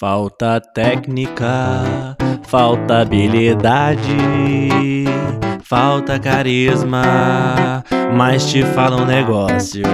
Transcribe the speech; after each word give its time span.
Falta 0.00 0.60
técnica, 0.60 2.16
falta 2.48 3.02
habilidade, 3.02 4.16
falta 5.62 6.18
carisma, 6.18 7.04
mas 8.12 8.44
te 8.50 8.64
fala 8.64 8.96
um 8.96 9.06
negócio. 9.06 9.84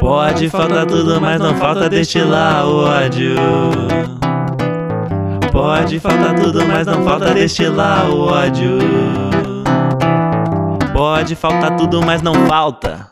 Pode 0.00 0.50
faltar 0.50 0.86
tudo, 0.86 1.20
mas 1.20 1.40
não 1.40 1.54
falta 1.54 1.88
destilar 1.88 2.66
o 2.66 2.84
ódio. 2.84 3.36
Pode 5.52 6.00
faltar 6.00 6.34
tudo, 6.34 6.66
mas 6.66 6.86
não 6.88 7.04
falta 7.04 7.32
destilar 7.32 8.10
o 8.10 8.26
ódio. 8.26 8.78
Pode 10.92 11.36
faltar 11.36 11.76
tudo, 11.76 12.02
mas 12.04 12.20
não 12.22 12.34
falta. 12.48 13.06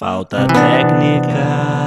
Falta 0.00 0.48
técnica. 0.48 1.77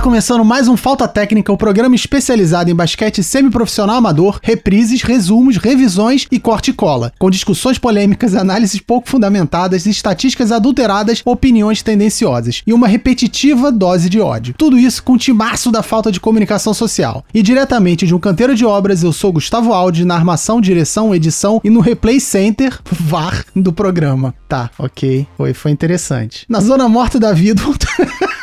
Tá 0.00 0.04
começando 0.04 0.42
mais 0.42 0.66
um 0.66 0.78
Falta 0.78 1.06
Técnica, 1.06 1.52
o 1.52 1.56
um 1.56 1.58
programa 1.58 1.94
especializado 1.94 2.70
em 2.70 2.74
basquete 2.74 3.22
semiprofissional 3.22 3.96
amador, 3.96 4.40
reprises, 4.42 5.02
resumos, 5.02 5.58
revisões 5.58 6.26
e 6.32 6.40
corte 6.40 6.70
e 6.70 6.72
cola, 6.72 7.12
com 7.18 7.28
discussões 7.28 7.76
polêmicas, 7.78 8.34
análises 8.34 8.80
pouco 8.80 9.10
fundamentadas, 9.10 9.84
estatísticas 9.84 10.52
adulteradas, 10.52 11.20
opiniões 11.22 11.82
tendenciosas 11.82 12.62
e 12.66 12.72
uma 12.72 12.88
repetitiva 12.88 13.70
dose 13.70 14.08
de 14.08 14.18
ódio. 14.18 14.54
Tudo 14.56 14.78
isso 14.78 15.02
com 15.02 15.12
o 15.12 15.18
timaço 15.18 15.70
da 15.70 15.82
falta 15.82 16.10
de 16.10 16.18
comunicação 16.18 16.72
social. 16.72 17.22
E 17.34 17.42
diretamente 17.42 18.06
de 18.06 18.14
um 18.14 18.18
canteiro 18.18 18.54
de 18.54 18.64
obras, 18.64 19.02
eu 19.02 19.12
sou 19.12 19.34
Gustavo 19.34 19.74
Aldi, 19.74 20.06
na 20.06 20.14
armação, 20.14 20.62
direção, 20.62 21.14
edição 21.14 21.60
e 21.62 21.68
no 21.68 21.80
replay 21.80 22.18
center, 22.20 22.80
VAR, 22.90 23.44
do 23.54 23.70
programa. 23.70 24.34
Tá, 24.48 24.70
ok. 24.78 25.26
Foi, 25.36 25.52
foi 25.52 25.70
interessante. 25.70 26.46
Na 26.48 26.60
zona 26.60 26.88
morta 26.88 27.20
da 27.20 27.34
vida... 27.34 27.60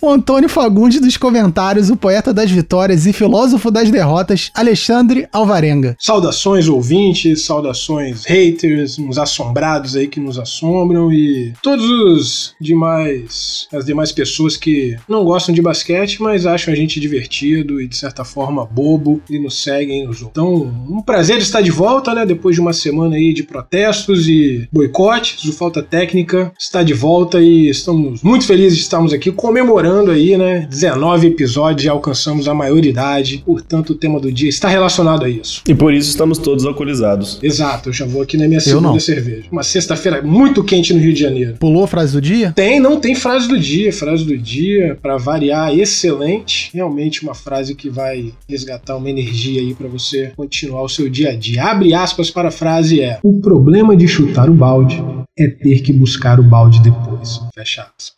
o 0.00 0.10
Antônio 0.10 0.48
Fagundes 0.48 1.00
dos 1.00 1.16
comentários, 1.16 1.90
o 1.90 1.96
poeta 1.96 2.32
das 2.32 2.50
vitórias 2.50 3.06
e 3.06 3.12
filósofo 3.12 3.70
das 3.70 3.90
derrotas, 3.90 4.50
Alexandre 4.54 5.28
Alvarenga. 5.32 5.96
Saudações 5.98 6.68
ouvintes, 6.68 7.44
saudações 7.44 8.24
haters, 8.24 8.98
uns 8.98 9.18
assombrados 9.18 9.96
aí 9.96 10.06
que 10.06 10.20
nos 10.20 10.38
assombram 10.38 11.12
e 11.12 11.52
todos 11.62 11.84
os 11.88 12.54
demais, 12.60 13.68
as 13.72 13.84
demais 13.84 14.12
pessoas 14.12 14.56
que 14.56 14.96
não 15.08 15.24
gostam 15.24 15.54
de 15.54 15.62
basquete, 15.62 16.22
mas 16.22 16.46
acham 16.46 16.72
a 16.72 16.76
gente 16.76 17.00
divertido 17.00 17.80
e 17.80 17.88
de 17.88 17.96
certa 17.96 18.24
forma 18.24 18.64
bobo 18.64 19.20
e 19.30 19.38
nos 19.38 19.62
seguem 19.62 20.06
nos 20.06 20.22
Então, 20.22 20.72
um 20.88 21.02
prazer 21.02 21.38
estar 21.38 21.60
de 21.60 21.70
volta, 21.70 22.14
né, 22.14 22.26
depois 22.26 22.54
de 22.54 22.60
uma 22.60 22.72
semana 22.72 23.16
aí 23.16 23.32
de 23.32 23.42
protestos 23.42 24.28
e 24.28 24.68
boicotes, 24.72 25.44
o 25.44 25.52
Falta 25.52 25.82
Técnica 25.82 26.52
está 26.58 26.82
de 26.82 26.94
volta 26.94 27.40
e 27.40 27.68
estamos 27.68 28.22
muito 28.22 28.46
felizes 28.46 28.78
de 28.78 28.82
estarmos 28.82 29.12
aqui 29.12 29.30
comemorando 29.30 29.57
comemorando 29.58 30.12
aí, 30.12 30.36
né? 30.36 30.66
19 30.70 31.26
episódios 31.26 31.84
e 31.84 31.88
alcançamos 31.88 32.46
a 32.46 32.54
maioridade. 32.54 33.42
Portanto, 33.44 33.90
o 33.90 33.94
tema 33.94 34.20
do 34.20 34.30
dia 34.30 34.48
está 34.48 34.68
relacionado 34.68 35.24
a 35.24 35.28
isso. 35.28 35.62
E 35.68 35.74
por 35.74 35.92
isso 35.92 36.10
estamos 36.10 36.38
todos 36.38 36.64
alcoolizados. 36.64 37.38
Exato, 37.42 37.88
eu 37.88 37.92
já 37.92 38.06
vou 38.06 38.22
aqui 38.22 38.36
na 38.36 38.46
minha 38.46 38.60
segunda 38.60 39.00
cerveja. 39.00 39.44
Uma 39.50 39.64
sexta-feira 39.64 40.22
muito 40.22 40.62
quente 40.62 40.94
no 40.94 41.00
Rio 41.00 41.12
de 41.12 41.20
Janeiro. 41.20 41.54
Pulou 41.58 41.84
a 41.84 41.88
frase 41.88 42.12
do 42.12 42.20
dia? 42.20 42.52
Tem, 42.52 42.78
não 42.78 43.00
tem 43.00 43.14
frase 43.14 43.48
do 43.48 43.58
dia. 43.58 43.92
Frase 43.92 44.24
do 44.24 44.36
dia, 44.38 44.96
para 45.02 45.16
variar, 45.16 45.76
excelente. 45.76 46.70
Realmente 46.72 47.22
uma 47.22 47.34
frase 47.34 47.74
que 47.74 47.90
vai 47.90 48.32
resgatar 48.48 48.96
uma 48.96 49.10
energia 49.10 49.60
aí 49.60 49.74
para 49.74 49.88
você 49.88 50.32
continuar 50.36 50.82
o 50.82 50.88
seu 50.88 51.08
dia 51.08 51.30
a 51.30 51.34
dia. 51.34 51.64
Abre 51.64 51.94
aspas 51.94 52.30
para 52.30 52.48
a 52.48 52.52
frase 52.52 53.00
é: 53.00 53.18
O 53.22 53.40
problema 53.40 53.96
de 53.96 54.06
chutar 54.06 54.48
o 54.48 54.54
balde 54.54 55.02
é 55.36 55.48
ter 55.48 55.80
que 55.80 55.92
buscar 55.92 56.38
o 56.38 56.42
balde 56.42 56.80
depois. 56.80 57.40
Fecha 57.54 57.82
aspas. 57.98 58.17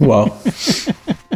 Uau. 0.00 0.28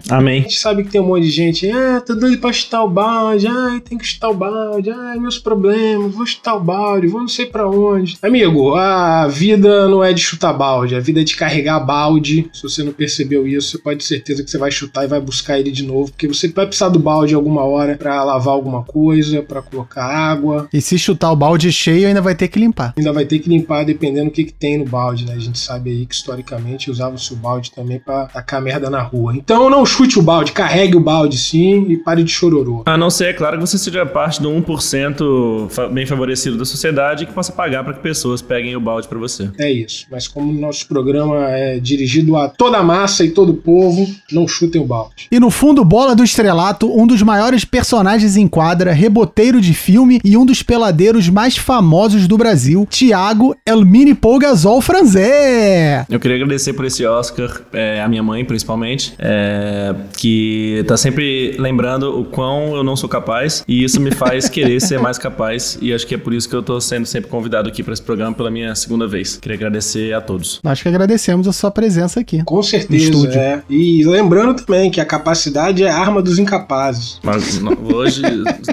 Amém. 0.08 0.40
A 0.40 0.42
gente 0.42 0.58
sabe 0.58 0.84
que 0.84 0.90
tem 0.90 1.00
um 1.00 1.06
monte 1.06 1.24
de 1.24 1.30
gente, 1.30 1.70
ah, 1.70 2.00
tô 2.00 2.14
doido 2.14 2.38
pra 2.38 2.52
chutar 2.52 2.82
o 2.82 2.88
balde, 2.88 3.46
ai, 3.46 3.80
tem 3.80 3.98
que 3.98 4.06
chutar 4.06 4.30
o 4.30 4.34
balde, 4.34 4.90
ai, 4.90 5.18
meus 5.18 5.38
problemas, 5.38 6.14
vou 6.14 6.26
chutar 6.26 6.54
o 6.54 6.60
balde, 6.60 7.06
vou 7.06 7.20
não 7.20 7.28
sei 7.28 7.46
para 7.46 7.68
onde. 7.68 8.18
Amigo, 8.22 8.74
a 8.74 9.26
vida 9.26 9.88
não 9.88 10.02
é 10.02 10.12
de 10.12 10.20
chutar 10.20 10.52
balde, 10.52 10.94
a 10.94 11.00
vida 11.00 11.20
é 11.20 11.24
de 11.24 11.36
carregar 11.36 11.80
balde. 11.80 12.48
Se 12.52 12.62
você 12.62 12.82
não 12.82 12.92
percebeu 12.92 13.46
isso, 13.46 13.70
você 13.70 13.78
pode 13.78 13.98
ter 13.98 14.04
certeza 14.04 14.42
que 14.44 14.50
você 14.50 14.58
vai 14.58 14.70
chutar 14.70 15.04
e 15.04 15.08
vai 15.08 15.20
buscar 15.20 15.58
ele 15.58 15.70
de 15.70 15.84
novo, 15.84 16.10
porque 16.10 16.28
você 16.28 16.48
vai 16.48 16.66
precisar 16.66 16.88
do 16.88 16.98
balde 16.98 17.34
alguma 17.34 17.62
hora 17.64 17.96
para 17.96 18.22
lavar 18.24 18.54
alguma 18.54 18.82
coisa, 18.82 19.42
para 19.42 19.62
colocar 19.62 20.04
água. 20.04 20.68
E 20.72 20.80
se 20.80 20.98
chutar 20.98 21.32
o 21.32 21.36
balde 21.36 21.70
cheio, 21.72 22.08
ainda 22.08 22.20
vai 22.20 22.34
ter 22.34 22.48
que 22.48 22.58
limpar. 22.58 22.94
Ainda 22.96 23.12
vai 23.12 23.24
ter 23.24 23.38
que 23.38 23.48
limpar 23.48 23.84
dependendo 23.84 24.26
do 24.26 24.32
que, 24.32 24.44
que 24.44 24.52
tem 24.52 24.78
no 24.78 24.84
balde, 24.84 25.24
né? 25.24 25.34
A 25.34 25.38
gente 25.38 25.58
sabe 25.58 25.90
aí 25.90 26.06
que 26.06 26.14
historicamente 26.14 26.90
usava-se 26.90 27.32
o 27.32 27.36
balde 27.36 27.70
também 27.70 27.98
para 27.98 28.26
tacar 28.26 28.60
merda 28.60 28.90
na 28.90 29.02
rua. 29.02 29.34
Então 29.36 29.68
não 29.70 29.84
chute 29.88 30.18
o 30.18 30.22
balde, 30.22 30.52
carregue 30.52 30.96
o 30.96 31.00
balde 31.00 31.38
sim 31.38 31.86
e 31.88 31.96
pare 31.96 32.22
de 32.22 32.30
chororô. 32.30 32.82
A 32.86 32.96
não 32.96 33.10
ser, 33.10 33.26
é 33.26 33.32
claro, 33.32 33.56
que 33.58 33.66
você 33.66 33.78
seja 33.78 34.06
parte 34.06 34.40
do 34.40 34.50
1% 34.50 35.90
bem 35.92 36.06
favorecido 36.06 36.56
da 36.56 36.64
sociedade 36.64 37.26
que 37.26 37.32
possa 37.32 37.50
pagar 37.52 37.82
para 37.82 37.94
que 37.94 38.00
pessoas 38.00 38.42
peguem 38.42 38.76
o 38.76 38.80
balde 38.80 39.08
para 39.08 39.18
você. 39.18 39.50
É 39.58 39.70
isso. 39.70 40.06
Mas 40.10 40.28
como 40.28 40.50
o 40.50 40.54
nosso 40.54 40.86
programa 40.86 41.48
é 41.48 41.78
dirigido 41.78 42.36
a 42.36 42.48
toda 42.48 42.78
a 42.78 42.82
massa 42.82 43.24
e 43.24 43.30
todo 43.30 43.50
o 43.50 43.56
povo, 43.56 44.06
não 44.30 44.46
chutem 44.46 44.80
o 44.80 44.84
balde. 44.84 45.26
E 45.30 45.40
no 45.40 45.50
fundo, 45.50 45.84
Bola 45.84 46.14
do 46.14 46.22
Estrelato, 46.22 46.90
um 46.94 47.06
dos 47.06 47.22
maiores 47.22 47.64
personagens 47.64 48.36
em 48.36 48.46
quadra, 48.46 48.92
reboteiro 48.92 49.60
de 49.60 49.72
filme 49.72 50.20
e 50.24 50.36
um 50.36 50.44
dos 50.44 50.62
peladeiros 50.62 51.28
mais 51.28 51.56
famosos 51.56 52.26
do 52.26 52.36
Brasil, 52.36 52.86
Tiago 52.90 53.56
Elmini 53.64 54.14
Polgazol 54.14 54.80
Franzé. 54.80 56.04
Eu 56.10 56.20
queria 56.20 56.36
agradecer 56.36 56.72
por 56.72 56.84
esse 56.84 57.04
Oscar, 57.06 57.62
é, 57.72 58.00
a 58.02 58.08
minha 58.08 58.22
mãe 58.22 58.44
principalmente. 58.44 59.14
É, 59.18 59.77
que 60.16 60.84
tá 60.86 60.96
sempre 60.96 61.56
lembrando 61.58 62.18
o 62.18 62.24
quão 62.24 62.74
eu 62.74 62.82
não 62.82 62.96
sou 62.96 63.08
capaz 63.08 63.64
e 63.66 63.84
isso 63.84 64.00
me 64.00 64.10
faz 64.10 64.48
querer 64.50 64.80
ser 64.80 64.98
mais 65.00 65.18
capaz 65.18 65.78
e 65.80 65.92
acho 65.92 66.06
que 66.06 66.14
é 66.14 66.18
por 66.18 66.32
isso 66.32 66.48
que 66.48 66.54
eu 66.54 66.62
tô 66.62 66.80
sendo 66.80 67.06
sempre 67.06 67.30
convidado 67.30 67.68
aqui 67.68 67.82
para 67.82 67.92
esse 67.92 68.02
programa 68.02 68.34
pela 68.34 68.50
minha 68.50 68.74
segunda 68.74 69.06
vez. 69.06 69.36
Queria 69.36 69.56
agradecer 69.56 70.14
a 70.14 70.20
todos. 70.20 70.60
Acho 70.64 70.82
que 70.82 70.88
agradecemos 70.88 71.46
a 71.48 71.52
sua 71.52 71.70
presença 71.70 72.20
aqui. 72.20 72.42
Com 72.44 72.62
certeza, 72.62 73.28
é. 73.34 73.62
E 73.68 74.04
lembrando 74.04 74.54
também 74.62 74.90
que 74.90 75.00
a 75.00 75.04
capacidade 75.04 75.82
é 75.82 75.90
a 75.90 75.96
arma 75.96 76.22
dos 76.22 76.38
incapazes. 76.38 77.20
Mas 77.22 77.60
hoje, 77.92 78.22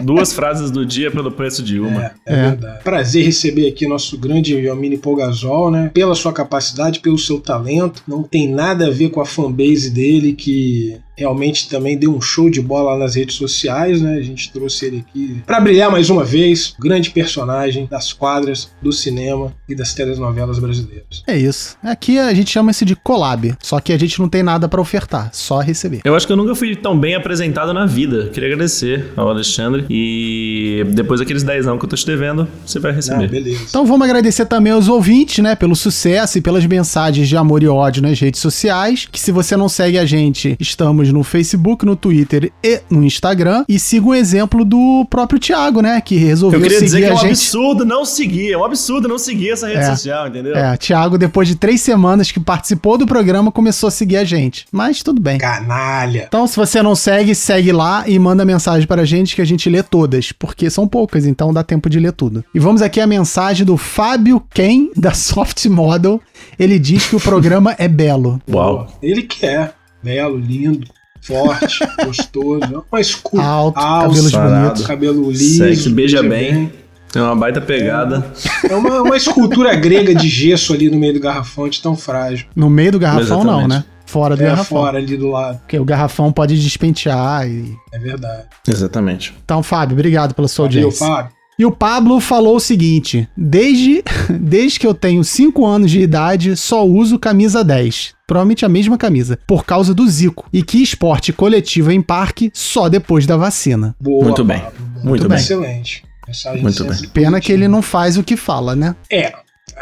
duas 0.04 0.34
frases 0.34 0.72
do 0.72 0.86
dia 0.86 1.12
pelo 1.12 1.32
preço 1.32 1.64
de 1.64 1.80
uma. 1.80 2.04
É, 2.04 2.12
é, 2.26 2.34
é. 2.34 2.42
verdade. 2.50 2.84
Prazer 2.84 3.26
receber 3.26 3.68
aqui 3.68 3.88
nosso 3.88 4.18
grande 4.18 4.56
Yomini 4.56 4.98
Pogazol, 4.98 5.72
né? 5.72 5.92
Pela 5.94 6.16
sua 6.16 6.34
capacidade, 6.34 7.00
pelo 7.00 7.18
seu 7.18 7.40
talento. 7.40 8.04
Não 8.08 8.24
tem 8.24 8.50
nada 8.50 8.88
a 8.88 8.92
ver 8.92 9.10
com 9.10 9.22
a 9.22 9.26
fanbase 9.26 9.90
dele 9.90 10.34
que 10.34 10.85
the 10.92 11.05
realmente 11.18 11.70
também 11.70 11.98
deu 11.98 12.16
um 12.16 12.22
show 12.22 12.50
de 12.50 12.62
bola 12.62 12.98
nas 12.98 13.16
redes 13.16 13.36
sociais, 13.36 14.02
né? 14.02 14.16
A 14.16 14.22
gente 14.22 14.52
trouxe 14.52 14.86
ele 14.86 15.06
aqui 15.08 15.42
para 15.46 15.60
brilhar 15.60 15.92
mais 15.92 16.10
uma 16.10 16.24
vez, 16.24 16.76
grande 16.80 17.10
personagem 17.10 17.88
das 17.90 18.12
quadras, 18.14 18.72
do 18.82 18.92
cinema 18.92 19.54
e 19.68 19.76
das 19.76 19.94
telenovelas 19.94 20.60
brasileiras. 20.60 21.24
É 21.28 21.38
isso. 21.38 21.78
Aqui 21.84 22.20
a 22.20 22.34
gente 22.34 22.52
chama 22.52 22.72
esse 22.72 22.86
de 22.86 22.96
collab, 22.96 23.56
só 23.62 23.80
que 23.80 23.94
a 23.94 23.98
gente 23.98 24.20
não 24.20 24.30
tem 24.30 24.44
nada 24.44 24.68
para 24.68 24.82
ofertar, 24.82 25.30
só 25.34 25.60
receber. 25.60 26.02
Eu 26.04 26.16
acho 26.16 26.28
que 26.28 26.34
eu 26.34 26.38
nunca 26.38 26.56
fui 26.56 26.76
tão 26.76 26.98
bem 26.98 27.16
apresentado 27.16 27.74
na 27.74 27.86
vida. 27.86 28.30
Queria 28.34 28.50
agradecer 28.50 29.14
ao 29.16 29.30
Alexandre 29.30 29.86
e 29.90 30.84
depois 30.90 31.20
daqueles 31.20 31.44
10 31.44 31.68
anos 31.68 31.80
que 31.80 31.86
eu 31.86 31.90
tô 31.90 31.96
te 31.96 32.06
devendo, 32.06 32.48
você 32.66 32.80
vai 32.80 32.92
receber. 32.92 33.26
Ah, 33.26 33.28
beleza. 33.28 33.66
Então 33.70 33.86
vamos 33.86 34.06
agradecer 34.06 34.46
também 34.46 34.74
aos 34.74 34.88
ouvintes, 34.88 35.44
né, 35.44 35.56
pelo 35.56 35.76
sucesso 35.76 36.38
e 36.38 36.42
pelas 36.42 36.66
mensagens 36.66 37.28
de 37.28 37.38
amor 37.38 37.64
e 37.64 37.68
ódio 37.68 38.02
nas 38.02 38.20
redes 38.20 38.42
sociais, 38.42 39.08
que 39.12 39.20
se 39.20 39.32
você 39.32 39.56
não 39.56 39.70
segue 39.70 39.98
a 39.98 40.06
gente, 40.06 40.56
estamos 40.60 41.05
Estamos 41.06 41.12
no 41.12 41.24
Facebook, 41.24 41.86
no 41.86 41.96
Twitter 41.96 42.52
e 42.64 42.82
no 42.90 43.04
Instagram. 43.04 43.66
E 43.68 43.78
siga 43.80 44.08
o 44.08 44.14
exemplo 44.14 44.66
do 44.66 45.06
próprio 45.10 45.40
Thiago, 45.40 45.82
né? 45.82 46.02
Que 46.02 46.16
resolveu 46.16 46.60
seguir 46.60 46.76
a 46.76 46.80
gente. 46.80 46.84
Eu 46.84 46.90
queria 46.90 47.02
dizer 47.02 47.20
que 47.20 47.26
é 47.26 47.28
um 47.28 47.32
absurdo 47.32 47.86
não 47.86 48.06
seguir. 48.06 48.52
É 48.52 48.58
um 48.58 48.64
absurdo 48.64 49.08
não 49.08 49.18
seguir 49.18 49.52
essa 49.52 49.68
rede 49.68 49.80
é, 49.80 49.96
social, 49.96 50.28
entendeu? 50.28 50.56
É, 50.56 50.76
Thiago, 50.78 51.18
depois 51.18 51.48
de 51.48 51.56
três 51.56 51.82
semanas 51.82 52.32
que 52.32 52.40
participou 52.40 52.98
do 52.98 53.06
programa, 53.06 53.52
começou 53.52 53.88
a 53.88 53.92
seguir 53.92 54.18
a 54.18 54.24
gente. 54.24 54.66
Mas 54.72 55.04
tudo 55.04 55.22
bem. 55.22 55.38
Canalha. 55.38 56.26
Então, 56.28 56.48
se 56.48 56.56
você 56.56 56.82
não 56.82 56.96
segue, 56.96 57.36
segue 57.36 57.72
lá 57.72 58.04
e 58.08 58.18
manda 58.18 58.44
mensagem 58.46 58.88
para 58.88 59.04
a 59.04 59.06
gente 59.06 59.36
que 59.36 59.42
a 59.42 59.46
gente 59.46 59.70
lê 59.70 59.84
todas. 59.84 60.32
Porque 60.32 60.70
são 60.70 60.88
poucas, 60.88 61.26
então 61.26 61.54
dá 61.54 61.64
tempo 61.64 61.90
de 61.90 62.00
ler 62.00 62.14
tudo. 62.14 62.44
E 62.54 62.60
vamos 62.60 62.82
aqui 62.82 63.00
a 63.00 63.08
mensagem 63.08 63.66
do 63.66 63.78
Fábio 63.78 64.42
Ken, 64.54 64.90
da 64.96 65.14
Soft 65.14 65.66
Model. 65.66 66.22
Ele 66.58 66.80
diz 66.80 67.08
que 67.08 67.16
o 67.16 67.20
programa 67.20 67.76
é 67.78 67.88
belo. 67.88 68.42
Uau. 68.50 68.88
Ele 69.02 69.24
quer 69.24 69.74
belo, 70.06 70.38
lindo, 70.38 70.88
forte, 71.26 71.80
gostoso. 72.06 72.86
Uma 72.92 73.02
escultura 73.02 73.44
alto, 73.44 73.80
alto 73.80 74.32
cabelo 74.32 74.62
bonito, 74.62 74.84
cabelo 74.84 75.32
liso. 75.32 75.58
Sexy, 75.58 75.90
beija 75.90 76.22
bem. 76.22 76.30
bem. 76.54 76.74
Tem 77.12 77.22
uma 77.22 77.36
baita 77.36 77.62
pegada. 77.62 78.26
É, 78.64 78.74
é 78.74 78.76
uma, 78.76 79.02
uma, 79.02 79.16
escultura 79.16 79.74
grega 79.76 80.14
de 80.14 80.28
gesso 80.28 80.74
ali 80.74 80.90
no 80.90 80.98
meio 80.98 81.14
do 81.14 81.20
garrafão, 81.22 81.70
de 81.70 81.82
tão 81.82 81.96
frágil. 81.96 82.46
No 82.54 82.70
meio 82.70 82.92
do 82.92 83.00
garrafão, 83.00 83.40
Exatamente. 83.42 83.62
não, 83.62 83.68
né? 83.70 83.86
Fora 84.06 84.36
do 84.36 84.44
é, 84.44 84.48
garrafão. 84.48 84.82
fora 84.82 84.98
ali 84.98 85.18
do 85.18 85.30
lado. 85.30 85.60
Porque 85.60 85.80
o 85.80 85.86
garrafão 85.86 86.32
pode 86.32 86.62
despentear 86.62 87.48
e. 87.48 87.74
É 87.92 87.98
verdade. 87.98 88.44
Exatamente. 88.68 89.34
Então, 89.44 89.64
Fábio, 89.64 89.96
obrigado 89.96 90.34
pela 90.34 90.48
sua 90.48 90.68
Valeu, 90.68 90.84
audiência. 90.84 91.08
Fábio. 91.08 91.35
E 91.58 91.66
o 91.66 91.72
Pablo 91.72 92.20
falou 92.20 92.58
o 92.58 92.60
seguinte: 92.60 93.28
desde, 93.36 94.04
desde 94.40 94.80
que 94.80 94.88
eu 94.88 94.94
tenho 94.94 95.24
5 95.24 95.66
anos 95.66 95.90
de 95.90 96.02
idade, 96.02 96.56
só 96.56 96.86
uso 96.86 97.18
camisa 97.18 97.64
10. 97.64 98.14
Provavelmente 98.28 98.66
a 98.66 98.70
mesma 98.70 98.98
camisa, 98.98 99.40
por 99.48 99.66
causa 99.66 99.94
do 99.94 100.08
Zico. 100.08 100.50
E 100.52 100.64
que 100.64 100.82
esporte 100.82 101.32
coletivo 101.32 101.92
em 101.92 102.02
parque 102.02 102.52
só 102.54 102.90
depois 102.90 103.26
da 103.26 103.38
vacina. 103.38 103.96
Boa, 104.00 104.26
Muito 104.26 104.44
bem. 104.44 104.60
Pablo. 104.60 104.80
Muito 105.04 105.30
bem. 105.30 105.38
Excelente. 105.38 106.04
Mensagem 106.28 106.62
Muito 106.62 106.78
sempre 106.78 106.98
bem. 106.98 107.10
Pena 107.10 107.40
que 107.40 107.52
ele 107.52 107.68
não 107.68 107.82
faz 107.82 108.18
o 108.18 108.24
que 108.24 108.36
fala, 108.36 108.76
né? 108.76 108.96
É, 109.12 109.32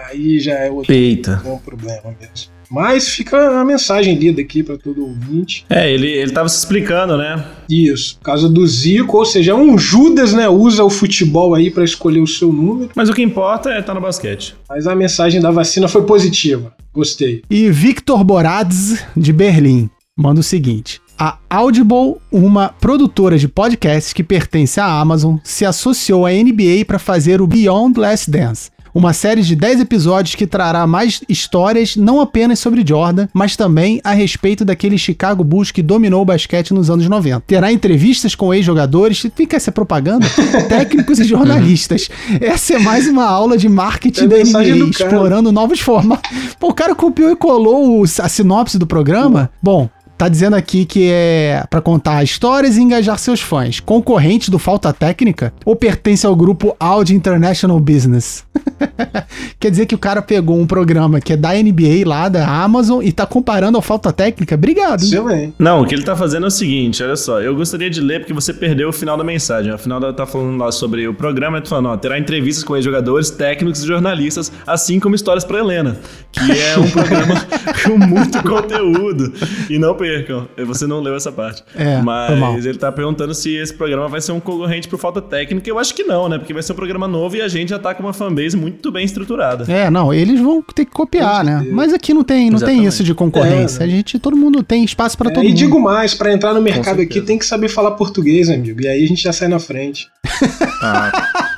aí 0.10 0.40
já 0.40 0.54
é 0.56 0.70
outro 0.70 0.92
Eita. 0.94 1.42
bom 1.44 1.58
problema 1.58 2.14
mesmo. 2.20 2.52
Mas 2.74 3.08
fica 3.08 3.62
a 3.62 3.64
mensagem 3.64 4.16
lida 4.16 4.42
aqui 4.42 4.64
para 4.64 4.76
todo 4.78 5.04
ouvinte. 5.06 5.64
É, 5.70 5.94
ele, 5.94 6.08
ele 6.08 6.32
tava 6.32 6.50
se 6.50 6.58
explicando, 6.58 7.16
né? 7.16 7.46
Isso, 7.70 8.18
por 8.18 8.24
causa 8.24 8.50
do 8.50 8.66
Zico, 8.66 9.16
ou 9.16 9.26
seja, 9.26 9.54
um 9.54 9.78
Judas, 9.78 10.34
né, 10.34 10.50
usa 10.50 10.84
o 10.84 10.90
futebol 10.90 11.54
aí 11.54 11.70
para 11.70 11.84
escolher 11.84 12.20
o 12.20 12.26
seu 12.26 12.52
número, 12.52 12.90
Mas 12.96 13.10
o 13.10 13.14
que 13.14 13.22
importa 13.22 13.70
é 13.70 13.80
estar 13.80 13.94
no 13.94 14.02
basquete. 14.02 14.56
mas 14.68 14.88
a 14.88 14.96
mensagem 14.96 15.40
da 15.40 15.52
vacina 15.52 15.88
foi 15.88 16.04
positiva. 16.04 16.74
Gostei. 16.92 17.44
E 17.48 17.70
Victor 17.70 18.24
Boradz, 18.24 19.06
de 19.16 19.32
Berlim, 19.32 19.88
manda 20.18 20.40
o 20.40 20.44
seguinte. 20.44 21.00
A 21.18 21.38
Audible, 21.48 22.16
uma 22.32 22.70
produtora 22.70 23.38
de 23.38 23.48
podcasts 23.48 24.14
que 24.14 24.24
pertence 24.24 24.80
à 24.80 25.00
Amazon, 25.00 25.38
se 25.44 25.64
associou 25.64 26.26
à 26.26 26.32
NBA 26.32 26.86
para 26.88 26.98
fazer 26.98 27.40
o 27.40 27.46
Beyond 27.48 28.00
Last 28.00 28.32
Dance, 28.32 28.72
uma 28.94 29.14
série 29.14 29.42
de 29.42 29.56
10 29.56 29.82
episódios 29.82 30.36
que 30.36 30.46
trará 30.46 30.86
mais 30.86 31.22
histórias 31.28 31.96
não 31.96 32.22
apenas 32.22 32.60
sobre 32.60 32.84
Jordan, 32.86 33.28
mas 33.34 33.56
também 33.56 34.00
a 34.04 34.12
respeito 34.14 34.64
daquele 34.64 34.98
Chicago 34.98 35.44
Bulls 35.44 35.72
que 35.72 35.82
dominou 35.82 36.22
o 36.22 36.26
basquete 36.26 36.74
nos 36.74 36.90
anos 36.90 37.08
90. 37.08 37.42
Terá 37.48 37.72
entrevistas 37.72 38.36
com 38.36 38.54
ex-jogadores, 38.54 39.26
fica 39.36 39.58
essa 39.58 39.72
propaganda, 39.72 40.26
técnicos 40.70 41.20
e 41.20 41.24
jornalistas. 41.24 42.10
Essa 42.40 42.76
é 42.76 42.80
mais 42.80 43.08
uma 43.08 43.26
aula 43.26 43.58
de 43.58 43.68
marketing 43.70 44.26
É 44.26 44.28
da 44.28 44.38
NBA, 44.38 44.90
explorando 44.90 45.52
novos 45.52 45.80
formatos. 45.80 46.30
Pô, 46.60 46.70
o 46.70 46.74
cara 46.74 46.94
copiou 46.96 47.32
e 47.32 47.36
colou 47.36 48.02
o- 48.02 48.04
a 48.04 48.30
sinopse 48.30 48.78
do 48.78 48.86
programa. 48.86 49.50
Bom, 49.62 49.90
tá 50.18 50.30
dizendo 50.30 50.56
aqui 50.56 50.86
que 50.86 51.10
é 51.12 51.64
pra 51.70 51.82
contar 51.82 52.24
histórias 52.24 52.78
e 52.78 52.82
engajar 52.82 53.18
seus 53.18 53.42
fãs. 53.42 53.80
Concorrente 53.80 54.50
do 54.50 54.60
Falta 54.60 54.94
Técnica 54.94 55.54
ou 55.66 55.76
pertence 55.76 56.26
ao 56.26 56.36
grupo 56.36 56.76
Audi 56.80 57.16
International 57.16 57.80
Business? 57.80 58.46
Quer 59.60 59.72
dizer 59.72 59.86
que 59.86 59.96
o 59.96 59.98
cara 59.98 60.22
pegou 60.22 60.60
um 60.60 60.68
programa 60.68 61.20
que 61.20 61.34
é 61.34 61.38
da 61.38 61.54
NBA 61.54 62.06
lá, 62.06 62.30
da 62.30 62.48
Amazon, 62.48 63.04
e 63.04 63.12
tá 63.12 63.26
comparando 63.26 63.78
ao 63.78 63.82
Falta 63.82 64.12
Técnica? 64.12 64.56
Obrigado. 64.56 65.04
hein? 65.30 65.54
Não, 65.58 65.82
o 65.82 65.86
que 65.86 65.96
ele 65.96 66.04
tá 66.04 66.16
fazendo 66.16 66.46
é 66.46 66.48
o 66.48 66.52
seguinte, 66.52 67.04
olha 67.04 67.16
só, 67.16 67.42
eu 67.42 67.56
gostaria 67.56 67.90
de 67.90 68.02
ler 68.02 68.20
porque 68.20 68.34
você 68.34 68.54
perdeu 68.54 68.90
o 68.90 68.94
final 68.94 69.18
da 69.18 69.24
mensagem. 69.24 69.72
Afinal, 69.72 70.02
ela 70.02 70.14
tá 70.14 70.26
falando 70.26 70.58
lá 70.58 70.72
sobre 70.72 71.08
o 71.08 71.14
programa, 71.14 71.58
ele 71.58 71.64
tá 71.64 71.70
falando, 71.70 71.90
ó, 71.90 71.98
terá 71.98 72.20
entrevistas 72.20 72.64
com 72.64 72.76
ex-jogadores, 72.76 73.30
técnicos 73.30 73.84
e 73.84 73.88
jornalistas, 73.88 74.52
assim 74.68 75.00
como 75.00 75.16
histórias 75.16 75.44
pra 75.44 75.60
Helena, 75.60 75.98
que 76.32 76.52
é 76.52 76.78
um 76.78 76.90
programa 76.90 77.36
com 77.86 77.98
muito 77.98 78.42
conteúdo. 78.44 79.34
E 79.70 79.80
não 79.80 79.96
percam, 80.04 80.48
você 80.66 80.86
não 80.86 81.00
leu 81.00 81.16
essa 81.16 81.32
parte. 81.32 81.64
É. 81.76 82.02
Mas 82.02 82.66
ele 82.66 82.78
tá 82.78 82.92
perguntando 82.92 83.34
se 83.34 83.56
esse 83.56 83.74
programa 83.74 84.10
vai 84.10 84.20
ser 84.20 84.34
um 84.34 84.40
concorrente 84.40 84.86
pro 84.90 84.98
Falta 84.98 85.22
Técnica. 85.22 85.70
Eu 85.70 85.80
acho 85.80 85.96
que 85.96 86.04
não, 86.04 86.28
né? 86.28 86.38
Porque 86.38 86.54
vai 86.54 86.62
ser 86.62 86.74
um 86.74 86.76
programa 86.76 87.08
novo 87.08 87.38
e 87.38 87.42
a 87.42 87.48
gente 87.48 87.70
já 87.70 87.80
tá 87.80 87.94
com 87.96 88.04
uma 88.04 88.12
fanbase 88.12 88.58
muito 88.58 88.92
bem 88.92 89.06
estruturada. 89.06 89.72
É, 89.72 89.90
não, 89.90 90.14
eles 90.14 90.42
vão 90.42 90.62
ter 90.62 90.84
que 90.84 90.92
copiar, 90.92 91.42
né? 91.46 91.66
Mas 91.72 91.94
aqui 91.94 92.14
não 92.14 92.24
tem, 92.24 92.50
não 92.50 92.60
tem 92.60 92.84
isso 92.86 93.02
de 93.02 93.14
concorrência. 93.14 93.82
É, 93.82 93.86
A 93.86 93.88
gente, 93.88 94.20
todo 94.20 94.36
mundo 94.36 94.62
tem 94.62 94.84
espaço 94.84 95.18
pra 95.18 95.30
É, 95.30 95.34
todo 95.34 95.44
e 95.46 95.48
mundo. 95.48 95.58
digo 95.58 95.80
mais, 95.80 96.14
para 96.14 96.34
entrar 96.34 96.54
no 96.54 96.62
mercado 96.62 97.02
aqui 97.02 97.22
tem 97.22 97.38
que 97.38 97.46
saber 97.46 97.70
falar 97.70 97.92
português, 97.92 98.50
amigo. 98.50 98.82
E 98.82 98.88
aí 98.88 99.04
a 99.04 99.08
gente 99.08 99.22
já 99.24 99.32
sai 99.32 99.48
na 99.48 99.60
frente. 99.60 100.08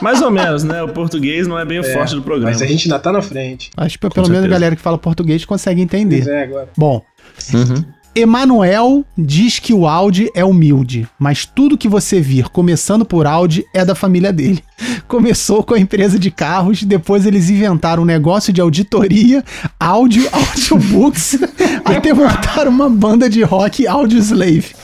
Mais 0.00 0.20
ou 0.22 0.30
menos, 0.30 0.64
né? 0.64 0.82
O 0.82 0.88
português 0.88 1.46
não 1.46 1.58
é 1.58 1.64
bem 1.64 1.78
o 1.80 1.84
forte 1.84 2.14
do 2.14 2.22
programa. 2.22 2.50
Mas 2.52 2.62
a 2.62 2.66
gente 2.66 2.86
ainda 2.86 2.98
tá 2.98 3.12
na 3.12 3.22
frente. 3.22 3.70
Acho 3.76 3.98
que 3.98 4.08
pelo 4.10 4.28
menos 4.28 4.44
a 4.44 4.48
galera 4.48 4.76
que 4.76 4.82
fala 4.82 4.98
português 4.98 5.44
consegue 5.44 5.80
entender. 5.80 6.22
Pois 6.22 6.28
é, 6.28 6.42
agora. 6.42 6.68
Bom, 6.76 7.02
Uhum. 7.52 7.84
Emanuel 8.16 9.04
diz 9.18 9.58
que 9.58 9.74
o 9.74 9.88
Audi 9.88 10.30
é 10.36 10.44
humilde, 10.44 11.08
mas 11.18 11.44
tudo 11.44 11.76
que 11.76 11.88
você 11.88 12.20
vir 12.20 12.48
começando 12.48 13.04
por 13.04 13.26
Audi 13.26 13.64
é 13.74 13.84
da 13.84 13.94
família 13.96 14.32
dele. 14.32 14.62
Começou 15.08 15.64
com 15.64 15.74
a 15.74 15.80
empresa 15.80 16.16
de 16.16 16.30
carros, 16.30 16.84
depois 16.84 17.26
eles 17.26 17.50
inventaram 17.50 18.04
um 18.04 18.06
negócio 18.06 18.52
de 18.52 18.60
auditoria, 18.60 19.42
áudio, 19.80 20.28
audiobooks, 20.30 21.38
até 21.84 22.14
montaram 22.14 22.70
uma 22.70 22.88
banda 22.88 23.28
de 23.28 23.42
rock 23.42 23.84
Audio 23.84 24.18
Slave. 24.20 24.76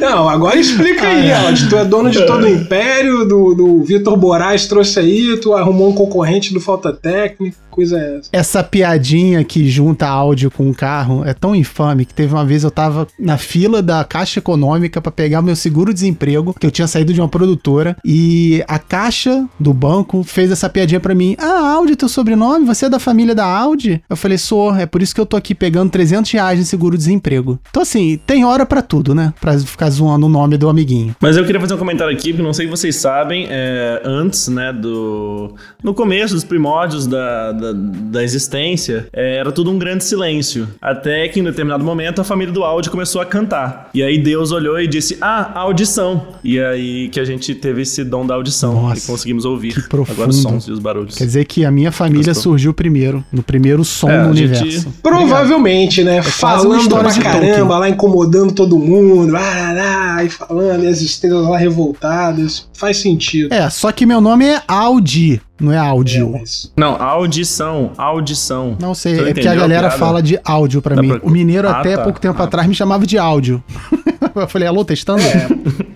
Não, 0.00 0.28
agora 0.28 0.58
explica 0.58 1.06
aí, 1.06 1.30
Ah, 1.32 1.50
é. 1.50 1.68
Tu 1.68 1.76
é 1.76 1.84
dono 1.84 2.10
de 2.10 2.24
todo 2.26 2.44
o 2.44 2.48
império, 2.48 3.24
do, 3.24 3.54
do 3.54 3.82
Vitor 3.82 4.16
Moraes 4.16 4.66
trouxe 4.66 4.98
aí, 5.00 5.36
tu 5.38 5.52
arrumou 5.54 5.90
um 5.90 5.94
concorrente 5.94 6.52
do 6.52 6.60
Falta 6.60 6.92
Técnica, 6.92 7.56
coisa 7.76 7.98
é 7.98 8.16
essa. 8.16 8.30
Essa 8.32 8.64
piadinha 8.64 9.44
que 9.44 9.68
junta 9.68 10.08
áudio 10.08 10.50
com 10.50 10.70
o 10.70 10.74
carro 10.74 11.22
é 11.24 11.34
tão 11.34 11.54
infame 11.54 12.06
que 12.06 12.14
teve 12.14 12.32
uma 12.32 12.44
vez 12.44 12.64
eu 12.64 12.70
tava 12.70 13.06
na 13.18 13.36
fila 13.36 13.82
da 13.82 14.02
Caixa 14.02 14.38
Econômica 14.38 15.00
pra 15.00 15.12
pegar 15.12 15.42
meu 15.42 15.54
seguro-desemprego, 15.54 16.54
que 16.58 16.66
eu 16.66 16.70
tinha 16.70 16.88
saído 16.88 17.12
de 17.12 17.20
uma 17.20 17.28
produtora, 17.28 17.96
e 18.04 18.64
a 18.66 18.78
caixa 18.78 19.46
do 19.60 19.74
banco 19.74 20.24
fez 20.24 20.50
essa 20.50 20.68
piadinha 20.68 20.98
pra 20.98 21.14
mim. 21.14 21.36
Ah, 21.38 21.74
Audi 21.74 21.92
é 21.92 21.96
teu 21.96 22.08
sobrenome? 22.08 22.64
Você 22.64 22.86
é 22.86 22.88
da 22.88 22.98
família 22.98 23.34
da 23.34 23.44
Audi? 23.44 24.02
Eu 24.08 24.16
falei, 24.16 24.38
sou, 24.38 24.74
é 24.74 24.86
por 24.86 25.02
isso 25.02 25.14
que 25.14 25.20
eu 25.20 25.26
tô 25.26 25.36
aqui 25.36 25.54
pegando 25.54 25.90
300 25.90 26.30
reais 26.30 26.58
de 26.58 26.64
seguro-desemprego. 26.64 27.58
Então 27.68 27.82
assim, 27.82 28.18
tem 28.26 28.44
hora 28.44 28.64
pra 28.64 28.80
tudo, 28.80 29.14
né? 29.14 29.34
Pra 29.40 29.58
ficar 29.58 29.90
zoando 29.90 30.26
o 30.26 30.30
nome 30.30 30.56
do 30.56 30.68
amiguinho. 30.68 31.14
Mas 31.20 31.36
eu 31.36 31.44
queria 31.44 31.60
fazer 31.60 31.74
um 31.74 31.78
comentário 31.78 32.12
aqui, 32.12 32.30
porque 32.30 32.42
não 32.42 32.54
sei 32.54 32.66
se 32.66 32.70
vocês 32.70 32.96
sabem, 32.96 33.46
é, 33.50 34.00
antes, 34.04 34.48
né, 34.48 34.72
do... 34.72 35.54
No 35.82 35.92
começo, 35.92 36.34
dos 36.34 36.44
primórdios 36.44 37.06
da, 37.06 37.52
da, 37.52 37.65
da 37.74 38.22
existência, 38.22 39.06
é, 39.12 39.36
era 39.36 39.52
tudo 39.52 39.70
um 39.70 39.78
grande 39.78 40.04
silêncio. 40.04 40.68
Até 40.80 41.28
que, 41.28 41.40
em 41.40 41.44
determinado 41.44 41.84
momento, 41.84 42.20
a 42.20 42.24
família 42.24 42.52
do 42.52 42.62
áudio 42.64 42.90
começou 42.90 43.20
a 43.20 43.26
cantar. 43.26 43.90
E 43.94 44.02
aí 44.02 44.18
Deus 44.18 44.52
olhou 44.52 44.80
e 44.80 44.86
disse, 44.86 45.16
ah, 45.20 45.58
audição. 45.60 46.26
E 46.42 46.60
aí 46.60 47.08
que 47.08 47.20
a 47.20 47.24
gente 47.24 47.54
teve 47.54 47.82
esse 47.82 48.04
dom 48.04 48.26
da 48.26 48.34
audição. 48.34 48.74
Nossa, 48.74 49.02
e 49.04 49.06
conseguimos 49.06 49.44
ouvir 49.44 49.74
que 49.74 49.88
profundo. 49.88 50.12
agora 50.16 50.30
os 50.30 50.36
sons 50.42 50.68
e 50.68 50.72
os 50.72 50.78
barulhos. 50.78 51.14
Quer 51.16 51.24
dizer 51.26 51.44
que 51.44 51.64
a 51.64 51.70
minha 51.70 51.90
família 51.92 52.32
Gostou? 52.32 52.52
surgiu 52.52 52.72
primeiro, 52.74 53.24
no 53.32 53.42
primeiro 53.42 53.84
som 53.84 54.08
É, 54.10 54.22
no 54.24 54.30
a 54.30 54.34
gente- 54.34 54.60
universo. 54.60 54.92
Provavelmente, 55.02 56.02
né? 56.04 56.20
uma 56.20 56.22
falando 56.22 56.88
pra 56.88 57.12
caramba, 57.14 57.78
lá 57.78 57.88
incomodando 57.88 58.52
todo 58.52 58.78
mundo, 58.78 59.34
ah, 59.36 60.22
e 60.24 60.28
falando, 60.28 60.84
e 60.84 60.86
as 60.88 61.00
estrelas 61.00 61.46
lá 61.48 61.56
revoltadas. 61.58 62.68
Faz 62.74 62.98
sentido. 62.98 63.52
É, 63.52 63.68
só 63.70 63.90
que 63.92 64.04
meu 64.06 64.20
nome 64.20 64.44
é 64.44 64.62
Audi, 64.68 65.40
não 65.60 65.72
é 65.72 65.76
É, 65.76 65.78
áudio. 65.78 66.32
mas- 66.32 66.72
Não, 66.76 67.00
audição, 67.00 67.92
audição. 67.96 68.76
Não 68.80 68.94
sei, 68.94 69.14
Você 69.16 69.22
é 69.30 69.34
porque 69.34 69.48
a 69.48 69.54
galera 69.54 69.90
fala 69.90 70.22
de 70.22 70.38
áudio 70.44 70.80
pra 70.82 70.94
Dá 70.94 71.02
mim. 71.02 71.08
pra- 71.08 71.20
O 71.22 71.30
mineiro 71.30 71.68
Ah, 71.68 71.80
até 71.80 71.96
tá. 71.96 72.02
pouco 72.04 72.20
tempo 72.20 72.40
Ah. 72.40 72.44
atrás 72.44 72.66
me 72.68 72.74
chamava 72.74 73.06
de 73.06 73.18
áudio. 73.18 73.62
Eu 74.34 74.48
falei, 74.48 74.68
alô, 74.68 74.84
testando? 74.84 75.22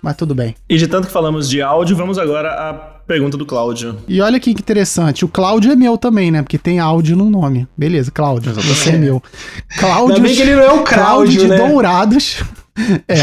Mas 0.02 0.16
tudo 0.16 0.34
bem. 0.34 0.54
E 0.68 0.76
de 0.78 0.86
tanto 0.86 1.06
que 1.06 1.12
falamos 1.12 1.48
de 1.48 1.60
áudio, 1.60 1.94
vamos 1.94 2.18
agora 2.18 2.48
à 2.50 2.72
pergunta 3.06 3.36
do 3.36 3.44
Cláudio. 3.44 3.98
E 4.08 4.20
olha 4.20 4.40
que 4.40 4.50
interessante, 4.50 5.24
o 5.24 5.28
Cláudio 5.28 5.70
é 5.72 5.76
meu 5.76 5.98
também, 5.98 6.30
né? 6.30 6.40
Porque 6.42 6.56
tem 6.56 6.78
áudio 6.78 7.16
no 7.16 7.28
nome. 7.28 7.66
Beleza, 7.76 8.10
Cláudio, 8.10 8.52
você 8.54 8.90
é 8.90 8.96
meu. 8.96 9.22
Cláudio, 9.78 10.14
Ainda 10.16 10.20
bem 10.26 10.34
que 10.36 10.40
ele 10.42 10.54
não 10.54 10.62
é 10.62 10.72
o 10.72 10.84
Cláudio, 10.84 11.40
de 11.42 11.48
né? 11.48 11.56
Dourados. 11.68 12.42
É. 13.08 13.16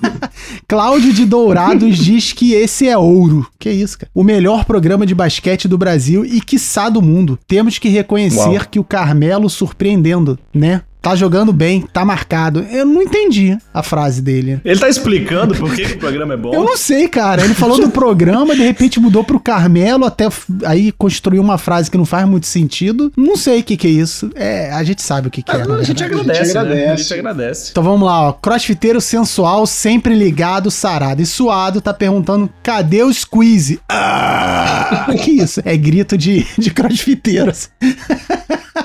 Cláudio 0.66 1.12
de 1.12 1.24
Dourados 1.24 1.96
diz 1.98 2.32
que 2.32 2.52
esse 2.52 2.88
é 2.88 2.96
ouro. 2.96 3.46
Que 3.58 3.70
isso, 3.70 3.98
cara? 3.98 4.10
O 4.14 4.22
melhor 4.22 4.64
programa 4.64 5.06
de 5.06 5.14
basquete 5.14 5.68
do 5.68 5.78
Brasil 5.78 6.24
e 6.24 6.40
quiçá 6.40 6.88
do 6.88 7.02
mundo. 7.02 7.38
Temos 7.46 7.78
que 7.78 7.88
reconhecer 7.88 8.38
Uau. 8.38 8.66
que 8.70 8.78
o 8.78 8.84
Carmelo 8.84 9.48
surpreendendo, 9.48 10.38
né? 10.52 10.82
Tá 11.04 11.14
jogando 11.14 11.52
bem, 11.52 11.82
tá 11.92 12.02
marcado. 12.02 12.60
Eu 12.70 12.86
não 12.86 13.02
entendi 13.02 13.58
a 13.74 13.82
frase 13.82 14.22
dele. 14.22 14.58
Ele 14.64 14.80
tá 14.80 14.88
explicando 14.88 15.54
por 15.54 15.74
que, 15.74 15.84
que 15.84 15.92
o 15.92 15.98
programa 15.98 16.32
é 16.32 16.36
bom? 16.38 16.54
Eu 16.54 16.64
não 16.64 16.78
sei, 16.78 17.06
cara. 17.08 17.44
Ele 17.44 17.52
falou 17.52 17.78
do 17.78 17.90
programa, 17.90 18.56
de 18.56 18.62
repente 18.62 18.98
mudou 18.98 19.22
pro 19.22 19.38
Carmelo, 19.38 20.06
até 20.06 20.26
aí 20.64 20.90
construiu 20.92 21.42
uma 21.42 21.58
frase 21.58 21.90
que 21.90 21.98
não 21.98 22.06
faz 22.06 22.26
muito 22.26 22.46
sentido. 22.46 23.12
Não 23.18 23.36
sei 23.36 23.60
o 23.60 23.62
que, 23.62 23.76
que 23.76 23.86
é 23.86 23.90
isso. 23.90 24.30
É, 24.34 24.72
a 24.72 24.82
gente 24.82 25.02
sabe 25.02 25.28
o 25.28 25.30
que, 25.30 25.42
que 25.42 25.52
é. 25.52 25.60
Ah, 25.60 25.66
na 25.66 25.74
a 25.74 25.82
gente 25.82 26.02
agradece, 26.02 26.54
né? 26.54 26.60
agradece. 26.60 26.90
A 26.90 26.96
gente 26.96 27.12
agradece. 27.12 27.70
Então 27.72 27.84
vamos 27.84 28.06
lá, 28.06 28.28
ó. 28.28 28.32
Crossfiteiro 28.32 28.98
sensual, 28.98 29.66
sempre 29.66 30.14
ligado, 30.14 30.70
sarado 30.70 31.20
e 31.20 31.26
suado, 31.26 31.82
tá 31.82 31.92
perguntando: 31.92 32.48
cadê 32.62 33.02
o 33.02 33.12
squeeze? 33.12 33.78
Ah! 33.90 35.06
que 35.22 35.32
isso? 35.32 35.60
É 35.66 35.76
grito 35.76 36.16
de, 36.16 36.46
de 36.56 36.70
crossfiteiros. 36.70 37.68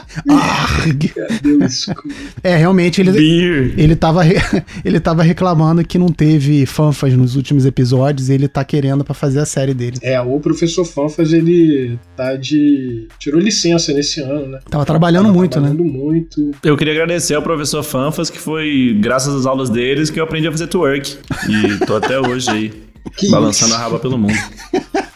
Arg. 0.29 1.07
Cadê 1.09 1.49
o 1.51 1.63
escudo? 1.63 2.13
é, 2.43 2.55
realmente, 2.55 3.01
ele, 3.01 3.11
Beer. 3.11 3.73
ele, 3.77 3.95
tava, 3.95 4.21
ele 4.83 4.99
tava 4.99 5.23
reclamando 5.23 5.83
que 5.83 5.97
não 5.97 6.09
teve 6.09 6.65
fanfas 6.65 7.13
nos 7.13 7.35
últimos 7.35 7.65
episódios 7.65 8.29
e 8.29 8.33
ele 8.33 8.47
tá 8.47 8.63
querendo 8.63 9.03
pra 9.03 9.13
fazer 9.13 9.39
a 9.39 9.45
série 9.45 9.73
dele. 9.73 9.97
É, 10.01 10.19
o 10.21 10.39
professor 10.39 10.85
Fanfas, 10.85 11.31
ele 11.33 11.97
tá 12.15 12.35
de. 12.35 13.07
tirou 13.19 13.39
licença 13.39 13.93
nesse 13.93 14.21
ano, 14.21 14.47
né? 14.47 14.59
Tava 14.69 14.85
trabalhando 14.85 15.25
Tava 15.27 15.37
muito, 15.37 15.59
né? 15.59 15.67
trabalhando 15.69 15.91
muito. 15.97 16.51
Eu 16.63 16.75
queria 16.75 16.93
agradecer 16.93 17.35
ao 17.35 17.41
professor 17.41 17.83
Fanfas, 17.83 18.29
que 18.29 18.39
foi 18.39 18.97
graças 18.99 19.33
às 19.33 19.45
aulas 19.45 19.69
deles 19.69 20.09
que 20.09 20.19
eu 20.19 20.23
aprendi 20.23 20.47
a 20.47 20.51
fazer 20.51 20.67
twerk. 20.67 21.17
E 21.47 21.85
tô 21.85 21.95
até 21.95 22.19
hoje 22.19 22.49
aí. 22.49 22.73
Que 23.15 23.29
Balançando 23.29 23.73
a 23.73 23.77
isso? 23.77 23.83
raba 23.85 23.99
pelo 23.99 24.17
mundo. 24.17 24.33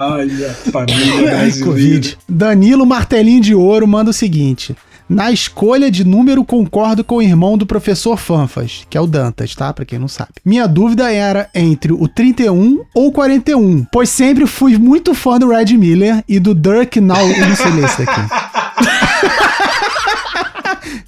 Ai, 0.00 0.30
a 0.46 0.54
família 0.72 1.36
Ai. 1.44 1.52
Covid. 1.52 2.16
Danilo 2.26 2.86
Martelinho 2.86 3.40
de 3.42 3.54
Ouro 3.54 3.86
manda 3.86 4.10
o 4.10 4.14
seguinte. 4.14 4.74
Na 5.06 5.30
escolha 5.30 5.90
de 5.90 6.04
número, 6.04 6.44
concordo 6.44 7.02
com 7.04 7.16
o 7.16 7.22
irmão 7.22 7.58
do 7.58 7.66
professor 7.66 8.16
Fanfas, 8.16 8.86
que 8.88 8.96
é 8.96 9.00
o 9.00 9.08
Dantas, 9.08 9.54
tá? 9.56 9.72
Pra 9.74 9.84
quem 9.84 9.98
não 9.98 10.06
sabe. 10.08 10.30
Minha 10.44 10.66
dúvida 10.68 11.12
era 11.12 11.50
entre 11.52 11.92
o 11.92 12.06
31 12.08 12.84
ou 12.94 13.08
o 13.08 13.12
41, 13.12 13.84
pois 13.92 14.08
sempre 14.08 14.46
fui 14.46 14.78
muito 14.78 15.12
fã 15.12 15.36
do 15.36 15.48
Red 15.48 15.76
Miller 15.76 16.24
e 16.28 16.38
do 16.38 16.54
Dirk 16.54 17.00
Now. 17.00 17.28
Eu 17.28 17.44
não 17.48 17.56
sei 17.56 17.70
ler 17.72 17.82
daqui. 17.82 18.20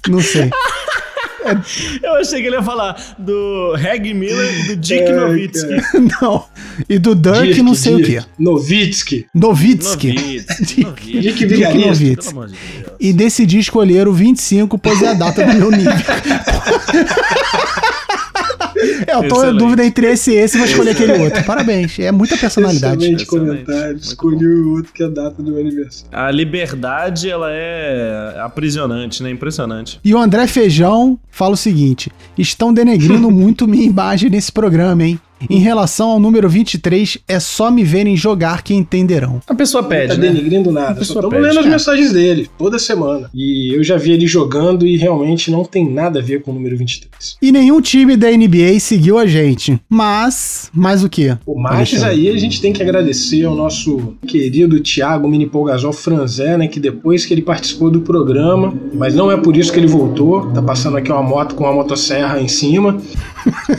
não 0.09 0.21
sei. 0.21 0.49
Eu 2.01 2.15
achei 2.15 2.41
que 2.41 2.47
ele 2.47 2.55
ia 2.55 2.63
falar 2.63 3.15
do 3.17 3.73
Reg 3.75 4.13
Miller 4.13 4.59
e 4.59 4.67
do 4.67 4.75
Dick 4.77 5.03
Ai, 5.03 5.13
Nowitzki. 5.13 5.75
Não. 6.21 6.45
E 6.89 6.97
do 6.97 7.13
Dirk, 7.15 7.43
Dirk, 7.43 7.61
não 7.61 7.75
sei 7.75 7.95
Dirk. 7.97 8.03
o 8.03 8.21
quê. 8.21 8.27
Novitsky. 8.39 9.27
Novitsky. 9.33 10.13
Nowitzki. 10.13 10.83
Dick 10.85 11.45
Nowitzki. 11.45 12.17
Amor 12.29 12.47
de 12.47 12.53
Deus. 12.55 12.93
E 12.99 13.13
decidi 13.13 13.59
escolher 13.59 14.07
o 14.07 14.13
25, 14.13 14.77
pois 14.77 15.01
é 15.01 15.09
a 15.09 15.13
data 15.13 15.45
do 15.45 15.53
meu 15.53 15.71
nível. 15.71 15.93
É, 19.07 19.15
eu 19.15 19.27
tô 19.27 19.45
em 19.45 19.55
dúvida 19.55 19.85
entre 19.85 20.07
esse 20.11 20.31
e 20.31 20.35
esse, 20.35 20.57
vou 20.57 20.67
escolher 20.67 20.91
aquele 20.91 21.13
outro. 21.13 21.43
Parabéns, 21.43 21.97
é 21.99 22.11
muita 22.11 22.37
personalidade. 22.37 23.03
Excelente 23.03 23.25
comentário. 23.25 23.97
Escolhi 23.97 24.45
o 24.45 24.75
outro 24.75 24.93
que 24.93 25.03
é 25.03 25.05
a 25.05 25.09
data 25.09 25.41
do 25.41 25.51
meu 25.51 25.61
aniversário. 25.61 26.07
A 26.11 26.31
liberdade, 26.31 27.29
ela 27.29 27.49
é 27.51 28.37
aprisionante, 28.39 29.23
né? 29.23 29.29
Impressionante. 29.29 29.99
E 30.03 30.13
o 30.13 30.17
André 30.17 30.47
Feijão 30.47 31.19
fala 31.29 31.53
o 31.53 31.57
seguinte: 31.57 32.11
estão 32.37 32.73
denegrindo 32.73 33.29
muito 33.31 33.67
minha 33.67 33.85
imagem 33.85 34.29
nesse 34.29 34.51
programa, 34.51 35.03
hein? 35.03 35.19
Em 35.49 35.59
relação 35.59 36.09
ao 36.09 36.19
número 36.19 36.49
23, 36.49 37.19
é 37.27 37.39
só 37.39 37.69
me 37.71 37.83
verem 37.83 38.15
jogar 38.15 38.63
que 38.63 38.73
entenderão. 38.73 39.41
A 39.47 39.55
pessoa 39.55 39.81
Não 39.81 39.89
pede, 39.89 40.07
tá 40.09 40.17
né? 40.17 40.27
denigrindo 40.27 40.71
nada. 40.71 40.93
Só 40.93 40.99
pessoa 40.99 41.25
estamos 41.25 41.47
lendo 41.47 41.59
as 41.59 41.65
é. 41.65 41.69
mensagens 41.69 42.11
dele 42.11 42.49
toda 42.57 42.79
semana. 42.79 43.29
E 43.33 43.75
eu 43.75 43.83
já 43.83 43.97
vi 43.97 44.11
ele 44.11 44.27
jogando 44.27 44.85
e 44.85 44.97
realmente 44.97 45.51
não 45.51 45.63
tem 45.63 45.89
nada 45.89 46.19
a 46.19 46.21
ver 46.21 46.41
com 46.41 46.51
o 46.51 46.53
número 46.53 46.77
23. 46.77 47.37
E 47.41 47.51
nenhum 47.51 47.81
time 47.81 48.15
da 48.15 48.29
NBA 48.29 48.79
seguiu 48.79 49.17
a 49.17 49.25
gente. 49.25 49.79
Mas, 49.89 50.69
mais 50.73 51.03
o 51.03 51.09
quê? 51.09 51.37
O 51.45 51.59
Alexandre? 51.67 52.09
aí 52.09 52.29
a 52.29 52.37
gente 52.37 52.61
tem 52.61 52.73
que 52.73 52.81
agradecer 52.81 53.43
ao 53.45 53.55
nosso 53.55 54.15
querido 54.25 54.79
Thiago 54.79 55.27
Minipolgazol 55.27 55.93
Franzé, 55.93 56.57
né? 56.57 56.67
Que 56.67 56.79
depois 56.79 57.25
que 57.25 57.33
ele 57.33 57.41
participou 57.41 57.89
do 57.89 58.01
programa, 58.01 58.73
mas 58.93 59.15
não 59.15 59.31
é 59.31 59.37
por 59.37 59.55
isso 59.57 59.71
que 59.71 59.79
ele 59.79 59.87
voltou. 59.87 60.51
Tá 60.51 60.61
passando 60.61 60.97
aqui 60.97 61.11
uma 61.11 61.23
moto 61.23 61.55
com 61.55 61.63
uma 61.63 61.73
motosserra 61.73 62.39
em 62.39 62.47
cima. 62.47 63.01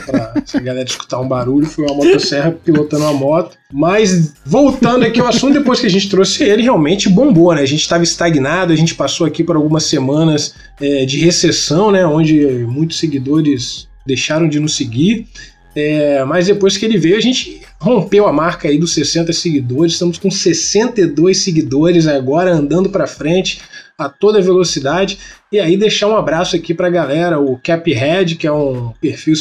Pra 0.05 0.59
galera 0.61 0.87
escutar 0.87 1.19
um 1.19 1.27
barulho, 1.27 1.65
foi 1.65 1.85
uma 1.85 1.95
motosserra 1.95 2.51
pilotando 2.51 3.03
uma 3.03 3.13
moto. 3.13 3.57
Mas 3.71 4.33
voltando 4.45 5.03
aqui 5.03 5.19
ao 5.19 5.27
assunto, 5.27 5.53
depois 5.53 5.79
que 5.79 5.87
a 5.87 5.89
gente 5.89 6.09
trouxe 6.09 6.43
ele, 6.43 6.63
realmente 6.63 7.09
bombou, 7.09 7.53
né? 7.53 7.61
A 7.61 7.65
gente 7.65 7.81
estava 7.81 8.03
estagnado, 8.03 8.71
a 8.71 8.75
gente 8.75 8.95
passou 8.95 9.25
aqui 9.25 9.43
por 9.43 9.55
algumas 9.55 9.83
semanas 9.83 10.55
é, 10.79 11.05
de 11.05 11.19
recessão, 11.19 11.91
né? 11.91 12.05
Onde 12.05 12.65
muitos 12.67 12.99
seguidores 12.99 13.87
deixaram 14.05 14.47
de 14.47 14.59
nos 14.59 14.75
seguir. 14.75 15.27
É, 15.75 16.23
mas 16.23 16.47
depois 16.47 16.77
que 16.77 16.85
ele 16.85 16.97
veio, 16.97 17.17
a 17.17 17.21
gente 17.21 17.61
rompeu 17.81 18.27
a 18.27 18.31
marca 18.31 18.69
aí 18.69 18.77
dos 18.77 18.93
60 18.93 19.33
seguidores. 19.33 19.93
Estamos 19.93 20.17
com 20.17 20.31
62 20.31 21.43
seguidores 21.43 22.07
agora 22.07 22.51
andando 22.51 22.89
para 22.89 23.05
frente 23.05 23.61
a 23.97 24.07
toda 24.07 24.41
velocidade. 24.41 25.19
E 25.55 25.59
aí 25.61 25.77
deixar 25.77 26.07
um 26.07 26.17
abraço 26.17 26.53
aqui 26.53 26.73
pra 26.73 26.89
galera, 26.89 27.39
o 27.39 27.57
Caphead, 27.63 28.35
que 28.35 28.45
é 28.45 28.51
um 28.51 28.91
perfil 28.99 29.33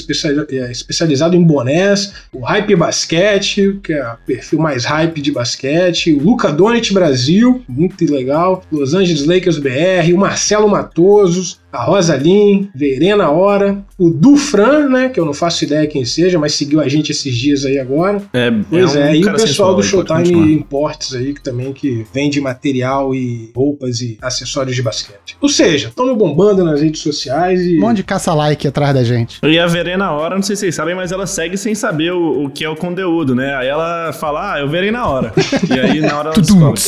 é, 0.49 0.71
especializado 0.71 1.35
em 1.35 1.43
bonés, 1.43 2.13
o 2.33 2.39
Hype 2.39 2.77
Basquete, 2.77 3.81
que 3.83 3.93
é 3.93 4.13
o 4.13 4.17
perfil 4.25 4.61
mais 4.61 4.85
hype 4.85 5.21
de 5.21 5.33
basquete, 5.33 6.13
o 6.13 6.23
Luca 6.23 6.53
Donit 6.53 6.95
Brasil, 6.95 7.65
muito 7.69 8.09
legal, 8.09 8.63
Los 8.71 8.95
Angeles 8.95 9.27
Lakers 9.27 9.59
BR, 9.59 10.15
o 10.15 10.19
Marcelo 10.19 10.69
Matosos, 10.69 11.59
a 11.75 11.83
Rosa 11.83 12.15
Lin, 12.15 12.69
Verena 12.73 13.31
Hora, 13.31 13.85
o 13.99 14.09
Dufran, 14.09 14.89
né, 14.89 15.09
que 15.09 15.19
eu 15.19 15.25
não 15.25 15.35
faço 15.35 15.65
ideia 15.65 15.89
quem 15.89 16.05
seja, 16.05 16.39
mas 16.39 16.55
seguiu 16.55 16.81
a 16.81 16.89
gente 16.89 17.11
esses 17.11 17.37
dias 17.37 17.65
aí 17.65 17.81
agora. 17.81 18.23
É, 18.33 18.53
Pois 18.71 18.95
é, 18.95 19.11
um 19.11 19.15
e 19.17 19.25
o 19.25 19.33
pessoal 19.33 19.75
do 19.75 19.83
Showtime. 19.83 20.55
Imports 20.55 21.15
aí, 21.17 21.35
que 21.35 21.43
também 21.43 21.73
que 21.73 22.07
vende 22.15 22.41
material 22.41 23.13
e 23.13 23.51
roupas 23.55 24.01
e 24.01 24.17
acessórios 24.23 24.77
de 24.77 24.83
basquete. 24.83 25.37
Ou 25.41 25.49
seja, 25.49 25.91
estamos 26.05 26.19
bombando 26.19 26.65
nas 26.65 26.81
redes 26.81 27.01
sociais 27.01 27.61
e. 27.63 27.79
Um 27.79 27.81
monte 27.81 27.99
de 27.99 28.05
caça-like 28.05 28.67
atrás 28.67 28.95
da 28.95 29.05
gente. 29.05 29.39
E 29.43 29.59
a 29.59 29.67
Verena 29.67 30.13
hora, 30.13 30.35
não 30.35 30.43
sei 30.43 30.57
se 30.57 30.61
vocês 30.61 30.75
sabem, 30.75 30.95
mas 30.95 31.13
ela 31.13 31.27
segue 31.27 31.57
sem 31.57 31.75
saber 31.75 32.13
o, 32.13 32.45
o 32.45 32.51
que 32.51 32.65
é 32.65 32.69
o 32.69 32.77
conteúdo, 32.77 33.35
né? 33.35 33.55
Aí 33.57 33.69
ela 33.69 34.13
fala, 34.13 34.55
ah, 34.55 34.61
eu 34.61 34.69
verei 34.69 34.91
na 34.91 35.07
hora. 35.07 35.33
e 35.69 35.79
aí 35.79 36.01
na 36.01 36.19
hora 36.19 36.31
ela 36.31 36.41
descobre. 36.41 36.81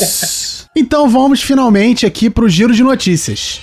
Então 0.75 1.09
vamos 1.09 1.43
finalmente 1.43 2.05
aqui 2.05 2.29
pro 2.29 2.49
giro 2.49 2.75
de 2.75 2.83
notícias. 2.83 3.61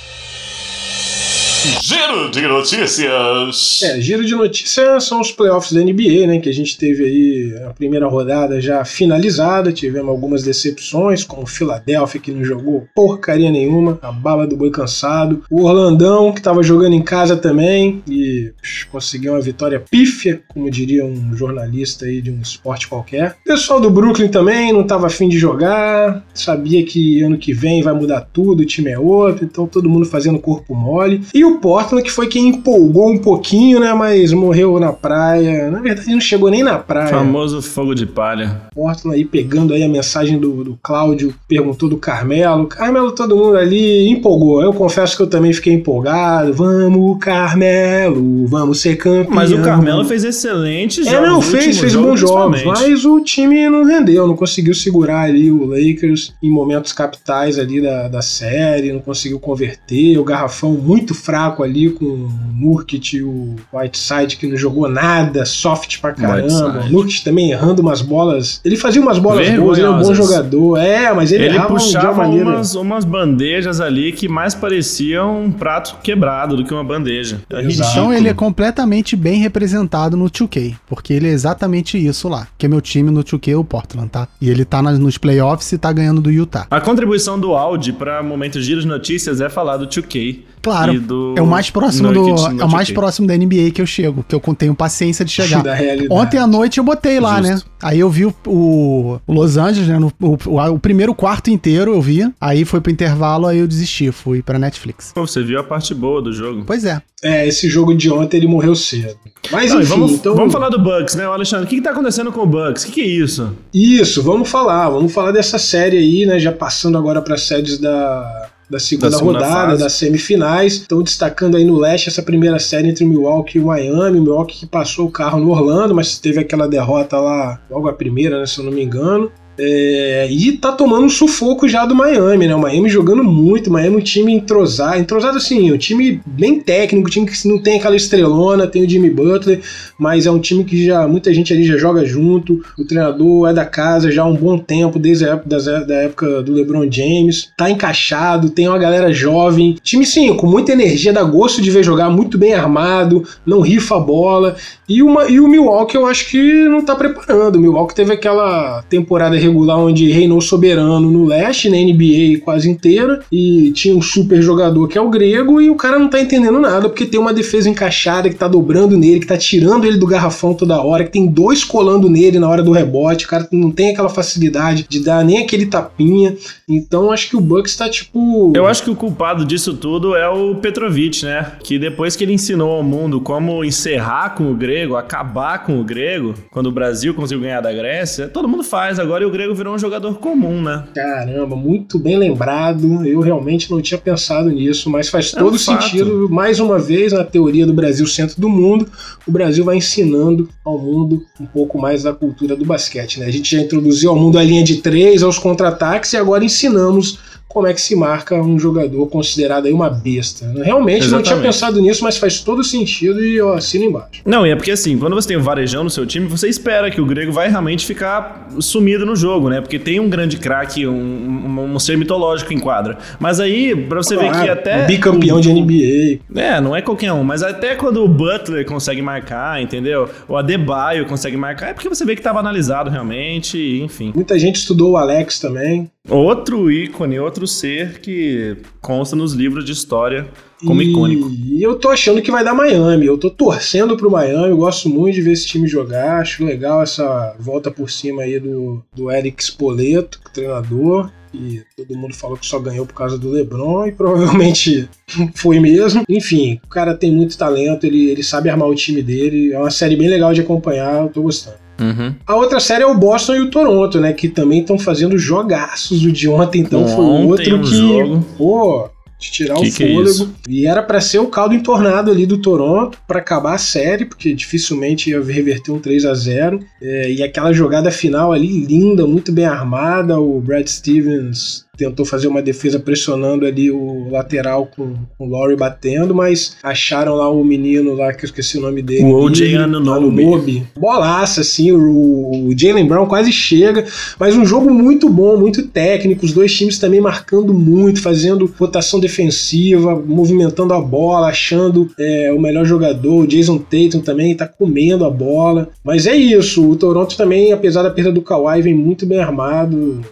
Giro 1.63 2.29
de 2.29 2.41
notícias. 2.41 3.82
É, 3.84 4.01
giro 4.01 4.25
de 4.25 4.36
notícias 4.36 5.05
são 5.05 5.22
os 5.22 5.32
playoffs 5.32 5.72
da 5.72 5.79
NBA, 5.79 6.27
né? 6.27 6.39
Que 6.39 6.50
a 6.50 6.53
gente 6.53 6.77
teve 6.77 7.05
aí 7.05 7.63
a 7.65 7.70
primeira 7.70 8.05
rodada 8.05 8.60
já 8.60 8.84
finalizada. 8.84 9.72
Tivemos 9.72 10.10
algumas 10.10 10.43
decepções, 10.43 11.24
como 11.24 11.43
o 11.43 11.48
Philadelphia, 11.48 12.20
que 12.20 12.32
não 12.32 12.43
jogou 12.43 12.86
porcaria 12.93 13.50
nenhuma, 13.50 13.98
a 14.01 14.12
bala 14.12 14.46
do 14.46 14.58
boi 14.58 14.72
cansado. 14.72 15.43
O 15.50 15.63
Orlandão, 15.63 16.34
que 16.34 16.39
estava 16.39 16.62
jogando 16.62 16.93
em 16.93 17.01
casa 17.01 17.38
também 17.38 18.03
e 18.10 18.51
psh, 18.62 18.84
conseguiu 18.91 19.32
uma 19.32 19.41
vitória 19.41 19.79
pífia, 19.79 20.43
como 20.50 20.70
diria 20.70 21.05
um 21.05 21.34
jornalista 21.34 22.05
aí 22.05 22.22
de 22.22 22.29
um 22.29 22.41
esporte 22.41 22.89
qualquer. 22.89 23.38
O 23.41 23.43
pessoal 23.46 23.79
do 23.79 23.89
Brooklyn 23.89 24.27
também 24.27 24.74
não 24.74 24.82
estava 24.82 25.08
afim 25.08 25.29
de 25.29 25.39
jogar, 25.39 26.25
sabia 26.34 26.84
que 26.86 27.22
ano 27.22 27.38
que 27.38 27.53
vem 27.53 27.82
vai 27.82 27.93
mudar 27.93 28.22
tudo, 28.34 28.63
o 28.63 28.65
time 28.65 28.91
é 28.91 29.00
outro, 29.00 29.46
então 29.46 29.65
todo 29.65 29.89
mundo 29.89 30.05
fazendo 30.05 30.39
corpo 30.39 30.75
mole. 30.75 31.22
E 31.34 31.46
o 31.46 31.52
Portland, 31.60 32.03
que 32.03 32.12
foi 32.12 32.27
quem 32.27 32.48
empolgou 32.50 33.10
um 33.12 33.17
pouquinho, 33.17 33.79
né? 33.79 33.93
Mas 33.93 34.31
morreu 34.33 34.79
na 34.79 34.91
praia. 34.93 35.69
Na 35.69 35.79
verdade, 35.79 36.10
não 36.12 36.22
chegou 36.22 36.50
nem 36.50 36.63
na 36.63 36.77
praia. 36.77 37.07
Famoso 37.10 37.62
fogo 37.62 37.93
de 37.93 38.05
palha. 38.05 38.62
Portland 38.74 39.17
aí 39.17 39.25
pegando 39.25 39.74
aí 39.74 39.83
a 39.83 39.89
mensagem 39.89 40.38
do, 40.38 40.63
do 40.63 40.79
Cláudio, 40.81 41.33
perguntou 41.48 41.88
do 41.89 41.98
Carmelo. 41.98 42.67
Carmelo, 42.67 43.12
todo 43.12 43.36
mundo 43.36 43.57
ali 43.57 44.07
empolgou. 44.10 44.62
Eu 44.62 44.74
confesso 44.74 45.15
que 45.15 45.24
eu 45.24 45.27
também 45.27 45.53
fiquei 45.53 45.74
empolgado. 45.74 46.53
Vamos, 46.53 47.17
Carmelo, 47.19 48.48
vamos 48.48 48.81
ser 48.81 48.95
campeão. 48.95 49.33
Mas 49.36 49.51
o 49.51 49.62
Carmelo 49.62 50.03
fez 50.05 50.24
excelentes 50.24 51.05
É, 51.07 51.12
jogos. 51.12 51.27
não, 51.29 51.36
no 51.38 51.41
fez, 51.41 51.79
fez 51.79 51.91
jogo, 51.91 52.07
bons 52.10 52.19
jogos, 52.19 52.63
mas 52.63 53.05
o 53.05 53.19
time 53.22 53.69
não 53.69 53.83
rendeu, 53.83 54.27
não 54.27 54.36
conseguiu 54.36 54.74
segurar 54.74 55.22
ali 55.22 55.51
o 55.51 55.65
Lakers 55.65 56.33
em 56.41 56.50
momentos 56.50 56.91
capitais 56.93 57.57
ali 57.60 57.81
da, 57.81 58.07
da 58.07 58.22
série, 58.22 58.91
não 58.91 59.00
conseguiu 59.00 59.39
converter, 59.39 60.17
o 60.17 60.24
garrafão 60.24 60.72
muito 60.74 61.13
fraco 61.13 61.42
ali 61.63 61.89
com 61.89 62.05
o 62.05 62.29
Nurkic 62.55 63.17
e 63.17 63.23
o 63.23 63.55
Whiteside 63.73 64.38
que 64.38 64.47
não 64.47 64.55
jogou 64.55 64.88
nada, 64.88 65.45
soft 65.45 66.00
pra 66.00 66.13
caramba, 66.13 66.43
Whiteside. 66.43 66.88
o 66.88 66.91
Nurkic 66.91 67.23
também 67.23 67.51
errando 67.51 67.81
umas 67.81 68.01
bolas, 68.01 68.62
ele 68.63 68.77
fazia 68.77 69.01
umas 69.01 69.19
bolas 69.19 69.50
boas, 69.50 69.77
ele 69.77 69.88
é 69.88 69.89
um 69.89 70.00
bom 70.01 70.13
jogador, 70.13 70.77
é, 70.77 71.12
mas 71.13 71.31
ele, 71.31 71.45
Ele 71.45 71.55
errava 71.55 71.67
de 71.67 71.73
uma 71.73 71.79
puxava 71.79 72.23
maneira... 72.23 72.45
umas, 72.50 72.75
umas 72.75 73.05
bandejas 73.05 73.81
ali 73.81 74.12
que 74.12 74.27
mais 74.27 74.55
pareciam 74.55 75.43
um 75.43 75.51
prato 75.51 75.97
quebrado 76.01 76.55
do 76.55 76.63
que 76.63 76.73
uma 76.73 76.83
bandeja. 76.83 77.41
É. 77.50 77.62
Então 77.63 78.13
ele 78.13 78.29
é 78.29 78.33
completamente 78.33 79.15
bem 79.15 79.39
representado 79.39 80.15
no 80.15 80.29
2K, 80.29 80.75
porque 80.88 81.13
ele 81.13 81.27
é 81.27 81.31
exatamente 81.31 81.97
isso 81.97 82.29
lá. 82.29 82.47
Que 82.57 82.65
é 82.65 82.69
meu 82.69 82.79
time 82.81 83.09
no 83.12 83.23
2K 83.23 83.51
é 83.53 83.55
o 83.55 83.63
Portland, 83.63 84.09
tá? 84.09 84.27
E 84.39 84.50
ele 84.50 84.63
tá 84.65 84.81
nas- 84.81 85.00
nos 85.00 85.17
playoffs 85.17 85.71
e 85.71 85.77
tá 85.77 85.91
ganhando 85.91 86.21
do 86.21 86.29
Utah. 86.31 86.67
A 86.69 86.79
contribuição 86.79 87.39
do 87.39 87.53
Audi 87.53 87.91
para 87.91 88.21
momento 88.23 88.62
giro 88.62 88.79
de 88.81 88.88
notícias 88.88 89.41
é 89.41 89.50
falar 89.50 89.77
do 89.77 89.88
2K. 89.88 90.39
Claro, 90.63 91.00
do 91.00 91.36
é 91.38 91.41
o 91.41 91.46
mais 91.46 91.70
próximo 91.70 92.12
do, 92.13 92.29
é 92.60 92.65
o 92.65 92.70
mais 92.72 92.88
2K. 92.89 92.93
próximo 92.93 93.27
da 93.27 93.38
NBA 93.38 93.72
que 93.74 93.82
eu 93.82 93.86
chego, 93.86 94.24
que 94.27 94.34
eu 94.34 94.41
tenho 94.55 94.74
paciência 94.74 95.24
de 95.25 95.32
chegar. 95.34 95.62
Ontem 96.10 96.38
à 96.38 96.48
noite 96.48 96.77
eu 96.79 96.84
botei 96.84 97.20
lá, 97.20 97.41
Justo. 97.41 97.65
né? 97.67 97.72
Aí 97.82 98.00
eu 98.00 98.10
vi 98.10 98.25
o, 98.25 98.34
o- 98.48 99.20
Los 99.27 99.58
Angeles, 99.58 99.89
né? 99.89 100.00
no- 100.00 100.12
o, 100.22 100.38
o- 100.50 100.74
o 100.74 100.79
primeiro 100.79 101.13
quarto 101.13 101.50
inteiro 101.50 101.93
eu 101.93 102.01
vi. 102.01 102.25
Aí 102.39 102.63
foi 102.65 102.79
pro 102.79 102.91
intervalo, 102.91 103.46
aí 103.46 103.60
eu 103.60 103.67
desisti, 103.67 104.10
fui 104.12 104.41
pra 104.41 104.58
Netflix. 104.58 105.12
Pô, 105.13 105.27
Você 105.27 105.43
viu 105.43 105.60
a 105.60 105.63
parte 105.63 105.93
boa 105.93 106.22
do 106.22 106.32
jogo. 106.32 106.63
Pois 106.65 106.86
é. 106.86 107.01
É, 107.22 107.48
esse 107.48 107.70
jogo 107.70 107.93
de 107.96 108.10
ontem 108.12 108.38
ele 108.38 108.48
morreu 108.48 108.75
cedo. 108.75 109.15
Mas 109.51 109.72
Não, 109.72 109.79
enfim, 109.82 109.89
vamos, 109.89 110.12
então... 110.13 110.36
vamos 110.36 110.51
falar 110.53 110.70
do 110.70 110.79
Bucks, 110.79 111.15
né, 111.15 111.25
Alexandre? 111.25 111.65
O 111.65 111.70
que, 111.70 111.75
que 111.77 111.82
tá 111.82 111.91
acontecendo 111.91 112.32
com 112.32 112.41
o 112.41 112.46
Bucks? 112.46 112.84
O 112.84 112.88
que, 112.88 112.91
que 112.93 113.01
é 113.01 113.05
isso? 113.05 113.53
Isso, 113.74 114.22
vamos 114.24 114.50
falar. 114.50 114.89
Vamos 114.89 115.12
falar 115.13 115.32
dessa 115.32 115.58
série 115.58 115.98
aí, 115.98 116.25
né? 116.25 116.38
Já 116.39 116.51
passando 116.51 116.98
agora 116.98 117.22
para 117.22 117.36
as 117.36 117.43
séries 117.43 117.77
da, 117.77 118.50
da 118.74 118.80
segunda, 118.80 119.10
Da 119.10 119.18
segunda 119.18 119.39
rodada, 119.39 119.70
fase. 119.70 119.84
das 119.84 119.94
semifinais. 119.94 120.74
Estão 120.74 121.01
destacando 121.01 121.56
aí 121.58 121.63
no 121.63 121.77
leste 121.77 122.10
essa 122.10 122.22
primeira 122.24 122.60
série 122.60 122.89
entre 122.89 123.06
Milwaukee 123.06 123.60
e 123.60 123.62
Miami. 123.62 124.20
Milwaukee 124.20 124.60
que 124.60 124.65
passou 124.65 125.08
o 125.08 125.12
carro 125.12 125.39
no 125.39 125.50
Orlando, 125.50 125.94
mas 125.96 126.18
teve 126.18 126.39
aquela 126.39 126.68
derrota 126.68 127.18
lá, 127.18 127.62
logo 127.70 127.88
a 127.88 127.94
primeira, 127.94 128.39
né, 128.39 128.46
se 128.46 128.60
eu 128.60 128.65
não 128.65 128.72
me 128.72 128.84
engano. 128.84 129.32
É, 129.57 130.27
e 130.31 130.53
tá 130.53 130.72
tomando 130.72 131.05
um 131.05 131.10
sufoco 131.10 131.67
já 131.67 131.86
do 131.86 131.95
Miami, 131.95 132.48
né? 132.48 132.55
O 132.55 132.60
Miami 132.60 132.89
jogando 132.89 133.24
muito, 133.24 133.69
o 133.69 133.74
Miami 133.74 133.95
é 133.95 134.00
um 134.00 134.01
time 134.01 134.33
entrosado, 134.33 134.98
entrosado 134.98 135.38
assim, 135.38 135.72
um 135.72 135.77
time 135.77 136.22
bem 136.25 136.60
técnico, 136.60 137.07
um 137.07 137.12
time 137.12 137.27
que 137.27 137.48
não 137.48 137.60
tem 137.60 137.77
aquela 137.77 137.95
estrelona, 137.95 138.65
tem 138.65 138.83
o 138.83 138.89
Jimmy 138.89 139.10
Butler, 139.10 139.62
mas 139.98 140.25
é 140.25 140.31
um 140.31 140.39
time 140.39 140.63
que 140.63 140.86
já 140.86 141.07
muita 141.07 141.33
gente 141.33 141.53
ali 141.53 141.63
já 141.63 141.77
joga 141.77 142.03
junto, 142.03 142.63
o 142.77 142.86
treinador 142.86 143.50
é 143.50 143.53
da 143.53 143.65
casa 143.65 144.12
já 144.12 144.24
há 144.24 144.25
um 144.25 144.36
bom 144.36 144.57
tempo, 144.57 144.98
desde 144.98 145.25
a 145.25 145.33
época, 145.33 145.50
da 145.86 145.95
época 145.95 146.41
do 146.41 146.53
LeBron 146.53 146.91
James, 146.91 147.51
tá 147.55 147.69
encaixado, 147.69 148.50
tem 148.50 148.67
uma 148.67 148.79
galera 148.79 149.13
jovem, 149.13 149.77
time 149.83 150.05
sim, 150.05 150.33
com 150.36 150.48
muita 150.48 150.72
energia, 150.72 151.13
dá 151.13 151.24
gosto 151.24 151.62
de 151.62 151.69
ver 151.69 151.83
jogar, 151.83 152.10
muito 152.10 152.38
bem 152.38 152.53
armado, 152.53 153.24
não 153.45 153.62
rifa 153.62 153.98
a 153.98 154.00
bola, 154.00 154.55
e, 154.89 155.03
uma, 155.03 155.29
e 155.29 155.39
o 155.39 155.48
Milwaukee 155.48 155.95
eu 155.95 156.07
acho 156.07 156.29
que 156.29 156.67
não 156.67 156.83
tá 156.83 156.95
preparando, 156.95 157.57
o 157.57 157.60
Milwaukee 157.60 157.95
teve 157.95 158.13
aquela 158.13 158.83
temporada 158.89 159.42
regular 159.43 159.77
onde 159.77 160.12
reinou 160.12 160.41
soberano 160.41 161.12
no 161.12 161.25
leste, 161.25 161.69
na 161.69 161.77
NBA 161.77 162.43
quase 162.43 162.69
inteira, 162.69 163.21
e 163.31 163.71
tinha 163.71 163.95
um 163.95 164.01
super 164.01 164.41
jogador 164.41 164.88
que 164.88 164.97
é 164.97 165.01
o 165.01 165.09
grego, 165.09 165.62
e 165.62 165.69
o 165.69 165.75
cara 165.75 166.00
não 166.00 166.09
tá 166.09 166.19
entendendo 166.19 166.59
nada, 166.59 166.89
porque 166.89 167.05
tem 167.05 167.19
uma 167.19 167.33
defesa 167.33 167.69
encaixada 167.69 168.29
que 168.29 168.35
tá 168.35 168.47
dobrando 168.47 168.97
nele, 168.97 169.19
que 169.19 169.27
tá 169.27 169.38
tirando 169.38 169.85
ele 169.85 169.97
do 169.97 170.07
garrafão 170.07 170.53
toda 170.53 170.81
hora, 170.81 171.03
que 171.03 171.12
tem 171.12 171.27
dois 171.27 171.63
colando 171.63 172.09
nele 172.09 172.39
na 172.39 172.50
hora 172.50 172.63
do 172.63 172.71
rebote, 172.71 173.25
o 173.25 173.29
cara 173.29 173.47
não 173.51 173.71
tem 173.71 173.91
aquela 173.91 174.09
facilidade 174.09 174.85
de 174.88 175.00
dar 175.00 175.23
nem 175.23 175.39
aquele 175.39 175.65
tapinha. 175.65 176.35
Então 176.67 177.12
acho 177.12 177.29
que 177.29 177.35
o 177.35 177.41
Bucks 177.41 177.75
tá 177.75 177.89
tipo. 177.89 178.53
Eu 178.55 178.67
acho 178.67 178.83
que 178.83 178.89
o 178.89 178.95
culpado 178.95 179.45
disso 179.45 179.73
tudo 179.73 180.15
é 180.15 180.27
o 180.29 180.55
Petrovic, 180.55 181.25
né? 181.25 181.53
Que 181.63 181.77
depois 181.77 182.15
que 182.15 182.23
ele 182.23 182.33
ensinou 182.33 182.71
ao 182.71 182.83
mundo 182.83 183.19
como 183.19 183.63
encerrar 183.63 184.35
com 184.35 184.51
o 184.51 184.55
grego, 184.55 184.95
acabar 184.95 185.63
com 185.63 185.79
o 185.79 185.83
grego, 185.83 186.33
quando 186.51 186.67
o 186.67 186.71
Brasil 186.71 187.13
conseguiu 187.13 187.43
ganhar 187.43 187.62
da 187.62 187.73
Grécia, 187.73 188.27
todo 188.27 188.47
mundo 188.47 188.63
faz 188.63 189.00
agora 189.00 189.23
grego 189.33 189.53
virou 189.53 189.73
um 189.73 189.79
jogador 189.79 190.19
comum, 190.19 190.61
né? 190.61 190.85
Caramba, 190.93 191.55
muito 191.55 191.99
bem 191.99 192.17
lembrado. 192.17 193.05
Eu 193.05 193.19
realmente 193.19 193.69
não 193.71 193.81
tinha 193.81 193.97
pensado 193.97 194.49
nisso, 194.49 194.89
mas 194.89 195.09
faz 195.09 195.33
é 195.33 195.39
todo 195.39 195.55
um 195.55 195.57
sentido. 195.57 196.29
Mais 196.29 196.59
uma 196.59 196.79
vez, 196.79 197.11
na 197.11 197.23
teoria 197.23 197.65
do 197.65 197.73
Brasil 197.73 198.05
centro 198.07 198.39
do 198.39 198.47
mundo, 198.47 198.87
o 199.27 199.31
Brasil 199.31 199.65
vai 199.65 199.77
ensinando 199.77 200.47
ao 200.63 200.77
mundo 200.77 201.25
um 201.39 201.45
pouco 201.45 201.77
mais 201.77 202.03
da 202.03 202.13
cultura 202.13 202.55
do 202.55 202.63
basquete, 202.63 203.19
né? 203.19 203.25
A 203.25 203.31
gente 203.31 203.55
já 203.55 203.61
introduziu 203.61 204.11
ao 204.11 204.15
mundo 204.15 204.37
a 204.37 204.43
linha 204.43 204.63
de 204.63 204.77
três, 204.77 205.23
aos 205.23 205.39
contra-ataques 205.39 206.13
e 206.13 206.17
agora 206.17 206.45
ensinamos 206.45 207.19
como 207.53 207.67
é 207.67 207.74
que 207.74 207.79
se 207.79 207.95
marca 207.95 208.36
um 208.41 208.57
jogador 208.57 209.05
considerado 209.07 209.67
aí 209.67 209.74
uma 209.74 209.89
besta. 209.89 210.51
Realmente 210.63 211.03
Exatamente. 211.03 211.12
não 211.12 211.22
tinha 211.22 211.38
pensado 211.38 211.79
nisso, 211.79 212.03
mas 212.03 212.17
faz 212.17 212.39
todo 212.39 212.63
sentido 212.63 213.24
e 213.24 213.36
eu 213.36 213.53
assino 213.53 213.86
embaixo. 213.86 214.22
Não, 214.25 214.45
e 214.45 214.50
é 214.50 214.55
porque 214.55 214.72
assim, 214.72 214.98
quando 214.98 215.13
você 215.13 215.27
tem 215.27 215.38
um 215.38 215.41
varejão 215.41 215.83
no 215.83 215.89
seu 215.89 216.05
time, 216.05 216.25
você 216.25 216.50
espera 216.50 216.89
que 216.89 217.00
o 217.00 217.05
grego 217.05 217.31
vai 217.31 217.50
realmente 217.50 217.86
ficar 217.86 218.48
sumido 218.60 219.05
no 219.05 219.15
jogo, 219.15 219.50
né? 219.50 219.62
Porque 219.62 219.77
tem 219.77 220.00
um 220.00 220.10
grande 220.10 220.38
craque, 220.38 220.88
um, 220.88 220.93
um, 220.93 221.75
um, 221.75 221.79
ser 221.79 221.95
mitológico 221.95 222.51
em 222.51 222.60
quadra. 222.60 222.98
Mas 223.19 223.39
aí, 223.39 223.75
pra 223.75 224.01
você 224.01 224.15
claro, 224.15 224.33
ver 224.33 224.43
que 224.43 224.50
até. 224.50 224.86
Bicampeão 224.86 225.38
o, 225.38 225.41
de 225.41 225.53
NBA. 225.53 226.22
É, 226.36 226.60
não 226.60 226.75
é 226.75 226.81
qualquer 226.81 227.13
um, 227.13 227.24
mas 227.24 227.43
até 227.43 227.75
quando 227.75 228.03
o 228.03 228.07
Butler 228.07 228.65
consegue 228.65 229.01
marcar, 229.01 229.62
entendeu? 229.62 230.10
O 230.27 230.36
Adebayo 230.36 231.05
consegue 231.05 231.38
marcar, 231.38 231.69
é 231.69 231.74
porque 231.74 231.88
você 231.89 232.03
vê 232.03 232.15
que 232.15 232.22
estava 232.22 232.39
analisado 232.39 232.89
realmente, 232.89 233.79
enfim. 233.79 234.12
Muita 234.15 234.39
gente 234.39 234.55
estudou 234.55 234.93
o 234.93 234.98
Alex 234.98 235.39
também. 235.39 235.89
Outro 236.10 236.69
ícone, 236.69 237.17
outro 237.17 237.48
ser 237.48 238.00
que 238.00 238.57
consta 238.81 239.15
nos 239.15 239.31
livros 239.31 239.63
de 239.63 239.72
história 239.72 240.27
como 240.65 240.81
e, 240.81 240.91
icônico. 240.91 241.29
E 241.29 241.63
eu 241.63 241.79
tô 241.79 241.89
achando 241.89 242.22
que 242.22 242.29
vai 242.29 242.43
dar 242.43 242.53
Miami. 242.53 243.05
Eu 243.05 243.17
tô 243.17 243.29
torcendo 243.29 243.95
pro 243.95 244.12
Miami. 244.12 244.50
Eu 244.50 244.57
gosto 244.57 244.89
muito 244.89 245.15
de 245.15 245.22
ver 245.22 245.31
esse 245.31 245.48
time 245.48 245.65
jogar. 245.65 246.19
Acho 246.19 246.43
legal 246.43 246.83
essa 246.83 247.33
volta 247.39 247.72
por 247.72 247.89
cima 247.89 248.24
aí 248.24 248.38
do, 248.38 248.83
do 248.93 249.10
Eric 249.10 249.41
Spoleto, 249.41 250.19
treinador. 250.33 251.10
E 251.33 251.63
todo 251.75 251.98
mundo 251.98 252.13
falou 252.13 252.38
que 252.38 252.45
só 252.45 252.60
ganhou 252.60 252.86
por 252.86 252.93
causa 252.93 253.17
do 253.17 253.31
LeBron 253.31 253.88
e 253.88 253.91
provavelmente 253.93 254.88
foi 255.33 255.60
mesmo. 255.60 256.03
Enfim, 256.07 256.60
o 256.65 256.67
cara 256.67 256.95
tem 256.95 257.12
muito 257.12 257.38
talento, 257.38 257.86
ele, 257.86 258.10
ele 258.10 258.22
sabe 258.22 258.50
armar 258.50 258.67
o 258.67 258.75
time 258.75 259.01
dele. 259.01 259.53
É 259.53 259.57
uma 259.57 259.72
série 259.72 259.95
bem 259.95 260.10
legal 260.10 260.33
de 260.33 260.41
acompanhar, 260.41 261.01
eu 261.01 261.10
tô 261.10 261.24
gostando. 261.24 261.62
Uhum. 261.80 262.15
A 262.25 262.36
outra 262.36 262.60
série 262.60 262.84
é 262.84 262.88
o 262.88 262.98
Boston 262.98 263.36
e 263.36 263.42
o 263.42 263.50
Toronto, 263.50 264.00
né? 264.00 264.14
Que 264.14 264.29
também 264.29 264.62
estão 264.62 264.77
fazendo 264.77 265.18
jogaços. 265.18 266.03
O 266.05 266.12
de 266.12 266.29
ontem, 266.29 266.62
então, 266.62 266.88
foi 266.88 267.03
outro 267.03 267.57
um 267.57 267.62
que. 267.62 267.75
Jogo. 267.75 268.25
Pô, 268.38 268.90
de 269.24 269.31
tirar 269.31 269.55
que 269.55 269.62
o 269.62 269.68
é 269.68 269.72
fôlego. 269.72 270.33
É 270.48 270.51
e 270.51 270.66
era 270.66 270.83
para 270.83 271.00
ser 271.00 271.20
o 271.20 271.27
caldo 271.27 271.55
entornado 271.55 272.12
ali 272.12 272.25
do 272.25 272.38
Toronto 272.38 272.98
para 273.07 273.20
acabar 273.20 273.55
a 273.55 273.57
série, 273.57 274.05
porque 274.05 274.33
dificilmente 274.33 275.09
ia 275.09 275.22
reverter 275.22 275.72
um 275.72 275.79
3 275.79 276.05
a 276.05 276.14
0 276.14 276.59
é, 276.81 277.12
E 277.12 277.24
aquela 277.24 277.53
jogada 277.53 277.90
final 277.90 278.33
ali, 278.33 278.66
linda, 278.66 279.07
muito 279.07 279.31
bem 279.31 279.46
armada. 279.46 280.20
O 280.20 280.42
Brad 280.42 280.68
Stevens 280.68 281.66
tentou 281.75 282.05
fazer 282.05 282.27
uma 282.27 282.40
defesa 282.40 282.79
pressionando 282.79 283.48
ali 283.48 283.72
o 283.72 284.07
lateral 284.12 284.68
com, 284.68 284.94
com 285.18 285.25
o 285.25 285.29
Laurie 285.29 285.57
batendo, 285.57 286.14
mas 286.14 286.55
acharam 286.62 287.16
lá 287.16 287.27
o 287.27 287.44
menino 287.44 287.96
lá, 287.96 288.14
que 288.14 288.25
eu 288.25 288.27
esqueci 288.27 288.59
o 288.59 288.62
nome 288.62 288.83
dele. 288.83 289.03
O 289.03 289.24
O.J. 289.24 289.55
Anunoby. 289.55 290.68
Bolaça, 290.77 291.42
assim, 291.42 291.72
o, 291.72 292.48
o 292.48 292.55
Jalen 292.55 292.88
Brown 292.88 293.07
quase 293.07 293.31
chega, 293.31 293.88
mas 294.20 294.36
um 294.36 294.46
jogo 294.46 294.72
muito 294.72 295.09
bom, 295.09 295.36
muito 295.36 295.64
técnico, 295.64 296.24
os 296.24 296.31
dois 296.31 296.53
times 296.53 296.77
também 296.77 297.01
marcando 297.01 297.55
muito, 297.55 298.03
fazendo 298.03 298.46
rotação 298.55 299.00
defensiva, 299.00 299.96
movimentando 299.96 300.75
a 300.75 300.79
bola, 300.79 301.29
achando 301.29 301.90
é, 302.00 302.31
o 302.31 302.40
melhor 302.40 302.66
jogador, 302.66 303.24
o 303.24 303.27
Jason 303.27 303.57
Tatum 303.57 304.00
também 304.00 304.36
tá 304.36 304.48
comendo 304.48 305.05
a 305.05 305.09
bola, 305.09 305.70
mas 305.83 306.05
é 306.05 306.16
isso, 306.16 306.70
o 306.70 306.75
Toronto 306.75 307.18
também, 307.18 307.51
apesar 307.51 307.81
da 307.81 307.90
perda 307.90 308.12
do 308.12 308.22
Kawhi, 308.22 308.62
vem 308.62 308.75
muito 308.75 309.07
bem 309.07 309.20
armado, 309.20 310.05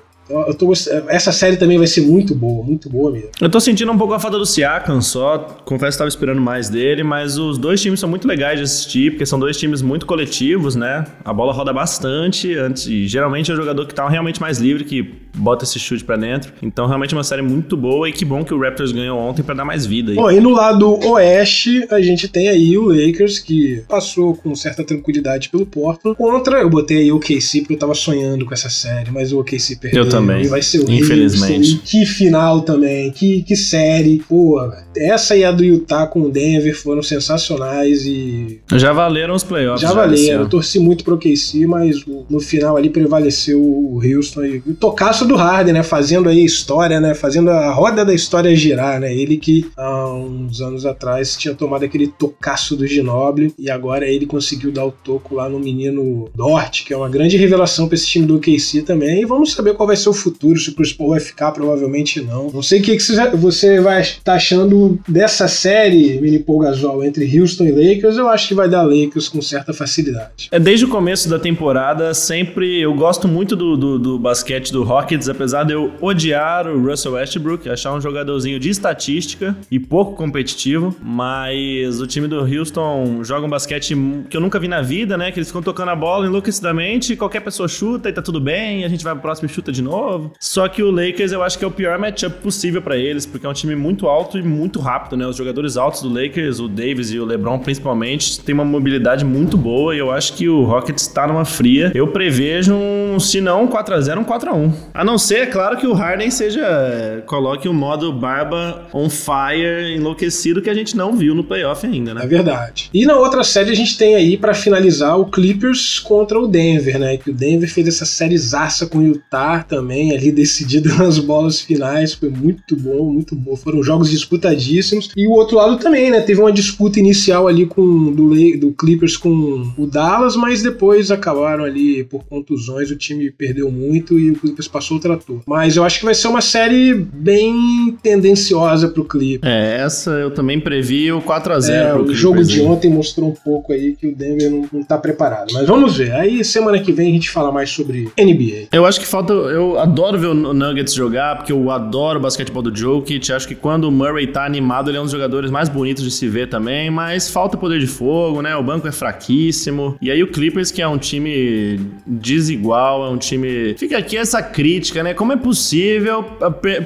eu 0.48 0.54
tô 0.54 0.72
Essa 1.08 1.32
série 1.32 1.58
também 1.58 1.78
vai 1.78 1.88
ser 1.88 2.02
muito 2.02 2.34
boa, 2.34 2.64
muito 2.64 2.90
boa 2.90 3.12
mesmo. 3.12 3.30
Eu 3.40 3.50
tô 3.50 3.60
sentindo 3.60 3.92
um 3.92 3.98
pouco 3.98 4.14
a 4.14 4.20
falta 4.20 4.38
do 4.38 4.46
Siakam 4.46 5.02
só. 5.02 5.38
Confesso 5.66 5.96
que 5.96 5.98
tava 6.00 6.10
esperando 6.10 6.42
mais 6.42 6.70
dele, 6.70 7.04
mas 7.04 7.38
os 7.38 7.58
dois 7.58 7.82
times 7.82 8.00
são 8.00 8.10
muito 8.10 8.28
legais 8.28 8.58
de 8.58 8.64
assistir, 8.64 9.12
porque 9.12 9.26
são 9.26 9.40
dois 9.40 9.58
times 9.58 9.82
muito 9.82 10.06
coletivos, 10.06 10.76
né? 10.76 11.06
A 11.24 11.34
bola 11.34 11.54
roda 11.54 11.74
bastante, 11.74 12.56
antes, 12.56 12.88
e 12.88 13.08
geralmente 13.08 13.52
é 13.52 13.54
o 13.54 13.58
jogador 13.58 13.86
que 13.86 13.94
tá 13.94 14.08
realmente 14.08 14.40
mais 14.40 14.60
livre, 14.60 14.84
que 14.84 15.21
bota 15.34 15.64
esse 15.64 15.80
chute 15.80 16.04
para 16.04 16.16
dentro. 16.16 16.54
Então, 16.62 16.88
realmente 16.88 17.14
é 17.14 17.18
uma 17.18 17.24
série 17.24 17.42
muito 17.42 17.76
boa 17.76 18.10
e 18.10 18.12
que 18.12 18.26
bom 18.26 18.44
que 18.44 18.54
o 18.54 18.60
Raptors 18.60 18.92
ganhou 18.92 19.20
ontem 19.20 19.44
para 19.44 19.56
dar 19.56 19.66
mais 19.66 19.86
vida. 19.86 20.12
Aí. 20.12 20.16
Bom, 20.16 20.32
e 20.32 20.40
no 20.40 20.52
lado 20.52 21.00
oeste, 21.10 21.86
a 21.90 22.02
gente 22.02 22.28
tem 22.28 22.50
aí 22.50 22.78
o 22.78 22.86
Lakers, 22.86 23.40
que 23.40 23.84
passou 23.88 24.36
com 24.36 24.56
certa 24.56 24.84
tranquilidade 24.84 25.50
pelo 25.50 25.66
Portland, 25.66 26.18
contra, 26.18 26.62
eu 26.62 26.70
botei 26.70 26.98
aí 26.98 27.12
o 27.12 27.20
KC 27.20 27.62
porque 27.62 27.74
eu 27.74 27.80
tava 27.80 27.94
sonhando 27.94 28.46
com 28.46 28.54
essa 28.54 28.70
série, 28.70 29.12
mas 29.12 29.32
o 29.32 29.40
OKC 29.40 29.78
perdeu. 29.78 30.04
Eu 30.04 30.10
também. 30.10 30.44
E 30.44 30.48
vai 30.48 30.62
ser 30.62 30.80
o 30.80 30.92
Infelizmente. 30.92 31.82
Que 31.84 32.06
final 32.06 32.62
também, 32.62 33.12
que, 33.12 33.44
que 33.44 33.56
série. 33.56 34.22
Pô, 34.28 34.60
essa 34.96 35.36
e 35.36 35.44
a 35.44 35.52
do 35.52 35.64
Utah 35.64 36.08
com 36.08 36.24
o 36.24 36.30
Denver 36.30 36.76
foram 36.78 37.02
sensacionais 37.02 38.06
e... 38.06 38.60
Já 38.74 38.94
valeram 38.94 39.36
os 39.36 39.44
playoffs. 39.44 39.82
Já 39.82 39.94
valeram. 39.94 40.42
Eu 40.42 40.50
torci 40.50 40.80
muito 40.80 41.04
pro 41.04 41.16
OKC, 41.16 41.66
mas 41.66 42.04
no 42.30 42.40
final 42.40 42.78
ali 42.78 42.90
prevaleceu 42.90 43.60
o 43.62 44.02
Houston 44.04 44.44
e 44.44 44.58
o 44.66 44.74
tocaço 44.74 45.21
do 45.26 45.36
Harden, 45.36 45.74
né? 45.74 45.84
Fazendo 45.84 46.30
aí 46.30 46.44
história, 46.44 47.00
né? 47.00 47.14
Fazendo 47.14 47.50
a 47.50 47.72
roda 47.72 48.06
da 48.06 48.14
história 48.14 48.56
girar, 48.56 49.00
né? 49.00 49.14
Ele 49.14 49.38
que 49.38 49.70
há 49.78 50.14
uns 50.14 50.62
anos 50.62 50.86
atrás 50.86 51.36
tinha 51.36 51.54
tomado 51.54 51.84
aquele 51.84 52.08
tocaço 52.08 52.76
do 52.76 52.86
Ginoble 52.86 53.54
e 53.58 53.70
agora 53.70 54.08
ele 54.08 54.26
conseguiu 54.26 54.72
dar 54.72 54.86
o 54.86 54.92
toco 54.92 55.36
lá 55.36 55.50
no 55.50 55.60
menino 55.60 56.30
Dort, 56.36 56.86
que 56.86 56.94
é 56.94 56.98
uma 56.98 57.10
grande 57.10 57.38
revelação 57.38 57.88
para 57.88 57.96
esse 57.96 58.08
time 58.08 58.26
do 58.26 58.36
OKC 58.38 58.82
também. 58.84 59.22
E 59.22 59.26
vamos 59.26 59.54
saber 59.54 59.74
qual 59.74 59.88
vai 59.88 59.96
ser 59.96 60.10
o 60.10 60.14
futuro, 60.14 60.60
se 60.60 60.70
o 60.70 60.76
Chris 60.76 60.94
Paul 60.94 61.12
vai 61.12 61.20
ficar, 61.20 61.52
provavelmente 61.52 62.22
não. 62.22 62.50
Não 62.52 62.62
sei 62.62 62.80
o 62.80 62.84
que, 62.84 62.96
que 62.96 63.04
você 63.38 63.80
vai 63.80 64.02
estar 64.02 64.24
tá 64.24 64.34
achando 64.34 65.00
dessa 65.08 65.48
série, 65.48 66.20
Mini 66.20 66.40
Paul 66.40 66.60
Gasol, 66.60 67.04
entre 67.04 67.40
Houston 67.40 67.66
e 67.66 67.72
Lakers. 67.72 68.18
Eu 68.18 68.28
acho 68.30 68.48
que 68.48 68.54
vai 68.54 68.70
dar 68.70 68.84
Lakers 68.84 69.30
com 69.30 69.42
certa 69.42 69.74
facilidade. 69.74 70.48
É 70.52 70.60
desde 70.60 70.86
o 70.86 70.90
começo 70.90 71.30
da 71.30 71.40
temporada, 71.40 72.14
sempre 72.14 72.80
eu 72.80 72.94
gosto 72.94 73.28
muito 73.28 73.56
do, 73.56 73.78
do, 73.78 74.00
do 74.00 74.20
basquete 74.20 74.72
do 74.72 74.84
Rock 74.84 75.11
Apesar 75.30 75.64
de 75.64 75.74
eu 75.74 75.92
odiar 76.00 76.68
o 76.68 76.88
Russell 76.88 77.14
Westbrook, 77.14 77.70
achar 77.70 77.94
um 77.94 78.00
jogadorzinho 78.00 78.60
de 78.60 78.70
estatística 78.70 79.56
e 79.70 79.80
pouco 79.80 80.16
competitivo, 80.16 80.96
mas 81.02 82.00
o 82.00 82.08
time 82.08 82.28
do 82.28 82.40
Houston 82.40 83.24
joga 83.24 83.46
um 83.46 83.50
basquete 83.50 83.96
que 84.30 84.38
eu 84.38 84.42
nunca 84.42 84.60
vi 84.60 84.68
na 84.68 84.82
vida, 84.82 85.18
né? 85.18 85.32
Que 85.32 85.40
eles 85.40 85.48
ficam 85.48 85.62
tocando 85.62 85.90
a 85.90 85.96
bola 85.96 86.26
enlouquecidamente, 86.26 87.16
qualquer 87.16 87.42
pessoa 87.42 87.68
chuta 87.68 88.10
e 88.10 88.14
tá 88.14 88.22
tudo 88.22 88.40
bem, 88.40 88.86
a 88.86 88.88
gente 88.88 89.04
vai 89.04 89.14
pro 89.14 89.22
próximo 89.22 89.48
e 89.48 89.50
chuta 89.50 89.72
de 89.72 89.82
novo. 89.82 90.32
Só 90.40 90.68
que 90.68 90.82
o 90.82 90.92
Lakers 90.92 91.32
eu 91.32 91.44
acho 91.44 91.58
que 91.58 91.66
é 91.66 91.68
o 91.68 91.72
pior 91.72 91.98
matchup 92.00 92.38
possível 92.42 92.82
para 92.82 92.98
eles, 92.98 93.26
porque 93.26 93.46
é 93.46 93.50
um 93.50 93.54
time 93.54 93.76
muito 93.76 94.08
alto 94.08 94.38
e 94.38 94.42
muito 94.42 94.80
rápido, 94.80 95.18
né? 95.18 95.26
Os 95.26 95.36
jogadores 95.36 95.78
altos 95.78 96.02
do 96.02 96.10
Lakers, 96.10 96.60
o 96.60 96.68
Davis 96.68 97.12
e 97.12 97.20
o 97.20 97.26
LeBron 97.26 97.60
principalmente, 97.60 98.40
têm 98.40 98.54
uma 98.54 98.66
mobilidade 98.66 99.26
muito 99.26 99.58
boa 99.58 99.96
e 99.96 100.00
eu 100.00 100.12
acho 100.12 100.34
que 100.34 100.48
o 100.48 100.64
Rockets 100.64 101.08
está 101.08 101.28
numa 101.28 101.46
fria. 101.46 101.92
Eu 101.94 102.08
prevejo 102.08 102.74
um, 102.74 103.20
se 103.20 103.42
não 103.42 103.64
um 103.64 103.68
4x0, 103.68 104.18
um 104.18 104.24
4x1. 104.24 104.74
A 105.02 105.04
não 105.04 105.18
ser, 105.18 105.40
é 105.40 105.46
claro, 105.48 105.78
que 105.78 105.88
o 105.88 105.94
Harden 105.94 106.30
seja. 106.30 107.24
coloque 107.26 107.68
o 107.68 107.74
modo 107.74 108.14
barba 108.14 108.88
on 108.94 109.10
fire 109.10 109.96
enlouquecido 109.96 110.62
que 110.62 110.70
a 110.70 110.76
gente 110.76 110.96
não 110.96 111.18
viu 111.18 111.34
no 111.34 111.44
playoff 111.44 111.88
ainda, 111.88 112.14
né? 112.14 112.22
É 112.24 112.28
verdade. 112.28 112.88
E 112.94 113.04
na 113.04 113.18
outra 113.18 113.44
série 113.44 113.72
a 113.72 113.76
gente 113.76 113.98
tem 113.98 114.14
aí 114.14 114.38
para 114.38 114.54
finalizar 114.54 115.20
o 115.20 115.26
Clippers 115.26 115.98
contra 115.98 116.40
o 116.40 116.48
Denver, 116.48 117.00
né? 117.00 117.18
Que 117.18 117.32
o 117.32 117.34
Denver 117.34 117.68
fez 117.68 117.88
essa 117.88 118.06
série 118.06 118.38
zaça 118.38 118.86
com 118.86 119.00
o 119.00 119.04
Utah 119.04 119.64
também, 119.64 120.14
ali 120.14 120.32
decidido 120.32 120.94
nas 120.96 121.18
bolas 121.18 121.60
finais. 121.60 122.14
Foi 122.14 122.30
muito 122.30 122.76
bom, 122.76 123.12
muito 123.12 123.36
bom. 123.36 123.56
Foram 123.56 123.82
jogos 123.82 124.12
disputadíssimos. 124.12 125.10
E 125.18 125.26
o 125.26 125.32
outro 125.32 125.58
lado 125.58 125.78
também, 125.78 126.12
né? 126.12 126.22
Teve 126.22 126.42
uma 126.42 126.52
disputa 126.52 127.00
inicial 127.00 127.48
ali 127.48 127.66
com 127.66 128.12
do, 128.14 128.36
do 128.56 128.72
Clippers 128.74 129.18
com 129.18 129.74
o 129.76 129.88
Dallas, 129.88 130.36
mas 130.36 130.62
depois 130.62 131.10
acabaram 131.10 131.64
ali 131.64 132.04
por 132.04 132.24
contusões. 132.26 132.92
O 132.92 132.96
time 132.96 133.32
perdeu 133.32 133.72
muito 133.72 134.20
e 134.20 134.30
o 134.30 134.36
Clippers 134.36 134.68
passou 134.68 134.91
o 134.98 135.00
trator. 135.00 135.40
Mas 135.46 135.76
eu 135.76 135.84
acho 135.84 136.00
que 136.00 136.06
vai 136.06 136.14
ser 136.14 136.28
uma 136.28 136.42
série 136.42 136.94
bem 136.94 137.98
tendenciosa 138.02 138.88
pro 138.88 139.06
Clippers. 139.06 139.52
É, 139.52 139.82
essa 139.82 140.12
eu 140.12 140.32
também 140.32 140.60
previ 140.60 141.12
o 141.12 141.22
4x0 141.22 141.70
é. 141.70 141.96
O 141.96 142.14
jogo 142.14 142.44
de 142.44 142.62
ontem 142.62 142.90
mostrou 142.90 143.30
um 143.30 143.34
pouco 143.34 143.74
aí 143.74 143.96
que 143.96 144.08
o 144.08 144.16
Denver 144.16 144.50
não, 144.50 144.70
não 144.72 144.84
tá 144.84 144.98
preparado. 144.98 145.54
Mas 145.54 145.68
vamos 145.68 145.98
ver. 145.98 146.14
Aí 146.14 146.44
semana 146.44 146.80
que 146.80 146.92
vem 146.92 147.10
a 147.10 147.14
gente 147.14 147.30
fala 147.30 147.52
mais 147.52 147.70
sobre 147.70 148.10
NBA. 148.18 148.68
Eu 148.72 148.86
acho 148.86 149.00
que 149.00 149.06
falta. 149.06 149.34
Eu 149.34 149.80
adoro 149.80 150.18
ver 150.18 150.28
o 150.28 150.34
Nuggets 150.34 150.94
jogar, 150.94 151.38
porque 151.38 151.52
eu 151.52 151.70
adoro 151.72 152.20
o 152.20 152.22
basquetebol 152.22 152.62
do 152.62 152.76
Jokic. 152.76 153.32
Acho 153.32 153.48
que 153.48 153.56
quando 153.56 153.86
o 153.86 153.92
Murray 153.92 154.28
tá 154.28 154.46
animado, 154.46 154.90
ele 154.90 154.98
é 154.98 155.00
um 155.00 155.04
dos 155.04 155.12
jogadores 155.12 155.52
mais 155.52 155.70
bonitos 155.70 156.04
de 156.04 156.12
se 156.12 156.28
ver 156.28 156.50
também. 156.50 156.90
Mas 156.90 157.30
falta 157.30 157.58
poder 157.58 157.80
de 157.80 157.88
fogo, 157.88 158.42
né? 158.42 158.56
O 158.56 158.64
banco 158.64 158.88
é 158.88 158.92
fraquíssimo. 158.92 159.98
E 160.02 160.10
aí 160.12 160.22
o 160.22 160.28
Clippers, 160.28 160.72
que 160.72 160.82
é 160.82 160.88
um 160.88 160.98
time 160.98 161.80
desigual, 162.06 163.06
é 163.06 163.10
um 163.10 163.18
time. 163.18 163.76
Fica 163.78 163.98
aqui 163.98 164.18
essa 164.18 164.42
crítica, 164.42 164.81
né? 165.04 165.14
Como 165.14 165.34
é 165.34 165.38
possível 165.38 166.24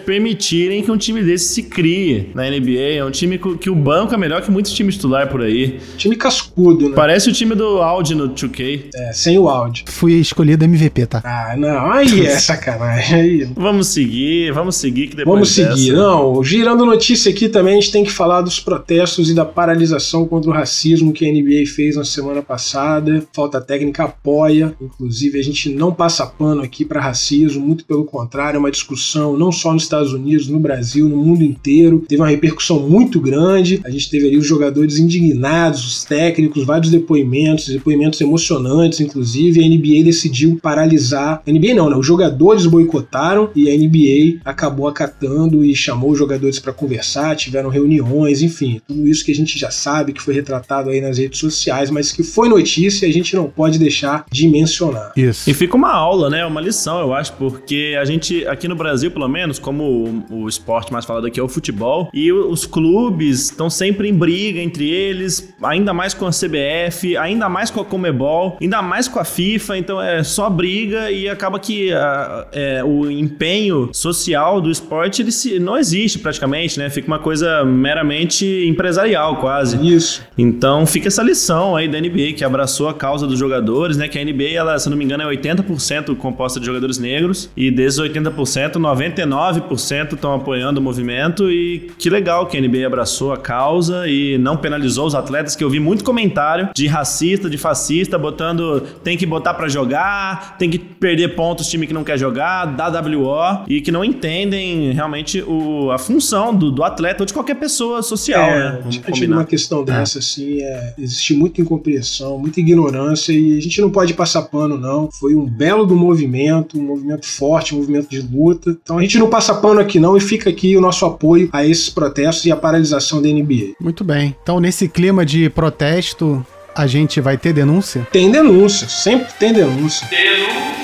permitirem 0.05 0.83
que 0.83 0.91
um 0.91 0.97
time 0.97 1.23
desse 1.23 1.53
se 1.53 1.63
crie 1.63 2.31
na 2.33 2.49
NBA? 2.49 2.97
É 2.97 3.05
um 3.05 3.11
time 3.11 3.37
que 3.37 3.69
o 3.69 3.75
banco 3.75 4.13
é 4.13 4.17
melhor 4.17 4.41
que 4.41 4.51
muitos 4.51 4.73
times 4.73 4.95
titular 4.95 5.29
por 5.29 5.41
aí. 5.41 5.79
Time 5.97 6.15
cascudo, 6.15 6.89
né? 6.89 6.95
Parece 6.95 7.29
o 7.29 7.33
time 7.33 7.55
do 7.55 7.81
Audi 7.81 8.15
no 8.15 8.29
2K. 8.29 8.89
É, 8.93 9.13
sem 9.13 9.37
o 9.37 9.47
Audi. 9.47 9.85
Fui 9.87 10.13
escolhido 10.13 10.65
MVP, 10.65 11.05
tá? 11.05 11.21
Ah, 11.23 11.55
não. 11.57 11.91
Aí 11.91 12.25
é 12.25 12.37
sacanagem. 12.37 13.19
Aí. 13.19 13.49
Vamos 13.55 13.87
seguir, 13.87 14.51
vamos 14.51 14.75
seguir 14.75 15.07
que 15.07 15.15
depois 15.15 15.35
Vamos 15.35 15.55
dessa... 15.55 15.75
seguir. 15.77 15.93
Não, 15.93 16.43
girando 16.43 16.85
notícia 16.85 17.31
aqui 17.31 17.47
também, 17.47 17.77
a 17.77 17.81
gente 17.81 17.91
tem 17.91 18.03
que 18.03 18.11
falar 18.11 18.41
dos 18.41 18.59
protestos 18.59 19.29
e 19.29 19.33
da 19.33 19.45
paralisação 19.45 20.25
contra 20.27 20.49
o 20.49 20.53
racismo 20.53 21.13
que 21.13 21.25
a 21.27 21.31
NBA 21.31 21.65
fez 21.73 21.95
na 21.95 22.03
semana 22.03 22.41
passada. 22.41 23.23
Falta 23.33 23.61
técnica 23.61 24.03
apoia. 24.03 24.75
Inclusive, 24.81 25.39
a 25.39 25.43
gente 25.43 25.69
não 25.69 25.93
passa 25.93 26.25
pano 26.25 26.61
aqui 26.61 26.83
para 26.83 27.01
racismo, 27.01 27.65
muito 27.65 27.84
pelo 27.87 28.05
contrário, 28.05 28.57
é 28.57 28.59
uma 28.59 28.71
discussão 28.71 29.37
não 29.37 29.51
só 29.51 29.73
nos 29.73 29.83
Estados 29.83 30.13
Unidos, 30.13 30.47
no 30.47 30.59
Brasil, 30.59 31.07
no 31.07 31.17
mundo 31.17 31.43
inteiro. 31.43 32.03
Teve 32.07 32.21
uma 32.21 32.29
repercussão 32.29 32.79
muito 32.79 33.19
grande. 33.19 33.81
A 33.83 33.89
gente 33.89 34.09
teve 34.09 34.27
ali 34.27 34.37
os 34.37 34.45
jogadores 34.45 34.97
indignados, 34.97 35.85
os 35.85 36.03
técnicos, 36.03 36.65
vários 36.65 36.91
depoimentos, 36.91 37.67
depoimentos 37.67 38.19
emocionantes, 38.21 38.99
inclusive. 38.99 39.63
A 39.63 39.67
NBA 39.67 40.03
decidiu 40.03 40.59
paralisar. 40.61 41.41
A 41.45 41.51
NBA 41.51 41.73
não, 41.73 41.89
né? 41.89 41.95
Os 41.95 42.05
jogadores 42.05 42.65
boicotaram 42.65 43.49
e 43.55 43.69
a 43.69 43.77
NBA 43.77 44.41
acabou 44.43 44.87
acatando 44.87 45.63
e 45.63 45.75
chamou 45.75 46.11
os 46.11 46.17
jogadores 46.17 46.59
para 46.59 46.73
conversar, 46.73 47.35
tiveram 47.35 47.69
reuniões, 47.69 48.41
enfim, 48.41 48.81
tudo 48.87 49.07
isso 49.07 49.23
que 49.23 49.31
a 49.31 49.35
gente 49.35 49.57
já 49.57 49.71
sabe 49.71 50.13
que 50.13 50.21
foi 50.21 50.33
retratado 50.33 50.89
aí 50.89 51.01
nas 51.01 51.17
redes 51.17 51.39
sociais, 51.39 51.89
mas 51.89 52.11
que 52.11 52.23
foi 52.23 52.49
notícia 52.49 53.05
e 53.05 53.09
a 53.09 53.13
gente 53.13 53.35
não 53.35 53.47
pode 53.47 53.77
deixar 53.77 54.25
de 54.31 54.47
mencionar. 54.47 55.11
Isso. 55.15 55.49
E 55.49 55.53
fica 55.53 55.75
uma 55.75 55.91
aula, 55.91 56.29
né? 56.29 56.45
Uma 56.45 56.61
lição, 56.61 56.99
eu 56.99 57.13
acho, 57.13 57.33
porque 57.33 57.64
a 57.99 58.05
gente 58.05 58.45
aqui 58.47 58.67
no 58.67 58.75
Brasil, 58.75 59.09
pelo 59.11 59.27
menos, 59.27 59.57
como 59.59 59.83
o, 60.29 60.43
o 60.43 60.47
esporte 60.47 60.91
mais 60.91 61.05
falado 61.05 61.25
aqui 61.25 61.39
é 61.39 61.43
o 61.43 61.47
futebol, 61.47 62.09
e 62.13 62.31
os 62.31 62.65
clubes 62.65 63.45
estão 63.45 63.69
sempre 63.69 64.09
em 64.09 64.13
briga 64.13 64.59
entre 64.59 64.89
eles, 64.89 65.53
ainda 65.61 65.93
mais 65.93 66.13
com 66.13 66.25
a 66.25 66.31
CBF, 66.31 67.17
ainda 67.17 67.49
mais 67.49 67.69
com 67.69 67.81
a 67.81 67.85
Comebol, 67.85 68.57
ainda 68.61 68.81
mais 68.81 69.07
com 69.07 69.19
a 69.19 69.25
FIFA, 69.25 69.77
então 69.77 70.01
é 70.01 70.23
só 70.23 70.49
briga 70.49 71.11
e 71.11 71.29
acaba 71.29 71.59
que 71.59 71.91
a, 71.93 72.47
é, 72.51 72.83
o 72.83 73.09
empenho 73.09 73.89
social 73.93 74.61
do 74.61 74.69
esporte 74.69 75.21
ele 75.21 75.31
se, 75.31 75.59
não 75.59 75.77
existe 75.77 76.19
praticamente, 76.19 76.77
né? 76.77 76.89
Fica 76.89 77.07
uma 77.07 77.19
coisa 77.19 77.63
meramente 77.63 78.45
empresarial 78.67 79.37
quase. 79.37 79.75
Isso. 79.85 80.23
Então 80.37 80.85
fica 80.85 81.07
essa 81.07 81.23
lição 81.23 81.75
aí 81.75 81.87
da 81.87 81.99
NBA 81.99 82.33
que 82.35 82.43
abraçou 82.43 82.89
a 82.89 82.93
causa 82.93 83.27
dos 83.27 83.37
jogadores, 83.39 83.97
né? 83.97 84.07
Que 84.07 84.19
a 84.19 84.23
NBA, 84.23 84.51
ela, 84.55 84.77
se 84.79 84.89
não 84.89 84.97
me 84.97 85.05
engano, 85.05 85.23
é 85.23 85.35
80% 85.35 86.15
composta 86.15 86.59
de 86.59 86.65
jogadores 86.65 86.97
negros 86.97 87.49
e 87.55 87.71
desses 87.71 87.99
80%, 87.99 88.73
99% 88.73 90.13
estão 90.13 90.33
apoiando 90.33 90.79
o 90.79 90.83
movimento 90.83 91.51
e 91.51 91.91
que 91.97 92.09
legal 92.09 92.47
que 92.47 92.57
a 92.57 92.61
NBA 92.61 92.85
abraçou 92.85 93.31
a 93.31 93.37
causa 93.37 94.07
e 94.07 94.37
não 94.37 94.57
penalizou 94.57 95.05
os 95.05 95.15
atletas, 95.15 95.55
que 95.55 95.63
eu 95.63 95.69
vi 95.69 95.79
muito 95.79 96.03
comentário 96.03 96.69
de 96.75 96.87
racista, 96.87 97.49
de 97.49 97.57
fascista, 97.57 98.17
botando 98.17 98.81
tem 99.03 99.17
que 99.17 99.25
botar 99.25 99.53
para 99.53 99.67
jogar, 99.67 100.57
tem 100.57 100.69
que 100.69 100.79
perder 100.79 101.35
pontos 101.35 101.67
time 101.67 101.87
que 101.87 101.93
não 101.93 102.03
quer 102.03 102.17
jogar, 102.17 102.65
da 102.65 102.87
WO 102.89 103.65
e 103.67 103.81
que 103.81 103.91
não 103.91 104.03
entendem 104.03 104.91
realmente 104.91 105.41
o, 105.41 105.91
a 105.91 105.97
função 105.97 106.55
do, 106.55 106.71
do 106.71 106.83
atleta 106.83 107.23
ou 107.23 107.25
de 107.25 107.33
qualquer 107.33 107.55
pessoa 107.55 108.01
social, 108.01 108.49
é, 108.49 108.59
né? 108.59 108.79
Vamos 108.81 108.97
uma 109.35 109.45
questão 109.45 109.83
dessa, 109.83 110.19
assim, 110.19 110.61
é, 110.61 110.93
existe 110.97 111.33
muita 111.33 111.61
incompreensão, 111.61 112.37
muita 112.37 112.59
ignorância 112.59 113.31
e 113.31 113.57
a 113.57 113.61
gente 113.61 113.81
não 113.81 113.89
pode 113.89 114.13
passar 114.13 114.43
pano, 114.43 114.77
não. 114.77 115.09
Foi 115.11 115.35
um 115.35 115.45
belo 115.45 115.85
do 115.85 115.95
movimento, 115.95 116.79
um 116.79 116.83
movimento 116.83 117.25
forte, 117.25 117.44
um 117.73 117.77
movimento 117.77 118.09
de 118.09 118.21
luta. 118.21 118.77
Então 118.81 118.97
a 118.97 119.01
gente 119.01 119.17
não 119.17 119.29
passa 119.29 119.53
pano 119.53 119.79
aqui, 119.79 119.99
não, 119.99 120.17
e 120.17 120.21
fica 120.21 120.49
aqui 120.49 120.75
o 120.75 120.81
nosso 120.81 121.05
apoio 121.05 121.49
a 121.51 121.65
esses 121.65 121.89
protestos 121.89 122.45
e 122.45 122.51
a 122.51 122.55
paralisação 122.55 123.21
da 123.21 123.27
NBA. 123.27 123.73
Muito 123.79 124.03
bem. 124.03 124.35
Então, 124.41 124.59
nesse 124.59 124.87
clima 124.87 125.25
de 125.25 125.49
protesto, 125.49 126.45
a 126.75 126.87
gente 126.87 127.21
vai 127.21 127.37
ter 127.37 127.53
denúncia? 127.53 128.07
Tem 128.11 128.29
denúncia, 128.29 128.87
sempre 128.87 129.31
tem 129.39 129.53
denúncia. 129.53 130.07
Denúncia! 130.09 130.75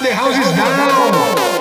The 0.00 0.12
house 0.12 0.36
is 0.36 0.52
down! 0.56 1.54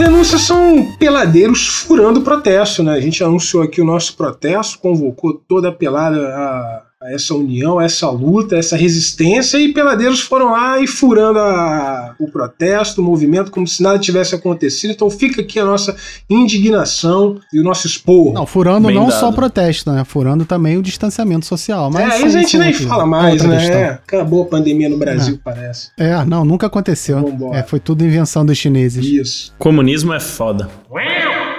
Denúncias 0.00 0.40
são 0.42 0.96
peladeiros 0.98 1.66
furando 1.66 2.22
protesto, 2.22 2.82
né? 2.82 2.94
A 2.94 3.00
gente 3.00 3.22
anunciou 3.22 3.62
aqui 3.62 3.82
o 3.82 3.84
nosso 3.84 4.16
protesto, 4.16 4.78
convocou 4.78 5.34
toda 5.46 5.68
a 5.68 5.72
pelada 5.72 6.26
a 6.26 6.82
essa 7.02 7.34
união, 7.34 7.80
essa 7.80 8.10
luta, 8.10 8.56
essa 8.56 8.76
resistência, 8.76 9.56
e 9.58 9.72
peladeiros 9.72 10.20
foram 10.20 10.52
lá 10.52 10.78
e 10.80 10.86
furando 10.86 11.38
a, 11.38 12.14
o 12.18 12.30
protesto, 12.30 13.00
o 13.00 13.04
movimento, 13.04 13.50
como 13.50 13.66
se 13.66 13.82
nada 13.82 13.98
tivesse 13.98 14.34
acontecido. 14.34 14.90
Então 14.90 15.08
fica 15.08 15.40
aqui 15.40 15.58
a 15.58 15.64
nossa 15.64 15.96
indignação 16.28 17.40
e 17.52 17.58
o 17.58 17.64
nosso 17.64 17.86
expor. 17.86 18.34
Não, 18.34 18.44
furando 18.44 18.88
Bem 18.88 18.96
não 18.96 19.08
dado. 19.08 19.18
só 19.18 19.30
o 19.30 19.32
protesto, 19.32 19.90
né? 19.90 20.04
Furando 20.04 20.44
também 20.44 20.76
o 20.76 20.82
distanciamento 20.82 21.46
social. 21.46 21.90
Mas 21.90 22.12
é, 22.12 22.16
aí 22.16 22.24
a 22.24 22.28
gente 22.28 22.58
nem 22.58 22.72
fala 22.74 23.06
mais, 23.06 23.42
né? 23.42 23.66
É, 23.66 23.84
acabou 23.90 24.42
a 24.42 24.46
pandemia 24.46 24.90
no 24.90 24.98
Brasil, 24.98 25.36
é. 25.36 25.38
parece. 25.42 25.88
É, 25.98 26.22
não, 26.26 26.44
nunca 26.44 26.66
aconteceu. 26.66 27.24
É, 27.54 27.62
foi 27.62 27.80
tudo 27.80 28.04
invenção 28.04 28.44
dos 28.44 28.58
chineses. 28.58 29.04
Isso. 29.04 29.54
Comunismo 29.58 30.12
é 30.12 30.20
foda. 30.20 30.68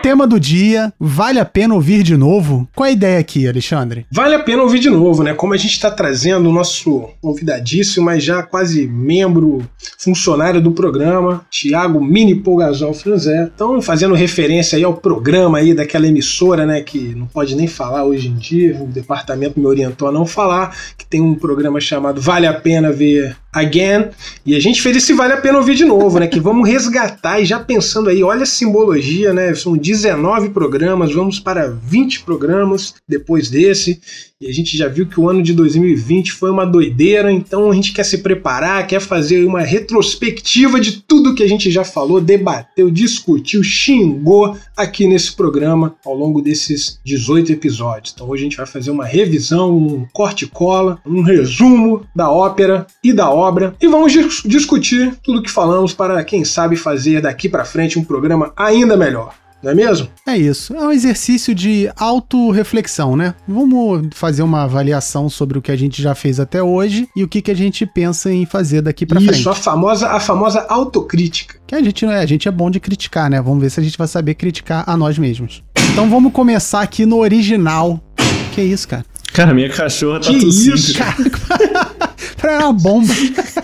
Tema 0.01 0.25
do 0.25 0.39
dia, 0.39 0.91
vale 0.99 1.39
a 1.39 1.45
pena 1.45 1.75
ouvir 1.75 2.01
de 2.01 2.17
novo? 2.17 2.67
Qual 2.75 2.87
a 2.87 2.91
ideia 2.91 3.19
aqui, 3.19 3.47
Alexandre? 3.47 4.05
Vale 4.11 4.33
a 4.33 4.39
pena 4.39 4.63
ouvir 4.63 4.79
de 4.79 4.89
novo, 4.89 5.21
né? 5.21 5.30
Como 5.33 5.53
a 5.53 5.57
gente 5.57 5.71
está 5.71 5.89
trazendo 5.89 6.49
o 6.49 6.53
nosso 6.53 7.09
convidadíssimo, 7.21 8.05
mas 8.05 8.23
já 8.23 8.43
quase 8.43 8.87
membro, 8.87 9.61
funcionário 9.97 10.61
do 10.61 10.71
programa, 10.71 11.45
Tiago 11.49 12.03
Mini 12.03 12.35
Polgazol 12.35 12.93
Franzé. 12.93 13.49
Então, 13.53 13.81
fazendo 13.81 14.13
referência 14.13 14.77
aí 14.77 14.83
ao 14.83 14.95
programa 14.95 15.59
aí 15.59 15.73
daquela 15.73 16.07
emissora, 16.07 16.65
né? 16.65 16.81
Que 16.81 17.15
não 17.15 17.27
pode 17.27 17.55
nem 17.55 17.67
falar 17.67 18.03
hoje 18.03 18.27
em 18.27 18.35
dia, 18.35 18.77
o 18.81 18.87
departamento 18.87 19.59
me 19.59 19.65
orientou 19.65 20.07
a 20.07 20.11
não 20.11 20.25
falar, 20.25 20.75
que 20.97 21.05
tem 21.05 21.21
um 21.21 21.35
programa 21.35 21.79
chamado 21.79 22.19
Vale 22.19 22.47
a 22.47 22.53
Pena 22.53 22.91
Ver 22.91 23.37
Again. 23.53 24.09
E 24.45 24.55
a 24.55 24.59
gente 24.59 24.81
fez 24.81 24.97
esse 24.97 25.13
Vale 25.13 25.33
a 25.33 25.37
Pena 25.37 25.57
Ouvir 25.57 25.75
de 25.75 25.85
novo, 25.85 26.19
né? 26.19 26.27
Que 26.27 26.39
vamos 26.39 26.67
resgatar 26.67 27.39
e 27.39 27.45
já 27.45 27.59
pensando 27.59 28.09
aí, 28.09 28.23
olha 28.23 28.43
a 28.43 28.45
simbologia, 28.45 29.33
né? 29.33 29.53
São 29.55 29.77
dias 29.77 30.01
19 30.01 30.49
programas, 30.49 31.13
vamos 31.13 31.39
para 31.39 31.67
20 31.67 32.23
programas 32.23 32.95
depois 33.07 33.49
desse. 33.49 34.01
E 34.39 34.47
a 34.47 34.51
gente 34.51 34.75
já 34.75 34.87
viu 34.87 35.05
que 35.05 35.19
o 35.21 35.29
ano 35.29 35.43
de 35.43 35.53
2020 35.53 36.31
foi 36.31 36.49
uma 36.49 36.65
doideira, 36.65 37.31
então 37.31 37.69
a 37.69 37.75
gente 37.75 37.93
quer 37.93 38.03
se 38.03 38.17
preparar, 38.19 38.87
quer 38.87 38.99
fazer 38.99 39.45
uma 39.45 39.61
retrospectiva 39.61 40.79
de 40.79 41.01
tudo 41.01 41.35
que 41.35 41.43
a 41.43 41.47
gente 41.47 41.69
já 41.69 41.83
falou, 41.83 42.19
debateu, 42.19 42.89
discutiu, 42.89 43.63
xingou 43.63 44.57
aqui 44.75 45.07
nesse 45.07 45.33
programa 45.33 45.95
ao 46.03 46.15
longo 46.15 46.41
desses 46.41 46.99
18 47.05 47.51
episódios. 47.51 48.13
Então 48.13 48.27
hoje 48.27 48.41
a 48.41 48.45
gente 48.45 48.57
vai 48.57 48.65
fazer 48.65 48.89
uma 48.89 49.05
revisão, 49.05 49.77
um 49.77 50.05
corte 50.11 50.45
e 50.45 50.47
cola, 50.47 50.99
um 51.05 51.21
resumo 51.21 52.05
da 52.15 52.31
ópera 52.31 52.87
e 53.03 53.13
da 53.13 53.29
obra 53.29 53.75
e 53.79 53.87
vamos 53.87 54.11
dis 54.11 54.41
discutir 54.45 55.15
tudo 55.23 55.43
que 55.43 55.51
falamos 55.51 55.93
para 55.93 56.23
quem 56.23 56.43
sabe 56.43 56.75
fazer 56.75 57.21
daqui 57.21 57.47
para 57.47 57.65
frente 57.65 57.99
um 57.99 58.03
programa 58.03 58.51
ainda 58.55 58.97
melhor 58.97 59.40
não 59.63 59.71
é 59.71 59.75
mesmo? 59.75 60.07
É 60.27 60.37
isso. 60.37 60.73
É 60.75 60.81
um 60.81 60.91
exercício 60.91 61.53
de 61.53 61.89
autorreflexão, 61.95 63.15
né? 63.15 63.35
Vamos 63.47 64.07
fazer 64.13 64.41
uma 64.41 64.63
avaliação 64.63 65.29
sobre 65.29 65.57
o 65.57 65.61
que 65.61 65.71
a 65.71 65.75
gente 65.75 66.01
já 66.01 66.15
fez 66.15 66.39
até 66.39 66.63
hoje 66.63 67.07
e 67.15 67.23
o 67.23 67.27
que, 67.27 67.41
que 67.41 67.51
a 67.51 67.55
gente 67.55 67.85
pensa 67.85 68.31
em 68.31 68.45
fazer 68.45 68.81
daqui 68.81 69.05
para 69.05 69.21
frente. 69.21 69.39
Isso, 69.39 69.49
a 69.49 69.55
famosa, 69.55 70.09
a 70.09 70.19
famosa 70.19 70.65
autocrítica. 70.67 71.59
Que 71.67 71.75
a 71.75 71.81
gente, 71.81 72.05
a 72.05 72.25
gente 72.25 72.47
é 72.47 72.51
bom 72.51 72.71
de 72.71 72.79
criticar, 72.79 73.29
né? 73.29 73.41
Vamos 73.41 73.61
ver 73.61 73.69
se 73.69 73.79
a 73.79 73.83
gente 73.83 73.97
vai 73.97 74.07
saber 74.07 74.33
criticar 74.35 74.83
a 74.87 74.97
nós 74.97 75.17
mesmos. 75.17 75.63
Então 75.91 76.09
vamos 76.09 76.33
começar 76.33 76.81
aqui 76.81 77.05
no 77.05 77.17
original. 77.17 78.01
Que 78.53 78.61
isso, 78.61 78.87
cara? 78.87 79.05
Cara, 79.33 79.53
minha 79.53 79.69
cachorra 79.69 80.19
tá 80.19 80.29
que 80.29 80.39
tossindo. 80.39 80.75
isso, 80.75 80.97
cara? 80.97 81.15
Pra 82.37 82.59
uma 82.59 82.73
bomba. 82.73 83.13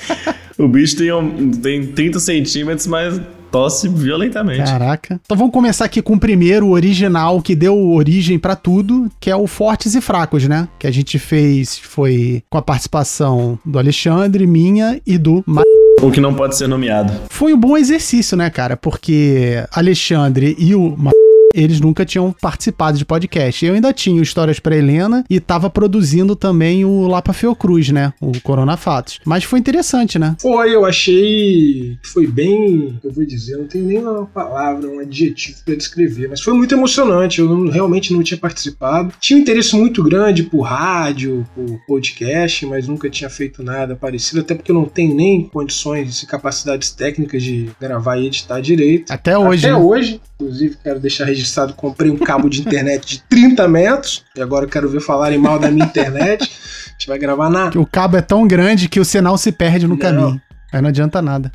o 0.58 0.68
bicho 0.68 0.96
tem, 0.96 1.12
um, 1.12 1.52
tem 1.52 1.86
30 1.88 2.20
centímetros, 2.20 2.88
mas 2.88 3.20
tosse 3.52 3.88
violentamente. 3.88 4.64
Caraca. 4.64 5.20
Então 5.26 5.38
vamos 5.38 5.54
começar 5.54 5.86
aqui 5.86 6.02
com 6.02 6.14
o 6.14 6.20
primeiro, 6.20 6.68
o 6.68 6.72
original, 6.72 7.42
que 7.42 7.56
deu 7.56 7.78
origem 7.92 8.38
para 8.38 8.56
tudo, 8.56 9.10
que 9.20 9.30
é 9.30 9.36
o 9.36 9.48
Fortes 9.48 9.96
e 9.96 10.02
Fracos, 10.02 10.48
né? 10.48 10.68
Que 10.80 10.88
a 10.88 10.92
gente 10.92 11.18
fez, 11.20 11.78
foi 11.78 12.44
com 12.50 12.58
a 12.58 12.62
participação 12.62 13.58
do 13.66 13.80
Alexandre, 13.80 14.46
minha 14.46 15.02
e 15.06 15.18
do 15.18 15.44
Ma 15.46 15.62
o 16.02 16.12
que 16.12 16.22
não 16.22 16.34
pode 16.34 16.56
ser 16.56 16.68
nomeado. 16.68 17.12
Foi 17.28 17.54
um 17.54 17.60
bom 17.60 17.76
exercício, 17.76 18.38
né, 18.38 18.52
cara? 18.52 18.78
Porque 18.78 19.64
Alexandre 19.72 20.56
e 20.60 20.76
o 20.76 20.96
Ma 20.96 21.12
eles 21.58 21.82
nunca 21.82 22.06
tinham 22.06 22.32
participado 22.40 22.98
de 22.98 23.06
podcast. 23.06 23.66
Eu 23.66 23.74
ainda 23.74 23.92
tinha 23.92 24.22
Histórias 24.22 24.60
para 24.60 24.78
Helena 24.78 25.24
e 25.30 25.40
tava 25.40 25.70
produzindo 25.70 26.36
também 26.36 26.86
o 26.86 27.08
Lapa 27.08 27.34
Fiocruz, 27.34 27.90
né? 27.90 28.14
O 28.22 28.40
Corona 28.42 28.78
Fatos. 28.78 29.20
Mas 29.26 29.44
foi 29.44 29.60
interessante, 29.60 30.20
né? 30.20 30.36
Foi, 30.40 30.74
eu 30.74 30.86
achei 30.86 31.98
que 32.02 32.08
foi 32.08 32.28
bem, 32.28 33.00
eu 33.04 33.12
vou 33.12 33.26
dizer, 33.26 33.58
não 33.58 33.68
tenho 33.68 33.86
nem 33.86 33.98
uma 33.98 34.26
palavra, 34.26 34.88
um 34.88 35.00
adjetivo 35.00 35.58
para 35.66 35.76
descrever, 35.76 36.28
mas 36.30 36.42
foi 36.42 36.54
muito 36.54 36.76
emocionante. 36.76 37.40
Eu 37.40 37.50
não, 37.50 37.72
realmente 37.72 38.14
não 38.14 38.22
tinha 38.22 38.38
participado. 38.38 39.14
Tinha 39.20 39.38
um 39.38 39.42
interesse 39.42 39.76
muito 39.76 40.04
grande 40.04 40.44
por 40.44 40.62
rádio, 40.62 41.46
por 41.56 41.80
podcast, 41.88 42.66
mas 42.66 42.88
nunca 42.88 43.10
tinha 43.10 43.30
feito 43.30 43.64
nada 43.64 43.96
parecido, 43.96 44.42
até 44.42 44.54
porque 44.54 44.72
eu 44.72 44.76
não 44.76 44.86
tenho 44.86 45.16
nem 45.16 45.44
condições 45.48 46.22
e 46.22 46.28
capacidades 46.28 46.92
técnicas 46.92 47.42
de 47.42 47.70
gravar 47.80 48.18
e 48.18 48.28
editar 48.28 48.60
direito. 48.60 49.12
Até 49.12 49.38
hoje. 49.38 49.66
Até 49.66 49.76
né? 49.76 49.84
hoje. 49.84 50.22
Inclusive, 50.40 50.78
quero 50.84 51.00
deixar 51.00 51.26
registrado, 51.26 51.47
comprei 51.76 52.12
um 52.12 52.18
cabo 52.18 52.50
de 52.50 52.62
internet 52.62 53.08
de 53.08 53.20
30 53.24 53.68
metros, 53.68 54.24
e 54.36 54.42
agora 54.42 54.66
eu 54.66 54.70
quero 54.70 54.90
ver 54.90 55.02
falarem 55.02 55.38
mal 55.38 55.60
da 55.60 55.70
minha 55.72 55.86
internet. 55.86 56.44
A 56.44 56.92
gente 56.92 57.08
vai 57.08 57.18
gravar 57.18 57.50
na... 57.50 57.70
O 57.76 57.86
cabo 57.86 58.18
é 58.18 58.22
tão 58.22 58.48
grande 58.48 58.90
que 58.90 59.00
o 59.00 59.06
sinal 59.06 59.38
se 59.38 59.52
perde 59.52 59.86
no 59.86 59.96
não. 59.96 59.98
caminho. 59.98 60.42
Aí 60.72 60.82
não 60.82 60.90
adianta 60.90 61.22
nada. 61.22 61.52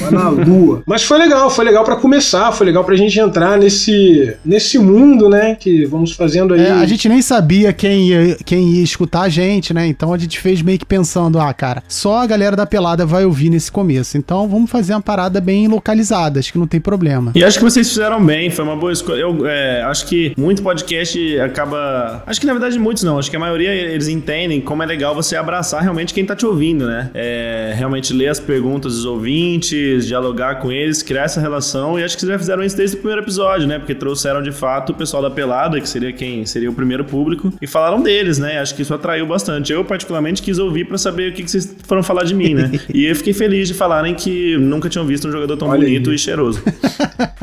Vai 0.00 0.10
na 0.10 0.28
lua. 0.28 0.82
Mas 0.84 1.04
foi 1.04 1.18
legal, 1.18 1.48
foi 1.50 1.64
legal 1.64 1.84
para 1.84 1.94
começar, 1.96 2.50
foi 2.50 2.66
legal 2.66 2.82
pra 2.84 2.96
gente 2.96 3.18
entrar 3.18 3.56
nesse, 3.56 4.34
nesse 4.44 4.76
mundo, 4.76 5.28
né? 5.28 5.54
Que 5.54 5.84
vamos 5.86 6.12
fazendo 6.12 6.54
aí. 6.54 6.66
É, 6.66 6.70
a 6.72 6.86
gente 6.86 7.08
nem 7.08 7.22
sabia 7.22 7.72
quem 7.72 8.08
ia, 8.08 8.36
quem 8.44 8.70
ia 8.70 8.82
escutar 8.82 9.22
a 9.22 9.28
gente, 9.28 9.72
né? 9.72 9.86
Então 9.86 10.12
a 10.12 10.18
gente 10.18 10.40
fez 10.40 10.62
meio 10.62 10.78
que 10.78 10.84
pensando, 10.84 11.38
ah, 11.38 11.52
cara, 11.54 11.82
só 11.86 12.18
a 12.18 12.26
galera 12.26 12.56
da 12.56 12.66
pelada 12.66 13.06
vai 13.06 13.24
ouvir 13.24 13.50
nesse 13.50 13.70
começo. 13.70 14.18
Então 14.18 14.48
vamos 14.48 14.68
fazer 14.68 14.94
uma 14.94 15.02
parada 15.02 15.40
bem 15.40 15.68
localizada, 15.68 16.40
acho 16.40 16.50
que 16.52 16.58
não 16.58 16.66
tem 16.66 16.80
problema. 16.80 17.30
E 17.36 17.44
acho 17.44 17.56
que 17.56 17.64
vocês 17.64 17.88
fizeram 17.88 18.24
bem, 18.24 18.50
foi 18.50 18.64
uma 18.64 18.76
boa 18.76 18.92
escolha. 18.92 19.20
Eu 19.20 19.46
é, 19.46 19.82
acho 19.82 20.06
que 20.06 20.34
muito 20.36 20.60
podcast 20.60 21.38
acaba. 21.38 22.24
Acho 22.26 22.40
que 22.40 22.46
na 22.46 22.52
verdade 22.52 22.78
muitos 22.80 23.04
não, 23.04 23.16
acho 23.16 23.30
que 23.30 23.36
a 23.36 23.40
maioria 23.40 23.70
eles 23.70 24.08
entendem 24.08 24.60
como 24.60 24.82
é 24.82 24.86
legal 24.86 25.14
você 25.14 25.36
abraçar 25.36 25.82
realmente 25.82 26.12
quem 26.12 26.24
tá 26.24 26.34
te 26.34 26.44
ouvindo, 26.44 26.86
né? 26.86 27.10
É, 27.14 27.74
realmente 27.76 28.12
ler 28.12 28.28
as 28.28 28.39
perguntas 28.40 28.94
dos 28.94 29.04
ouvintes, 29.04 30.06
dialogar 30.06 30.56
com 30.56 30.72
eles, 30.72 31.02
criar 31.02 31.24
essa 31.24 31.40
relação. 31.40 31.98
E 31.98 32.04
acho 32.04 32.16
que 32.16 32.20
vocês 32.20 32.32
já 32.32 32.38
fizeram 32.38 32.62
isso 32.62 32.76
desde 32.76 32.96
o 32.96 32.98
primeiro 32.98 33.22
episódio, 33.22 33.66
né? 33.66 33.78
Porque 33.78 33.94
trouxeram 33.94 34.42
de 34.42 34.52
fato 34.52 34.90
o 34.90 34.94
pessoal 34.94 35.22
da 35.22 35.30
pelada, 35.30 35.80
que 35.80 35.88
seria 35.88 36.12
quem 36.12 36.44
seria 36.46 36.70
o 36.70 36.74
primeiro 36.74 37.04
público, 37.04 37.52
e 37.60 37.66
falaram 37.66 38.02
deles, 38.02 38.38
né? 38.38 38.58
Acho 38.58 38.74
que 38.74 38.82
isso 38.82 38.94
atraiu 38.94 39.26
bastante. 39.26 39.72
Eu, 39.72 39.84
particularmente, 39.84 40.42
quis 40.42 40.58
ouvir 40.58 40.86
para 40.86 40.98
saber 40.98 41.30
o 41.30 41.34
que, 41.34 41.42
que 41.42 41.50
vocês 41.50 41.76
foram 41.84 42.02
falar 42.02 42.24
de 42.24 42.34
mim, 42.34 42.54
né? 42.54 42.70
e 42.92 43.04
eu 43.04 43.14
fiquei 43.14 43.32
feliz 43.32 43.68
de 43.68 43.74
falarem 43.74 44.14
que 44.14 44.56
nunca 44.58 44.88
tinham 44.88 45.06
visto 45.06 45.28
um 45.28 45.32
jogador 45.32 45.56
tão 45.56 45.68
Olha 45.68 45.80
bonito 45.80 46.10
aí. 46.10 46.16
e 46.16 46.18
cheiroso. 46.18 46.62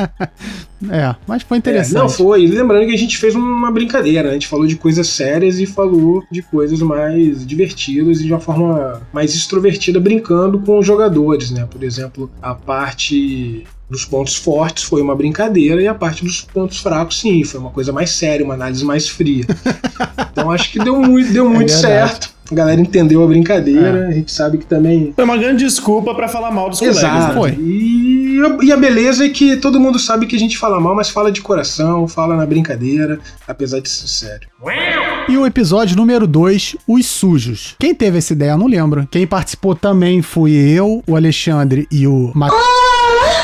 é, 0.90 1.16
mas 1.28 1.44
foi 1.44 1.58
interessante. 1.58 1.98
É, 1.98 2.00
não, 2.00 2.10
foi. 2.10 2.44
E 2.44 2.48
lembrando 2.48 2.86
que 2.86 2.94
a 2.94 2.98
gente 2.98 3.18
fez 3.18 3.36
uma 3.36 3.72
brincadeira, 3.72 4.24
né? 4.24 4.30
A 4.32 4.34
gente 4.34 4.48
falou 4.48 4.66
de 4.66 4.76
coisas 4.76 5.08
sérias 5.08 5.60
e 5.60 5.66
falou 5.66 6.24
de 6.32 6.42
coisas 6.42 6.80
mais 6.82 7.46
divertidas 7.46 8.20
e 8.20 8.26
de 8.26 8.32
uma 8.32 8.40
forma 8.40 9.02
mais 9.12 9.34
extrovertida, 9.36 10.00
brincando 10.00 10.60
com 10.60 10.80
os 10.80 10.86
jogadores, 10.88 11.52
né? 11.52 11.68
Por 11.70 11.84
exemplo, 11.84 12.30
a 12.42 12.56
parte 12.56 13.66
dos 13.90 14.04
pontos 14.04 14.36
fortes 14.36 14.84
foi 14.84 15.02
uma 15.02 15.16
brincadeira 15.16 15.82
e 15.82 15.88
a 15.88 15.96
parte 15.96 16.24
dos 16.24 16.42
pontos 16.42 16.80
fracos, 16.80 17.20
sim, 17.20 17.44
foi 17.44 17.60
uma 17.60 17.70
coisa 17.70 17.94
mais 17.94 18.12
séria, 18.12 18.44
uma 18.44 18.54
análise 18.54 18.84
mais 18.84 19.08
fria. 19.08 19.46
então 20.32 20.52
acho 20.52 20.72
que 20.72 20.80
deu 20.80 21.00
muito, 21.00 21.32
deu 21.32 21.50
muito 21.50 21.72
é 21.72 21.76
certo. 21.76 22.36
A 22.50 22.56
galera 22.56 22.80
entendeu 22.80 23.24
a 23.24 23.28
brincadeira, 23.28 24.06
é. 24.06 24.08
a 24.08 24.12
gente 24.12 24.32
sabe 24.32 24.58
que 24.58 24.66
também. 24.66 25.12
Foi 25.14 25.24
uma 25.24 25.38
grande 25.38 25.66
desculpa 25.66 26.16
para 26.16 26.28
falar 26.28 26.52
mal 26.52 26.70
dos 26.70 26.82
Exato. 26.82 27.08
colegas. 27.08 27.28
Né? 27.28 27.34
Foi. 27.34 27.64
E, 27.64 28.27
e 28.62 28.72
a 28.72 28.78
beleza 28.78 29.26
é 29.26 29.30
que 29.30 29.58
todo 29.58 29.80
mundo 29.80 29.98
sabe 30.00 30.26
que 30.26 30.36
a 30.36 30.40
gente 30.40 30.58
fala 30.58 30.80
mal, 30.80 30.96
mas 30.96 31.10
fala 31.10 31.32
de 31.32 31.42
coração, 31.42 32.08
fala 32.08 32.36
na 32.36 32.46
brincadeira, 32.46 33.20
apesar 33.48 33.80
de 33.80 33.90
ser 33.90 34.08
sério. 34.08 34.48
E 35.30 35.38
o 35.38 35.46
episódio 35.46 35.96
número 35.96 36.28
2, 36.28 36.76
Os 36.88 37.06
Sujos. 37.06 37.76
Quem 37.80 37.94
teve 37.94 38.18
essa 38.18 38.34
ideia, 38.34 38.58
não 38.58 38.68
lembro. 38.68 39.08
Quem 39.10 39.26
participou 39.28 39.76
também 39.76 40.22
fui 40.22 40.52
eu, 40.52 41.04
o 41.08 41.16
Alexandre 41.16 41.88
e 41.92 42.08
o 42.08 42.32
Matheus. 42.36 42.62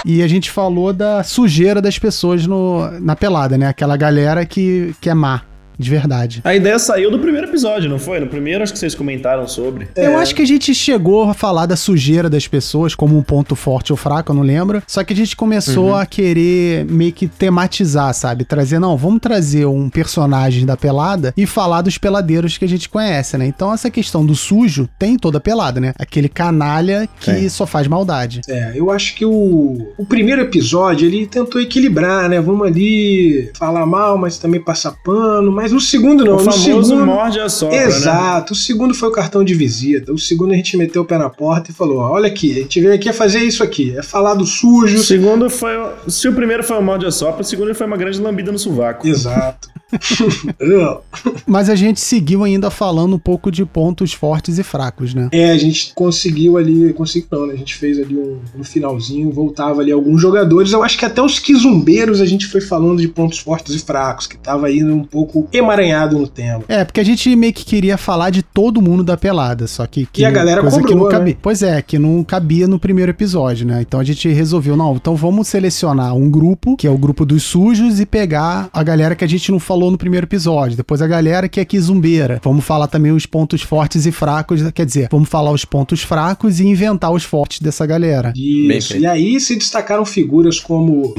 E 0.05 0.21
a 0.21 0.27
gente 0.27 0.51
falou 0.51 0.91
da 0.91 1.23
sujeira 1.23 1.81
das 1.81 1.97
pessoas 1.97 2.45
no, 2.45 2.89
na 2.99 3.15
pelada, 3.15 3.57
né? 3.57 3.67
Aquela 3.67 3.95
galera 3.95 4.45
que, 4.45 4.93
que 4.99 5.09
é 5.09 5.13
má 5.13 5.41
de 5.77 5.89
verdade. 5.89 6.41
A 6.43 6.55
ideia 6.55 6.77
saiu 6.79 7.11
do 7.11 7.19
primeiro 7.19 7.47
episódio, 7.47 7.89
não 7.89 7.99
foi? 7.99 8.19
No 8.19 8.27
primeiro 8.27 8.63
acho 8.63 8.73
que 8.73 8.79
vocês 8.79 8.95
comentaram 8.95 9.47
sobre. 9.47 9.87
É. 9.95 10.07
Eu 10.07 10.17
acho 10.17 10.35
que 10.35 10.41
a 10.41 10.47
gente 10.47 10.73
chegou 10.73 11.29
a 11.29 11.33
falar 11.33 11.65
da 11.65 11.75
sujeira 11.75 12.29
das 12.29 12.47
pessoas 12.47 12.95
como 12.95 13.17
um 13.17 13.23
ponto 13.23 13.55
forte 13.55 13.91
ou 13.91 13.97
fraco, 13.97 14.31
eu 14.31 14.35
não 14.35 14.43
lembro. 14.43 14.81
Só 14.87 15.03
que 15.03 15.13
a 15.13 15.15
gente 15.15 15.35
começou 15.35 15.89
uhum. 15.89 15.95
a 15.95 16.05
querer 16.05 16.85
meio 16.85 17.11
que 17.11 17.27
tematizar, 17.27 18.13
sabe? 18.13 18.45
Trazer, 18.45 18.79
não, 18.79 18.97
vamos 18.97 19.19
trazer 19.21 19.65
um 19.65 19.89
personagem 19.89 20.65
da 20.65 20.75
pelada 20.75 21.33
e 21.37 21.45
falar 21.45 21.81
dos 21.81 21.97
peladeiros 21.97 22.57
que 22.57 22.65
a 22.65 22.69
gente 22.69 22.89
conhece, 22.89 23.37
né? 23.37 23.45
Então 23.45 23.73
essa 23.73 23.89
questão 23.89 24.25
do 24.25 24.35
sujo 24.35 24.89
tem 24.97 25.17
toda 25.17 25.37
a 25.37 25.41
pelada, 25.41 25.79
né? 25.79 25.93
Aquele 25.97 26.29
canalha 26.29 27.07
que 27.19 27.31
é. 27.31 27.49
só 27.49 27.65
faz 27.65 27.87
maldade. 27.87 28.41
É, 28.47 28.73
eu 28.75 28.91
acho 28.91 29.15
que 29.15 29.25
o, 29.25 29.93
o 29.97 30.05
primeiro 30.05 30.41
episódio 30.41 31.07
ele 31.07 31.25
tentou 31.25 31.61
equilibrar, 31.61 32.27
né? 32.29 32.41
Vamos 32.41 32.67
ali 32.67 33.51
falar 33.57 33.85
mal, 33.85 34.17
mas 34.17 34.37
também 34.37 34.61
passar 34.61 34.93
pano, 35.03 35.51
mas 35.51 35.62
mas 35.63 35.71
no 35.71 35.79
segundo 35.79 36.25
não. 36.25 36.33
O 36.33 36.43
no 36.43 36.51
famoso 36.51 36.89
segundo... 36.89 37.05
morde 37.05 37.39
a 37.39 37.47
sopra, 37.47 37.77
né? 37.77 37.85
Exato. 37.85 38.51
Né? 38.51 38.53
O 38.53 38.55
segundo 38.55 38.93
foi 38.93 39.07
o 39.07 39.11
cartão 39.13 39.45
de 39.45 39.53
visita. 39.53 40.11
O 40.11 40.19
segundo 40.19 40.51
a 40.51 40.57
gente 40.57 40.75
meteu 40.75 41.03
o 41.03 41.05
pé 41.05 41.17
na 41.17 41.29
porta 41.29 41.71
e 41.71 41.73
falou: 41.73 41.99
olha 41.99 42.27
aqui, 42.27 42.51
a 42.51 42.55
gente 42.63 42.81
veio 42.81 42.93
aqui 42.93 43.07
a 43.07 43.13
fazer 43.13 43.39
isso 43.39 43.63
aqui. 43.63 43.97
É 43.97 44.03
falar 44.03 44.33
do 44.33 44.45
sujo. 44.45 44.97
O 44.97 44.99
segundo 44.99 45.49
foi. 45.49 45.71
Se 46.09 46.27
o 46.27 46.33
primeiro 46.33 46.65
foi 46.65 46.77
o 46.77 46.81
morde 46.81 47.05
a 47.05 47.11
sopra, 47.11 47.43
o 47.43 47.45
segundo 47.45 47.73
foi 47.73 47.87
uma 47.87 47.95
grande 47.95 48.19
lambida 48.19 48.51
no 48.51 48.59
sovaco. 48.59 49.07
Exato. 49.07 49.69
Mas 51.45 51.69
a 51.69 51.75
gente 51.75 51.99
seguiu 51.99 52.43
ainda 52.43 52.69
falando 52.69 53.15
um 53.15 53.19
pouco 53.19 53.51
de 53.51 53.65
pontos 53.65 54.13
fortes 54.13 54.57
e 54.57 54.63
fracos, 54.63 55.13
né? 55.13 55.29
É, 55.31 55.51
a 55.51 55.57
gente 55.57 55.93
conseguiu 55.93 56.57
ali, 56.57 56.93
conseguiu 56.93 57.27
não, 57.31 57.47
né? 57.47 57.53
A 57.53 57.57
gente 57.57 57.75
fez 57.75 57.99
ali 57.99 58.17
um, 58.17 58.39
no 58.55 58.63
finalzinho, 58.63 59.31
voltava 59.31 59.81
ali 59.81 59.91
alguns 59.91 60.21
jogadores. 60.21 60.71
Eu 60.71 60.83
acho 60.83 60.97
que 60.97 61.05
até 61.05 61.21
os 61.21 61.39
quizumbeiros 61.39 62.21
a 62.21 62.25
gente 62.25 62.47
foi 62.47 62.61
falando 62.61 62.99
de 62.99 63.07
pontos 63.07 63.39
fortes 63.39 63.75
e 63.75 63.79
fracos, 63.79 64.27
que 64.27 64.37
tava 64.37 64.71
indo 64.71 64.93
um 64.93 65.03
pouco 65.03 65.47
emaranhado 65.53 66.17
no 66.17 66.27
tema. 66.27 66.63
É, 66.67 66.83
porque 66.83 66.99
a 66.99 67.03
gente 67.03 67.33
meio 67.35 67.53
que 67.53 67.63
queria 67.63 67.97
falar 67.97 68.31
de 68.31 68.41
todo 68.41 68.81
mundo 68.81 69.03
da 69.03 69.15
pelada, 69.15 69.67
só 69.67 69.85
que. 69.85 70.07
que 70.11 70.21
e 70.21 70.25
a 70.25 70.31
galera 70.31 70.61
coisa 70.61 70.77
cobrou, 70.77 70.97
que 70.97 71.03
não 71.03 71.09
cabia. 71.09 71.33
Né? 71.33 71.39
Pois 71.41 71.61
é, 71.61 71.81
que 71.81 71.99
não 71.99 72.23
cabia 72.23 72.67
no 72.67 72.79
primeiro 72.79 73.11
episódio, 73.11 73.65
né? 73.67 73.81
Então 73.81 73.99
a 73.99 74.03
gente 74.03 74.27
resolveu, 74.29 74.75
não, 74.75 74.95
então 74.95 75.15
vamos 75.15 75.47
selecionar 75.47 76.15
um 76.15 76.29
grupo, 76.29 76.75
que 76.75 76.87
é 76.87 76.89
o 76.89 76.97
grupo 76.97 77.25
dos 77.25 77.43
sujos, 77.43 77.99
e 77.99 78.05
pegar 78.05 78.69
a 78.73 78.83
galera 78.83 79.15
que 79.15 79.23
a 79.23 79.27
gente 79.27 79.51
não 79.51 79.59
falou 79.59 79.91
no 79.91 79.97
primeiro 79.97 80.25
episódio. 80.25 80.75
Depois 80.75 81.01
a 81.01 81.07
galera 81.07 81.47
que 81.47 81.59
é 81.59 81.65
quizumbeira. 81.65 82.41
Vamos 82.43 82.65
falar 82.65 82.87
também 82.87 83.11
os 83.11 83.25
pontos 83.25 83.61
fortes 83.61 84.05
e 84.05 84.11
fracos. 84.11 84.61
Quer 84.71 84.85
dizer, 84.85 85.07
vamos 85.11 85.29
falar 85.29 85.51
os 85.51 85.65
pontos 85.65 86.01
fracos 86.01 86.59
e 86.59 86.65
inventar 86.65 87.11
os 87.11 87.23
fortes 87.23 87.59
dessa 87.59 87.85
galera. 87.85 88.33
Isso. 88.35 88.97
E 88.97 89.05
aí 89.05 89.39
se 89.39 89.55
destacaram 89.55 90.05
figuras 90.05 90.59
como 90.59 91.13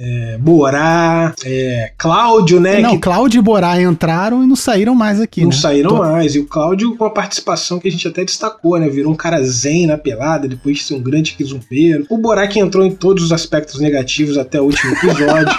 é, 0.00 0.38
Borá, 0.38 1.34
é, 1.44 1.92
Cláudio, 1.98 2.60
né? 2.60 2.80
Não, 2.80 2.92
que 2.92 2.98
Cláudio 2.98 3.38
e 3.38 3.42
Borá 3.42 3.57
entraram 3.80 4.42
e 4.42 4.46
não 4.46 4.56
saíram 4.56 4.94
mais 4.94 5.20
aqui, 5.20 5.42
não 5.42 5.48
né? 5.50 5.54
saíram 5.56 5.90
Tô- 5.90 5.98
mais. 5.98 6.34
E 6.34 6.38
o 6.38 6.46
Cláudio 6.46 6.96
com 6.96 7.04
a 7.04 7.10
participação 7.10 7.78
que 7.78 7.88
a 7.88 7.90
gente 7.90 8.06
até 8.06 8.24
destacou, 8.24 8.78
né? 8.78 8.88
Virou 8.88 9.12
um 9.12 9.16
cara 9.16 9.42
zen 9.42 9.86
na 9.86 9.98
pelada, 9.98 10.46
depois 10.48 10.78
de 10.78 10.84
ser 10.84 10.94
um 10.94 11.00
grande 11.02 11.32
quizumbeiro. 11.34 12.06
O 12.08 12.18
Borá 12.18 12.46
que 12.48 12.58
entrou 12.58 12.84
em 12.84 12.90
todos 12.90 13.22
os 13.24 13.32
aspectos 13.32 13.80
negativos 13.80 14.36
até 14.38 14.60
o 14.60 14.64
último 14.64 14.92
episódio. 14.94 15.54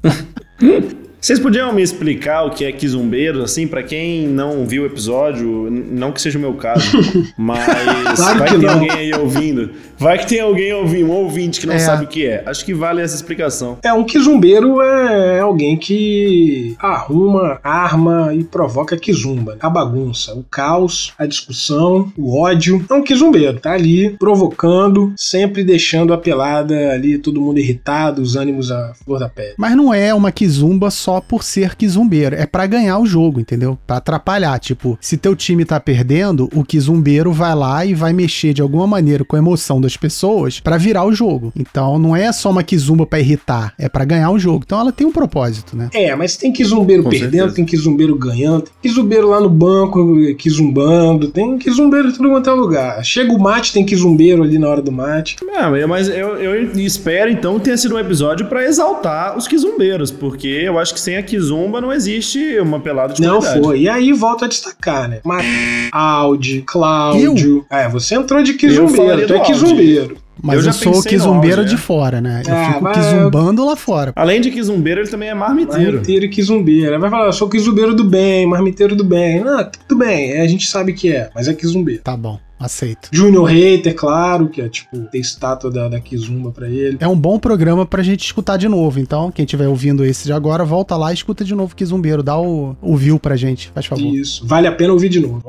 Vocês 1.20 1.38
podiam 1.38 1.72
me 1.72 1.82
explicar 1.82 2.44
o 2.44 2.50
que 2.50 2.64
é 2.64 2.72
quizumbeiro, 2.72 3.42
assim, 3.42 3.66
pra 3.66 3.82
quem 3.82 4.26
não 4.26 4.64
viu 4.66 4.84
o 4.84 4.86
episódio, 4.86 5.68
não 5.70 6.12
que 6.12 6.20
seja 6.20 6.38
o 6.38 6.40
meu 6.40 6.54
caso, 6.54 6.96
mas 7.36 8.16
Claro 8.16 8.38
vai 8.38 8.48
que 8.48 8.54
tem 8.58 8.66
não. 8.66 8.72
alguém 8.74 8.90
aí 8.90 9.12
ouvindo. 9.14 9.70
Vai 9.98 10.18
que 10.18 10.26
tem 10.26 10.40
alguém 10.40 10.72
ouvindo, 10.72 11.06
um 11.08 11.12
ouvinte 11.12 11.60
que 11.60 11.66
não 11.66 11.74
É. 11.74 11.78
sabe 11.78 12.04
o 12.04 12.08
que 12.08 12.26
é. 12.26 12.42
Acho 12.46 12.64
que 12.64 12.72
vale 12.72 13.02
essa 13.02 13.14
explicação. 13.14 13.76
É, 13.84 13.92
um 13.92 14.02
quizumbeiro 14.02 14.80
é 14.80 15.40
alguém 15.40 15.76
que 15.76 16.74
arruma, 16.78 17.60
arma 17.62 18.32
e 18.34 18.42
provoca 18.42 18.96
quizumba. 18.96 19.58
A 19.60 19.68
bagunça, 19.68 20.32
o 20.34 20.42
caos, 20.42 21.12
a 21.18 21.26
discussão, 21.26 22.10
o 22.16 22.40
ódio. 22.40 22.82
É 22.90 22.94
um 22.94 23.02
quizumbeiro. 23.02 23.60
Tá 23.60 23.72
ali 23.72 24.16
provocando, 24.18 25.12
sempre 25.16 25.62
deixando 25.62 26.14
a 26.14 26.18
pelada 26.18 26.92
ali, 26.92 27.18
todo 27.18 27.40
mundo 27.42 27.58
irritado, 27.58 28.22
os 28.22 28.36
ânimos 28.36 28.72
à 28.72 28.94
flor 29.04 29.18
da 29.20 29.28
pele. 29.28 29.52
Mas 29.58 29.76
não 29.76 29.92
é 29.92 30.14
uma 30.14 30.32
quizumba 30.32 30.90
só 30.90 31.09
por 31.18 31.42
ser 31.42 31.74
quizumbeiro. 31.76 32.36
É 32.36 32.44
pra 32.44 32.66
ganhar 32.66 32.98
o 32.98 33.06
jogo, 33.06 33.40
entendeu? 33.40 33.78
Pra 33.86 33.96
atrapalhar. 33.96 34.58
Tipo, 34.58 34.98
se 35.00 35.16
teu 35.16 35.34
time 35.34 35.64
tá 35.64 35.80
perdendo, 35.80 36.48
o 36.54 36.62
quizumbeiro 36.62 37.32
vai 37.32 37.54
lá 37.54 37.86
e 37.86 37.94
vai 37.94 38.12
mexer 38.12 38.52
de 38.52 38.60
alguma 38.60 38.86
maneira 38.86 39.24
com 39.24 39.36
a 39.36 39.38
emoção 39.38 39.80
das 39.80 39.96
pessoas 39.96 40.60
pra 40.60 40.76
virar 40.76 41.04
o 41.06 41.12
jogo. 41.14 41.50
Então 41.56 41.98
não 41.98 42.14
é 42.14 42.30
só 42.32 42.50
uma 42.50 42.62
quizumba 42.62 43.06
pra 43.06 43.20
irritar, 43.20 43.72
é 43.78 43.88
pra 43.88 44.04
ganhar 44.04 44.30
o 44.30 44.38
jogo. 44.38 44.62
Então 44.66 44.78
ela 44.78 44.92
tem 44.92 45.06
um 45.06 45.12
propósito, 45.12 45.74
né? 45.76 45.88
É, 45.94 46.14
mas 46.14 46.36
tem 46.36 46.52
quizumbeiro 46.52 47.02
Com 47.04 47.08
perdendo, 47.10 47.30
certeza. 47.30 47.54
tem 47.54 47.64
quizumbeiro 47.64 48.14
ganhando, 48.16 48.62
tem 48.62 48.72
quizumbeiro 48.90 49.28
lá 49.30 49.40
no 49.40 49.48
banco 49.48 50.16
quizumbando, 50.38 51.28
tem 51.28 51.56
quizumbeiro 51.58 52.08
em 52.08 52.12
tudo 52.12 52.28
quanto 52.30 52.50
é 52.50 52.52
lugar. 52.52 53.04
Chega 53.04 53.32
o 53.32 53.38
mate, 53.38 53.72
tem 53.72 53.84
quizumbeiro 53.86 54.42
ali 54.42 54.58
na 54.58 54.68
hora 54.68 54.82
do 54.82 54.90
mate. 54.92 55.36
Não, 55.42 55.76
eu- 55.76 55.88
mas 55.88 56.08
eu, 56.08 56.36
eu 56.36 56.70
espero 56.80 57.30
então 57.30 57.58
que 57.58 57.64
tenha 57.64 57.76
sido 57.76 57.94
um 57.94 57.98
episódio 57.98 58.46
pra 58.46 58.64
exaltar 58.64 59.36
os 59.36 59.46
quizumbeiros, 59.48 60.10
porque 60.10 60.48
eu 60.48 60.78
acho 60.78 60.92
que 60.94 60.99
sem 61.00 61.16
a 61.16 61.22
quizumba 61.22 61.80
não 61.80 61.92
existe 61.92 62.58
uma 62.60 62.78
pelada 62.80 63.14
de 63.14 63.22
Não 63.22 63.38
qualidade. 63.40 63.64
foi. 63.64 63.80
E 63.80 63.88
aí 63.88 64.12
volta 64.12 64.44
a 64.44 64.48
destacar, 64.48 65.08
né? 65.08 65.20
Mate, 65.24 65.46
Audi, 65.92 66.62
Cláudio. 66.66 67.64
É, 67.70 67.88
você 67.88 68.14
entrou 68.14 68.42
de 68.42 68.52
Eu 68.52 68.56
quizumbeiro, 68.58 68.96
falaria 68.96 69.26
tu 69.26 69.34
é 69.34 69.40
quizumbeiro. 69.40 70.16
Mas 70.42 70.60
Eu 70.60 70.66
eu, 70.66 70.72
sou 70.72 71.02
quizumbeiro 71.02 71.64
de 71.64 71.74
é. 71.74 71.78
fora, 71.78 72.20
né? 72.20 72.42
Eu 72.46 72.54
Ah, 72.54 72.66
fico 72.72 72.84
mas- 72.84 72.96
quizumbando 72.96 73.64
lá 73.64 73.76
fora. 73.76 74.12
Além 74.16 74.40
de 74.40 74.50
quizumbeiro, 74.50 75.00
ele 75.00 75.08
também 75.08 75.28
é 75.28 75.34
marmiteiro. 75.34 75.92
Marmiteiro 75.92 76.24
e 76.24 76.28
quizumbeiro. 76.28 76.92
Aí 76.94 76.98
Vai 77.00 77.10
falar, 77.10 77.26
eu 77.26 77.32
sou 77.32 77.48
quizumbeiro 77.48 77.94
do 77.94 78.04
bem, 78.04 78.46
marmiteiro 78.46 78.94
do 78.96 79.04
bem. 79.04 79.42
Não, 79.42 79.64
tudo 79.88 79.98
bem, 79.98 80.32
é, 80.32 80.42
a 80.42 80.46
gente 80.46 80.66
sabe 80.66 80.92
que 80.92 81.10
é, 81.12 81.30
mas 81.34 81.48
é 81.48 81.54
quizumbeiro. 81.54 82.02
Tá 82.02 82.16
bom, 82.16 82.38
aceito. 82.58 83.08
Junior 83.12 83.44
Hater, 83.50 83.94
claro, 83.94 84.48
que 84.48 84.60
é 84.60 84.68
tipo, 84.68 84.98
tem 85.10 85.20
estátua 85.20 85.70
da, 85.70 85.88
da 85.88 86.00
Kizumba 86.00 86.50
pra 86.50 86.68
ele. 86.68 86.96
É 87.00 87.08
um 87.08 87.16
bom 87.16 87.38
programa 87.38 87.84
pra 87.86 88.02
gente 88.02 88.24
escutar 88.24 88.56
de 88.56 88.68
novo. 88.68 88.98
Então, 89.00 89.30
quem 89.30 89.44
estiver 89.44 89.66
ouvindo 89.68 90.04
esse 90.04 90.24
de 90.26 90.32
agora, 90.32 90.64
volta 90.64 90.96
lá 90.96 91.10
e 91.10 91.14
escuta 91.14 91.44
de 91.44 91.54
novo 91.54 91.74
Quizumbeiro. 91.74 92.22
Dá 92.22 92.38
o, 92.38 92.76
o 92.82 92.96
view 92.96 93.18
pra 93.18 93.36
gente, 93.36 93.70
faz 93.74 93.86
favor. 93.86 94.04
Isso, 94.14 94.46
vale 94.46 94.66
a 94.66 94.72
pena 94.72 94.92
ouvir 94.92 95.08
de 95.08 95.20
novo. 95.20 95.42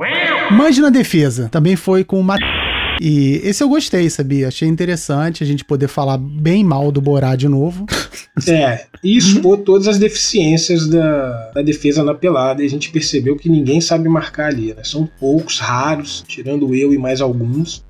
Mande 0.51 0.81
na 0.81 0.89
defesa. 0.89 1.47
Também 1.49 1.75
foi 1.75 2.03
com 2.03 2.19
o 2.19 2.23
Mat... 2.23 2.39
E 3.03 3.41
esse 3.43 3.63
eu 3.63 3.67
gostei, 3.67 4.07
sabia? 4.11 4.49
Achei 4.49 4.67
interessante 4.67 5.43
a 5.43 5.47
gente 5.47 5.65
poder 5.65 5.87
falar 5.87 6.19
bem 6.19 6.63
mal 6.63 6.91
do 6.91 7.01
Borá 7.01 7.35
de 7.35 7.47
novo. 7.47 7.87
É, 8.47 8.85
e 9.03 9.17
expor 9.17 9.57
todas 9.57 9.87
as 9.87 9.97
deficiências 9.97 10.87
da, 10.87 11.51
da 11.53 11.61
defesa 11.63 12.03
na 12.03 12.13
pelada. 12.13 12.61
E 12.61 12.65
a 12.65 12.69
gente 12.69 12.91
percebeu 12.91 13.35
que 13.35 13.49
ninguém 13.49 13.81
sabe 13.81 14.07
marcar 14.07 14.49
ali, 14.49 14.73
né? 14.73 14.83
São 14.83 15.09
poucos, 15.19 15.57
raros, 15.57 16.23
tirando 16.27 16.75
eu 16.75 16.93
e 16.93 16.97
mais 16.99 17.21
alguns. 17.21 17.83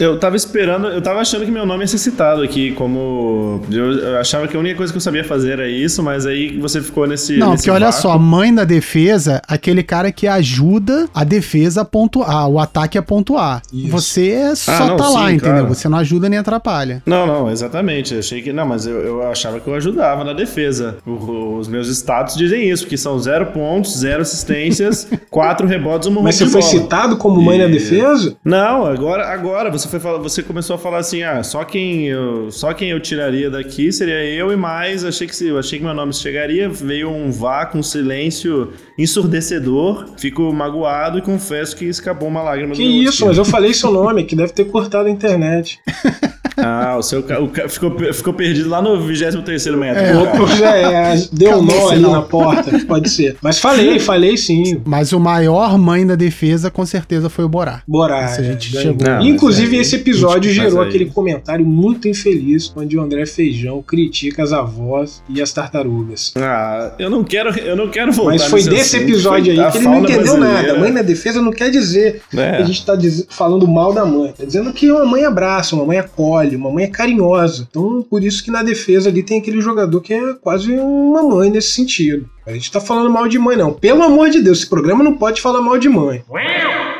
Eu 0.00 0.18
tava 0.18 0.34
esperando, 0.36 0.88
eu 0.88 1.02
tava 1.02 1.20
achando 1.20 1.44
que 1.44 1.50
meu 1.50 1.66
nome 1.66 1.84
ia 1.84 1.86
ser 1.88 1.98
citado 1.98 2.42
aqui 2.42 2.72
como. 2.72 3.60
Eu, 3.70 3.92
eu 3.92 4.18
achava 4.18 4.48
que 4.48 4.56
a 4.56 4.60
única 4.60 4.76
coisa 4.76 4.92
que 4.92 4.96
eu 4.96 5.00
sabia 5.00 5.22
fazer 5.22 5.52
era 5.52 5.68
isso, 5.68 6.02
mas 6.02 6.26
aí 6.26 6.56
você 6.58 6.80
ficou 6.80 7.06
nesse. 7.06 7.36
Não, 7.36 7.50
nesse 7.52 7.62
porque 7.64 7.70
olha 7.70 7.86
vácuo. 7.90 8.00
só, 8.02 8.18
mãe 8.18 8.54
da 8.54 8.64
defesa, 8.64 9.42
aquele 9.46 9.82
cara 9.82 10.10
que 10.10 10.26
ajuda 10.26 11.08
a 11.14 11.22
defesa 11.24 11.82
a 11.82 11.84
pontuar, 11.84 12.48
o 12.48 12.58
ataque 12.58 12.96
a 12.98 13.02
pontuar. 13.02 13.62
Isso. 13.72 13.88
Você 13.90 14.56
só 14.56 14.72
Ah, 14.72 14.86
não, 14.86 14.96
tá 14.96 15.04
sim, 15.04 15.14
lá, 15.14 15.32
entendeu? 15.32 15.52
claro. 15.64 15.68
Você 15.74 15.88
não 15.88 15.98
ajuda 15.98 16.28
nem 16.28 16.38
atrapalha. 16.38 17.02
Não, 17.06 17.26
não, 17.26 17.50
exatamente. 17.50 18.14
Eu 18.14 18.20
achei 18.20 18.40
que. 18.42 18.52
Não, 18.52 18.66
mas 18.66 18.86
eu, 18.86 18.98
eu 19.00 19.30
achava 19.30 19.60
que 19.60 19.68
eu 19.68 19.74
ajudava 19.74 20.24
na 20.24 20.32
defesa. 20.32 20.96
O- 21.06 21.56
os 21.58 21.68
meus 21.68 21.88
status 21.88 22.36
dizem 22.36 22.68
isso, 22.70 22.86
que 22.86 22.96
são 22.96 23.18
zero 23.18 23.46
pontos, 23.46 23.98
zero 23.98 24.22
assistências, 24.22 25.06
quatro 25.30 25.66
rebotes, 25.66 26.08
uma 26.08 26.22
Mas 26.22 26.36
você 26.36 26.46
foi 26.46 26.60
bola. 26.60 26.72
citado 26.72 27.16
como 27.16 27.40
mãe 27.42 27.58
na 27.58 27.66
E- 27.66 27.70
defesa? 27.72 28.34
Não, 28.44 28.86
agora, 28.86 29.26
agora 29.28 29.70
você 29.70 29.88
foi 29.90 30.00
falar, 30.00 30.18
você 30.18 30.42
começou 30.42 30.76
a 30.76 30.78
falar 30.78 30.98
assim, 30.98 31.22
ah, 31.22 31.42
só 31.42 31.64
quem 31.64 32.06
eu, 32.06 32.50
só 32.50 32.72
quem 32.72 32.90
eu 32.90 33.00
tiraria 33.00 33.50
daqui 33.50 33.92
seria 33.92 34.24
eu 34.24 34.52
e 34.52 34.56
mais, 34.56 35.04
achei 35.04 35.26
que 35.26 35.58
achei 35.58 35.78
que 35.78 35.84
meu 35.84 35.94
nome 35.94 36.12
chegaria, 36.12 36.68
veio 36.68 37.10
um 37.10 37.30
vácuo, 37.30 37.78
um 37.78 37.82
silêncio 37.82 38.72
ensurdecedor, 38.96 40.06
fico 40.16 40.52
magoado 40.52 41.18
e 41.18 41.22
confesso 41.22 41.76
que 41.76 41.84
escapou 41.84 42.28
uma 42.28 42.42
lágrima 42.42 42.74
Que 42.74 42.82
do 42.82 42.88
meu 42.88 43.02
isso, 43.02 43.26
mas 43.26 43.36
eu 43.36 43.44
falei 43.44 43.74
seu 43.74 43.90
nome, 43.90 44.24
que 44.24 44.36
deve 44.36 44.52
ter 44.52 44.64
cortado 44.66 45.08
a 45.08 45.10
internet. 45.10 45.80
Ah, 46.62 46.96
o 46.98 47.02
seu 47.02 47.20
o 47.20 47.48
ca- 47.48 47.68
ficou, 47.68 47.96
ficou 48.12 48.32
perdido 48.34 48.68
lá 48.68 48.80
no 48.82 48.96
23º 48.98 49.76
metro. 49.76 50.02
É. 50.02 50.12
cara. 50.12 50.40
Ou 50.40 50.46
já 50.48 50.76
é, 50.76 51.22
deu 51.32 51.58
um 51.58 51.62
nó 51.62 51.88
ali 51.90 52.02
na 52.02 52.22
porta, 52.22 52.78
pode 52.86 53.08
ser. 53.10 53.36
Mas 53.42 53.58
falei, 53.58 53.98
falei 53.98 54.36
sim. 54.36 54.80
Mas 54.84 55.12
o 55.12 55.20
maior 55.20 55.76
mãe 55.78 56.06
da 56.06 56.14
defesa, 56.14 56.70
com 56.70 56.84
certeza, 56.86 57.28
foi 57.28 57.44
o 57.44 57.48
Borá. 57.48 57.82
Borá. 57.86 58.26
Isso 58.26 58.40
a 58.40 58.44
gente 58.44 58.76
é, 58.76 58.80
chegou. 58.80 58.96
ganhou. 58.98 59.20
Não, 59.20 59.26
Inclusive, 59.26 59.76
esse 59.76 59.96
episódio 59.96 60.48
mas 60.50 60.54
gerou 60.54 60.80
aí- 60.82 60.88
aquele 60.88 61.06
comentário 61.06 61.64
muito 61.64 62.08
infeliz 62.08 62.72
onde 62.76 62.96
o 62.96 63.00
André 63.02 63.26
Feijão 63.26 63.82
critica 63.82 64.42
as 64.42 64.52
avós 64.52 65.22
e 65.28 65.40
as 65.40 65.52
tartarugas. 65.52 66.32
Ah, 66.36 66.92
eu 66.98 67.08
não 67.10 67.22
quero, 67.24 67.50
eu 67.58 67.76
não 67.76 67.88
quero 67.88 68.12
voltar 68.12 68.32
Mas 68.32 68.44
foi 68.44 68.62
desse 68.62 68.96
assunto, 68.96 69.10
episódio 69.10 69.44
foi 69.46 69.50
aí 69.52 69.56
da 69.56 69.70
que 69.70 69.78
ele 69.78 69.86
não 69.86 69.98
entendeu 70.00 70.22
brasileira. 70.36 70.62
nada. 70.68 70.78
Mãe 70.80 70.92
na 70.92 71.02
defesa 71.02 71.40
não 71.42 71.52
quer 71.52 71.70
dizer 71.70 72.22
É. 72.34 72.56
que 72.56 72.62
a 72.62 72.64
gente 72.64 72.84
tá 72.84 72.96
falando 73.28 73.66
mal 73.66 73.92
da 73.92 74.04
mãe. 74.04 74.32
Tá 74.36 74.44
dizendo 74.44 74.72
que 74.72 74.90
uma 74.90 75.04
mãe 75.04 75.24
abraça, 75.24 75.74
uma 75.74 75.84
mãe 75.84 75.98
acolhe, 75.98 76.49
uma 76.56 76.70
mãe 76.70 76.84
é 76.84 76.88
carinhosa. 76.88 77.66
Então, 77.68 78.02
por 78.02 78.22
isso 78.22 78.42
que 78.42 78.50
na 78.50 78.62
defesa 78.62 79.08
ali 79.08 79.22
tem 79.22 79.40
aquele 79.40 79.60
jogador 79.60 80.00
que 80.00 80.14
é 80.14 80.34
quase 80.34 80.72
uma 80.72 81.22
mãe 81.22 81.50
nesse 81.50 81.70
sentido. 81.70 82.28
A 82.46 82.52
gente 82.52 82.70
tá 82.72 82.80
falando 82.80 83.10
mal 83.10 83.28
de 83.28 83.38
mãe, 83.38 83.56
não. 83.56 83.72
Pelo 83.72 84.02
amor 84.02 84.30
de 84.30 84.40
Deus, 84.42 84.58
esse 84.58 84.66
programa 84.68 85.04
não 85.04 85.16
pode 85.16 85.40
falar 85.40 85.60
mal 85.60 85.78
de 85.78 85.88
mãe. 85.88 86.22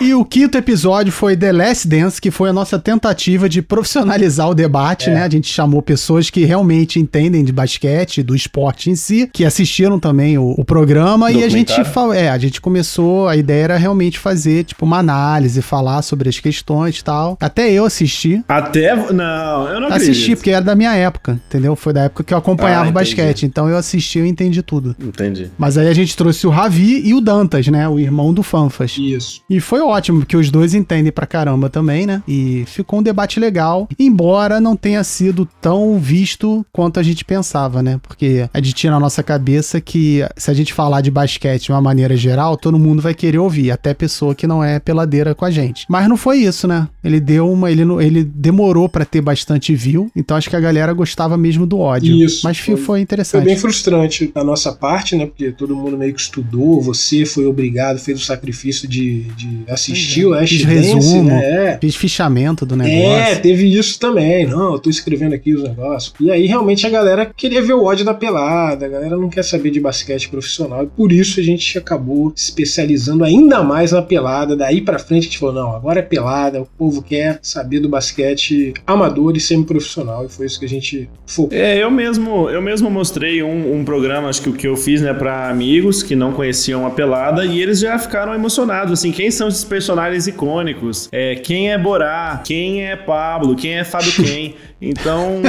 E 0.01 0.15
o 0.15 0.25
quinto 0.25 0.57
episódio 0.57 1.13
foi 1.13 1.37
The 1.37 1.53
Last 1.53 1.87
Dance, 1.89 2.21
que 2.21 2.31
foi 2.31 2.49
a 2.49 2.53
nossa 2.53 2.79
tentativa 2.79 3.49
de 3.49 3.61
profissionalizar 3.61 4.49
o 4.49 4.55
debate, 4.55 5.11
É. 5.11 5.15
né? 5.15 5.23
A 5.25 5.29
gente 5.29 5.53
chamou 5.53 5.83
pessoas 5.83 6.31
que 6.31 6.45
realmente 6.45 6.99
entendem 6.99 7.45
de 7.45 7.53
basquete, 7.53 8.23
do 8.23 8.35
esporte 8.35 8.91
em 8.91 8.95
si, 8.95 9.29
que 9.33 9.45
assistiram 9.45 9.99
também 9.99 10.39
o, 10.39 10.55
o 10.57 10.65
programa 10.65 11.31
e 11.31 11.43
a 11.45 11.49
gente 11.49 11.73
é, 12.15 12.31
a 12.31 12.39
gente 12.39 12.61
começou, 12.61 13.29
a 13.29 13.37
ideia 13.37 13.65
era 13.65 13.77
realmente 13.77 14.19
fazer 14.19 14.65
tipo 14.65 14.85
uma 14.87 14.99
análise, 14.99 15.61
falar 15.61 16.01
sobre 16.03 16.29
as 16.29 16.39
questões 16.41 16.99
e 16.99 17.05
tal. 17.05 17.37
Até 17.41 17.71
eu 17.71 17.85
assisti. 17.85 18.43
Até. 18.49 18.95
Não, 19.13 19.69
eu 19.69 19.81
não 19.81 19.89
Assisti, 19.89 20.11
acredito. 20.11 20.37
porque 20.39 20.51
era 20.51 20.65
da 20.65 20.75
minha 20.75 20.95
época, 20.95 21.39
entendeu? 21.49 21.77
Foi 21.77 21.93
da 21.93 22.03
época 22.05 22.25
que 22.25 22.33
eu 22.33 22.39
acompanhava 22.39 22.87
Ah, 22.87 22.91
o 22.91 22.93
basquete. 22.93 23.45
Então 23.45 23.69
eu 23.69 23.77
assisti 23.77 24.19
e 24.19 24.23
eu 24.23 24.27
entendi 24.27 24.63
tudo. 24.63 24.97
Entendi. 25.01 25.30
Mas 25.59 25.77
aí 25.79 25.89
a 25.89 25.95
gente 25.95 26.17
trouxe 26.17 26.47
o 26.47 26.51
Ravi 26.51 27.03
e 27.05 27.15
o 27.15 27.21
Dantas, 27.21 27.67
né? 27.69 27.89
O 27.89 27.99
irmão 27.99 28.33
do 28.33 28.43
Fanfas. 28.43 28.97
Isso. 28.99 29.41
E 29.49 29.61
foi 29.61 29.81
ótimo, 29.81 30.21
porque 30.21 30.37
os 30.37 30.51
dois 30.51 30.75
entendem 30.75 31.13
pra 31.13 31.27
caramba 31.27 31.69
também, 31.71 32.07
né? 32.07 32.23
E 32.27 32.65
ficou 32.67 33.01
um 33.01 33.03
debate 33.03 33.39
legal, 33.41 33.89
embora 33.99 34.61
não 34.61 34.77
tenha 34.77 35.03
sido 35.05 35.49
tão 35.61 35.99
visto 35.99 36.65
quanto 36.73 36.99
a 36.99 37.03
gente 37.03 37.25
pensava, 37.25 37.83
né? 37.83 38.01
Porque 38.03 38.49
a 38.53 38.59
gente 38.59 38.75
tinha 38.75 38.91
na 38.93 39.01
nossa 39.01 39.23
cabeça 39.23 39.81
que 39.81 40.25
se 40.37 40.51
a 40.51 40.55
gente 40.55 40.73
falar 40.73 41.01
de 41.01 41.11
basquete 41.11 41.65
de 41.67 41.73
uma 41.73 41.81
maneira 41.81 42.17
geral, 42.17 42.57
todo 42.57 42.79
mundo 42.79 43.01
vai 43.03 43.15
querer 43.15 43.39
ouvir, 43.39 43.71
até 43.71 43.95
pessoa 43.95 44.35
que 44.35 44.47
não 44.47 44.63
é 44.63 44.79
peladeira 44.79 45.35
com 45.35 45.45
a 45.45 45.51
gente. 45.51 45.85
Mas 45.89 46.09
não 46.09 46.17
foi 46.17 46.39
isso, 46.39 46.67
né? 46.67 46.89
Ele 47.05 47.21
deu 47.21 47.51
uma. 47.51 47.71
Ele, 47.71 47.85
não- 47.85 48.01
ele 48.01 48.25
demorou 48.25 48.89
pra 48.89 49.05
ter 49.05 49.21
bastante 49.21 49.75
view, 49.75 50.11
então 50.17 50.37
acho 50.37 50.49
que 50.51 50.57
a 50.57 50.61
galera 50.61 50.93
gostava 50.93 51.37
mesmo 51.37 51.67
do 51.67 51.79
ódio. 51.79 52.15
Isso. 52.25 52.41
Mas 52.45 52.59
foi, 52.59 52.77
foi 52.77 52.85
Foi 52.91 53.01
interessante. 53.01 53.45
bem 53.45 53.57
frustrante 53.57 54.33
da 54.35 54.43
nossa 54.43 54.73
parte, 54.73 55.15
né? 55.21 55.27
Porque 55.27 55.53
todo 55.53 55.77
mundo 55.77 55.97
meio 55.97 56.13
que 56.15 56.21
estudou, 56.21 56.81
você 56.81 57.25
foi 57.25 57.47
obrigado, 57.47 57.99
fez 57.99 58.21
o 58.21 58.25
sacrifício 58.25 58.89
de, 58.89 59.23
de 59.37 59.61
assisti 59.69 60.25
o 60.25 60.31
Last 60.31 60.57
Fiz 60.57 60.67
Dance, 60.67 60.95
resumo. 60.95 61.25
né? 61.29 61.71
É. 61.75 61.79
Fiz 61.81 61.95
fichamento 61.97 62.65
do 62.67 62.75
É, 62.75 62.77
negócio. 62.79 63.43
teve 63.43 63.67
isso 63.79 63.99
também. 63.99 64.47
Não, 64.47 64.73
eu 64.75 64.79
tô 64.79 64.91
escrevendo 64.91 65.35
aqui 65.35 65.55
os 65.55 65.63
negócios. 65.63 66.15
E 66.21 66.31
aí, 66.31 66.47
realmente, 66.47 66.87
a 66.87 66.91
galera 66.91 67.27
queria 67.37 67.63
ver 67.63 67.75
o 67.75 67.85
ódio 67.85 68.05
da 68.05 68.15
pelada. 68.15 68.87
A 68.87 68.89
galera 68.89 69.17
não 69.17 69.29
quer 69.29 69.43
saber 69.45 69.71
de 69.71 69.81
basquete 69.81 70.29
profissional. 70.29 70.85
E 70.85 70.87
por 70.87 71.13
isso 71.13 71.41
a 71.41 71.43
gente 71.43 71.77
acabou 71.79 72.33
se 72.37 72.45
especializando 72.51 73.25
ainda 73.25 73.63
mais 73.63 73.93
na 73.93 74.03
pelada. 74.03 74.57
Daí 74.57 74.81
pra 74.81 74.99
frente 74.99 75.23
a 75.23 75.27
gente 75.27 75.39
falou: 75.39 75.55
não, 75.55 75.75
agora 75.77 76.01
é 76.01 76.03
pelada. 76.03 76.61
O 76.63 76.67
povo 76.67 77.03
quer 77.03 77.39
saber 77.43 77.81
do 77.81 77.89
basquete 77.89 78.73
amador 78.87 79.37
e 79.37 79.41
semi-profissional. 79.41 80.25
E 80.27 80.29
foi 80.29 80.47
isso 80.47 80.59
que 80.59 80.65
a 80.65 80.69
gente 80.69 81.09
focou. 81.27 81.57
É, 81.57 81.83
eu 81.83 81.91
mesmo, 81.91 82.49
eu 82.51 82.61
mesmo 82.63 82.91
mostrei 82.91 83.43
um, 83.43 83.77
um 83.81 83.85
programa, 83.85 84.29
acho 84.29 84.43
que 84.43 84.49
o 84.49 84.53
que 84.53 84.67
eu 84.67 84.77
fiz, 84.77 85.01
né, 85.03 85.10
pra 85.15 85.49
amigos 85.49 86.03
que 86.03 86.15
não 86.17 86.33
conheciam 86.33 86.87
a 86.87 86.91
pelada 86.91 87.45
e 87.45 87.61
eles 87.61 87.81
já 87.81 87.99
ficaram 87.99 88.35
emocionados, 88.35 88.93
assim, 88.93 89.13
quem 89.13 89.31
são 89.31 89.49
esses 89.49 89.65
personagens 89.65 90.27
icônicos? 90.27 91.09
É, 91.13 91.35
quem 91.37 91.71
é 91.71 91.79
Borá? 91.79 92.41
Quem 92.45 92.85
é 92.85 92.97
Pablo? 92.97 93.55
Quem 93.57 93.79
é 93.79 93.85
Fábio 93.85 94.13
Quem? 94.13 94.55
Então, 94.83 95.43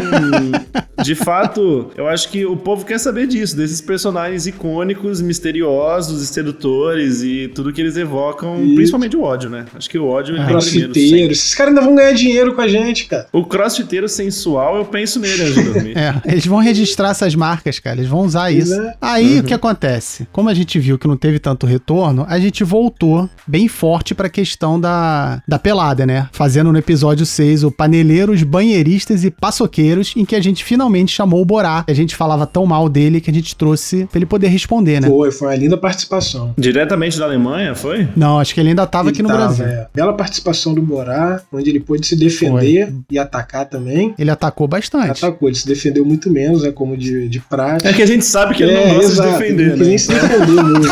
de 1.03 1.15
fato, 1.15 1.91
eu 1.95 2.07
acho 2.07 2.29
que 2.29 2.45
o 2.45 2.55
povo 2.55 2.85
quer 2.85 2.99
saber 2.99 3.27
disso, 3.27 3.55
desses 3.55 3.81
personagens 3.81 4.45
icônicos, 4.47 5.21
misteriosos, 5.21 6.27
sedutores 6.29 7.21
e 7.23 7.49
tudo 7.53 7.71
que 7.73 7.81
eles 7.81 7.95
evocam, 7.97 8.63
Isso. 8.63 8.75
principalmente 8.75 9.15
o 9.17 9.21
ódio, 9.23 9.49
né? 9.49 9.65
Acho 9.75 9.89
que 9.89 9.97
o 9.97 10.05
ódio 10.07 10.35
Ah. 10.39 10.45
Crossfiteiro. 10.45 11.31
Esses 11.31 11.53
caras 11.55 11.73
ainda 11.73 11.85
vão 11.85 11.95
ganhar 11.95 12.13
dinheiro 12.13 12.53
com 12.53 12.61
a 12.61 12.67
gente, 12.67 13.05
cara. 13.05 13.27
O 13.31 13.45
crossfiteiro 13.45 14.07
sensual, 14.09 14.77
eu 14.77 14.85
penso 14.85 15.19
nele 15.19 15.43
antes 15.43 15.55
de 15.55 15.63
dormir. 15.63 15.91
É, 16.01 16.15
eles 16.25 16.45
vão 16.45 16.59
registrar 16.59 17.09
essas 17.11 17.35
marcas, 17.35 17.77
cara. 17.79 17.97
Eles 17.97 18.09
vão 18.09 18.21
usar 18.21 18.49
isso. 18.51 18.73
é. 18.73 18.95
Aí 19.01 19.39
o 19.39 19.43
que 19.43 19.53
acontece? 19.53 20.27
Como 20.31 20.49
a 20.49 20.53
gente 20.53 20.79
viu 20.79 20.97
que 20.97 21.07
não 21.07 21.17
teve 21.17 21.37
tanto 21.37 21.65
retorno, 21.65 22.25
a 22.27 22.39
gente 22.39 22.63
voltou 22.63 23.29
bem 23.45 23.67
forte 23.67 24.15
pra 24.15 24.29
questão 24.29 24.79
da, 24.79 25.41
da 25.47 25.59
pelada, 25.59 26.05
né? 26.05 26.27
Fazendo 26.31 26.71
no 26.71 26.77
episódio 26.77 27.25
6 27.25 27.63
o 27.63 27.71
Paneleiros, 27.71 28.41
Banheiristas 28.43 29.23
e 29.23 29.29
Paçoqueiros, 29.31 30.13
em 30.15 30.25
que 30.25 30.35
a 30.35 30.41
gente 30.41 30.63
finalmente 30.63 30.90
chamou 31.07 31.41
o 31.41 31.45
Borá. 31.45 31.83
A 31.87 31.93
gente 31.93 32.15
falava 32.15 32.45
tão 32.45 32.65
mal 32.65 32.87
dele 32.89 33.19
que 33.21 33.29
a 33.29 33.33
gente 33.33 33.55
trouxe 33.55 34.05
pra 34.05 34.17
ele 34.19 34.25
poder 34.25 34.47
responder, 34.47 35.01
né? 35.01 35.07
Foi, 35.07 35.31
foi 35.31 35.47
uma 35.49 35.55
linda 35.55 35.77
participação. 35.77 36.53
Diretamente 36.57 37.17
da 37.17 37.25
Alemanha, 37.25 37.75
foi? 37.75 38.07
Não, 38.15 38.39
acho 38.39 38.53
que 38.53 38.59
ele 38.59 38.69
ainda 38.69 38.85
tava 38.85 39.09
Ele 39.09 39.13
aqui 39.13 39.21
no 39.23 39.29
tava, 39.29 39.45
Brasil. 39.45 39.65
é. 39.65 39.87
Bela 39.93 40.13
participação 40.13 40.73
do 40.73 40.81
Borá, 40.81 41.41
onde 41.51 41.69
ele 41.69 41.79
pôde 41.79 42.05
se 42.07 42.15
defender 42.15 42.93
e 43.09 43.17
atacar 43.17 43.65
também. 43.65 44.13
Ele 44.17 44.29
atacou 44.31 44.67
bastante. 44.67 45.11
Atacou, 45.25 45.49
ele 45.49 45.57
se 45.57 45.67
defendeu 45.67 46.05
muito 46.05 46.29
menos, 46.31 46.63
né, 46.63 46.71
como 46.71 46.95
de, 46.97 47.27
de 47.27 47.39
prática. 47.39 47.89
É 47.89 47.93
que 47.93 48.01
a 48.01 48.05
gente 48.05 48.25
sabe 48.25 48.55
que 48.55 48.63
ele 48.63 48.73
não 48.73 48.95
gosta 48.95 49.11
exato, 49.11 49.29
de 49.29 49.37
defender, 49.37 49.63
ele 49.71 49.75
né? 49.75 49.85
nem 49.85 49.97
se 49.97 50.07
defender 50.07 50.63
muito. 50.63 50.87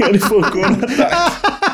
ele 0.08 0.18
focou 0.18 0.62
no 0.70 0.84
ataque. 0.84 1.73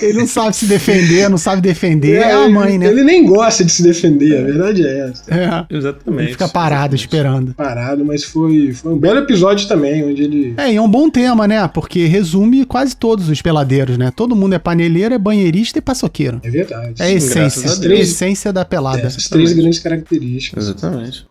Ele 0.00 0.18
não 0.18 0.26
sabe 0.26 0.56
se 0.56 0.66
defender, 0.66 1.28
não 1.28 1.38
sabe 1.38 1.60
defender. 1.60 2.16
É, 2.16 2.32
a 2.32 2.48
mãe, 2.48 2.78
né? 2.78 2.86
Ele 2.86 3.02
nem 3.02 3.24
gosta 3.24 3.64
de 3.64 3.72
se 3.72 3.82
defender, 3.82 4.38
a 4.38 4.42
verdade 4.42 4.86
é 4.86 5.08
essa. 5.08 5.34
É. 5.34 5.76
Exatamente. 5.76 6.22
Ele 6.22 6.32
fica 6.32 6.48
parado 6.48 6.94
esperando. 6.94 7.54
Parado, 7.54 8.04
mas 8.04 8.24
foi, 8.24 8.72
foi 8.72 8.92
um 8.92 8.98
belo 8.98 9.18
episódio 9.20 9.66
também, 9.68 10.04
onde 10.04 10.22
ele. 10.22 10.54
É, 10.56 10.72
e 10.72 10.76
é 10.76 10.82
um 10.82 10.88
bom 10.88 11.10
tema, 11.10 11.46
né? 11.46 11.66
Porque 11.68 12.06
resume 12.06 12.64
quase 12.64 12.96
todos 12.96 13.28
os 13.28 13.42
peladeiros, 13.42 13.98
né? 13.98 14.12
Todo 14.14 14.36
mundo 14.36 14.54
é 14.54 14.58
paneleiro, 14.58 15.14
é 15.14 15.18
banheirista 15.18 15.78
e 15.78 15.82
paçoqueiro. 15.82 16.40
É 16.42 16.50
verdade. 16.50 16.94
É 17.00 17.04
a 17.06 17.10
essência, 17.10 17.70
a 17.70 17.94
essência 17.94 18.52
da 18.52 18.64
pelada. 18.64 19.02
Essas 19.02 19.28
três 19.28 19.52
grandes 19.52 19.78
características. 19.78 20.64
Exatamente. 20.64 21.26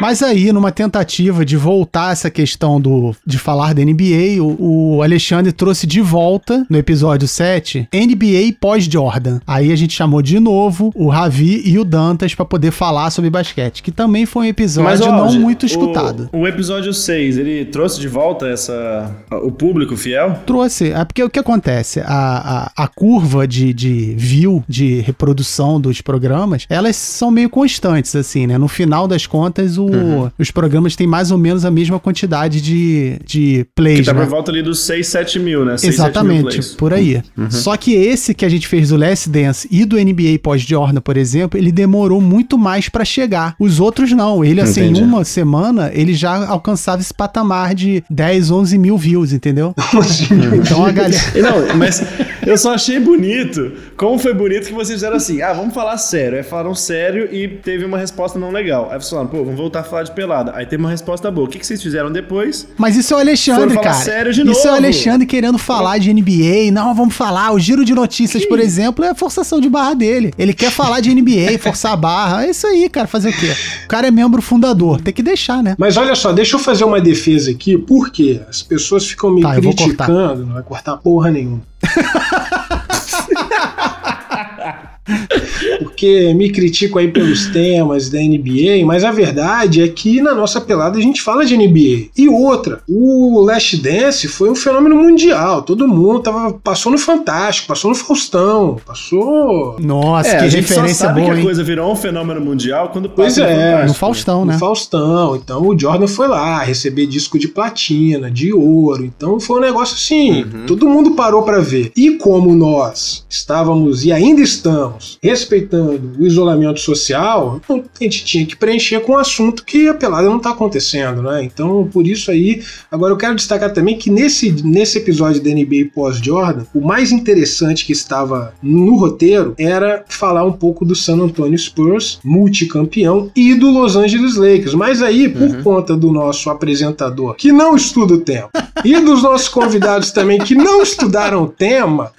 Mas 0.00 0.22
aí, 0.22 0.52
numa 0.52 0.70
tentativa 0.70 1.44
de 1.44 1.56
voltar 1.56 2.12
essa 2.12 2.30
questão 2.30 2.78
do, 2.80 3.14
de 3.26 3.38
falar 3.38 3.72
da 3.74 3.82
NBA, 3.82 4.40
o, 4.42 4.96
o 4.98 5.02
Alexandre 5.02 5.52
trouxe 5.52 5.86
de 5.86 6.00
volta, 6.02 6.66
no 6.68 6.76
episódio 6.76 7.26
7, 7.26 7.88
NBA 7.94 8.56
pós-Jordan. 8.60 9.40
Aí 9.46 9.72
a 9.72 9.76
gente 9.76 9.94
chamou 9.94 10.20
de 10.20 10.38
novo 10.38 10.92
o 10.94 11.08
Ravi 11.08 11.62
e 11.64 11.78
o 11.78 11.84
Dantas 11.84 12.34
pra 12.34 12.44
poder 12.44 12.70
falar 12.72 13.10
sobre 13.10 13.30
basquete, 13.30 13.82
que 13.82 13.90
também 13.90 14.26
foi 14.26 14.46
um 14.46 14.48
episódio 14.50 15.06
não 15.06 15.14
Aldi, 15.24 15.38
muito 15.38 15.62
o- 15.62 15.66
escutado. 15.66 16.28
O, 16.32 16.46
episódio 16.46 16.92
6, 16.92 17.38
ele 17.38 17.64
trouxe 17.64 17.98
de 17.98 18.06
volta 18.06 18.46
essa 18.48 19.10
o 19.42 19.50
público 19.50 19.96
fiel? 19.96 20.38
Trouxe. 20.46 20.90
É 20.92 21.04
porque 21.04 21.22
o 21.24 21.30
que 21.30 21.38
acontece? 21.38 22.00
A, 22.00 22.70
a, 22.76 22.84
a 22.84 22.88
curva 22.88 23.48
de, 23.48 23.72
de 23.72 24.14
view, 24.16 24.62
de 24.68 25.00
reprodução 25.00 25.80
dos 25.80 26.00
programas, 26.02 26.66
elas 26.68 26.96
são 26.96 27.30
meio 27.30 27.48
constantes, 27.48 28.14
assim, 28.14 28.46
né? 28.46 28.58
No 28.58 28.68
final 28.68 29.08
das 29.08 29.26
contas, 29.26 29.78
o- 29.78 29.85
Uhum. 29.86 30.30
os 30.38 30.50
programas 30.50 30.94
têm 30.96 31.06
mais 31.06 31.30
ou 31.30 31.38
menos 31.38 31.64
a 31.64 31.70
mesma 31.70 31.98
quantidade 31.98 32.60
de, 32.60 33.18
de 33.24 33.64
Que 33.64 33.66
plays, 33.74 34.06
tá 34.06 34.12
né? 34.12 34.20
por 34.20 34.28
volta 34.28 34.50
ali 34.50 34.62
dos 34.62 34.80
6, 34.80 35.06
7 35.06 35.38
mil, 35.38 35.64
né? 35.64 35.76
6, 35.76 35.80
7 35.80 35.86
mil 35.86 35.94
Exatamente, 36.06 36.42
plays. 36.42 36.74
por 36.74 36.92
aí. 36.92 37.22
Uhum. 37.36 37.50
Só 37.50 37.76
que 37.76 37.94
esse 37.94 38.34
que 38.34 38.44
a 38.44 38.48
gente 38.48 38.66
fez 38.68 38.88
do 38.90 38.96
Last 38.96 39.28
Dance 39.28 39.68
e 39.70 39.84
do 39.84 39.96
NBA 39.96 40.38
pós-Jordan, 40.42 41.00
por 41.00 41.16
exemplo, 41.16 41.58
ele 41.58 41.70
demorou 41.72 42.20
muito 42.20 42.56
mais 42.58 42.88
pra 42.88 43.04
chegar. 43.04 43.54
Os 43.58 43.80
outros 43.80 44.12
não. 44.12 44.44
Ele, 44.44 44.60
assim, 44.60 44.82
Entendi. 44.84 45.00
em 45.00 45.04
uma 45.04 45.24
semana, 45.24 45.90
ele 45.92 46.14
já 46.14 46.46
alcançava 46.46 47.00
esse 47.00 47.12
patamar 47.14 47.74
de 47.74 48.02
10, 48.10 48.50
11 48.50 48.78
mil 48.78 48.96
views, 48.96 49.32
entendeu? 49.32 49.74
então 50.54 50.84
a 50.84 50.92
galera. 50.92 51.16
Não, 51.36 51.76
mas 51.76 52.02
eu 52.46 52.56
só 52.56 52.74
achei 52.74 52.98
bonito. 53.00 53.72
Como 53.96 54.18
foi 54.18 54.34
bonito 54.34 54.66
que 54.66 54.72
vocês 54.72 54.96
fizeram 54.96 55.16
assim: 55.16 55.42
ah, 55.42 55.52
vamos 55.52 55.74
falar 55.74 55.96
sério. 55.98 56.38
Aí 56.38 56.44
falaram 56.44 56.74
sério 56.74 57.28
e 57.32 57.48
teve 57.48 57.84
uma 57.84 57.98
resposta 57.98 58.38
não 58.38 58.50
legal. 58.50 58.88
Aí 58.90 59.00
falaram, 59.02 59.28
pô, 59.28 59.38
vamos 59.38 59.56
voltar 59.56 59.75
a 59.80 59.84
falar 59.84 60.02
de 60.04 60.12
pelada. 60.12 60.52
Aí 60.54 60.66
teve 60.66 60.82
uma 60.82 60.90
resposta 60.90 61.30
boa. 61.30 61.46
O 61.46 61.50
que, 61.50 61.58
que 61.58 61.66
vocês 61.66 61.82
fizeram 61.82 62.10
depois? 62.10 62.68
Mas 62.76 62.96
isso 62.96 63.14
é 63.14 63.16
o 63.16 63.20
Alexandre, 63.20 63.74
cara. 63.78 63.94
sério 63.94 64.32
de 64.32 64.42
isso 64.42 64.50
é 64.50 64.70
o 64.70 64.74
novo. 64.74 64.84
Alexandre 64.84 65.26
querendo 65.26 65.58
falar 65.58 65.98
de 65.98 66.12
NBA. 66.12 66.70
Não, 66.72 66.94
vamos 66.94 67.14
falar. 67.14 67.52
O 67.52 67.58
giro 67.58 67.84
de 67.84 67.94
notícias, 67.94 68.44
por 68.46 68.58
exemplo, 68.60 69.04
é 69.04 69.10
a 69.10 69.14
forçação 69.14 69.60
de 69.60 69.68
barra 69.68 69.94
dele. 69.94 70.32
Ele 70.38 70.52
quer 70.52 70.70
falar 70.70 71.00
de 71.00 71.14
NBA, 71.14 71.58
forçar 71.60 71.92
a 71.92 71.96
barra. 71.96 72.44
É 72.44 72.50
isso 72.50 72.66
aí, 72.66 72.88
cara. 72.88 73.06
Fazer 73.06 73.30
o 73.30 73.32
quê? 73.32 73.52
O 73.84 73.88
cara 73.88 74.08
é 74.08 74.10
membro 74.10 74.42
fundador. 74.42 75.00
Tem 75.00 75.12
que 75.14 75.22
deixar, 75.22 75.62
né? 75.62 75.74
Mas 75.78 75.96
olha 75.96 76.14
só, 76.14 76.32
deixa 76.32 76.56
eu 76.56 76.60
fazer 76.60 76.84
uma 76.84 77.00
defesa 77.00 77.50
aqui, 77.50 77.76
porque 77.78 78.40
as 78.48 78.62
pessoas 78.62 79.06
ficam 79.06 79.32
me 79.34 79.42
Tá, 79.42 79.56
eu 79.56 79.62
vou 79.62 79.74
cortar. 79.74 80.06
criticando, 80.06 80.46
não 80.46 80.54
vai 80.54 80.62
cortar 80.62 80.96
porra 80.96 81.30
nenhuma. 81.30 81.62
Porque 85.78 86.32
me 86.34 86.50
critico 86.50 86.98
aí 86.98 87.08
pelos 87.08 87.46
temas 87.46 88.08
da 88.08 88.18
NBA, 88.18 88.84
mas 88.84 89.04
a 89.04 89.12
verdade 89.12 89.82
é 89.82 89.88
que 89.88 90.20
na 90.20 90.34
nossa 90.34 90.60
pelada 90.60 90.98
a 90.98 91.02
gente 91.02 91.22
fala 91.22 91.44
de 91.44 91.56
NBA. 91.56 92.10
E 92.16 92.28
outra, 92.28 92.80
o 92.88 93.40
Last 93.40 93.76
Dance 93.76 94.28
foi 94.28 94.50
um 94.50 94.54
fenômeno 94.54 94.96
mundial. 94.96 95.62
Todo 95.62 95.86
mundo 95.86 96.20
tava, 96.20 96.52
passou 96.52 96.90
no 96.90 96.98
Fantástico, 96.98 97.68
passou 97.68 97.90
no 97.90 97.94
Faustão, 97.94 98.78
passou. 98.84 99.76
Nossa, 99.78 100.28
é, 100.28 100.38
que 100.38 100.44
a 100.44 100.48
gente 100.48 100.68
só 100.68 100.74
referência 100.74 101.06
sabe 101.06 101.20
boa, 101.20 101.32
que 101.32 101.36
a 101.36 101.38
hein? 101.38 101.44
coisa 101.44 101.62
virou 101.62 101.92
um 101.92 101.96
fenômeno 101.96 102.40
mundial 102.40 102.88
quando 102.88 103.08
Pois 103.08 103.34
passa 103.34 103.40
no 103.40 103.46
é. 103.46 103.54
Fantástico. 103.54 103.88
No 103.88 103.94
Faustão, 103.94 104.44
né? 104.44 104.52
No 104.54 104.58
Faustão. 104.58 105.36
Então 105.36 105.66
o 105.66 105.78
Jordan 105.78 106.06
foi 106.06 106.28
lá 106.28 106.62
receber 106.62 107.06
disco 107.06 107.38
de 107.38 107.48
platina, 107.48 108.30
de 108.30 108.52
ouro. 108.52 109.04
Então 109.04 109.38
foi 109.38 109.58
um 109.58 109.62
negócio 109.62 109.94
assim. 109.94 110.42
Uhum. 110.42 110.66
Todo 110.66 110.88
mundo 110.88 111.12
parou 111.12 111.42
pra 111.42 111.60
ver. 111.60 111.92
E 111.96 112.12
como 112.12 112.54
nós 112.54 113.24
estávamos 113.28 114.04
e 114.04 114.12
ainda 114.12 114.40
estamos 114.40 115.18
respeitando 115.22 115.65
o 115.74 116.26
isolamento 116.26 116.80
social, 116.80 117.60
a 117.68 118.04
gente 118.04 118.24
tinha 118.24 118.46
que 118.46 118.56
preencher 118.56 119.00
com 119.00 119.12
um 119.12 119.18
assunto 119.18 119.64
que 119.64 119.88
a 119.88 119.94
pelada 119.94 120.28
não 120.28 120.38
tá 120.38 120.50
acontecendo, 120.50 121.22
né? 121.22 121.42
Então 121.42 121.88
por 121.92 122.06
isso 122.06 122.30
aí. 122.30 122.62
Agora 122.90 123.12
eu 123.12 123.16
quero 123.16 123.34
destacar 123.34 123.72
também 123.72 123.96
que 123.96 124.10
nesse, 124.10 124.52
nesse 124.64 124.98
episódio 124.98 125.42
da 125.42 125.50
NBA 125.50 125.90
pós-Jordan, 125.94 126.64
o 126.74 126.80
mais 126.80 127.12
interessante 127.12 127.84
que 127.84 127.92
estava 127.92 128.54
no 128.62 128.96
roteiro 128.96 129.54
era 129.58 130.04
falar 130.08 130.44
um 130.44 130.52
pouco 130.52 130.84
do 130.84 130.94
San 130.94 131.20
Antonio 131.20 131.58
Spurs, 131.58 132.18
multicampeão, 132.24 133.30
e 133.34 133.54
do 133.54 133.70
Los 133.70 133.96
Angeles 133.96 134.36
Lakers. 134.36 134.74
Mas 134.74 135.02
aí, 135.02 135.28
por 135.28 135.62
conta 135.62 135.96
do 135.96 136.12
nosso 136.12 136.50
apresentador, 136.50 137.34
que 137.34 137.52
não 137.52 137.76
estuda 137.76 138.14
o 138.14 138.18
tema, 138.18 138.48
e 138.84 138.98
dos 139.00 139.22
nossos 139.22 139.48
convidados 139.48 140.10
também, 140.10 140.38
que 140.38 140.54
não 140.54 140.82
estudaram 140.82 141.44
o 141.44 141.48
tema, 141.48 142.12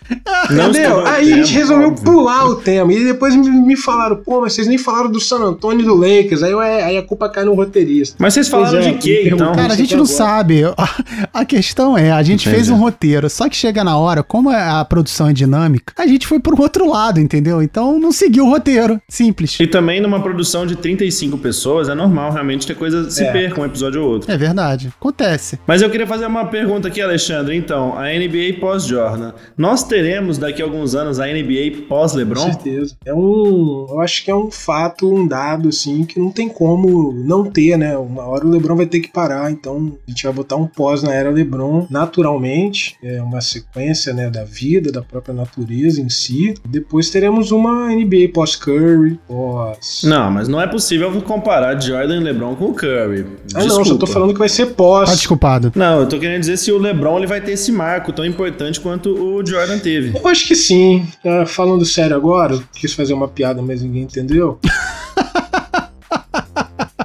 Não 0.49 0.69
entendeu? 0.69 1.05
Aí 1.05 1.33
a 1.33 1.35
gente 1.37 1.47
tema, 1.47 1.59
resolveu 1.59 1.87
óbvio. 1.89 2.03
pular 2.03 2.45
o 2.45 2.55
tema. 2.55 2.93
E 2.93 3.03
depois 3.03 3.35
me, 3.37 3.75
falaram, 3.77 4.17
pô, 4.17 4.41
mas 4.41 4.53
vocês 4.53 4.67
nem 4.67 4.77
falaram 4.77 5.09
do 5.11 5.19
San 5.19 5.37
Antonio 5.39 5.81
e 5.81 5.85
do 5.85 5.95
Lakers. 5.95 6.43
Aí, 6.43 6.51
eu- 6.51 6.59
aí 6.59 6.97
a 6.97 7.03
culpa 7.03 7.29
cai 7.29 7.43
no 7.45 7.53
roteirista. 7.53 8.15
Mas 8.19 8.33
vocês 8.33 8.47
falaram 8.47 8.79
é, 8.79 8.91
de 8.91 8.97
quê, 8.97 9.29
então? 9.31 9.53
Cara, 9.53 9.73
a 9.73 9.75
gente 9.75 9.85
aqui 9.87 9.95
não 9.95 10.03
agora. 10.03 10.17
sabe. 10.17 10.61
A 11.33 11.45
questão 11.45 11.97
é, 11.97 12.11
a 12.11 12.23
gente 12.23 12.41
Entendi. 12.47 12.55
fez 12.55 12.69
um 12.69 12.75
roteiro, 12.77 13.29
só 13.29 13.47
que 13.49 13.55
chega 13.55 13.83
na 13.83 13.97
hora, 13.97 14.23
como 14.23 14.49
a 14.49 14.83
produção 14.85 15.27
é 15.29 15.33
dinâmica, 15.33 15.93
a 15.97 16.07
gente 16.07 16.25
foi 16.25 16.39
pro 16.39 16.59
outro 16.61 16.87
lado, 16.89 17.19
entendeu? 17.19 17.61
Então 17.61 17.99
não 17.99 18.11
seguiu 18.11 18.45
o 18.45 18.49
roteiro. 18.49 18.99
Simples. 19.07 19.57
E 19.59 19.67
também 19.67 20.01
numa 20.01 20.21
produção 20.21 20.65
de 20.65 20.75
35 20.75 21.37
pessoas, 21.37 21.89
é 21.89 21.95
normal 21.95 22.31
realmente 22.31 22.65
ter 22.65 22.75
coisa 22.75 23.09
se 23.11 23.23
É. 23.23 23.31
perca 23.31 23.61
um 23.61 23.65
episódio 23.65 24.01
ou 24.03 24.09
outro. 24.13 24.31
É 24.31 24.37
verdade. 24.37 24.91
Acontece. 24.99 25.59
Mas 25.67 25.81
eu 25.81 25.89
queria 25.89 26.07
fazer 26.07 26.25
uma 26.25 26.45
pergunta 26.45 26.87
aqui, 26.87 27.01
Alexandre. 27.01 27.55
Então, 27.55 27.97
a 27.97 28.07
NBA 28.13 28.59
pós-Jordan. 28.59 29.33
Nós 29.57 29.83
teremos 29.83 30.37
daqui 30.37 30.61
a 30.61 30.65
alguns 30.65 30.95
anos 30.95 31.19
a 31.19 31.27
NBA 31.27 31.71
Com 31.75 31.81
pós-LeBron? 31.87 32.43
certeza. 32.45 32.95
É 33.05 33.13
um 33.13 33.26
Então, 33.27 33.87
eu 33.89 33.99
acho 33.99 34.23
que 34.23 34.31
é 34.31 34.35
um 34.35 34.49
fato, 34.49 35.13
um 35.13 35.27
dado, 35.27 35.69
assim, 35.69 36.05
que 36.05 36.19
não 36.19 36.31
tem 36.31 36.47
como 36.47 37.11
não 37.11 37.43
ter, 37.45 37.77
né? 37.77 37.97
Uma 37.97 38.23
hora 38.23 38.45
o 38.45 38.49
LeBron 38.49 38.75
vai 38.75 38.85
ter 38.85 39.01
que 39.01 39.11
parar, 39.11 39.51
então 39.51 39.97
a 40.07 40.11
gente 40.11 40.23
vai 40.23 40.33
botar 40.33 40.55
um 40.55 40.65
pós 40.65 41.03
na 41.03 41.13
era 41.13 41.29
LeBron 41.29 41.87
naturalmente, 41.89 42.95
é 43.03 43.21
uma 43.21 43.41
sequência, 43.41 44.13
né, 44.13 44.29
da 44.29 44.43
vida, 44.43 44.91
da 44.91 45.01
própria 45.01 45.33
natureza 45.33 46.01
em 46.01 46.09
si. 46.09 46.53
Depois 46.65 47.09
teremos 47.09 47.51
uma 47.51 47.89
NBA 47.89 48.29
pós-Curry, 48.33 49.19
pós... 49.27 50.01
Não, 50.03 50.31
mas 50.31 50.47
não 50.47 50.61
é 50.61 50.67
possível 50.67 51.11
comparar 51.21 51.79
Jordan 51.79 52.17
e 52.17 52.23
LeBron 52.23 52.55
com 52.55 52.65
o 52.65 52.73
Curry. 52.73 53.25
Ah, 53.53 53.65
não, 53.65 53.83
só 53.83 53.97
tô 53.97 54.07
falando 54.07 54.33
que 54.33 54.39
vai 54.39 54.49
ser 54.49 54.67
pós. 54.67 55.09
Tá 55.09 55.15
desculpado. 55.15 55.71
Não, 55.75 55.99
eu 56.01 56.09
tô 56.09 56.19
querendo 56.19 56.41
dizer 56.41 56.57
se 56.57 56.71
o 56.71 56.77
LeBron 56.77 57.17
ele 57.17 57.27
vai 57.27 57.41
ter 57.41 57.51
esse 57.51 57.71
marco 57.71 58.13
tão 58.13 58.25
importante 58.25 58.79
quanto 58.79 59.09
o 59.09 59.45
Jordan 59.45 59.79
teve. 59.79 60.17
Eu 60.17 60.27
acho 60.27 60.47
que 60.47 60.55
sim. 60.55 61.07
Uh, 61.23 61.45
falando 61.45 61.85
sério 61.85 62.15
agora, 62.15 62.59
quis 62.75 62.93
fazer 62.93 63.13
uma 63.17 63.27
piada, 63.27 63.61
mas 63.61 63.81
ninguém 63.81 64.03
entendeu. 64.03 64.59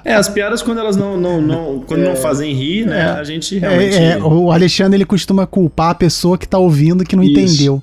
É, 0.04 0.14
as 0.14 0.28
piadas 0.28 0.60
quando 0.62 0.78
elas 0.78 0.96
não, 0.96 1.16
não, 1.16 1.40
não 1.40 1.80
quando 1.86 2.02
é, 2.02 2.08
não 2.08 2.16
fazem 2.16 2.52
rir, 2.52 2.86
né? 2.86 3.00
É, 3.00 3.04
a 3.20 3.24
gente 3.24 3.58
realmente. 3.58 3.96
É, 3.96 4.12
é, 4.12 4.22
o 4.22 4.50
Alexandre 4.50 4.96
ele 4.96 5.06
costuma 5.06 5.46
culpar 5.46 5.90
a 5.90 5.94
pessoa 5.94 6.36
que 6.36 6.46
tá 6.46 6.58
ouvindo 6.58 7.04
que 7.04 7.14
não 7.14 7.22
Isso. 7.22 7.32
entendeu. 7.32 7.82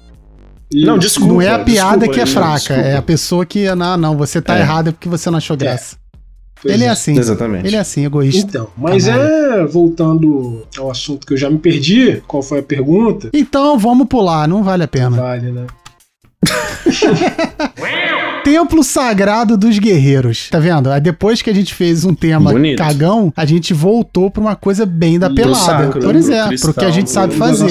Isso. 0.72 0.86
Não, 0.86 0.98
desculpa. 0.98 1.34
Não 1.34 1.42
é 1.42 1.50
a 1.50 1.60
piada 1.60 2.00
desculpa, 2.00 2.14
que 2.14 2.20
é 2.20 2.26
fraca, 2.26 2.58
desculpa. 2.58 2.82
é 2.82 2.98
a 2.98 3.02
pessoa 3.02 3.46
que. 3.46 3.74
Não, 3.74 3.98
não, 3.98 4.18
você 4.18 4.42
tá 4.42 4.58
é. 4.58 4.62
errado 4.62 4.92
porque 4.94 5.10
você 5.10 5.30
não 5.30 5.38
achou 5.38 5.56
é. 5.56 5.58
graça. 5.58 5.98
ele 6.64 6.84
é, 6.84 6.88
é 6.88 6.90
assim. 6.90 7.18
Exatamente. 7.18 7.66
Ele 7.66 7.76
é 7.76 7.80
assim, 7.80 8.06
egoísta. 8.06 8.48
Então, 8.48 8.68
mas 8.78 9.08
é. 9.08 9.66
Voltando 9.66 10.68
ao 10.78 10.92
assunto 10.92 11.26
que 11.26 11.34
eu 11.34 11.38
já 11.38 11.50
me 11.50 11.58
perdi, 11.58 12.22
qual 12.28 12.44
foi 12.44 12.60
a 12.60 12.64
pergunta? 12.64 13.30
Então 13.34 13.80
vamos 13.80 14.08
pular, 14.08 14.48
não 14.48 14.64
vale 14.64 14.84
a 14.84 14.88
pena. 14.88 15.10
Não 15.10 15.18
vale, 15.18 15.52
né? 15.52 15.66
Templo 18.50 18.84
Sagrado 18.84 19.56
dos 19.56 19.78
Guerreiros. 19.78 20.50
Tá 20.50 20.58
vendo? 20.58 20.89
Aí 20.89 21.00
depois 21.00 21.39
que 21.39 21.52
a 21.52 21.54
gente 21.54 21.72
fez 21.72 22.04
um 22.04 22.16
tema 22.16 22.52
Bonito. 22.52 22.80
cagão, 22.80 23.32
a 23.38 23.45
gente 23.45 23.76
voltou 23.76 24.32
pra 24.32 24.41
uma 24.41 24.56
coisa 24.56 24.88
bem 24.88 25.20
da 25.20 25.30
pelada. 25.30 25.60
Sacro, 25.60 26.02
Por 26.02 26.16
exemplo, 26.16 26.60
pro 26.60 26.74
que 26.74 26.84
a 26.84 26.89
gente 26.89 27.12
sabe 27.12 27.36
fazer. 27.36 27.70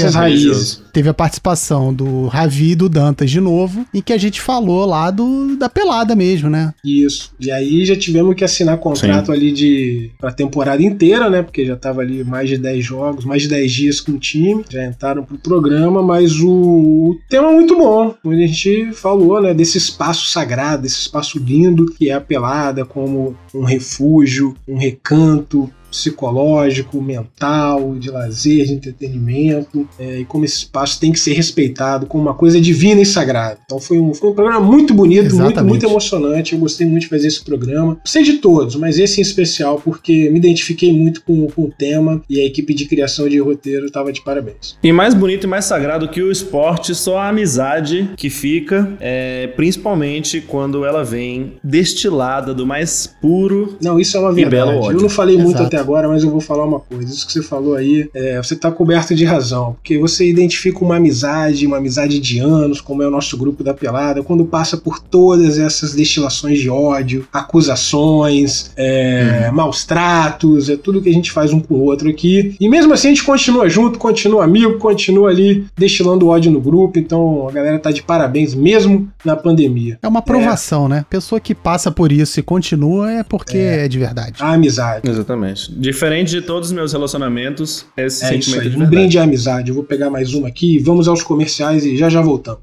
Teve 0.93 1.09
a 1.09 1.15
participação 1.15 1.93
do 1.93 2.29
Ravi 2.29 2.71
e 2.71 2.75
do 2.77 2.89
Dantas 2.89 3.29
de 3.29 3.41
novo, 3.41 3.85
em 3.93 4.01
que 4.01 4.13
a 4.13 4.19
gente 4.19 4.41
falou 4.41 4.87
lá 4.87 5.11
do, 5.11 5.57
da 5.57 5.69
pelada 5.69 6.15
mesmo, 6.15 6.49
né? 6.49 6.73
Isso. 6.85 7.33
E 7.41 7.51
aí 7.51 7.85
já 7.85 7.97
tivemos 7.97 8.35
que 8.37 8.45
assinar 8.45 8.79
contrato 8.79 9.27
Sim. 9.27 9.33
ali 9.33 9.53
de 9.53 10.11
pra 10.19 10.31
temporada 10.31 10.83
inteira, 10.83 11.29
né? 11.29 11.43
Porque 11.43 11.67
já 11.67 11.77
tava 11.77 12.03
ali 12.03 12.23
mais 12.23 12.49
de 12.49 12.57
10 12.57 12.85
jogos, 12.85 13.25
mais 13.25 13.43
de 13.43 13.49
10 13.49 13.73
dias 13.73 14.01
com 14.01 14.13
o 14.13 14.19
time. 14.19 14.65
Já 14.71 14.87
entraram 14.87 15.25
pro 15.25 15.39
programa, 15.39 16.03
mas 16.03 16.39
o, 16.41 16.51
o 16.51 17.19
tema 17.29 17.51
é 17.51 17.55
muito 17.55 17.77
bom. 17.77 18.15
Onde 18.25 18.45
a 18.45 18.47
gente 18.47 18.93
falou, 18.93 19.43
né? 19.43 19.53
Desse 19.53 19.77
espaço 19.77 20.27
sagrado 20.27 20.68
sagrada, 20.69 20.87
esse 20.87 21.01
espaço 21.01 21.39
lindo 21.39 21.87
que 21.87 22.11
é 22.11 22.15
a 22.15 22.21
pelada 22.21 22.85
como 22.85 23.37
um 23.55 23.65
refúgio, 23.65 24.55
um 24.67 24.77
recanto, 24.77 25.71
psicológico, 25.91 27.01
mental, 27.01 27.95
de 27.99 28.11
lazer, 28.11 28.67
de 28.67 28.73
entretenimento, 28.75 29.89
é, 29.99 30.21
e 30.21 30.25
como 30.25 30.45
esse 30.45 30.59
espaço 30.59 31.01
tem 31.01 31.13
que 31.13 31.21
ser 31.21 31.33
respeitado 31.33 32.07
como 32.07 32.25
uma 32.25 32.35
coisa 32.35 32.61
divina 32.61 33.01
e 33.01 33.07
sagrada. 33.07 33.59
Então 33.65 33.79
foi 33.79 33.99
um, 33.99 34.13
foi 34.15 34.31
um 34.31 34.35
programa 34.35 34.61
muito 34.61 34.95
bonito, 34.95 35.35
muito, 35.35 35.65
muito 35.65 35.87
emocionante. 35.87 36.53
Eu 36.53 36.59
gostei 36.59 36.87
muito 36.87 37.03
de 37.03 37.09
fazer 37.09 37.29
esse 37.29 37.43
programa. 37.43 37.99
Sei 38.05 38.23
de 38.23 38.35
todos, 38.35 38.77
mas 38.77 38.99
esse 38.99 39.21
em 39.21 39.23
especial, 39.23 39.81
porque 39.83 40.31
me 40.31 40.39
identifiquei 40.39 40.93
muito 40.93 41.23
com, 41.23 41.47
com 41.49 41.65
o 41.65 41.71
tema 41.71 42.23
e 42.29 42.41
a 42.41 42.45
equipe 42.45 42.75
de 42.75 42.87
criação 42.87 43.29
de 43.29 43.39
roteiro 43.39 43.87
estava 43.87 44.13
de 44.13 44.23
parabéns. 44.23 44.77
E 44.83 44.93
mais 44.93 45.15
bonito 45.15 45.45
e 45.45 45.47
mais 45.47 45.65
sagrado 45.65 46.09
que 46.09 46.23
o 46.23 46.31
esporte, 46.31 46.95
só 46.95 47.19
a 47.19 47.29
amizade 47.29 48.11
que 48.17 48.31
fica, 48.31 48.97
é, 49.01 49.49
principalmente 49.49 50.41
quando 50.41 50.85
ela 50.85 51.05
vem 51.05 51.55
destilada 51.63 52.55
do 52.55 52.67
mais 52.67 53.07
puro. 53.21 53.77
Não, 53.83 53.99
isso 53.99 54.17
é 54.17 54.21
uma 54.21 54.33
verdade. 54.33 54.49
Eu 54.95 55.01
não 55.01 55.09
falei 55.09 55.37
Exato. 55.37 55.49
muito 55.49 55.63
até 55.63 55.78
agora, 55.79 56.09
mas 56.09 56.23
eu 56.23 56.31
vou 56.31 56.41
falar 56.41 56.65
uma 56.65 56.81
coisa. 56.81 57.13
Isso 57.13 57.27
que 57.27 57.33
você 57.33 57.43
falou 57.43 57.75
aí, 57.75 58.09
é, 58.15 58.37
você 58.43 58.55
está 58.55 58.71
coberto 58.71 59.15
de 59.15 59.25
razão, 59.25 59.75
porque 59.75 59.99
você 59.99 60.29
identifica 60.29 60.85
uma 60.85 60.97
amizade, 60.97 61.67
uma 61.67 61.79
amizade 61.79 62.19
de 62.19 62.39
anos, 62.39 62.81
como 62.81 63.03
é 63.03 63.07
o 63.07 63.11
nosso 63.11 63.37
grupo 63.37 63.63
da 63.63 63.75
Pelada, 63.75 64.23
quando 64.23 64.45
passa 64.45 64.77
por 64.77 64.99
todas 64.99 65.59
essas 65.59 65.95
destilações 65.95 66.59
de 66.59 66.69
ódio, 66.69 67.27
acusações, 67.33 68.71
é, 68.77 69.47
uhum. 69.49 69.55
maus 69.55 69.85
tratos, 69.85 70.69
é 70.69 70.77
tudo 70.77 71.01
que 71.03 71.09
a 71.09 71.13
gente 71.13 71.31
faz 71.33 71.53
um 71.53 71.61
com 71.61 71.75
o 71.75 71.85
outro 71.85 72.09
aqui. 72.09 72.57
E 72.61 72.69
mesmo 72.69 72.93
assim 72.93 73.09
a 73.09 73.11
gente 73.11 73.25
continua 73.25 73.69
junto, 73.69 73.99
continua 73.99 74.45
amigo, 74.45 74.79
continua 74.79 75.31
ali 75.31 75.67
destilando 75.77 76.29
ódio 76.29 76.51
no 76.51 76.61
grupo, 76.61 76.99
então 76.99 77.49
a 77.49 77.53
galera 77.53 77.79
tá 77.79 77.91
de 77.91 78.03
parabéns 78.03 78.55
mesmo 78.55 79.09
na 79.25 79.37
pandemia. 79.37 79.99
É 80.03 80.09
uma 80.09 80.21
aprovação, 80.21 80.87
é. 80.87 80.89
né? 80.89 81.05
Pessoa 81.09 81.41
que 81.41 81.55
passa 81.55 81.91
por 81.91 82.13
isso 82.13 82.41
e 82.41 82.43
continua 82.43 83.11
é 83.13 83.23
porque 83.23 83.59
é, 83.59 83.85
é 83.85 83.89
de 83.89 83.99
verdade. 83.99 84.35
A 84.41 84.53
amizade. 84.53 85.09
Exatamente. 85.09 85.68
Diferente 85.69 86.31
de 86.31 86.43
todos 86.43 86.69
os 86.69 86.75
meus 86.75 86.93
relacionamentos, 86.93 87.87
esse 87.97 88.25
é 88.25 88.29
sentimento 88.29 88.69
isso 88.69 88.79
aí. 88.79 88.83
Um 88.83 88.89
brinde 88.89 89.19
à 89.19 89.23
amizade. 89.23 89.69
Eu 89.69 89.75
vou 89.75 89.85
pegar 89.85 90.11
mais 90.11 90.35
uma 90.35 90.49
aqui. 90.49 90.79
Vamos 90.79 91.09
aos 91.09 91.23
comerciais 91.23 91.85
e 91.85 91.97
já 91.97 92.09
já 92.09 92.21
voltamos. 92.21 92.61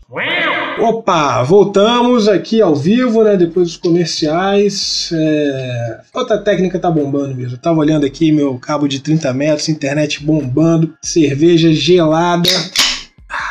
Opa, 0.80 1.42
voltamos 1.44 2.28
aqui 2.28 2.62
ao 2.62 2.76
vivo, 2.76 3.24
né? 3.24 3.38
Depois 3.38 3.68
dos 3.68 3.78
comerciais. 3.78 5.10
É... 5.14 6.00
Outra 6.14 6.38
técnica 6.38 6.78
tá 6.78 6.92
bombando 6.92 7.34
mesmo. 7.34 7.56
Eu 7.56 7.62
tava 7.62 7.80
olhando 7.80 8.06
aqui 8.06 8.32
meu 8.32 8.58
cabo 8.58 8.88
de 8.88 9.00
30 9.00 9.34
metros, 9.34 9.70
internet 9.70 10.24
bombando, 10.24 10.94
cerveja 11.02 11.72
gelada. 11.72 12.50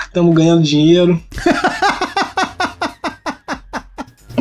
Estamos 0.04 0.32
ah, 0.32 0.36
ganhando 0.36 0.62
dinheiro. 0.62 1.20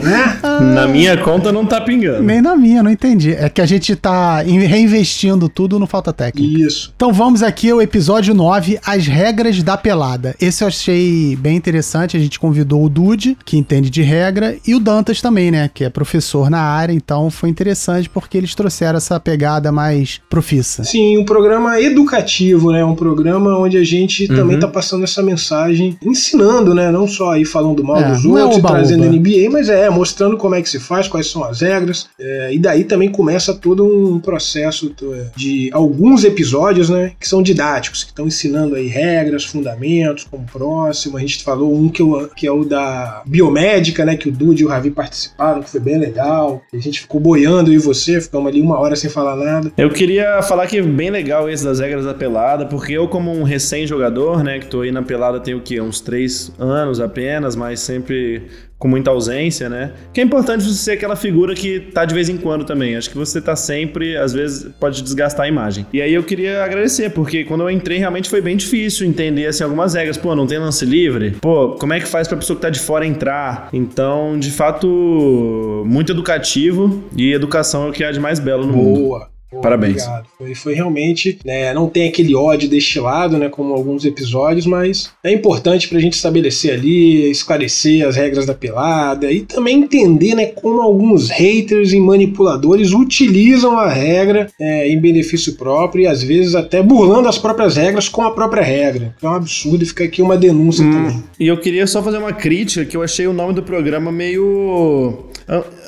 né? 0.03 0.32
Na 0.63 0.87
minha 0.87 1.17
conta 1.17 1.51
não 1.51 1.65
tá 1.65 1.81
pingando. 1.81 2.23
Nem 2.23 2.41
na 2.41 2.55
minha, 2.55 2.81
não 2.81 2.89
entendi. 2.89 3.31
É 3.31 3.49
que 3.49 3.61
a 3.61 3.65
gente 3.65 3.95
tá 3.95 4.41
reinvestindo 4.41 5.49
tudo 5.49 5.77
no 5.77 5.85
Falta 5.85 6.13
Técnica. 6.13 6.63
Isso. 6.63 6.91
Então 6.95 7.11
vamos 7.11 7.43
aqui 7.43 7.69
ao 7.69 7.81
episódio 7.81 8.33
9, 8.33 8.79
as 8.85 9.05
regras 9.05 9.61
da 9.61 9.75
pelada. 9.75 10.35
Esse 10.39 10.63
eu 10.63 10.67
achei 10.67 11.35
bem 11.35 11.57
interessante. 11.57 12.15
A 12.15 12.19
gente 12.19 12.39
convidou 12.39 12.83
o 12.83 12.89
Dude, 12.89 13.37
que 13.45 13.57
entende 13.57 13.89
de 13.89 14.01
regra, 14.01 14.55
e 14.65 14.73
o 14.73 14.79
Dantas 14.79 15.21
também, 15.21 15.51
né? 15.51 15.69
Que 15.71 15.83
é 15.83 15.89
professor 15.89 16.49
na 16.49 16.61
área. 16.61 16.93
Então 16.93 17.29
foi 17.29 17.49
interessante 17.49 18.09
porque 18.09 18.37
eles 18.37 18.55
trouxeram 18.55 18.97
essa 18.97 19.19
pegada 19.19 19.71
mais 19.71 20.21
profissa. 20.29 20.83
Sim, 20.83 21.17
um 21.17 21.25
programa 21.25 21.79
educativo, 21.81 22.71
né? 22.71 22.83
Um 22.83 22.95
programa 22.95 23.57
onde 23.57 23.77
a 23.77 23.83
gente 23.83 24.29
uhum. 24.29 24.35
também 24.35 24.59
tá 24.59 24.67
passando 24.67 25.03
essa 25.03 25.21
mensagem, 25.21 25.97
ensinando, 26.03 26.73
né? 26.73 26.89
Não 26.91 27.07
só 27.07 27.31
aí 27.31 27.45
falando 27.45 27.83
mal 27.83 27.97
é, 27.97 28.11
dos 28.11 28.23
é 28.23 28.27
outros 28.27 28.63
é 28.63 28.67
trazendo 28.67 29.05
NBA, 29.05 29.49
mas 29.51 29.69
é 29.69 29.89
mostrando 29.89 30.37
como 30.37 30.52
é 30.53 30.61
que 30.61 30.69
se 30.69 30.79
faz, 30.79 31.07
quais 31.07 31.27
são 31.27 31.43
as 31.43 31.61
regras. 31.61 32.07
É, 32.19 32.53
e 32.53 32.59
daí 32.59 32.83
também 32.83 33.11
começa 33.11 33.53
todo 33.53 33.85
um 33.85 34.19
processo 34.19 34.93
de 35.35 35.69
alguns 35.73 36.23
episódios, 36.23 36.89
né, 36.89 37.13
que 37.19 37.27
são 37.27 37.41
didáticos, 37.41 38.03
que 38.03 38.11
estão 38.11 38.27
ensinando 38.27 38.75
aí 38.75 38.87
regras, 38.87 39.43
fundamentos, 39.43 40.23
como 40.23 40.45
próximo. 40.45 41.17
A 41.17 41.21
gente 41.21 41.43
falou 41.43 41.73
um 41.73 41.89
que, 41.89 42.01
eu, 42.01 42.29
que 42.35 42.47
é 42.47 42.51
o 42.51 42.63
da 42.63 43.23
biomédica, 43.25 44.05
né, 44.05 44.15
que 44.15 44.29
o 44.29 44.31
Dude 44.31 44.63
e 44.63 44.65
o 44.65 44.69
Ravi 44.69 44.91
participaram, 44.91 45.61
que 45.61 45.69
foi 45.69 45.79
bem 45.79 45.97
legal. 45.97 46.61
A 46.73 46.77
gente 46.77 47.01
ficou 47.01 47.19
boiando 47.19 47.71
eu 47.71 47.75
e 47.75 47.77
você, 47.77 48.19
ficamos 48.21 48.47
ali 48.47 48.61
uma 48.61 48.79
hora 48.79 48.95
sem 48.95 49.09
falar 49.09 49.35
nada. 49.35 49.71
Eu 49.77 49.89
queria 49.89 50.41
falar 50.41 50.67
que 50.67 50.77
é 50.77 50.81
bem 50.81 51.09
legal 51.09 51.49
esse 51.49 51.63
das 51.63 51.79
regras 51.79 52.05
da 52.05 52.13
pelada, 52.13 52.65
porque 52.65 52.93
eu 52.93 53.07
como 53.07 53.31
um 53.31 53.43
recém-jogador, 53.43 54.43
né, 54.43 54.59
que 54.59 54.67
tô 54.67 54.81
aí 54.81 54.91
na 54.91 55.01
pelada 55.01 55.39
tem 55.39 55.53
o 55.53 55.61
quê? 55.61 55.79
Uns 55.81 55.99
três 55.99 56.51
anos 56.57 56.99
apenas, 56.99 57.55
mas 57.55 57.79
sempre 57.79 58.43
com 58.83 58.89
muita 58.89 59.11
ausência, 59.11 59.69
né? 59.69 59.93
Que 60.11 60.19
é 60.19 60.23
importante 60.25 60.61
você 60.65 60.73
ser 60.73 60.91
aquela 60.91 61.15
figura 61.15 61.55
que 61.55 61.79
tá 61.79 62.03
de 62.03 62.13
vez 62.13 62.27
em 62.27 62.35
quando 62.35 62.65
também. 62.65 62.97
Acho 62.97 63.09
que 63.09 63.15
você 63.15 63.39
tá 63.39 63.55
sempre, 63.55 64.17
às 64.17 64.33
vezes, 64.33 64.69
pode 64.77 65.01
desgastar 65.01 65.45
a 65.45 65.47
imagem. 65.47 65.85
E 65.93 66.01
aí 66.01 66.13
eu 66.13 66.21
queria 66.21 66.65
agradecer, 66.65 67.09
porque 67.11 67.45
quando 67.45 67.61
eu 67.61 67.69
entrei 67.69 67.97
realmente 67.97 68.29
foi 68.29 68.41
bem 68.41 68.57
difícil 68.57 69.07
entender 69.07 69.45
assim, 69.45 69.63
algumas 69.63 69.93
regras. 69.93 70.17
Pô, 70.17 70.35
não 70.35 70.45
tem 70.45 70.59
lance 70.59 70.85
livre? 70.85 71.31
Pô, 71.39 71.77
como 71.79 71.93
é 71.93 71.99
que 72.01 72.05
faz 72.05 72.27
pra 72.27 72.35
pessoa 72.35 72.57
que 72.57 72.61
tá 72.61 72.69
de 72.69 72.81
fora 72.81 73.05
entrar? 73.05 73.69
Então, 73.71 74.37
de 74.37 74.51
fato, 74.51 75.83
muito 75.87 76.11
educativo 76.11 77.05
e 77.15 77.31
educação 77.31 77.85
é 77.85 77.89
o 77.89 77.93
que 77.93 78.03
há 78.03 78.11
de 78.11 78.19
mais 78.19 78.37
belo 78.37 78.65
no 78.67 78.73
Boa. 78.73 78.83
mundo. 78.83 78.99
Boa. 78.99 79.32
Parabéns. 79.61 80.03
Foi, 80.37 80.55
foi 80.55 80.73
realmente, 80.73 81.37
né, 81.45 81.73
não 81.73 81.87
tem 81.87 82.07
aquele 82.07 82.35
ódio 82.35 82.69
destilado, 82.69 83.37
né, 83.37 83.49
como 83.49 83.73
alguns 83.73 84.05
episódios, 84.05 84.65
mas 84.65 85.11
é 85.23 85.31
importante 85.31 85.87
pra 85.87 85.99
gente 85.99 86.13
estabelecer 86.13 86.73
ali, 86.73 87.29
esclarecer 87.29 88.05
as 88.07 88.15
regras 88.15 88.45
da 88.45 88.53
pelada 88.53 89.31
e 89.31 89.41
também 89.41 89.79
entender, 89.79 90.35
né, 90.35 90.47
como 90.47 90.81
alguns 90.81 91.29
haters 91.29 91.93
e 91.93 91.99
manipuladores 91.99 92.91
utilizam 92.93 93.77
a 93.77 93.89
regra 93.89 94.47
é, 94.59 94.87
em 94.89 94.99
benefício 94.99 95.53
próprio 95.55 96.03
e 96.03 96.07
às 96.07 96.23
vezes 96.23 96.55
até 96.55 96.81
burlando 96.81 97.27
as 97.27 97.37
próprias 97.37 97.75
regras 97.75 98.09
com 98.09 98.23
a 98.23 98.31
própria 98.31 98.63
regra. 98.63 99.15
É 99.21 99.27
um 99.27 99.35
absurdo 99.35 99.83
e 99.83 99.87
fica 99.87 100.03
aqui 100.03 100.21
uma 100.21 100.37
denúncia 100.37 100.85
hum. 100.85 100.91
também. 100.91 101.23
E 101.39 101.47
eu 101.47 101.59
queria 101.59 101.87
só 101.87 102.01
fazer 102.01 102.17
uma 102.17 102.33
crítica 102.33 102.85
que 102.85 102.95
eu 102.95 103.03
achei 103.03 103.27
o 103.27 103.33
nome 103.33 103.53
do 103.53 103.63
programa 103.63 104.11
meio 104.11 105.23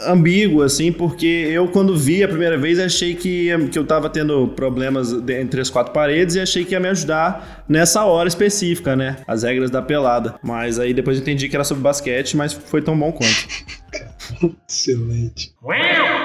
ambíguo, 0.05 0.61
assim, 0.61 0.91
porque 0.91 1.25
eu 1.25 1.67
quando 1.67 1.95
vi 1.95 2.23
a 2.23 2.27
primeira 2.27 2.57
vez 2.57 2.79
achei 2.79 3.15
que, 3.15 3.49
que 3.71 3.79
eu 3.79 3.85
tava 3.85 4.09
tendo 4.09 4.47
problemas 4.49 5.11
entre 5.29 5.61
as 5.61 5.69
quatro 5.69 5.93
paredes 5.93 6.35
e 6.35 6.39
achei 6.39 6.65
que 6.65 6.73
ia 6.73 6.79
me 6.79 6.89
ajudar 6.89 7.63
nessa 7.67 8.03
hora 8.03 8.27
específica, 8.27 8.95
né? 8.95 9.17
As 9.27 9.43
regras 9.43 9.69
da 9.69 9.81
pelada. 9.81 10.35
Mas 10.41 10.79
aí 10.79 10.93
depois 10.93 11.17
entendi 11.19 11.47
que 11.47 11.55
era 11.55 11.63
sobre 11.63 11.83
basquete, 11.83 12.35
mas 12.35 12.53
foi 12.53 12.81
tão 12.81 12.97
bom 12.97 13.11
quanto. 13.11 13.47
cara. 13.99 14.15
Excelente. 14.67 15.53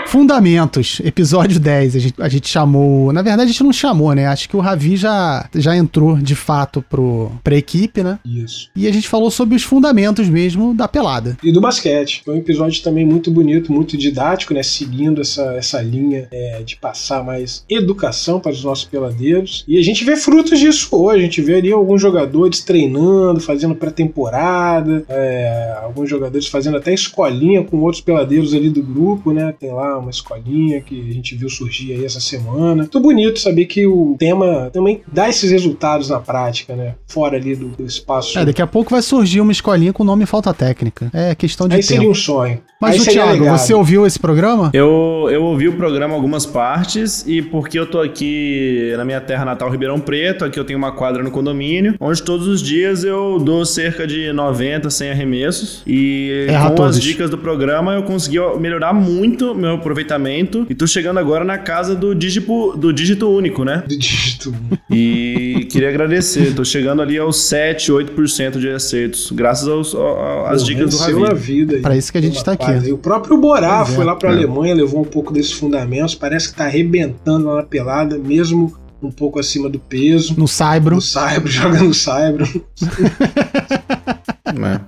Fundamentos, 0.07 1.01
episódio 1.05 1.61
10. 1.61 1.97
A 1.97 1.99
gente, 1.99 2.15
a 2.23 2.29
gente 2.29 2.49
chamou. 2.49 3.13
Na 3.13 3.23
verdade, 3.23 3.45
a 3.45 3.53
gente 3.53 3.63
não 3.63 3.73
chamou, 3.73 4.13
né? 4.13 4.27
Acho 4.27 4.49
que 4.49 4.57
o 4.57 4.61
Ravi 4.61 4.97
já, 4.97 5.49
já 5.55 5.77
entrou 5.77 6.17
de 6.17 6.35
fato 6.35 6.83
pro, 6.83 7.31
pra 7.45 7.57
equipe, 7.57 8.03
né? 8.03 8.19
Isso. 8.25 8.71
E 8.75 8.87
a 8.87 8.93
gente 8.93 9.09
falou 9.09 9.31
sobre 9.31 9.55
os 9.55 9.63
fundamentos 9.63 10.29
mesmo 10.29 10.75
da 10.75 10.89
pelada. 10.89 11.37
E 11.43 11.53
do 11.53 11.61
basquete. 11.61 12.23
Foi 12.25 12.35
um 12.35 12.39
episódio 12.39 12.83
também 12.83 13.05
muito 13.05 13.31
bonito, 13.31 13.73
muito 13.73 13.97
didático, 13.97 14.53
né? 14.53 14.63
Seguindo 14.63 15.21
essa, 15.21 15.55
essa 15.55 15.81
linha 15.81 16.29
é, 16.31 16.63
de 16.65 16.77
passar 16.77 17.25
mais 17.25 17.65
educação 17.69 18.41
para 18.41 18.53
os 18.53 18.65
nossos 18.65 18.85
peladeiros. 18.85 19.65
E 19.69 19.79
a 19.79 19.83
gente 19.83 20.05
vê 20.05 20.17
frutos 20.17 20.59
disso 20.59 20.89
hoje. 20.93 21.21
A 21.21 21.23
gente 21.25 21.41
vê 21.41 21.55
ali 21.57 21.73
alguns 21.73 22.03
jogadores 22.03 22.61
treinando, 22.61 23.41
fazendo 23.41 23.75
pré-temporada, 23.75 25.05
é, 25.09 25.79
alguns 25.83 26.11
jogadores 26.11 26.47
fazendo 26.47 26.77
até 26.77 26.93
escolinha 26.93 27.60
com 27.65 27.79
outros 27.79 28.01
peladeiros 28.01 28.55
ali 28.55 28.71
do 28.71 28.83
grupo, 28.83 29.33
né? 29.33 29.55
Tem 29.59 29.73
lá 29.73 29.99
uma 29.99 30.11
escolinha 30.11 30.81
que 30.81 31.09
a 31.09 31.13
gente 31.13 31.35
viu 31.35 31.49
surgir 31.49 31.93
aí 31.93 32.05
essa 32.05 32.21
semana. 32.21 32.83
Muito 32.83 33.01
bonito 33.01 33.39
saber 33.39 33.67
que 33.67 33.87
o 33.87 34.17
tema 34.19 34.71
também 34.73 35.03
dá 35.11 35.29
esses 35.29 35.51
resultados 35.51 36.09
na 36.09 36.21
prática, 36.21 36.75
né? 36.75 36.95
Fora 37.07 37.37
ali 37.37 37.55
do, 37.55 37.69
do 37.69 37.85
espaço. 37.85 38.39
É, 38.39 38.45
daqui 38.45 38.63
a 38.63 38.67
pouco 38.67 38.91
vai 38.91 39.03
surgir 39.03 39.41
uma 39.41 39.53
escolinha 39.53 39.93
com 39.93 40.05
nome 40.05 40.27
falta 40.27 40.53
técnica. 40.53 41.11
É 41.13 41.35
questão 41.35 41.69
de 41.69 41.75
aí 41.75 41.81
tempo. 41.81 41.93
seria 41.93 42.11
um 42.11 42.15
sonho. 42.15 42.61
Mas 42.81 42.95
aí 42.95 43.01
o 43.01 43.05
Thiago, 43.05 43.45
você 43.45 43.75
ouviu 43.75 44.07
esse 44.07 44.19
programa? 44.19 44.71
Eu, 44.73 45.29
eu 45.31 45.43
ouvi 45.43 45.69
o 45.69 45.75
programa 45.75 46.15
algumas 46.15 46.47
partes 46.47 47.27
e 47.27 47.43
porque 47.43 47.79
eu 47.79 47.85
tô 47.85 48.01
aqui 48.01 48.95
na 48.97 49.05
minha 49.05 49.21
terra 49.21 49.45
natal, 49.45 49.69
Ribeirão 49.71 50.01
Preto, 50.01 50.47
aqui 50.47 50.59
eu 50.59 50.65
tenho 50.65 50.79
uma 50.79 50.91
quadra 50.91 51.23
no 51.23 51.31
condomínio, 51.31 51.95
onde 52.01 52.23
todos 52.23 52.47
os 52.47 52.63
dias 52.63 53.05
eu 53.05 53.39
dou 53.39 53.67
cerca 53.67 54.07
de 54.07 54.33
90, 54.33 54.89
100 54.89 55.11
arremessos 55.11 55.83
e 55.87 56.47
Erra 56.49 56.71
com 56.71 56.77
todos. 56.77 56.97
as 56.97 57.03
dicas 57.03 57.29
do 57.29 57.37
programa 57.37 57.50
eu 57.95 58.03
consegui 58.03 58.39
melhorar 58.59 58.93
muito 58.93 59.55
meu 59.55 59.73
aproveitamento 59.75 60.67
e 60.69 60.75
tô 60.75 60.87
chegando 60.87 61.19
agora 61.19 61.45
na 61.45 61.59
casa 61.59 61.95
do 61.95 62.15
dígito, 62.15 62.77
do 62.77 62.93
dígito 62.93 63.29
único, 63.29 63.65
né? 63.65 63.83
Do 63.87 63.97
dígito. 63.99 64.55
E 64.91 65.67
queria 65.71 65.89
agradecer, 65.89 66.55
tô 66.55 66.65
chegando 66.65 67.03
ali 67.03 67.19
aos 67.19 67.37
7, 67.43 67.93
8% 67.93 68.59
de 68.59 68.69
acertos, 68.71 69.31
graças 69.33 69.69
aos, 69.69 69.95
ao- 69.95 70.47
às 70.47 70.63
Pô, 70.63 70.69
dicas 70.69 70.91
do 70.91 70.99
venceu 70.99 71.25
a 71.25 71.29
Ravi. 71.29 71.41
vida. 71.41 71.79
Pra 71.81 71.97
isso 71.97 72.11
que 72.13 72.19
a 72.19 72.23
gente 72.23 72.43
tá 72.45 72.53
aqui. 72.53 72.89
E 72.89 72.93
o 72.93 72.99
próprio 72.99 73.37
Borá 73.39 73.79
Pois 73.79 73.91
é. 73.93 73.97
foi 73.97 74.05
lá 74.05 74.17
pra 74.17 74.31
É. 74.31 74.33
Alemanha, 74.35 74.75
levou 74.75 75.01
um 75.01 75.05
pouco 75.05 75.33
desses 75.33 75.53
fundamentos, 75.53 76.15
parece 76.15 76.49
que 76.51 76.55
tá 76.57 76.65
arrebentando 76.65 77.47
lá 77.47 77.57
na 77.57 77.63
pelada, 77.63 78.19
mesmo 78.19 78.73
um 79.03 79.11
pouco 79.11 79.39
acima 79.41 79.69
do 79.69 79.79
peso. 79.79 80.35
No 80.37 80.47
Saibro. 80.47 80.97
No 80.97 81.01
Saibro, 81.01 81.49
joga 81.51 81.83
no 81.83 81.95
Saibro. 81.95 82.45
né? 84.53 84.81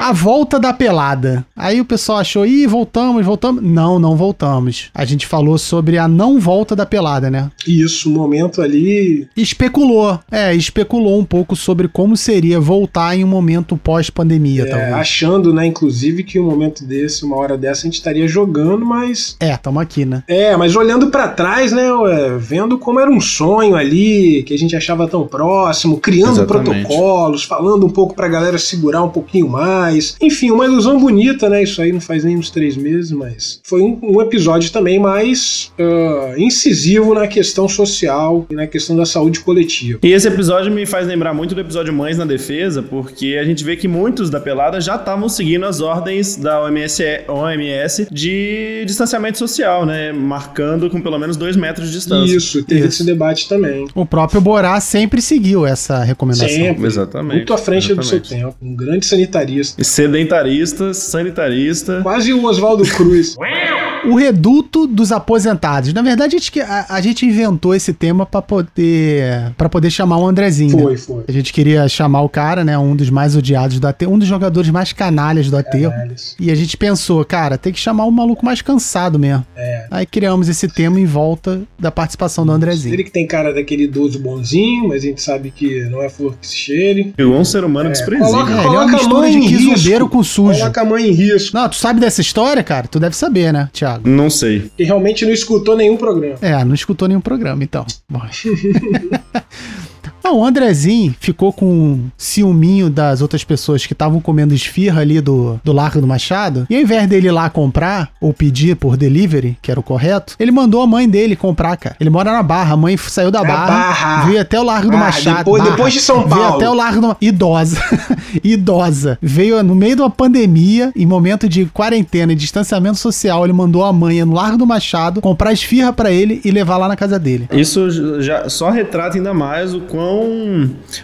A 0.00 0.12
volta 0.12 0.60
da 0.60 0.72
pelada. 0.72 1.44
Aí 1.56 1.80
o 1.80 1.84
pessoal 1.84 2.18
achou, 2.18 2.46
ih, 2.46 2.66
voltamos, 2.66 3.24
voltamos. 3.24 3.62
Não, 3.62 3.98
não 3.98 4.14
voltamos. 4.14 4.90
A 4.94 5.04
gente 5.04 5.26
falou 5.26 5.58
sobre 5.58 5.98
a 5.98 6.06
não 6.06 6.38
volta 6.38 6.76
da 6.76 6.86
pelada, 6.86 7.30
né? 7.30 7.50
Isso, 7.66 8.08
o 8.08 8.12
momento 8.12 8.62
ali. 8.62 9.28
Especulou. 9.36 10.18
É, 10.30 10.54
especulou 10.54 11.18
um 11.18 11.24
pouco 11.24 11.56
sobre 11.56 11.88
como 11.88 12.16
seria 12.16 12.60
voltar 12.60 13.16
em 13.16 13.24
um 13.24 13.28
momento 13.28 13.76
pós-pandemia, 13.76 14.62
é, 14.62 14.66
talvez. 14.66 14.92
achando, 14.92 15.52
né, 15.52 15.66
inclusive, 15.66 16.22
que 16.22 16.38
um 16.38 16.46
momento 16.46 16.84
desse, 16.84 17.24
uma 17.24 17.36
hora 17.36 17.56
dessa, 17.56 17.82
a 17.82 17.84
gente 17.84 17.94
estaria 17.94 18.28
jogando, 18.28 18.84
mas. 18.84 19.36
É, 19.40 19.56
tamo 19.56 19.80
aqui, 19.80 20.04
né? 20.04 20.22
É, 20.28 20.56
mas 20.56 20.76
olhando 20.76 21.08
pra 21.10 21.28
trás, 21.28 21.72
né, 21.72 21.92
ué, 21.92 22.36
vendo 22.38 22.78
como 22.78 23.00
era 23.00 23.10
um 23.10 23.20
sonho 23.20 23.74
ali, 23.74 24.42
que 24.44 24.54
a 24.54 24.58
gente 24.58 24.76
achava 24.76 25.08
tão 25.08 25.26
próximo, 25.26 25.98
criando 25.98 26.42
Exatamente. 26.42 26.86
protocolos, 26.86 27.44
falando 27.44 27.86
um 27.86 27.90
pouco 27.90 28.05
pra 28.14 28.28
galera 28.28 28.58
segurar 28.58 29.02
um 29.02 29.08
pouquinho 29.08 29.48
mais. 29.48 30.16
Enfim, 30.20 30.50
uma 30.50 30.64
ilusão 30.64 30.98
bonita, 30.98 31.48
né? 31.48 31.62
Isso 31.62 31.80
aí 31.80 31.92
não 31.92 32.00
faz 32.00 32.24
nem 32.24 32.36
uns 32.36 32.50
três 32.50 32.76
meses, 32.76 33.12
mas 33.12 33.60
foi 33.64 33.82
um, 33.82 33.98
um 34.02 34.20
episódio 34.20 34.70
também 34.70 34.98
mais 34.98 35.72
ah, 35.78 36.34
incisivo 36.36 37.14
na 37.14 37.26
questão 37.26 37.68
social 37.68 38.46
e 38.50 38.54
na 38.54 38.66
questão 38.66 38.96
da 38.96 39.06
saúde 39.06 39.40
coletiva. 39.40 39.98
E 40.02 40.12
esse 40.12 40.28
episódio 40.28 40.72
me 40.72 40.86
faz 40.86 41.06
lembrar 41.06 41.34
muito 41.34 41.54
do 41.54 41.60
episódio 41.60 41.92
Mães 41.92 42.18
na 42.18 42.24
Defesa, 42.24 42.82
porque 42.82 43.38
a 43.40 43.44
gente 43.44 43.64
vê 43.64 43.76
que 43.76 43.88
muitos 43.88 44.30
da 44.30 44.40
pelada 44.40 44.80
já 44.80 44.96
estavam 44.96 45.28
seguindo 45.28 45.64
as 45.64 45.80
ordens 45.80 46.36
da 46.36 46.62
OMS, 46.62 47.02
OMS 47.28 48.08
de 48.10 48.84
distanciamento 48.86 49.38
social, 49.38 49.86
né? 49.86 50.12
Marcando 50.12 50.88
com 50.90 51.00
pelo 51.00 51.18
menos 51.18 51.36
dois 51.36 51.56
metros 51.56 51.88
de 51.88 51.94
distância. 51.94 52.36
Isso, 52.36 52.62
teve 52.62 52.80
Isso. 52.80 52.88
esse 52.88 53.04
debate 53.04 53.48
também. 53.48 53.86
O 53.94 54.04
próprio 54.04 54.40
Borá 54.40 54.78
sempre 54.80 55.20
seguiu 55.20 55.66
essa 55.66 56.02
recomendação. 56.02 56.48
Sempre. 56.48 56.86
Exatamente. 56.86 57.36
Muito 57.36 57.54
à 57.54 57.58
frente 57.58 57.94
do 57.96 58.04
seu 58.04 58.20
tempo. 58.20 58.56
Um 58.60 58.74
grande 58.74 59.06
sanitarista. 59.06 59.80
E 59.80 59.84
Sedentarista, 59.84 60.92
sanitarista. 60.94 62.00
Quase 62.02 62.32
o 62.32 62.44
Oswaldo 62.44 62.84
Cruz. 62.84 63.36
O 64.04 64.14
reduto 64.14 64.86
dos 64.86 65.10
aposentados. 65.10 65.92
Na 65.92 66.00
verdade, 66.02 66.36
a 66.36 66.38
gente, 66.38 66.60
a, 66.60 66.86
a 66.90 67.00
gente 67.00 67.26
inventou 67.26 67.74
esse 67.74 67.92
tema 67.92 68.24
pra 68.24 68.40
poder 68.40 69.52
para 69.56 69.68
poder 69.68 69.90
chamar 69.90 70.18
o 70.18 70.26
Andrezinho. 70.26 70.76
né? 70.76 70.82
Foi, 70.82 70.96
foi. 70.96 71.24
A 71.26 71.32
gente 71.32 71.52
queria 71.52 71.88
chamar 71.88 72.20
o 72.22 72.28
cara, 72.28 72.64
né? 72.64 72.78
Um 72.78 72.94
dos 72.94 73.10
mais 73.10 73.34
odiados 73.34 73.80
do 73.80 73.86
AT, 73.86 74.06
um 74.06 74.18
dos 74.18 74.28
jogadores 74.28 74.70
mais 74.70 74.92
canalhas 74.92 75.50
do 75.50 75.56
aterro. 75.56 75.92
E 76.38 76.50
a 76.50 76.54
gente 76.54 76.76
pensou, 76.76 77.24
cara, 77.24 77.58
tem 77.58 77.72
que 77.72 77.80
chamar 77.80 78.04
o 78.04 78.10
maluco 78.12 78.44
mais 78.44 78.62
cansado 78.62 79.18
mesmo. 79.18 79.44
É. 79.56 79.86
Aí 79.90 80.06
criamos 80.06 80.48
esse 80.48 80.68
tema 80.68 81.00
em 81.00 81.06
volta 81.06 81.62
da 81.78 81.90
participação 81.90 82.46
do 82.46 82.52
Andrezinho. 82.52 82.94
Ele 82.94 83.04
que 83.04 83.10
tem 83.10 83.26
cara 83.26 83.52
daquele 83.52 83.84
idoso 83.84 84.18
bonzinho, 84.20 84.88
mas 84.88 85.02
a 85.02 85.06
gente 85.06 85.20
sabe 85.22 85.50
que 85.50 85.80
não 85.90 86.00
é 86.02 86.08
flor 86.08 86.34
que 86.40 86.46
se 86.46 86.54
cheire. 86.56 87.12
Pegou 87.16 87.36
um 87.36 87.44
ser 87.44 87.64
humano 87.64 87.90
desprezível. 87.90 88.30
coloca- 88.32 88.52
É, 88.52 88.58
ele 88.58 88.66
é 88.66 88.78
uma 88.78 88.86
mistura 88.86 89.18
mãe 89.20 89.40
de 89.40 89.48
quizumbeiro 89.48 90.04
risco. 90.04 90.08
com 90.08 90.22
sujo. 90.22 90.58
Coloca 90.60 90.80
a 90.80 90.84
mãe 90.84 91.08
em 91.08 91.12
risco. 91.12 91.56
Não, 91.56 91.68
tu 91.68 91.76
sabe 91.76 91.98
dessa 92.00 92.20
história, 92.20 92.62
cara? 92.62 92.86
Tu 92.86 93.00
deve 93.00 93.16
saber, 93.16 93.52
né, 93.52 93.68
Thiago? 93.86 94.08
Não 94.08 94.28
sei. 94.28 94.70
Que 94.76 94.82
realmente 94.82 95.24
não 95.24 95.32
escutou 95.32 95.76
nenhum 95.76 95.96
programa. 95.96 96.36
É, 96.42 96.64
não 96.64 96.74
escutou 96.74 97.06
nenhum 97.06 97.20
programa, 97.20 97.62
então. 97.62 97.86
Não, 100.26 100.38
o 100.38 100.44
Andrezinho 100.44 101.14
ficou 101.20 101.52
com 101.52 101.66
um 101.66 102.10
ciúminho 102.18 102.90
das 102.90 103.22
outras 103.22 103.44
pessoas 103.44 103.86
que 103.86 103.92
estavam 103.92 104.20
comendo 104.20 104.52
esfirra 104.52 105.00
ali 105.00 105.20
do, 105.20 105.60
do 105.62 105.72
Largo 105.72 106.00
do 106.00 106.06
Machado. 106.06 106.66
E 106.68 106.74
ao 106.74 106.82
invés 106.82 107.06
dele 107.08 107.28
ir 107.28 107.30
lá 107.30 107.48
comprar 107.48 108.10
ou 108.20 108.32
pedir 108.32 108.74
por 108.74 108.96
delivery, 108.96 109.56
que 109.62 109.70
era 109.70 109.78
o 109.78 109.84
correto, 109.84 110.34
ele 110.40 110.50
mandou 110.50 110.82
a 110.82 110.86
mãe 110.86 111.08
dele 111.08 111.36
comprar, 111.36 111.76
cara. 111.76 111.94
Ele 112.00 112.10
mora 112.10 112.32
na 112.32 112.42
Barra, 112.42 112.74
a 112.74 112.76
mãe 112.76 112.96
saiu 112.96 113.30
da 113.30 113.40
Na 113.42 113.46
Barra, 113.48 113.66
Barra. 113.66 114.24
veio 114.26 114.40
até 114.40 114.58
o 114.58 114.64
Largo 114.64 114.90
do 114.90 114.96
Ah, 114.96 115.00
Machado. 115.00 115.38
depois- 115.38 115.62
Barra. 115.62 115.76
depois 115.76 115.92
de 115.94 116.00
São 116.00 116.16
Veio 116.16 116.28
Paulo. 116.30 116.56
até 116.56 116.68
o 116.68 116.74
Largo 116.74 117.00
do 117.02 117.16
Idosa. 117.20 117.80
Idosa. 118.42 119.18
Veio 119.22 119.62
no 119.62 119.76
meio 119.76 119.94
de 119.94 120.02
uma 120.02 120.10
pandemia, 120.10 120.92
em 120.96 121.06
momento 121.06 121.48
de 121.48 121.66
quarentena 121.66 122.32
e 122.32 122.34
distanciamento 122.36 122.96
social, 122.98 123.44
ele 123.44 123.52
mandou 123.52 123.84
a 123.84 123.92
mãe 123.92 124.24
no 124.24 124.34
Largo 124.34 124.56
do 124.58 124.66
Machado 124.66 125.20
comprar 125.20 125.52
esfirra 125.52 125.92
pra 125.92 126.10
ele 126.10 126.40
e 126.44 126.50
levar 126.50 126.78
lá 126.78 126.88
na 126.88 126.96
casa 126.96 127.16
dele. 127.16 127.48
Isso 127.52 128.20
já 128.20 128.48
só 128.48 128.70
retrata 128.70 129.16
ainda 129.16 129.32
mais 129.32 129.72
o 129.72 129.80
quão. 129.82 130.15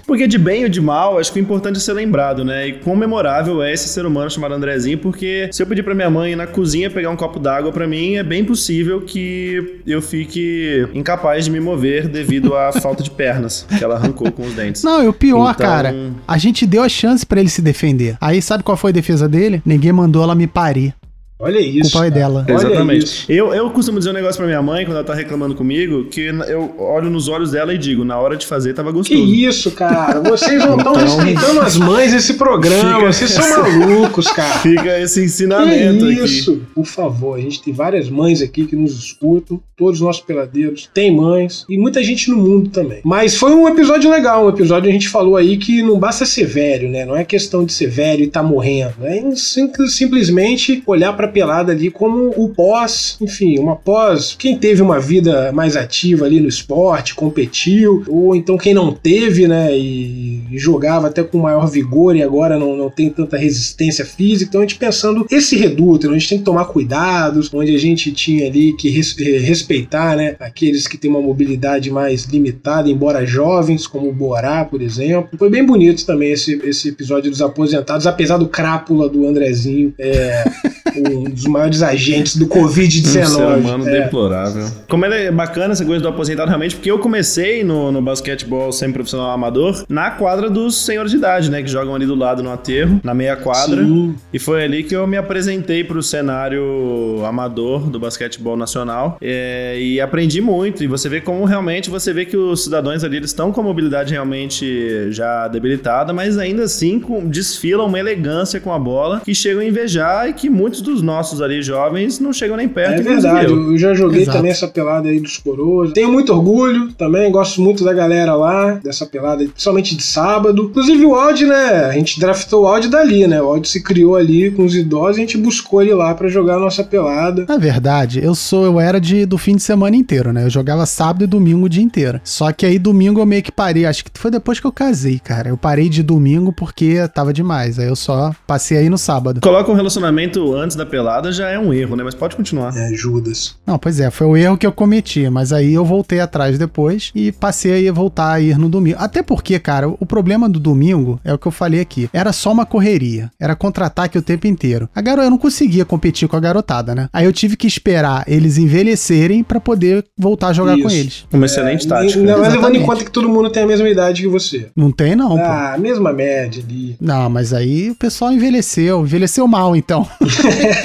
Porque 0.07 0.27
de 0.27 0.39
bem 0.39 0.65
ou 0.65 0.69
de 0.69 0.81
mal, 0.81 1.19
acho 1.19 1.33
que 1.33 1.39
o 1.39 1.43
importante 1.43 1.77
é 1.77 1.81
ser 1.81 1.93
lembrado, 1.93 2.45
né? 2.45 2.69
E 2.69 2.73
quão 2.75 2.97
memorável 2.97 3.63
é 3.63 3.73
esse 3.73 3.89
ser 3.89 4.05
humano 4.07 4.31
chamado 4.31 4.55
Andrezinho, 4.55 4.99
porque 4.99 5.49
se 5.53 5.63
eu 5.63 5.67
pedir 5.67 5.83
pra 5.83 5.95
minha 5.95 6.11
mãe 6.11 6.33
ir 6.33 6.37
na 6.37 6.47
cozinha 6.47 6.91
pegar 6.91 7.11
um 7.11 7.17
copo 7.17 7.39
d'água 7.39 7.73
pra 7.73 7.87
mim, 7.87 8.15
é 8.17 8.23
bem 8.23 8.45
possível 8.45 9.01
que 9.01 9.81
eu 9.87 10.01
fique 10.03 10.87
incapaz 10.95 11.45
de 11.45 11.51
me 11.51 11.61
mover 11.61 12.09
devido 12.09 12.55
à 12.55 12.73
falta 12.81 13.03
de 13.03 13.11
pernas 13.11 13.67
que 13.79 13.83
ela 13.83 13.97
arrancou 13.97 14.31
com 14.33 14.43
os 14.47 14.55
dentes. 14.55 14.83
Não, 14.83 15.03
e 15.03 15.09
o 15.09 15.13
pior, 15.13 15.53
Então- 15.55 15.67
cara, 15.67 15.95
a 16.27 16.39
gente 16.39 16.67
deu 16.67 16.83
a 16.83 16.89
chance 16.89 17.25
pra 17.27 17.41
ele 17.41 17.49
se 17.49 17.63
defender. 17.63 18.17
Aí 18.21 18.41
sabe 18.43 18.63
qual 18.63 18.77
foi 18.77 18.91
a 18.91 18.95
defesa 18.95 19.29
dele? 19.29 19.63
Ninguém 19.65 19.93
mandou 19.93 20.23
ela 20.23 20.35
me 20.35 20.47
parir. 20.47 20.95
Olha 21.43 21.59
isso. 21.59 21.91
Culpa 21.93 22.07
é 22.07 22.11
cara. 22.11 22.21
dela. 22.21 22.47
Olha 22.49 22.55
Exatamente. 22.57 23.05
isso. 23.05 23.25
Eu, 23.29 23.53
eu 23.53 23.69
costumo 23.71 23.99
dizer 23.99 24.11
um 24.11 24.15
negócio 24.15 24.37
pra 24.37 24.47
minha 24.47 24.63
mãe 24.63 24.85
quando 24.85 24.97
ela 24.97 25.05
tá 25.05 25.15
reclamando 25.15 25.55
comigo, 25.55 26.05
que 26.05 26.21
eu 26.49 26.75
olho 26.79 27.11
nos 27.11 27.29
olhos 27.29 27.51
dela 27.51 27.75
e 27.75 27.79
digo, 27.79 28.05
na 28.05 28.19
hora 28.19 28.37
de 28.37 28.47
fazer 28.47 28.73
tava 28.75 28.91
Que 28.91 28.97
gostoso. 28.99 29.25
isso, 29.35 29.71
cara? 29.73 30.21
Vocês 30.21 30.65
não 30.65 30.77
estão 30.77 30.93
Então- 30.93 31.17
respeitando 31.17 31.61
as 31.61 31.77
mães 31.77 32.13
desse 32.13 32.35
programa. 32.35 32.95
Fica- 32.97 33.13
Vocês 33.13 33.31
são 33.31 33.63
malucos, 33.63 34.27
cara. 34.29 34.59
Fica 34.61 35.01
esse 35.01 35.21
Que 35.21 35.27
ensinamento 35.27 36.05
aqui. 36.07 36.25
isso? 36.25 36.61
Por 36.75 36.87
favor, 36.87 37.37
a 37.37 37.41
gente 37.41 37.61
tem 37.63 37.73
várias 37.75 38.09
mães 38.09 38.41
aqui 38.41 38.65
que 38.65 38.77
nos 38.77 38.93
escutam, 38.99 39.61
todos 39.77 40.01
os 40.01 40.07
nossos 40.07 40.23
peladeiros 40.23 40.89
têm 40.95 41.15
mães 41.15 41.65
e 41.69 41.77
muita 41.77 42.03
gente 42.05 42.31
no 42.31 42.37
mundo 42.37 42.71
também. 42.71 43.01
Mas 43.05 43.35
foi 43.37 43.53
um 43.53 43.67
episódio 43.69 44.09
legal, 44.11 44.47
um 44.47 44.49
episódio 44.49 44.89
a 44.89 44.93
gente 44.93 45.09
falou 45.09 45.37
aí 45.37 45.57
que 45.57 45.83
não 45.83 45.99
basta 45.99 46.25
ser 46.25 46.45
velho, 46.47 46.89
né? 46.89 47.05
Não 47.05 47.17
é 47.17 47.25
questão 47.25 47.65
de 47.65 47.73
ser 47.73 47.89
velho 47.89 48.23
e 48.23 48.29
tá 48.29 48.43
morrendo, 48.43 48.95
é 49.03 49.21
sim- 49.35 49.71
simplesmente 49.89 50.83
olhar 50.87 51.13
pra 51.15 51.32
pelada 51.33 51.73
ali 51.73 51.91
como 51.91 52.31
o 52.37 52.49
pós, 52.51 53.17
enfim, 53.21 53.59
uma 53.59 53.77
pós. 53.77 54.37
Quem 54.39 54.57
teve 54.57 54.83
uma 54.83 55.01
vida 55.01 55.51
mais 55.53 55.77
ativa 55.77 56.27
ali 56.27 56.41
no 56.41 56.49
esporte, 56.49 57.15
competiu, 57.15 58.05
ou 58.09 58.37
então 58.37 58.57
quem 58.57 58.75
não 58.75 58.93
teve, 58.93 59.49
né, 59.49 59.77
e, 59.77 60.43
e 60.51 60.59
jogava 60.59 61.09
até 61.09 61.23
com 61.23 61.39
maior 61.39 61.67
vigor 61.67 62.15
e 62.15 62.23
agora 62.23 62.59
não, 62.59 62.77
não 62.77 62.91
tem 62.91 63.11
tanta 63.11 63.37
resistência 63.37 64.05
física. 64.05 64.49
Então 64.49 64.61
a 64.61 64.65
gente 64.65 64.77
pensando 64.77 65.27
esse 65.31 65.57
reduto, 65.57 66.09
a 66.09 66.13
gente 66.13 66.29
tem 66.29 66.39
que 66.39 66.45
tomar 66.45 66.67
cuidados, 66.67 67.53
onde 67.53 67.75
a 67.75 67.79
gente 67.79 68.13
tinha 68.13 68.47
ali 68.47 68.75
que 68.75 68.89
res, 68.89 69.17
eh, 69.19 69.39
respeitar, 69.39 70.17
né, 70.17 70.37
aqueles 70.39 70.87
que 70.87 70.99
têm 70.99 71.11
uma 71.11 71.21
mobilidade 71.21 71.91
mais 71.91 72.25
limitada, 72.25 72.89
embora 72.89 73.25
jovens, 73.25 73.87
como 73.87 74.09
o 74.09 74.13
Borá, 74.13 74.65
por 74.65 74.83
exemplo. 74.83 75.39
Foi 75.39 75.49
bem 75.51 75.65
bonito 75.65 76.05
também 76.05 76.33
esse, 76.33 76.61
esse 76.65 76.91
episódio 76.91 77.31
dos 77.31 77.41
aposentados, 77.41 78.07
apesar 78.07 78.37
do 78.37 78.49
crápula 78.49 79.09
do 79.09 79.27
Andrezinho, 79.27 79.95
é, 79.99 80.45
um 81.15 81.25
dos 81.25 81.45
maiores 81.45 81.83
agentes 81.83 82.37
do 82.37 82.47
Covid-19. 82.47 83.09
Um 83.09 83.25
ser 83.25 83.41
humano 83.41 83.89
é. 83.89 84.01
deplorável. 84.03 84.67
Como 84.89 85.05
é 85.07 85.31
bacana 85.31 85.73
essa 85.73 85.85
coisa 85.85 86.03
do 86.03 86.09
aposentado 86.09 86.49
realmente, 86.49 86.77
porque 86.77 86.91
eu 86.91 86.99
comecei 86.99 87.65
no, 87.65 87.93
no 87.93 88.03
basquetebol 88.03 88.73
semi-profissional 88.73 89.31
amador 89.31 89.85
na 89.89 90.11
quadra 90.11 90.49
dos 90.49 90.85
senhores 90.85 91.11
de 91.11 91.17
idade, 91.17 91.51
né? 91.51 91.63
Que 91.63 91.69
jogam 91.69 91.95
ali 91.95 92.07
do 92.07 92.15
lado 92.15 92.43
no 92.43 92.51
aterro, 92.51 93.01
na 93.03 93.15
meia 93.15 93.37
quadra. 93.37 93.85
Sim. 93.85 94.15
E 94.33 94.39
foi 94.39 94.65
ali 94.65 94.83
que 94.83 94.95
eu 94.95 95.07
me 95.07 95.17
apresentei 95.17 95.85
pro 95.85 96.03
cenário 96.03 97.25
amador 97.25 97.91
do 97.91 97.99
basquetebol 97.99 98.57
nacional. 98.57 99.19
É, 99.21 99.79
e 99.81 100.01
aprendi 100.01 100.41
muito. 100.41 100.83
E 100.83 100.87
você 100.87 101.09
vê 101.09 101.21
como 101.21 101.45
realmente 101.45 101.91
você 101.91 102.13
vê 102.13 102.25
que 102.25 102.37
os 102.37 102.65
cidadãos 102.65 103.05
ali 103.05 103.17
eles 103.17 103.31
estão 103.31 103.53
com 103.53 103.61
a 103.61 103.65
mobilidade 103.65 104.13
realmente 104.13 105.11
já 105.11 105.49
debilitada, 105.49 106.13
mas 106.13 106.39
ainda 106.39 106.65
assim 106.65 106.99
com, 106.99 107.27
desfilam 107.29 107.87
uma 107.87 107.99
elegância 107.99 108.61
com 108.61 108.73
a 108.73 108.79
bola 108.79 109.21
que 109.25 109.35
chegam 109.35 109.63
a 109.63 109.65
invejar 109.65 110.29
e 110.29 110.33
que 110.33 110.49
muitos 110.49 110.81
dos 110.81 111.02
nossos 111.03 111.43
ali 111.43 111.63
jovens 111.63 112.19
não 112.19 112.33
chegam 112.33 112.57
nem 112.57 112.69
perto. 112.69 113.01
É 113.01 113.03
verdade, 113.03 113.53
eu. 113.53 113.73
eu 113.73 113.79
já 113.79 113.95
joguei 113.95 114.23
Exato. 114.23 114.39
também 114.39 114.51
essa 114.51 114.69
pelada 114.69 115.09
aí 115.09 115.21
dos 115.21 115.37
coroas. 115.39 115.93
Tenho 115.93 116.11
muito 116.11 116.33
orgulho 116.33 116.93
também, 116.93 117.31
gosto 117.31 117.61
muito 117.61 117.85
da 117.85 117.93
galera 117.93 118.35
lá, 118.35 118.73
dessa 118.83 119.07
pelada, 119.07 119.45
principalmente 119.45 119.97
de 119.97 120.03
sábado. 120.03 120.69
Inclusive 120.71 121.05
o 121.05 121.15
Audi, 121.15 121.45
né? 121.45 121.87
A 121.87 121.93
gente 121.93 122.19
draftou 122.19 122.63
o 122.63 122.67
Audi 122.67 122.89
dali, 122.89 123.27
né? 123.27 123.41
O 123.43 123.47
Audi 123.47 123.69
se 123.69 123.83
criou 123.83 124.17
ali 124.17 124.51
com 124.51 124.65
os 124.65 124.75
idosos 124.75 125.19
e 125.19 125.21
a 125.21 125.25
gente 125.25 125.37
buscou 125.37 125.83
ele 125.83 125.95
lá 125.95 126.15
pra 126.15 126.29
jogar 126.29 126.57
a 126.57 126.61
nossa 126.61 126.85
pelada. 126.85 127.45
Na 127.49 127.59
verdade, 127.59 128.21
eu 128.23 128.35
sou, 128.35 128.65
eu 128.65 128.81
era 128.81 129.01
de 129.01 129.27
do 129.27 129.39
fim 129.39 129.57
de 129.57 129.63
semana 129.63 129.97
inteiro, 129.97 130.33
né? 130.33 130.45
Eu 130.45 130.51
jogava 130.51 130.87
sábado 130.87 131.25
e 131.25 131.27
domingo 131.27 131.67
o 131.67 131.69
dia 131.69 131.83
inteiro. 131.83 132.21
Só 132.25 132.53
que 132.53 132.67
aí 132.67 132.79
domingo 132.79 133.21
eu 133.21 133.27
meio 133.27 133.43
que 133.43 133.53
parei, 133.53 133.85
acho 133.87 134.05
que 134.05 134.11
foi 134.15 134.31
depois 134.31 134.61
que 134.61 134.67
eu 134.67 134.73
casei, 134.73 135.19
cara. 135.19 135.49
Eu 135.49 135.57
parei 135.57 135.89
de 135.89 136.03
domingo 136.03 136.53
porque 136.53 137.07
tava 137.09 137.33
demais. 137.33 137.79
Aí 137.79 137.89
eu 137.89 137.97
só 137.97 138.35
passei 138.47 138.79
aí 138.79 138.89
no 138.89 138.99
sábado. 138.99 139.41
Coloca 139.41 139.71
um 139.71 139.75
relacionamento 139.75 140.55
antes 140.55 140.77
da 140.77 140.87
pelada 140.93 141.33
já 141.33 141.49
é 141.49 141.59
um 141.59 141.73
erro, 141.73 141.97
né? 141.97 142.05
Mas 142.05 142.15
pode 142.15 142.37
continuar. 142.37 142.77
É, 142.77 142.93
Judas. 142.93 143.57
Não, 143.67 143.79
pois 143.79 143.99
é, 143.99 144.11
foi 144.11 144.27
o 144.27 144.37
erro 144.37 144.59
que 144.59 144.67
eu 144.67 144.73
cometi, 144.73 145.27
mas 145.31 145.51
aí 145.51 145.73
eu 145.73 145.87
voltei 145.87 146.21
atrás 146.21 146.59
depois 146.59 147.11
e 147.15 147.33
passei 147.33 147.89
a 147.89 147.93
voltar 147.93 148.33
a 148.33 148.41
ir 148.43 148.59
no 148.59 148.69
domingo. 148.69 148.99
Até 149.01 149.23
porque, 149.23 149.59
cara, 149.59 149.89
o 149.89 150.05
problema 150.05 150.51
do 150.51 150.61
domingo 150.61 151.19
é 151.25 151.33
o 151.33 151.39
que 151.39 151.49
eu 151.49 151.53
falei 151.53 151.81
aqui. 151.81 152.11
Era 152.13 152.31
só 152.31 152.53
uma 152.53 152.67
correria, 152.67 153.31
era 153.41 153.57
contra-ataque 153.57 154.19
o 154.19 154.23
tempo 154.23 154.47
inteiro. 154.47 154.87
A 154.95 155.01
garota 155.01 155.27
eu 155.27 155.31
não 155.31 155.39
conseguia 155.39 155.87
competir 155.87 156.29
com 156.29 156.37
a 156.37 156.41
garotada, 156.41 156.95
né? 156.95 157.09
Aí 157.11 157.25
eu 157.25 157.33
tive 157.33 157.57
que 157.57 157.67
esperar 157.67 158.25
eles 158.27 158.59
envelhecerem 158.59 159.43
pra 159.43 159.59
poder 159.59 160.05
voltar 160.19 160.49
a 160.49 160.53
jogar 160.53 160.75
com 160.75 160.89
Isso. 160.89 160.97
eles. 160.97 161.25
Uma 161.33 161.47
excelente 161.47 161.89
tática. 161.89 162.19
Ainda 162.21 162.37
mais 162.37 162.53
levando 162.53 162.75
em 162.75 162.81
Exatamente. 162.81 162.87
conta 162.87 163.05
que 163.05 163.11
todo 163.11 163.31
mundo 163.31 163.49
tem 163.49 163.63
a 163.63 163.67
mesma 163.67 163.89
idade 163.89 164.21
que 164.21 164.29
você. 164.29 164.69
Não 164.77 164.93
tem 164.93 165.17
não, 165.17 165.31
pô. 165.31 165.43
Ah, 165.43 165.73
a 165.73 165.79
mesma 165.79 166.13
média 166.13 166.63
ali. 166.63 166.97
Não, 167.01 167.31
mas 167.31 167.55
aí 167.55 167.91
o 167.91 167.95
pessoal 167.95 168.31
envelheceu. 168.31 169.01
Envelheceu 169.01 169.49
mal, 169.49 169.75
então. 169.75 170.07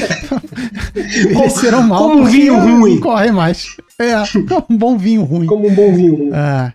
Envelheceram 0.96 1.84
mal. 1.84 2.10
como 2.10 2.22
um 2.22 2.26
vinho 2.26 2.58
ruim. 2.60 2.96
Não 2.96 3.02
corre 3.02 3.32
mais. 3.32 3.78
É, 4.00 4.14
um 4.70 4.78
bom 4.78 4.98
vinho 4.98 5.24
ruim. 5.24 5.48
Como 5.48 5.68
um 5.68 5.74
bom 5.74 5.94
vinho. 5.94 6.30
Ah. 6.34 6.72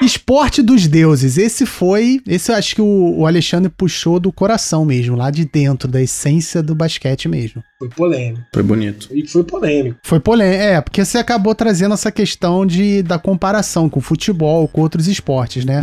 Esporte 0.00 0.62
dos 0.62 0.86
deuses. 0.86 1.36
Esse 1.36 1.66
foi. 1.66 2.20
Esse 2.26 2.52
eu 2.52 2.56
acho 2.56 2.74
que 2.74 2.82
o, 2.82 3.18
o 3.18 3.26
Alexandre 3.26 3.70
puxou 3.70 4.20
do 4.20 4.32
coração 4.32 4.84
mesmo, 4.84 5.16
lá 5.16 5.30
de 5.30 5.44
dentro, 5.44 5.88
da 5.88 6.00
essência 6.00 6.62
do 6.62 6.74
basquete 6.74 7.28
mesmo. 7.28 7.62
Foi 7.78 7.88
polêmico. 7.88 8.44
Foi 8.52 8.62
bonito. 8.62 9.08
E 9.12 9.26
foi 9.26 9.44
polêmico. 9.44 9.98
Foi 10.02 10.18
polêmico. 10.18 10.62
É, 10.62 10.80
porque 10.80 11.04
você 11.04 11.18
acabou 11.18 11.54
trazendo 11.54 11.94
essa 11.94 12.10
questão 12.10 12.66
de, 12.66 13.02
da 13.02 13.18
comparação 13.18 13.88
com 13.88 14.00
o 14.00 14.02
futebol, 14.02 14.66
com 14.66 14.80
outros 14.80 15.06
esportes, 15.06 15.64
né? 15.64 15.80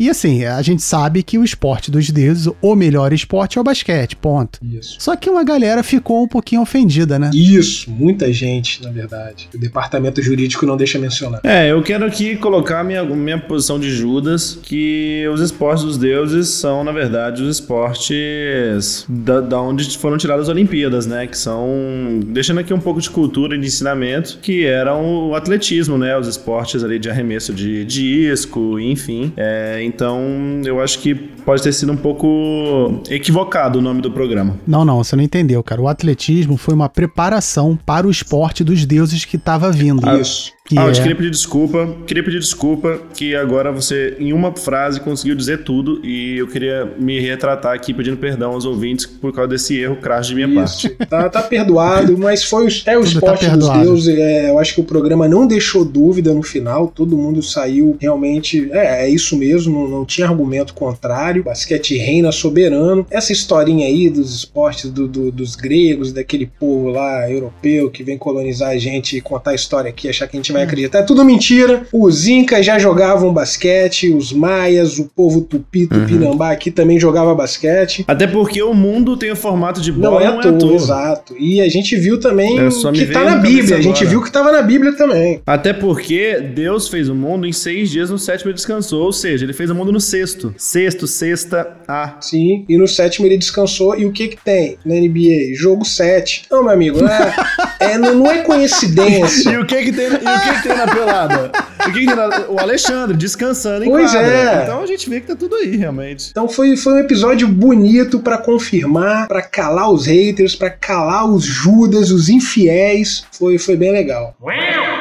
E 0.00 0.10
assim, 0.10 0.44
a 0.44 0.60
gente 0.62 0.82
sabe 0.82 1.22
que 1.22 1.38
o 1.38 1.44
esporte 1.44 1.90
dos 1.90 2.10
deuses, 2.10 2.52
o 2.60 2.74
melhor 2.74 3.12
esporte 3.12 3.56
é 3.56 3.60
o 3.60 3.64
basquete, 3.64 4.16
ponto. 4.16 4.58
Isso. 4.64 4.96
Só 4.98 5.14
que 5.14 5.30
uma 5.30 5.44
galera 5.44 5.84
ficou 5.84 6.24
um 6.24 6.28
pouquinho 6.28 6.62
ofendida, 6.62 7.18
né? 7.18 7.30
Isso, 7.32 7.88
muita 7.88 8.32
gente, 8.32 8.82
na 8.82 8.90
verdade. 8.90 9.48
O 9.54 9.58
departamento 9.58 10.20
jurídico 10.20 10.66
não 10.66 10.76
deixa 10.76 10.98
mencionar. 10.98 11.40
É, 11.44 11.70
eu 11.70 11.80
quero 11.82 12.04
aqui 12.04 12.36
colocar 12.36 12.82
minha, 12.82 13.04
minha 13.04 13.38
posição 13.48 13.80
de 13.80 13.90
Judas, 13.90 14.58
que 14.62 15.26
os 15.32 15.40
esportes 15.40 15.84
dos 15.84 15.98
deuses 15.98 16.48
são, 16.48 16.84
na 16.84 16.92
verdade, 16.92 17.42
os 17.42 17.48
esportes 17.56 19.04
da, 19.08 19.40
da 19.40 19.60
onde 19.60 19.98
foram 19.98 20.16
tiradas 20.16 20.44
as 20.44 20.48
Olimpíadas, 20.48 21.06
né? 21.06 21.26
Que 21.26 21.36
são, 21.36 22.20
deixando 22.26 22.60
aqui 22.60 22.72
um 22.72 22.80
pouco 22.80 23.00
de 23.00 23.10
cultura 23.10 23.56
e 23.56 23.60
de 23.60 23.66
ensinamento, 23.66 24.38
que 24.40 24.64
eram 24.64 25.28
o 25.28 25.34
atletismo, 25.34 25.98
né? 25.98 26.16
Os 26.16 26.28
esportes 26.28 26.84
ali 26.84 26.98
de 26.98 27.10
arremesso 27.10 27.52
de 27.52 27.84
disco, 27.84 28.78
enfim. 28.78 29.32
É, 29.36 29.82
então, 29.82 30.20
eu 30.64 30.80
acho 30.80 30.98
que 31.00 31.14
pode 31.14 31.62
ter 31.62 31.72
sido 31.72 31.92
um 31.92 31.96
pouco 31.96 33.02
equivocado 33.08 33.78
o 33.78 33.82
nome 33.82 34.02
do 34.02 34.10
programa. 34.10 34.56
Não, 34.66 34.84
não, 34.84 35.02
você 35.02 35.16
não 35.16 35.22
entendeu, 35.22 35.62
cara. 35.62 35.80
O 35.80 35.88
atletismo 35.88 36.56
foi 36.56 36.74
uma 36.74 36.88
preparação 36.88 37.78
para 37.86 38.06
o 38.06 38.10
esporte 38.10 38.62
dos 38.62 38.84
deuses 38.84 39.24
que 39.24 39.36
estava 39.36 39.72
vindo. 39.72 40.06
Isso. 40.20 40.52
Que 40.68 40.78
ah, 40.78 40.82
eu 40.84 40.88
é- 40.90 40.92
te 40.92 41.00
queria 41.00 41.16
pedir 41.16 41.30
desculpa. 41.30 41.96
Queria 42.06 42.22
pedir 42.22 42.40
desculpa 42.40 43.00
que 43.14 43.34
agora 43.34 43.72
você, 43.72 44.14
em 44.18 44.32
uma 44.34 44.54
frase, 44.54 45.00
conseguiu 45.00 45.34
dizer 45.34 45.64
tudo 45.64 46.00
e 46.04 46.36
eu 46.38 46.46
queria 46.46 46.84
me 46.98 47.18
retratar 47.18 47.72
aqui 47.74 47.94
pedindo 47.94 48.18
perdão 48.18 48.52
aos 48.52 48.66
ouvintes 48.66 49.06
por 49.06 49.32
causa 49.32 49.48
desse 49.48 49.78
erro 49.78 49.96
crasso 49.96 50.28
de 50.28 50.34
minha 50.34 50.64
Isso. 50.64 50.88
parte. 50.90 51.08
Tá, 51.08 51.28
tá 51.30 51.42
perdoado, 51.42 52.18
mas 52.18 52.44
foi 52.44 52.66
o, 52.66 52.68
é 52.84 52.98
o 52.98 53.02
Tudo 53.02 53.20
tá 53.20 53.34
esporte 53.34 53.48
dos 53.56 53.68
deuses. 53.70 54.18
É, 54.18 54.50
eu 54.50 54.58
acho 54.58 54.74
que 54.74 54.80
o 54.80 54.84
programa 54.84 55.26
não 55.26 55.46
deixou 55.46 55.84
dúvida 55.86 56.34
no 56.34 56.42
final. 56.42 56.88
Todo 56.94 57.16
mundo 57.16 57.42
saiu 57.42 57.96
realmente. 57.98 58.68
É, 58.70 59.04
é 59.04 59.08
isso 59.08 59.38
mesmo, 59.38 59.72
não, 59.72 59.88
não 59.88 60.04
tinha 60.04 60.26
argumento 60.28 60.74
contrário. 60.74 61.44
Basquete 61.44 61.96
reina 61.96 62.30
soberano. 62.30 63.06
Essa 63.10 63.32
historinha 63.32 63.86
aí 63.86 64.10
dos 64.10 64.34
esportes 64.34 64.90
do- 64.90 65.08
do- 65.08 65.32
dos 65.32 65.56
gregos, 65.56 66.12
daquele 66.12 66.46
povo 66.60 66.90
lá 66.90 67.30
europeu 67.30 67.90
que 67.90 68.02
vem 68.02 68.18
colonizar 68.18 68.70
a 68.70 68.76
gente 68.78 69.16
e 69.16 69.20
contar 69.22 69.52
a 69.52 69.54
história 69.54 69.88
aqui, 69.88 70.08
achar 70.08 70.26
que 70.26 70.36
a 70.36 70.38
gente 70.38 70.52
vai 70.52 70.57
acreditar. 70.62 71.00
É 71.00 71.02
tudo 71.02 71.24
mentira. 71.24 71.82
Os 71.92 72.26
incas 72.26 72.64
já 72.64 72.78
jogavam 72.78 73.32
basquete, 73.32 74.10
os 74.10 74.32
maias, 74.32 74.98
o 74.98 75.04
povo 75.04 75.40
tupi, 75.42 75.86
tupinambá 75.86 76.50
aqui 76.50 76.70
também 76.70 76.98
jogava 76.98 77.34
basquete. 77.34 78.04
Até 78.06 78.26
porque 78.26 78.62
o 78.62 78.74
mundo 78.74 79.16
tem 79.16 79.30
o 79.30 79.36
formato 79.36 79.80
de 79.80 79.92
Não 79.92 80.10
bola, 80.10 80.22
é 80.22 80.26
à 80.26 80.52
toa, 80.52 80.74
exato. 80.74 81.34
E 81.38 81.60
a 81.60 81.68
gente 81.68 81.96
viu 81.96 82.18
também 82.18 82.58
É, 82.58 82.68
que 82.92 83.06
tá 83.06 83.24
na 83.24 83.36
Bíblia. 83.36 83.76
A 83.76 83.80
gente 83.80 84.04
viu 84.04 84.22
que 84.22 84.30
tava 84.30 84.52
na 84.52 84.62
Bíblia 84.62 84.92
também. 84.92 85.40
Até 85.46 85.72
porque 85.72 86.40
Deus 86.54 86.88
fez 86.88 87.08
o 87.08 87.14
mundo 87.14 87.46
em 87.46 87.52
seis 87.52 87.90
dias, 87.90 88.10
no 88.10 88.18
sétimo 88.18 88.50
ele 88.50 88.54
descansou. 88.56 89.04
Ou 89.04 89.12
seja, 89.12 89.44
ele 89.44 89.52
fez 89.52 89.70
o 89.70 89.74
mundo 89.74 89.92
no 89.92 90.00
sexto. 90.00 90.54
Sexto, 90.56 91.06
sexta, 91.06 91.76
ah. 91.86 92.16
Sim. 92.20 92.64
E 92.68 92.76
no 92.76 92.86
sétimo 92.86 93.26
ele 93.26 93.36
descansou. 93.38 93.98
E 93.98 94.04
o 94.04 94.12
que 94.12 94.28
que 94.28 94.36
tem 94.44 94.76
na 94.84 94.94
NBA? 94.94 95.54
Jogo 95.54 95.84
7. 95.84 96.44
Não, 96.50 96.62
meu 96.62 96.72
amigo, 96.72 97.00
é, 97.04 97.92
é, 97.92 97.98
não, 97.98 98.14
não 98.14 98.30
é 98.30 98.38
E 98.38 98.42
coincidência. 98.44 99.60
o 99.60 99.66
que 99.66 99.82
que 99.84 99.92
tem, 99.92 100.06
e 100.06 100.14
o 100.14 100.18
que 100.18 100.47
que 100.54 100.62
tem 100.68 100.76
na 100.76 100.86
pelada? 100.86 101.50
O, 101.80 101.84
que 101.92 102.00
que 102.00 102.06
tem 102.06 102.14
na- 102.16 102.46
o 102.48 102.58
Alexandre 102.58 103.16
descansando 103.16 103.84
em 103.84 103.90
Pois 103.90 104.10
quadra. 104.12 104.28
é. 104.28 104.62
Então 104.64 104.82
a 104.82 104.86
gente 104.86 105.08
vê 105.08 105.20
que 105.20 105.26
tá 105.28 105.36
tudo 105.36 105.54
aí, 105.56 105.76
realmente. 105.76 106.28
Então 106.30 106.48
foi, 106.48 106.76
foi 106.76 106.94
um 106.94 106.98
episódio 106.98 107.46
bonito 107.48 108.18
pra 108.20 108.38
confirmar, 108.38 109.28
pra 109.28 109.42
calar 109.42 109.90
os 109.90 110.06
haters, 110.06 110.54
pra 110.54 110.70
calar 110.70 111.28
os 111.28 111.44
Judas, 111.44 112.10
os 112.10 112.28
infiéis. 112.28 113.24
Foi, 113.32 113.58
foi 113.58 113.76
bem 113.76 113.92
legal. 113.92 114.34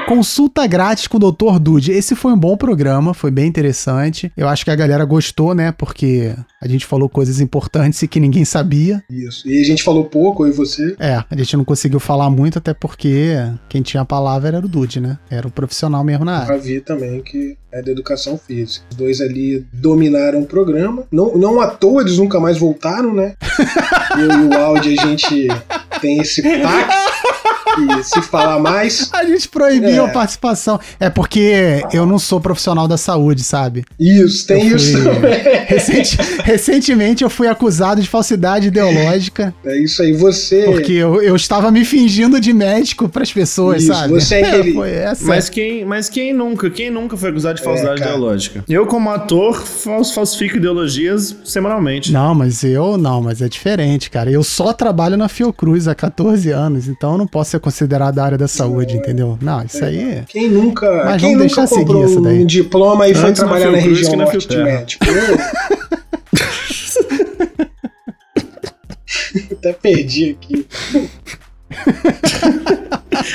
Consulta 0.07 0.65
grátis 0.65 1.05
com 1.05 1.17
o 1.17 1.31
Dr. 1.31 1.59
Dude. 1.59 1.91
Esse 1.91 2.15
foi 2.15 2.31
um 2.31 2.37
bom 2.37 2.55
programa, 2.55 3.13
foi 3.13 3.29
bem 3.29 3.45
interessante. 3.45 4.31
Eu 4.37 4.47
acho 4.47 4.63
que 4.63 4.71
a 4.71 4.75
galera 4.75 5.03
gostou, 5.03 5.53
né? 5.53 5.73
Porque 5.73 6.33
a 6.61 6.67
gente 6.67 6.85
falou 6.85 7.09
coisas 7.09 7.41
importantes 7.41 8.01
e 8.01 8.07
que 8.07 8.17
ninguém 8.17 8.45
sabia. 8.45 9.03
Isso. 9.09 9.45
E 9.45 9.59
a 9.59 9.65
gente 9.65 9.83
falou 9.83 10.05
pouco, 10.05 10.45
eu 10.45 10.49
e 10.49 10.53
você. 10.53 10.95
É, 10.97 11.21
a 11.29 11.35
gente 11.35 11.57
não 11.57 11.65
conseguiu 11.65 11.99
falar 11.99 12.29
muito, 12.29 12.57
até 12.57 12.73
porque 12.73 13.35
quem 13.67 13.81
tinha 13.81 13.99
a 13.99 14.05
palavra 14.05 14.47
era 14.47 14.65
o 14.65 14.69
Dude, 14.69 15.01
né? 15.01 15.17
Era 15.29 15.45
o 15.45 15.51
profissional 15.51 16.05
mesmo 16.05 16.23
na 16.23 16.37
área. 16.37 16.47
Pra 16.47 16.57
ver 16.57 16.81
também 16.83 17.21
que 17.21 17.57
é 17.69 17.81
da 17.81 17.91
educação 17.91 18.37
física. 18.37 18.85
Os 18.89 18.95
dois 18.95 19.19
ali 19.19 19.65
dominaram 19.73 20.39
o 20.39 20.45
programa. 20.45 21.03
Não, 21.11 21.37
não 21.37 21.59
à 21.59 21.67
toa, 21.67 22.01
eles 22.01 22.17
nunca 22.17 22.39
mais 22.39 22.57
voltaram, 22.57 23.13
né? 23.13 23.35
Eu 24.17 24.31
e 24.31 24.47
o 24.47 24.53
Audi, 24.57 24.97
a 24.97 25.05
gente 25.05 25.49
tem 25.99 26.19
esse 26.19 26.41
pacto. 26.41 27.06
Que 27.85 28.03
se 28.03 28.21
falar 28.21 28.59
mais. 28.59 29.09
A 29.13 29.23
gente 29.25 29.47
proibiu 29.47 30.05
É. 30.05 30.09
a 30.09 30.09
participação. 30.09 30.79
É 30.99 31.09
porque 31.09 31.83
eu 31.93 32.05
não 32.05 32.19
sou 32.19 32.39
profissional 32.39 32.87
da 32.87 32.97
saúde, 32.97 33.43
sabe? 33.43 33.83
Isso, 33.99 34.45
tem 34.47 34.69
Eu 34.69 34.77
isso 34.77 34.93
fui- 35.01 35.03
também. 35.13 35.37
Recente- 35.67 36.17
recentemente 36.43 37.23
eu 37.23 37.29
fui 37.29 37.47
acusado 37.47 38.01
de 38.01 38.07
falsidade 38.07 38.67
ideológica 38.67 39.53
É 39.65 39.77
isso 39.77 40.01
aí, 40.01 40.13
você. 40.13 40.63
porque 40.63 40.93
eu, 40.93 41.21
eu 41.21 41.35
estava 41.35 41.69
me 41.71 41.83
fingindo 41.85 42.39
de 42.39 42.53
médico 42.53 43.07
pras 43.09 43.31
pessoas, 43.31 43.83
Isso, 43.83 43.93
sabe? 43.93 44.13
você 44.13 44.35
é 44.35 44.43
aquele- 44.49 44.73
Foi 44.73 44.91
essa. 44.91 45.25
Mas 45.25 45.49
quem, 45.49 45.85
mas 45.85 46.09
quem 46.09 46.33
nunca? 46.33 46.69
Quem 46.69 46.89
nunca 46.89 47.15
foi 47.17 47.29
acusado 47.29 47.57
de 47.57 47.63
falsidade 47.63 48.01
É, 48.01 48.03
cara. 48.03 48.15
ideológica? 48.15 48.63
Eu, 48.67 48.85
como 48.87 49.09
ator, 49.09 49.61
fals- 49.65 50.11
falsifico 50.11 50.57
ideologias 50.57 51.35
semanalmente. 51.43 52.11
Não, 52.11 52.33
mas 52.35 52.63
eu 52.63 52.97
não, 52.97 53.21
mas 53.21 53.41
é 53.41 53.49
diferente, 53.49 54.09
cara. 54.09 54.29
Eu 54.31 54.43
só 54.43 54.73
trabalho 54.73 55.17
na 55.17 55.27
Fiocruz 55.27 55.87
há 55.87 55.95
14 55.95 56.49
anos, 56.51 56.87
então 56.87 57.13
eu 57.13 57.17
não 57.17 57.27
posso 57.27 57.51
ser 57.51 57.59
considerado 57.67 58.15
da 58.15 58.23
área 58.23 58.37
da 58.37 58.47
saúde, 58.47 58.95
entendeu? 58.95 59.37
Não, 59.41 59.61
isso 59.61 59.83
aí 59.83 59.99
é. 59.99 60.23
Quem 60.29 60.49
nunca, 60.49 60.89
Mas 61.03 61.21
quem 61.21 61.35
vamos 61.35 61.51
nunca 61.51 61.67
seguir 61.67 61.81
comprou 61.81 62.05
isso 62.05 62.21
daí. 62.21 62.41
um 62.41 62.45
diploma 62.45 63.09
e 63.09 63.13
foi 63.13 63.29
Antes 63.29 63.41
na 63.41 63.47
trabalhar 63.49 63.71
na 63.71 63.77
região 63.77 64.09
que 64.11 64.15
na 64.15 64.23
norte 64.23 64.47
de 64.47 64.57
médico? 64.57 65.05
Eu 65.05 65.37
Até 69.57 69.73
perdi 69.73 70.37
aqui. 70.39 70.65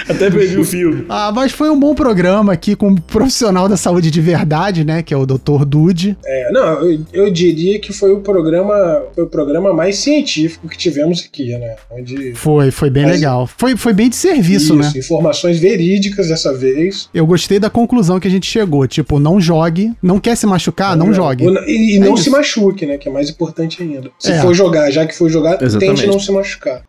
Até 0.08 0.30
perdi 0.30 0.58
o 0.58 0.64
fio. 0.64 1.04
Ah, 1.14 1.30
mas 1.34 1.52
foi 1.52 1.68
um 1.70 1.78
bom 1.78 1.94
programa 1.94 2.52
aqui 2.52 2.74
com 2.74 2.88
um 2.88 2.94
profissional 2.96 3.68
da 3.68 3.76
saúde 3.76 4.10
de 4.10 4.20
verdade, 4.20 4.84
né? 4.84 5.02
Que 5.02 5.12
é 5.12 5.16
o 5.16 5.26
Dr. 5.26 5.64
Dude. 5.66 6.16
É, 6.24 6.50
não, 6.52 6.82
eu, 6.90 7.00
eu 7.12 7.30
diria 7.32 7.78
que 7.78 7.92
foi 7.92 8.12
o 8.12 8.20
programa, 8.20 9.02
foi 9.14 9.24
o 9.24 9.26
programa 9.26 9.72
mais 9.72 9.96
científico 9.96 10.68
que 10.68 10.76
tivemos 10.76 11.24
aqui, 11.28 11.56
né? 11.58 11.76
Onde 11.90 12.34
Foi, 12.34 12.70
foi 12.70 12.90
bem 12.90 13.04
Mas- 13.04 13.12
legal. 13.16 13.46
Foi, 13.46 13.76
foi 13.76 13.92
bem 13.92 14.08
de 14.08 14.16
serviço, 14.16 14.74
né? 14.74 14.90
informações 14.96 15.58
verídicas 15.58 16.28
dessa 16.28 16.52
vez. 16.54 17.08
Eu 17.12 17.26
gostei 17.26 17.58
da 17.58 17.68
conclusão 17.70 18.18
que 18.18 18.28
a 18.28 18.30
gente 18.30 18.46
chegou. 18.46 18.86
Tipo, 18.86 19.18
não 19.18 19.40
jogue. 19.40 19.92
Não 20.02 20.18
quer 20.18 20.36
se 20.36 20.46
machucar? 20.46 20.96
Não 20.96 21.12
jogue. 21.12 21.46
Ou- 21.46 21.54
E, 21.66 21.94
e 21.94 21.96
É 21.96 22.00
não 22.00 22.14
isso. 22.14 22.24
se 22.24 22.30
machuque, 22.30 22.86
né? 22.86 22.96
Que 22.98 23.08
é 23.08 23.12
mais 23.12 23.28
importante 23.30 23.82
ainda. 23.82 24.10
Se 24.18 24.32
É. 24.32 24.40
for 24.40 24.54
jogar, 24.54 24.90
já 24.90 25.06
que 25.06 25.14
for 25.16 25.28
jogar, 25.28 25.62
Exatamente. 25.62 25.96
tente 26.02 26.06
não 26.12 26.18
se 26.18 26.30
machucar. 26.32 26.82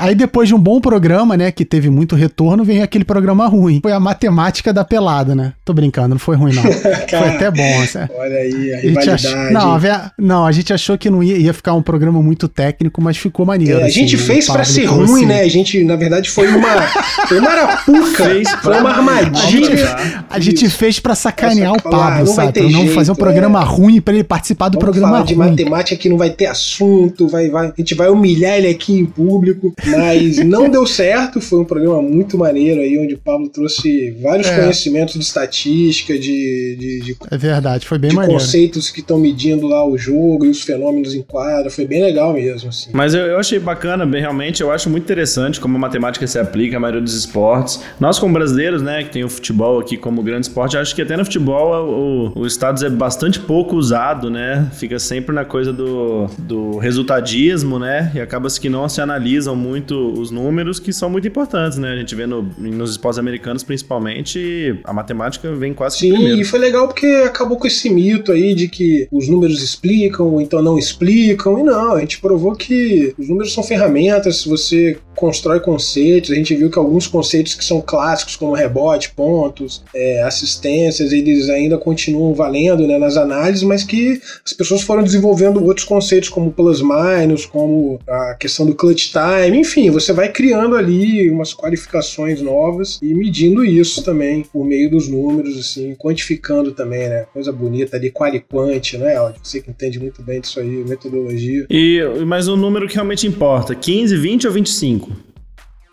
Aí 0.00 0.14
depois 0.14 0.48
de 0.48 0.54
um 0.54 0.58
bom 0.58 0.80
programa, 0.80 1.36
né, 1.36 1.50
que 1.50 1.64
teve 1.64 1.90
muito 1.90 2.07
retorno, 2.16 2.64
vem 2.64 2.82
aquele 2.82 3.04
programa 3.04 3.46
ruim. 3.46 3.80
Foi 3.82 3.92
a 3.92 4.00
matemática 4.00 4.72
da 4.72 4.84
pelada, 4.84 5.34
né? 5.34 5.52
Tô 5.64 5.72
brincando, 5.72 6.10
não 6.10 6.18
foi 6.18 6.36
ruim 6.36 6.52
não. 6.54 6.62
foi 6.72 6.92
Cara, 7.08 7.34
até 7.34 7.50
bom, 7.50 7.82
assim. 7.82 7.98
Olha 8.16 8.36
aí, 8.36 8.72
a 8.74 9.14
ach-. 9.14 9.52
Não, 9.52 9.74
a 9.74 10.12
não, 10.18 10.46
a 10.46 10.52
gente 10.52 10.72
achou 10.72 10.98
que 10.98 11.10
não 11.10 11.22
ia, 11.22 11.36
ia 11.36 11.52
ficar 11.52 11.74
um 11.74 11.82
programa 11.82 12.22
muito 12.22 12.48
técnico, 12.48 13.00
mas 13.00 13.16
ficou 13.16 13.44
maneiro. 13.46 13.80
É, 13.80 13.84
a 13.84 13.86
assim, 13.86 14.00
gente 14.00 14.16
fez 14.16 14.46
pra 14.46 14.56
Pablo 14.56 14.66
ser 14.66 14.84
ruim, 14.86 15.26
né? 15.26 15.40
A 15.40 15.48
gente, 15.48 15.82
na 15.84 15.96
verdade, 15.96 16.30
foi 16.30 16.48
uma, 16.48 16.82
foi 17.28 17.38
uma 17.38 17.50
arapuca. 17.50 18.24
Foi 18.62 18.80
uma 18.80 18.90
armadilha. 18.90 19.96
A 20.28 20.38
gente 20.38 20.66
Isso. 20.66 20.76
fez 20.76 21.00
pra 21.00 21.14
sacanear 21.14 21.72
o 21.72 21.82
Pablo, 21.82 22.18
não 22.20 22.26
sabe? 22.26 22.52
Pra 22.52 22.62
não 22.62 22.70
jeito, 22.70 22.94
fazer 22.94 23.12
um 23.12 23.14
programa 23.14 23.60
ruim 23.62 24.00
pra 24.00 24.14
ele 24.14 24.24
participar 24.24 24.68
do 24.68 24.78
Vamos 24.78 24.84
programa 24.84 25.12
falar 25.14 25.24
de 25.24 25.34
ruim. 25.34 25.50
matemática 25.50 25.96
que 25.96 26.08
não 26.08 26.16
vai 26.16 26.30
ter 26.30 26.46
assunto, 26.46 27.28
vai, 27.28 27.48
vai, 27.48 27.68
a 27.68 27.74
gente 27.76 27.94
vai 27.94 28.08
humilhar 28.08 28.56
ele 28.56 28.68
aqui 28.68 28.98
em 28.98 29.06
público, 29.06 29.72
mas 29.86 30.38
não 30.38 30.68
deu 30.68 30.86
certo, 30.86 31.40
foi 31.40 31.60
um 31.60 31.64
programa 31.64 31.97
muito 32.02 32.36
maneiro 32.38 32.80
aí, 32.80 32.98
onde 32.98 33.14
o 33.14 33.18
Pablo 33.18 33.48
trouxe 33.48 34.10
vários 34.22 34.46
É. 34.48 34.60
conhecimentos 34.60 35.14
de 35.14 35.20
estatística, 35.24 36.14
de, 36.18 36.76
de, 36.78 37.00
de, 37.00 37.16
É 37.30 37.36
verdade, 37.38 37.86
foi 37.86 37.98
bem 37.98 38.10
de 38.10 38.16
maneiro. 38.16 38.40
conceitos 38.40 38.90
que 38.90 39.00
estão 39.00 39.18
medindo 39.18 39.66
lá 39.66 39.86
o 39.86 39.96
jogo 39.98 40.44
e 40.46 40.48
os 40.48 40.62
fenômenos 40.62 41.14
em 41.14 41.22
quadra, 41.22 41.70
foi 41.70 41.86
bem 41.86 42.02
legal 42.02 42.32
mesmo, 42.32 42.68
assim. 42.68 42.90
Mas 42.92 43.14
eu, 43.14 43.22
eu 43.22 43.38
achei 43.38 43.58
bacana, 43.58 44.04
bem 44.06 44.20
realmente, 44.20 44.60
eu 44.62 44.70
acho 44.70 44.88
muito 44.90 45.04
interessante 45.04 45.60
como 45.60 45.76
a 45.76 45.78
matemática 45.80 46.26
se 46.26 46.38
aplica 46.38 46.76
à 46.76 46.80
maioria 46.80 47.00
dos 47.02 47.14
esportes. 47.14 47.80
Nós, 48.00 48.18
como 48.18 48.32
brasileiros, 48.34 48.82
né, 48.82 49.02
que 49.04 49.10
tem 49.10 49.24
o 49.24 49.28
futebol 49.28 49.78
aqui 49.78 49.96
como 49.96 50.22
grande 50.22 50.46
esporte, 50.46 50.76
acho 50.76 50.94
que 50.94 51.02
até 51.02 51.16
no 51.16 51.24
futebol 51.24 52.32
o, 52.34 52.40
o 52.40 52.46
status 52.46 52.82
é 52.82 52.90
bastante 52.90 53.40
pouco 53.40 53.76
usado, 53.76 54.30
né? 54.30 54.68
Fica 54.74 54.98
sempre 54.98 55.34
na 55.34 55.44
coisa 55.44 55.72
do, 55.72 56.26
do 56.38 56.78
resultadismo, 56.78 57.78
né? 57.78 58.10
E 58.14 58.20
acaba-se 58.20 58.60
que 58.60 58.68
não 58.68 58.88
se 58.88 59.00
analisam 59.00 59.56
muito 59.56 60.12
os 60.12 60.30
números, 60.30 60.78
que 60.78 60.92
são 60.92 61.08
muito 61.10 61.26
importantes, 61.26 61.78
né? 61.78 61.87
A 61.92 61.96
gente 61.96 62.14
vê 62.14 62.26
no- 62.26 62.42
nos 62.58 62.90
esportes 62.92 63.18
americanos, 63.18 63.62
principalmente, 63.62 64.78
a 64.84 64.92
matemática 64.92 65.54
vem 65.54 65.72
quase 65.74 65.98
Sim, 65.98 66.12
primeiro. 66.12 66.40
e 66.40 66.44
foi 66.44 66.58
legal 66.58 66.86
porque 66.88 67.06
acabou 67.24 67.56
com 67.58 67.66
esse 67.66 67.88
mito 67.90 68.32
aí 68.32 68.54
de 68.54 68.68
que 68.68 69.08
os 69.10 69.28
números 69.28 69.62
explicam, 69.62 70.40
então 70.40 70.62
não 70.62 70.78
explicam. 70.78 71.58
E 71.58 71.62
não, 71.62 71.94
a 71.94 72.00
gente 72.00 72.20
provou 72.20 72.54
que 72.54 73.14
os 73.18 73.28
números 73.28 73.52
são 73.52 73.62
ferramentas, 73.62 74.44
você 74.44 74.96
constrói 75.18 75.58
conceitos. 75.58 76.30
A 76.30 76.34
gente 76.34 76.54
viu 76.54 76.70
que 76.70 76.78
alguns 76.78 77.08
conceitos 77.08 77.54
que 77.54 77.64
são 77.64 77.80
clássicos, 77.80 78.36
como 78.36 78.54
rebote, 78.54 79.10
pontos, 79.10 79.82
é, 79.92 80.22
assistências, 80.22 81.12
eles 81.12 81.50
ainda 81.50 81.76
continuam 81.76 82.34
valendo 82.34 82.86
né, 82.86 82.98
nas 82.98 83.16
análises, 83.16 83.64
mas 83.64 83.82
que 83.82 84.20
as 84.44 84.52
pessoas 84.52 84.82
foram 84.82 85.02
desenvolvendo 85.02 85.62
outros 85.64 85.84
conceitos, 85.84 86.28
como 86.28 86.52
plus 86.52 86.80
minus, 86.80 87.44
como 87.44 87.98
a 88.08 88.34
questão 88.34 88.64
do 88.64 88.74
clutch 88.74 89.10
time. 89.10 89.58
Enfim, 89.58 89.90
você 89.90 90.12
vai 90.12 90.28
criando 90.30 90.76
ali 90.76 91.28
umas 91.30 91.52
qualificações 91.52 92.40
novas 92.40 92.98
e 93.02 93.12
medindo 93.12 93.64
isso 93.64 94.04
também 94.04 94.42
por 94.42 94.64
meio 94.64 94.88
dos 94.88 95.08
números, 95.08 95.58
assim, 95.58 95.96
quantificando 95.96 96.70
também, 96.70 97.08
né? 97.08 97.26
Coisa 97.32 97.50
bonita 97.50 97.96
ali, 97.96 98.10
qualiquante, 98.10 98.96
né, 98.96 99.16
Aldi? 99.16 99.40
Você 99.42 99.60
que 99.60 99.70
entende 99.70 99.98
muito 99.98 100.22
bem 100.22 100.40
disso 100.40 100.60
aí, 100.60 100.84
metodologia. 100.86 101.66
E, 101.68 102.00
mas 102.24 102.46
o 102.46 102.56
número 102.56 102.86
que 102.86 102.94
realmente 102.94 103.26
importa, 103.26 103.74
15, 103.74 104.16
20 104.16 104.46
ou 104.46 104.52
25? 104.52 105.07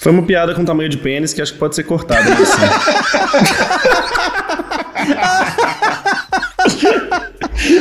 Foi 0.06 0.12
uma 0.12 0.22
piada 0.22 0.54
com 0.54 0.64
tamanho 0.64 0.88
de 0.88 1.00
pênis 1.00 1.34
que 1.34 1.42
acho 1.42 1.54
que 1.54 1.58
pode 1.58 1.74
ser 1.74 1.82
cortada. 1.82 2.32
assim. 2.32 2.62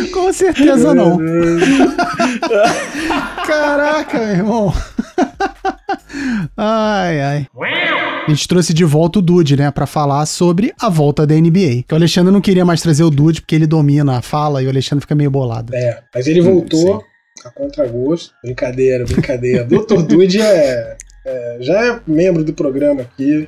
Com 0.10 0.32
certeza 0.32 0.94
não. 0.94 1.18
Caraca, 3.46 4.18
meu 4.18 4.28
irmão. 4.28 4.72
Ai, 6.56 7.20
ai. 7.20 7.46
A 8.26 8.30
gente 8.30 8.48
trouxe 8.48 8.72
de 8.72 8.86
volta 8.86 9.18
o 9.18 9.22
Dude, 9.22 9.58
né, 9.58 9.70
Pra 9.70 9.86
falar 9.86 10.24
sobre 10.24 10.72
a 10.80 10.88
volta 10.88 11.26
da 11.26 11.34
NBA. 11.34 11.84
Que 11.86 11.92
o 11.92 11.94
Alexandre 11.94 12.32
não 12.32 12.40
queria 12.40 12.64
mais 12.64 12.80
trazer 12.80 13.04
o 13.04 13.10
Dude 13.10 13.42
porque 13.42 13.54
ele 13.54 13.66
domina 13.66 14.16
a 14.16 14.22
fala 14.22 14.62
e 14.62 14.66
o 14.66 14.70
Alexandre 14.70 15.02
fica 15.02 15.14
meio 15.14 15.30
bolado. 15.30 15.76
É, 15.76 16.00
mas 16.14 16.26
ele 16.26 16.40
voltou 16.40 17.04
a 17.44 17.50
contragosto. 17.50 18.32
Brincadeira, 18.42 19.04
brincadeira. 19.04 19.64
Dr. 19.64 20.02
Dude 20.02 20.40
é, 20.40 20.96
é- 21.24 21.58
já 21.60 21.84
é 21.84 22.00
membro 22.06 22.44
do 22.44 22.52
programa 22.52 23.02
aqui, 23.02 23.46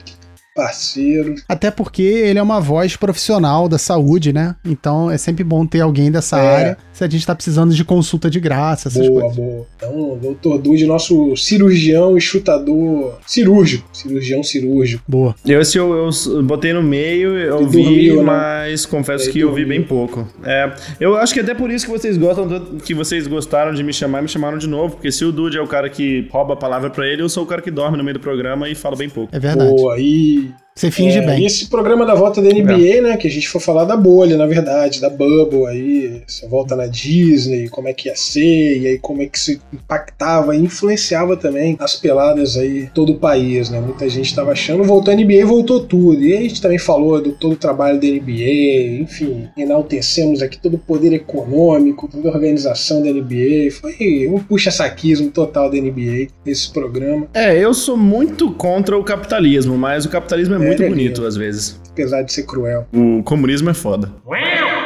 parceiro. 0.56 1.34
Até 1.48 1.70
porque 1.70 2.02
ele 2.02 2.38
é 2.38 2.42
uma 2.42 2.60
voz 2.60 2.96
profissional 2.96 3.68
da 3.68 3.78
saúde, 3.78 4.32
né? 4.32 4.56
Então 4.64 5.10
é 5.10 5.18
sempre 5.18 5.44
bom 5.44 5.66
ter 5.66 5.80
alguém 5.82 6.10
dessa 6.10 6.38
É. 6.40 6.56
área 6.56 6.78
se 6.92 7.04
a 7.04 7.08
gente 7.08 7.26
tá 7.26 7.34
precisando 7.34 7.74
de 7.74 7.84
consulta 7.84 8.30
de 8.30 8.40
graça, 8.40 8.88
essas 8.88 9.06
Boa, 9.06 9.20
coisas. 9.20 9.36
boa. 9.36 9.66
Então, 9.76 10.18
Dr. 10.18 10.58
Dude, 10.62 10.86
nosso 10.86 11.36
cirurgião 11.36 12.16
e 12.16 12.20
chutador 12.20 13.18
cirúrgico. 13.26 13.86
Cirurgião 13.92 14.42
cirúrgico. 14.42 15.02
Boa. 15.06 15.34
Eu, 15.44 15.60
esse 15.60 15.76
eu, 15.76 16.08
eu 16.26 16.42
botei 16.42 16.72
no 16.72 16.82
meio, 16.82 17.38
eu 17.38 17.62
E 17.62 17.66
vi, 17.66 17.82
dormiu, 17.82 18.16
né? 18.16 18.22
mas 18.22 18.86
confesso 18.86 19.26
Aí 19.26 19.32
que 19.32 19.40
eu 19.40 19.52
vi 19.52 19.64
bem 19.66 19.82
pouco. 19.82 20.26
É, 20.42 20.72
eu 20.98 21.16
acho 21.16 21.34
que 21.34 21.40
até 21.40 21.52
por 21.54 21.70
isso 21.70 21.84
que 21.84 21.92
vocês 21.92 22.16
gostam, 22.16 22.48
tanto- 22.48 22.76
que 22.82 22.94
vocês 22.94 23.26
gostaram 23.26 23.74
de 23.74 23.82
me 23.82 23.92
chamar 23.92 24.20
e 24.20 24.22
me 24.22 24.28
chamaram 24.28 24.56
de 24.56 24.66
novo, 24.66 24.94
porque 24.94 25.12
se 25.12 25.24
o 25.24 25.30
Dude 25.30 25.58
é 25.58 25.60
o 25.60 25.66
cara 25.66 25.90
que 25.90 26.26
rouba 26.30 26.54
a 26.54 26.56
palavra 26.56 26.88
pra 26.88 27.06
ele, 27.06 27.20
eu 27.22 27.28
sou 27.28 27.44
o 27.44 27.46
cara 27.46 27.60
que 27.60 27.70
dorme 27.70 27.98
no 27.98 28.04
meio 28.04 28.14
do 28.14 28.20
programa 28.20 28.68
e 28.70 28.74
fala 28.74 28.96
bem 28.96 29.08
pouco. 29.10 29.34
É 29.34 29.38
verdade. 29.38 29.68
Boa. 29.70 29.98
E 29.98 30.45
Você 30.76 30.90
finge 30.90 31.18
É, 31.18 31.22
bem. 31.22 31.42
E 31.42 31.46
esse 31.46 31.68
programa 31.68 32.04
da 32.04 32.14
volta 32.14 32.42
da 32.42 32.50
NBA, 32.50 33.00
né? 33.00 33.16
Que 33.16 33.26
a 33.26 33.30
gente 33.30 33.48
foi 33.48 33.62
falar 33.62 33.84
da 33.84 33.96
bolha, 33.96 34.36
na 34.36 34.44
verdade, 34.44 35.00
da 35.00 35.08
Bubble 35.08 35.66
aí, 35.66 36.22
essa 36.28 36.46
volta 36.46 36.76
na 36.76 36.86
Disney, 36.86 37.70
como 37.70 37.88
é 37.88 37.94
que 37.94 38.08
ia 38.08 38.14
ser, 38.14 38.78
e 38.78 38.86
aí 38.86 38.98
como 38.98 39.22
é 39.22 39.26
que 39.26 39.40
se 39.40 39.58
impactava 39.72 40.54
e 40.54 40.60
influenciava 40.60 41.34
também 41.34 41.78
as 41.80 41.96
peladas 41.96 42.58
aí 42.58 42.90
todo 42.94 43.12
o 43.12 43.18
país, 43.18 43.70
né? 43.70 43.80
Muita 43.80 44.06
gente 44.06 44.34
tava 44.34 44.52
achando, 44.52 44.84
voltou 44.84 45.14
a 45.14 45.16
NBA, 45.16 45.46
voltou 45.46 45.80
tudo. 45.80 46.22
E 46.22 46.34
aí 46.34 46.44
a 46.44 46.48
gente 46.48 46.60
também 46.60 46.78
falou 46.78 47.22
do 47.22 47.32
todo 47.32 47.52
o 47.52 47.56
trabalho 47.56 47.98
da 47.98 48.06
NBA, 48.06 49.00
enfim, 49.00 49.48
enaltecemos 49.56 50.42
aqui 50.42 50.58
todo 50.58 50.74
o 50.74 50.78
poder 50.78 51.14
econômico, 51.14 52.06
toda 52.06 52.28
a 52.28 52.32
organização 52.32 53.02
da 53.02 53.10
NBA. 53.10 53.70
Foi 53.80 54.28
um 54.28 54.38
puxa-saquismo 54.38 55.30
total 55.30 55.70
da 55.70 55.78
NBA, 55.78 56.28
esse 56.44 56.70
programa, 56.70 57.26
É, 57.32 57.56
eu 57.58 57.72
sou 57.72 57.96
muito 57.96 58.50
contra 58.52 58.98
o 58.98 59.02
capitalismo, 59.02 59.78
mas 59.78 60.04
o 60.04 60.10
capitalismo 60.10 60.54
é, 60.54 60.65
muito 60.66 60.82
é 60.82 60.88
bonito 60.88 61.24
às 61.24 61.36
vezes. 61.36 61.80
apesar 61.90 62.22
de 62.22 62.32
ser 62.32 62.44
cruel. 62.44 62.86
O 62.92 63.22
comunismo 63.22 63.70
é 63.70 63.74
foda. 63.74 64.10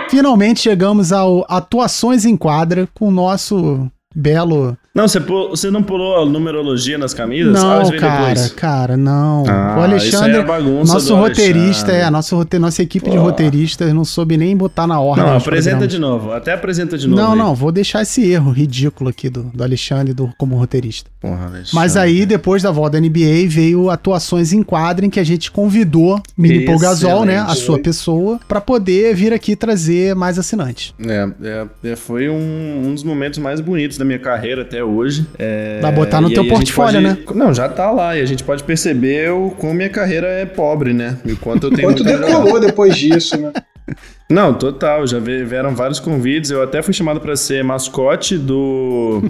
Finalmente 0.09 0.61
chegamos 0.61 1.12
ao 1.12 1.47
Atuações 1.49 2.24
em 2.24 2.37
Quadra 2.37 2.89
com 2.95 3.09
o 3.09 3.11
nosso 3.12 3.89
belo. 4.14 4.76
Não, 4.92 5.06
você, 5.06 5.20
pulou, 5.20 5.50
você 5.50 5.70
não 5.70 5.84
pulou 5.84 6.20
a 6.20 6.26
numerologia 6.26 6.98
nas 6.98 7.14
camisas? 7.14 7.52
Não, 7.52 7.78
ah, 7.78 7.82
isso 7.82 7.92
cara, 7.96 8.34
depois. 8.34 8.52
cara, 8.54 8.96
não. 8.96 9.44
Ah, 9.48 9.76
o 9.76 9.78
isso 9.78 9.84
aí 9.84 9.90
Alexandre, 9.92 10.36
é 10.38 10.44
bagunça 10.44 10.94
nosso 10.94 11.14
roteirista, 11.14 11.92
Alexandre. 11.92 12.06
é, 12.08 12.11
nosso, 12.11 12.36
rote- 12.36 12.58
nossa 12.58 12.82
equipe 12.82 13.08
de 13.08 13.16
Pô. 13.16 13.22
roteiristas 13.22 13.94
não 13.94 14.04
soube 14.04 14.36
nem 14.36 14.56
botar 14.56 14.88
na 14.88 14.98
ordem. 14.98 15.24
Não, 15.24 15.36
apresenta 15.36 15.76
programas. 15.76 15.92
de 15.92 15.98
novo. 16.00 16.32
Até 16.32 16.52
apresenta 16.52 16.98
de 16.98 17.06
novo. 17.06 17.22
Não, 17.22 17.32
aí. 17.32 17.38
não, 17.38 17.54
vou 17.54 17.70
deixar 17.70 18.02
esse 18.02 18.28
erro 18.28 18.50
ridículo 18.50 19.11
aqui 19.11 19.30
do, 19.30 19.44
do 19.44 19.62
Alexandre 19.62 20.12
do, 20.12 20.28
como 20.36 20.56
roteirista. 20.56 21.08
Porra, 21.20 21.46
Alexandre. 21.46 21.70
Mas 21.72 21.96
aí, 21.96 22.26
depois 22.26 22.64
da 22.64 22.72
volta 22.72 23.00
da 23.00 23.00
NBA, 23.00 23.46
veio 23.46 23.90
atuações 23.90 24.52
em 24.52 24.62
quadro 24.62 25.06
em 25.06 25.11
que 25.11 25.20
a 25.20 25.24
gente 25.24 25.52
convidou 25.52 26.20
Mini 26.36 26.64
Gasol, 26.64 27.24
né, 27.24 27.38
a 27.38 27.54
sua 27.54 27.78
pessoa, 27.78 28.40
pra 28.48 28.61
poder 28.61 29.14
vir 29.14 29.32
aqui 29.32 29.54
trazer 29.54 30.16
mais 30.16 30.36
assinantes. 30.36 30.94
É, 31.06 31.28
é, 31.42 31.90
é, 31.92 31.96
foi 31.96 32.28
um, 32.28 32.88
um 32.88 32.94
dos 32.94 33.04
momentos 33.04 33.38
mais 33.38 33.61
bonitos 33.61 33.99
da 34.01 34.05
minha 34.05 34.18
carreira 34.18 34.62
até 34.62 34.82
hoje. 34.82 35.26
É, 35.38 35.78
Vai 35.80 35.92
botar 35.92 36.20
no 36.20 36.28
e 36.30 36.34
teu 36.34 36.46
portfólio, 36.48 37.01
né? 37.01 37.16
pode- 37.24 37.38
Não, 37.38 37.55
já 37.55 37.68
tá 37.68 37.90
lá. 37.90 38.16
E 38.16 38.20
a 38.20 38.26
gente 38.26 38.42
pode 38.42 38.64
perceber 38.64 39.30
o 39.30 39.51
como 39.51 39.72
minha 39.72 39.88
carreira 39.88 40.26
é 40.26 40.44
pobre, 40.44 40.92
né? 40.92 41.16
E 41.24 41.32
o 41.32 41.36
quanto 41.36 41.68
eu 41.68 41.70
tenho 41.70 41.88
Quanto 41.88 42.03
decolou 42.03 42.59
depois 42.61 42.96
disso, 42.96 43.36
né? 43.38 43.53
Não, 44.28 44.55
total. 44.55 45.07
Já 45.07 45.18
vieram 45.18 45.74
vários 45.74 45.98
convites. 46.01 46.51
Eu 46.51 46.62
até 46.62 46.82
fui 46.82 46.92
chamado 46.94 47.20
pra 47.20 47.36
ser 47.36 47.62
mascote 47.64 48.36
do. 48.38 49.22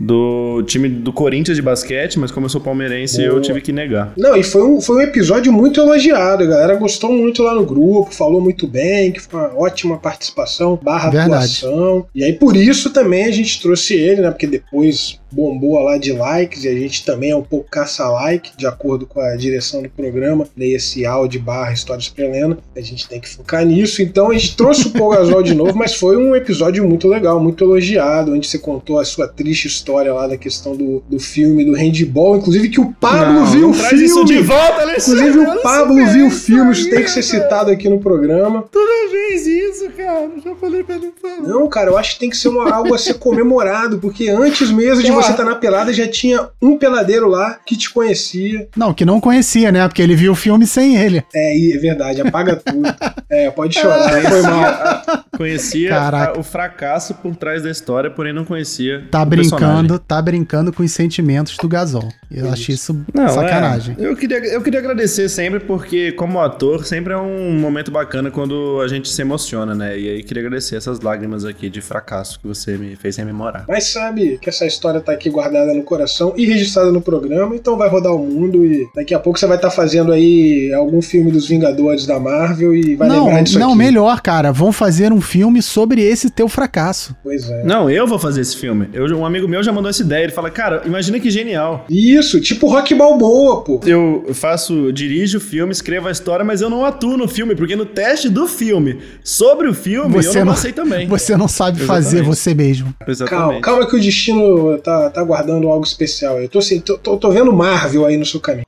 Do 0.00 0.62
time 0.62 0.88
do 0.88 1.12
Corinthians 1.12 1.56
de 1.56 1.62
basquete, 1.62 2.18
mas 2.18 2.30
como 2.30 2.46
eu 2.46 2.50
sou 2.50 2.60
palmeirense, 2.60 3.22
eu 3.22 3.32
Boa. 3.32 3.42
tive 3.42 3.60
que 3.60 3.70
negar. 3.70 4.14
Não, 4.16 4.34
e 4.34 4.42
foi 4.42 4.62
um, 4.62 4.80
foi 4.80 4.96
um 4.96 5.00
episódio 5.02 5.52
muito 5.52 5.78
elogiado. 5.78 6.42
A 6.44 6.46
galera 6.46 6.74
gostou 6.76 7.12
muito 7.12 7.42
lá 7.42 7.54
no 7.54 7.66
grupo, 7.66 8.14
falou 8.14 8.40
muito 8.40 8.66
bem, 8.66 9.12
que 9.12 9.20
foi 9.20 9.38
uma 9.38 9.58
ótima 9.58 9.98
participação, 9.98 10.78
barra 10.82 11.10
Verdade. 11.10 11.34
atuação. 11.34 12.06
E 12.14 12.24
aí, 12.24 12.32
por 12.32 12.56
isso 12.56 12.90
também 12.90 13.26
a 13.26 13.30
gente 13.30 13.60
trouxe 13.60 13.94
ele, 13.94 14.22
né? 14.22 14.30
Porque 14.30 14.46
depois 14.46 15.20
bombou 15.30 15.78
lá 15.78 15.98
de 15.98 16.12
likes 16.12 16.64
e 16.64 16.68
a 16.68 16.74
gente 16.74 17.04
também 17.04 17.30
é 17.30 17.36
um 17.36 17.42
pouco 17.42 17.70
caça-like, 17.70 18.50
de 18.56 18.66
acordo 18.66 19.06
com 19.06 19.20
a 19.20 19.36
direção 19.36 19.82
do 19.82 19.88
programa, 19.88 20.48
nesse 20.56 21.04
áudio 21.04 21.40
barra 21.40 21.72
Histórias 21.72 22.08
pra 22.08 22.24
Helena. 22.24 22.58
A 22.74 22.80
gente 22.80 23.06
tem 23.06 23.20
que 23.20 23.28
focar 23.28 23.64
nisso. 23.64 24.02
Então 24.02 24.30
a 24.30 24.32
gente 24.32 24.56
trouxe 24.56 24.88
o 24.88 24.90
Paul 24.90 25.10
Gasol 25.10 25.42
de 25.42 25.54
novo, 25.54 25.76
mas 25.76 25.94
foi 25.94 26.16
um 26.16 26.34
episódio 26.34 26.88
muito 26.88 27.06
legal, 27.06 27.38
muito 27.38 27.62
elogiado, 27.62 28.32
onde 28.32 28.48
você 28.48 28.58
contou 28.58 28.98
a 28.98 29.04
sua 29.04 29.28
triste 29.28 29.68
história 29.68 29.89
lá 29.90 30.26
da 30.26 30.36
questão 30.36 30.74
do, 30.76 31.02
do 31.08 31.18
filme, 31.18 31.64
do 31.64 31.72
handball. 31.74 32.36
Inclusive 32.36 32.68
que 32.68 32.80
o 32.80 32.92
Pablo 32.92 33.34
Não, 33.40 33.46
viu 33.46 33.60
não 33.62 33.70
o 33.70 33.74
traz 33.74 33.88
filme. 33.90 34.04
isso 34.04 34.24
de 34.24 34.38
volta, 34.40 34.82
Alexandre. 34.82 35.28
Inclusive 35.28 35.50
o 35.58 35.62
Pablo 35.62 36.06
viu 36.06 36.26
o 36.26 36.30
filme, 36.30 36.72
isso 36.72 36.90
tem 36.90 37.02
que 37.02 37.10
ser 37.10 37.22
citado 37.22 37.70
aqui 37.70 37.88
no 37.88 37.98
programa. 37.98 38.64
Toda 38.70 39.10
vez 39.10 39.46
isso, 39.46 39.88
cara. 39.96 40.28
Já 40.44 40.54
falei 40.54 40.82
pra 40.84 40.96
não 40.96 41.12
falar. 41.20 41.48
Não, 41.48 41.68
cara, 41.68 41.90
eu 41.90 41.98
acho 41.98 42.14
que 42.14 42.20
tem 42.20 42.30
que 42.30 42.36
ser 42.36 42.48
uma, 42.48 42.70
algo 42.72 42.94
a 42.94 42.98
ser 42.98 43.14
comemorado, 43.14 43.98
porque 43.98 44.28
antes 44.28 44.70
mesmo 44.70 45.02
de 45.02 45.10
você 45.10 45.30
estar 45.30 45.44
na 45.44 45.54
pelada 45.54 45.92
já 45.92 46.06
tinha 46.08 46.48
um 46.60 46.76
peladeiro 46.76 47.28
lá 47.28 47.58
que 47.66 47.76
te 47.76 47.90
conhecia. 47.90 48.68
Não, 48.76 48.92
que 48.94 49.04
não 49.04 49.20
conhecia, 49.20 49.70
né? 49.72 49.86
Porque 49.88 50.02
ele 50.02 50.14
viu 50.14 50.32
o 50.32 50.36
filme 50.36 50.66
sem 50.66 50.96
ele. 50.96 51.22
É, 51.34 51.74
é 51.74 51.78
verdade, 51.78 52.20
apaga 52.20 52.56
tudo. 52.56 52.80
É, 53.32 53.48
pode 53.48 53.78
chorar, 53.78 54.10
foi 54.22 54.42
mal. 54.42 55.24
Conhecia 55.36 55.96
a- 55.96 56.32
o 56.36 56.42
fracasso 56.42 57.14
por 57.14 57.36
trás 57.36 57.62
da 57.62 57.70
história, 57.70 58.10
porém 58.10 58.32
não 58.32 58.44
conhecia 58.44 59.04
Tá 59.08 59.22
o 59.22 59.26
brincando, 59.26 59.79
personagem. 59.88 60.04
tá 60.06 60.22
brincando 60.22 60.72
com 60.72 60.82
os 60.82 60.92
sentimentos 60.92 61.56
do 61.56 61.68
Gasol. 61.68 62.08
Eu 62.30 62.50
acho 62.50 62.70
isso 62.70 62.96
Não, 63.12 63.28
sacanagem. 63.28 63.96
é. 63.98 64.06
eu, 64.06 64.14
queria, 64.16 64.38
eu 64.38 64.62
queria 64.62 64.78
agradecer 64.78 65.28
sempre, 65.28 65.60
porque 65.60 66.12
como 66.12 66.40
ator, 66.40 66.84
sempre 66.84 67.12
é 67.12 67.16
um 67.16 67.58
momento 67.58 67.90
bacana 67.90 68.30
quando 68.30 68.80
a 68.82 68.88
gente 68.88 69.08
se 69.08 69.20
emociona, 69.20 69.74
né? 69.74 69.98
E 69.98 70.08
aí 70.08 70.22
queria 70.22 70.42
agradecer 70.42 70.76
essas 70.76 71.00
lágrimas 71.00 71.44
aqui 71.44 71.68
de 71.68 71.80
fracasso 71.80 72.38
que 72.38 72.46
você 72.46 72.76
me 72.76 72.94
fez 72.96 73.16
rememorar. 73.16 73.64
Mas 73.68 73.92
sabe 73.92 74.38
que 74.40 74.48
essa 74.48 74.64
história 74.66 75.00
tá 75.00 75.12
aqui 75.12 75.28
guardada 75.28 75.74
no 75.74 75.82
coração 75.82 76.32
e 76.36 76.46
registrada 76.46 76.92
no 76.92 77.00
programa, 77.00 77.54
então 77.56 77.76
vai 77.76 77.88
rodar 77.88 78.14
o 78.14 78.18
mundo 78.18 78.64
e 78.64 78.86
daqui 78.94 79.14
a 79.14 79.18
pouco 79.18 79.38
você 79.38 79.46
vai 79.46 79.56
estar 79.56 79.70
fazendo 79.70 80.12
aí 80.12 80.72
algum 80.74 81.02
filme 81.02 81.30
dos 81.30 81.48
Vingadores 81.48 82.06
da 82.06 82.20
Marvel 82.20 82.74
e 82.74 82.94
vai 82.94 83.08
não, 83.08 83.26
lembrar 83.26 83.42
disso 83.42 83.58
não, 83.58 83.70
aqui. 83.70 83.78
melhor, 83.78 84.20
cara. 84.20 84.52
Vão 84.52 84.72
fazer 84.72 85.12
um 85.12 85.20
filme 85.20 85.60
sobre 85.62 86.02
esse 86.02 86.30
teu 86.30 86.48
fracasso. 86.48 87.16
Pois 87.22 87.48
é. 87.50 87.64
Não, 87.64 87.90
eu 87.90 88.06
vou 88.06 88.18
fazer 88.18 88.40
esse 88.40 88.56
filme. 88.56 88.88
Eu, 88.92 89.06
um 89.16 89.26
amigo 89.26 89.48
meu 89.48 89.59
já 89.62 89.72
mandou 89.72 89.90
essa 89.90 90.02
ideia. 90.02 90.24
Ele 90.24 90.32
fala, 90.32 90.50
cara, 90.50 90.82
imagina 90.84 91.18
que 91.20 91.30
genial. 91.30 91.84
Isso, 91.88 92.40
tipo 92.40 92.66
Rock 92.68 92.94
Balboa, 92.94 93.62
pô. 93.62 93.80
Eu 93.86 94.26
faço, 94.34 94.92
dirijo 94.92 95.38
o 95.38 95.40
filme, 95.40 95.72
escrevo 95.72 96.08
a 96.08 96.10
história, 96.12 96.44
mas 96.44 96.60
eu 96.60 96.70
não 96.70 96.84
atuo 96.84 97.16
no 97.16 97.26
filme, 97.28 97.54
porque 97.54 97.76
no 97.76 97.86
teste 97.86 98.28
do 98.28 98.46
filme 98.46 98.98
sobre 99.22 99.68
o 99.68 99.74
filme 99.74 100.16
eu 100.16 100.22
Você 100.22 100.38
não, 100.38 100.46
não- 100.46 100.52
passei 100.54 100.72
também. 100.72 101.06
Você 101.08 101.36
não 101.36 101.48
sabe 101.48 101.80
fazer 101.80 102.18
Exatamente. 102.18 102.36
você 102.36 102.54
mesmo. 102.54 102.94
Calma, 102.98 103.12
Exatamente. 103.12 103.60
calma 103.62 103.86
que 103.88 103.96
o 103.96 104.00
destino 104.00 104.78
tá, 104.78 105.10
tá 105.10 105.22
guardando 105.22 105.68
algo 105.68 105.84
especial. 105.84 106.40
Eu 106.40 106.48
tô, 106.48 106.58
assim, 106.58 106.80
tô, 106.80 106.96
tô, 106.98 107.16
tô 107.16 107.30
vendo 107.30 107.52
Marvel 107.52 108.04
aí 108.06 108.16
no 108.16 108.24
seu 108.26 108.40
caminho. 108.40 108.64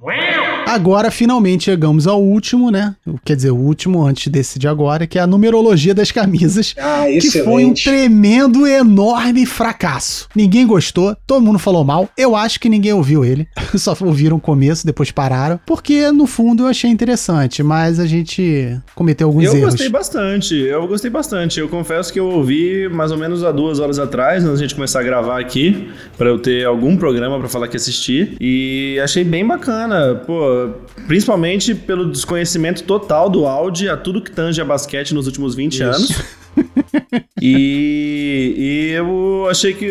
Agora, 0.73 1.11
finalmente, 1.11 1.65
chegamos 1.65 2.07
ao 2.07 2.23
último, 2.23 2.71
né? 2.71 2.95
Quer 3.25 3.37
dizer, 3.37 3.51
o 3.51 3.57
último 3.57 4.03
antes 4.03 4.29
desse 4.33 4.59
de 4.59 4.67
agora, 4.67 5.07
que 5.07 5.19
é 5.19 5.23
a 5.23 5.27
numerologia 5.27 5.95
das 5.95 6.11
camisas. 6.11 6.75
Ah, 6.85 7.05
Que 7.07 7.43
foi 7.43 7.65
um 7.65 7.75
tremendo, 7.75 8.67
enorme 8.67 9.45
fracasso. 9.47 10.29
Ninguém 10.35 10.67
gostou, 10.67 11.17
todo 11.27 11.43
mundo 11.45 11.59
falou 11.59 11.85
mal. 11.85 12.09
Eu 12.17 12.35
acho 12.35 12.59
que 12.59 12.69
ninguém 12.69 12.93
ouviu 12.93 13.25
ele. 13.25 13.47
Só 13.77 13.97
ouviram 14.01 14.37
o 14.37 14.41
começo, 14.41 14.85
depois 14.87 15.11
pararam. 15.11 15.61
Porque, 15.67 16.11
no 16.11 16.27
fundo, 16.27 16.65
eu 16.65 16.67
achei 16.69 16.91
interessante, 16.91 17.63
mas 17.63 17.99
a 18.01 18.07
gente 18.07 18.77
cometeu 18.95 19.29
alguns 19.29 19.45
Eu 19.45 19.55
erros. 19.57 19.71
gostei 19.71 19.89
bastante, 19.89 20.55
eu 20.55 20.87
gostei 20.89 21.11
bastante. 21.11 21.61
Eu 21.61 21.69
confesso 21.69 22.13
que 22.13 22.19
eu 22.21 22.27
ouvi 22.27 22.89
mais 22.89 23.13
ou 23.13 23.19
menos 23.19 23.45
há 23.45 23.53
duas 23.53 23.79
horas 23.79 23.99
atrás, 23.99 24.43
antes 24.45 24.59
da 24.61 24.67
gente 24.67 24.75
começar 24.75 25.01
a 25.01 25.03
gravar 25.03 25.41
aqui, 25.41 25.89
pra 26.19 26.29
eu 26.29 26.39
ter 26.39 26.65
algum 26.67 26.97
programa 26.97 27.39
pra 27.39 27.49
falar 27.49 27.69
que 27.69 27.77
assisti. 27.77 28.37
E 28.41 28.99
achei 29.03 29.25
bem 29.25 29.47
bacana, 29.47 30.15
pô, 30.27 30.62
principalmente 31.07 31.75
pelo 31.75 32.11
desconhecimento 32.11 32.83
total 32.85 33.29
do 33.31 33.47
áudio 33.47 33.93
a 33.93 33.97
tudo 33.97 34.21
que 34.21 34.31
tange 34.31 34.61
a 34.61 34.65
basquete 34.65 35.15
nos 35.15 35.27
últimos 35.27 35.55
20 35.55 35.73
Isso. 35.73 35.85
anos. 35.85 36.23
e, 37.41 38.55
e 38.57 38.91
eu 38.93 39.47
achei 39.51 39.73
que, 39.73 39.89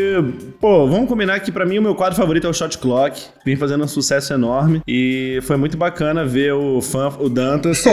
pô, 0.60 0.88
vamos 0.88 1.08
combinar 1.08 1.40
que 1.40 1.52
pra 1.52 1.66
mim 1.66 1.78
o 1.80 1.82
meu 1.82 1.96
quadro 1.96 2.16
favorito 2.18 2.48
é 2.48 2.50
o 2.50 2.54
Shot 2.54 2.78
Clock. 2.78 3.22
Vem 3.46 3.56
fazendo 3.56 3.84
um 3.84 3.88
sucesso 3.88 4.34
enorme. 4.34 4.82
E 4.88 5.40
foi 5.44 5.58
muito 5.58 5.78
bacana 5.78 6.26
ver 6.26 6.54
o 6.54 6.82
fã, 6.82 7.10
o 7.20 7.28
Dantas, 7.30 7.84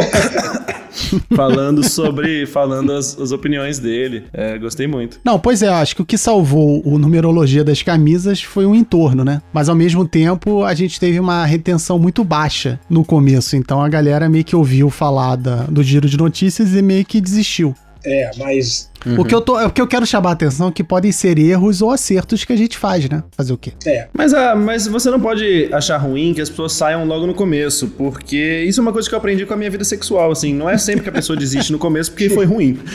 falando 1.35 1.83
sobre. 1.89 2.47
falando 2.47 2.93
as, 2.93 3.19
as 3.19 3.33
opiniões 3.33 3.79
dele. 3.79 4.25
É, 4.33 4.59
gostei 4.59 4.87
muito. 4.87 5.19
Não, 5.25 5.39
pois 5.39 5.63
é, 5.63 5.69
acho 5.69 5.97
que 5.97 6.03
o 6.03 6.07
que 6.07 6.19
salvou 6.19 6.83
o 6.85 6.99
numerologia 6.99 7.65
das 7.65 7.83
camisas 7.83 8.43
foi 8.43 8.67
o 8.67 8.75
entorno, 8.75 9.25
né? 9.25 9.41
Mas 9.53 9.69
ao 9.69 9.75
mesmo 9.75 10.07
tempo, 10.07 10.65
a 10.65 10.75
gente 10.75 11.01
teve 11.01 11.19
uma 11.19 11.45
retenção 11.45 11.99
muito 11.99 12.23
baixa 12.25 12.79
no 12.89 13.05
começo. 13.05 13.57
Então 13.57 13.81
a 13.83 13.89
galera 13.89 14.29
meio 14.29 14.45
que 14.45 14.57
ouviu 14.57 14.91
falar 14.91 15.37
da- 15.37 15.65
do 15.65 15.83
giro 15.83 16.09
de 16.09 16.17
notícias 16.17 16.75
e 16.75 16.83
meio 16.83 17.05
que 17.05 17.21
desistiu. 17.21 17.75
É, 18.09 18.31
mas. 18.39 18.91
O, 19.19 19.25
que 19.25 19.35
eu 19.35 19.41
tô, 19.41 19.63
o 19.63 19.71
que 19.71 19.81
eu 19.81 19.87
quero 19.87 20.07
chamar 20.07 20.31
a 20.31 20.33
atenção 20.33 20.69
é 20.69 20.73
que 20.73 20.83
podem 20.83 21.13
ser 21.13 21.39
erros 21.39 21.83
ou 21.83 21.91
acertos 21.91 22.45
que 22.45 22.53
a 22.53 22.57
gente 22.57 22.79
faz, 22.79 23.09
né? 23.09 23.23
Fazer 23.37 23.53
o 23.53 23.59
quê? 23.59 23.73
É. 23.87 24.09
Mas, 24.13 24.33
ah, 24.33 24.57
mas 24.57 24.87
você 24.87 25.11
não 25.11 25.21
pode 25.21 25.69
achar 25.73 25.99
ruim 25.99 26.33
que 26.33 26.41
as 26.41 26.49
pessoas 26.49 26.73
saiam 26.73 27.05
logo 27.05 27.27
no 27.27 27.35
começo, 27.35 27.89
porque 27.89 28.65
isso 28.67 28.81
é 28.81 28.83
uma 28.83 28.93
coisa 28.93 29.09
que 29.09 29.15
eu 29.15 29.19
aprendi 29.19 29.45
com 29.45 29.53
a 29.53 29.57
minha 29.57 29.71
vida 29.71 29.85
sexual, 29.85 30.31
assim. 30.31 30.55
Não 30.55 30.69
é 30.69 30.79
sempre 30.79 31.03
que 31.03 31.11
a 31.11 31.13
pessoa 31.13 31.37
desiste 31.37 31.71
no 31.71 31.79
começo 31.79 32.11
porque 32.11 32.31
foi 32.31 32.47
ruim. 32.47 32.79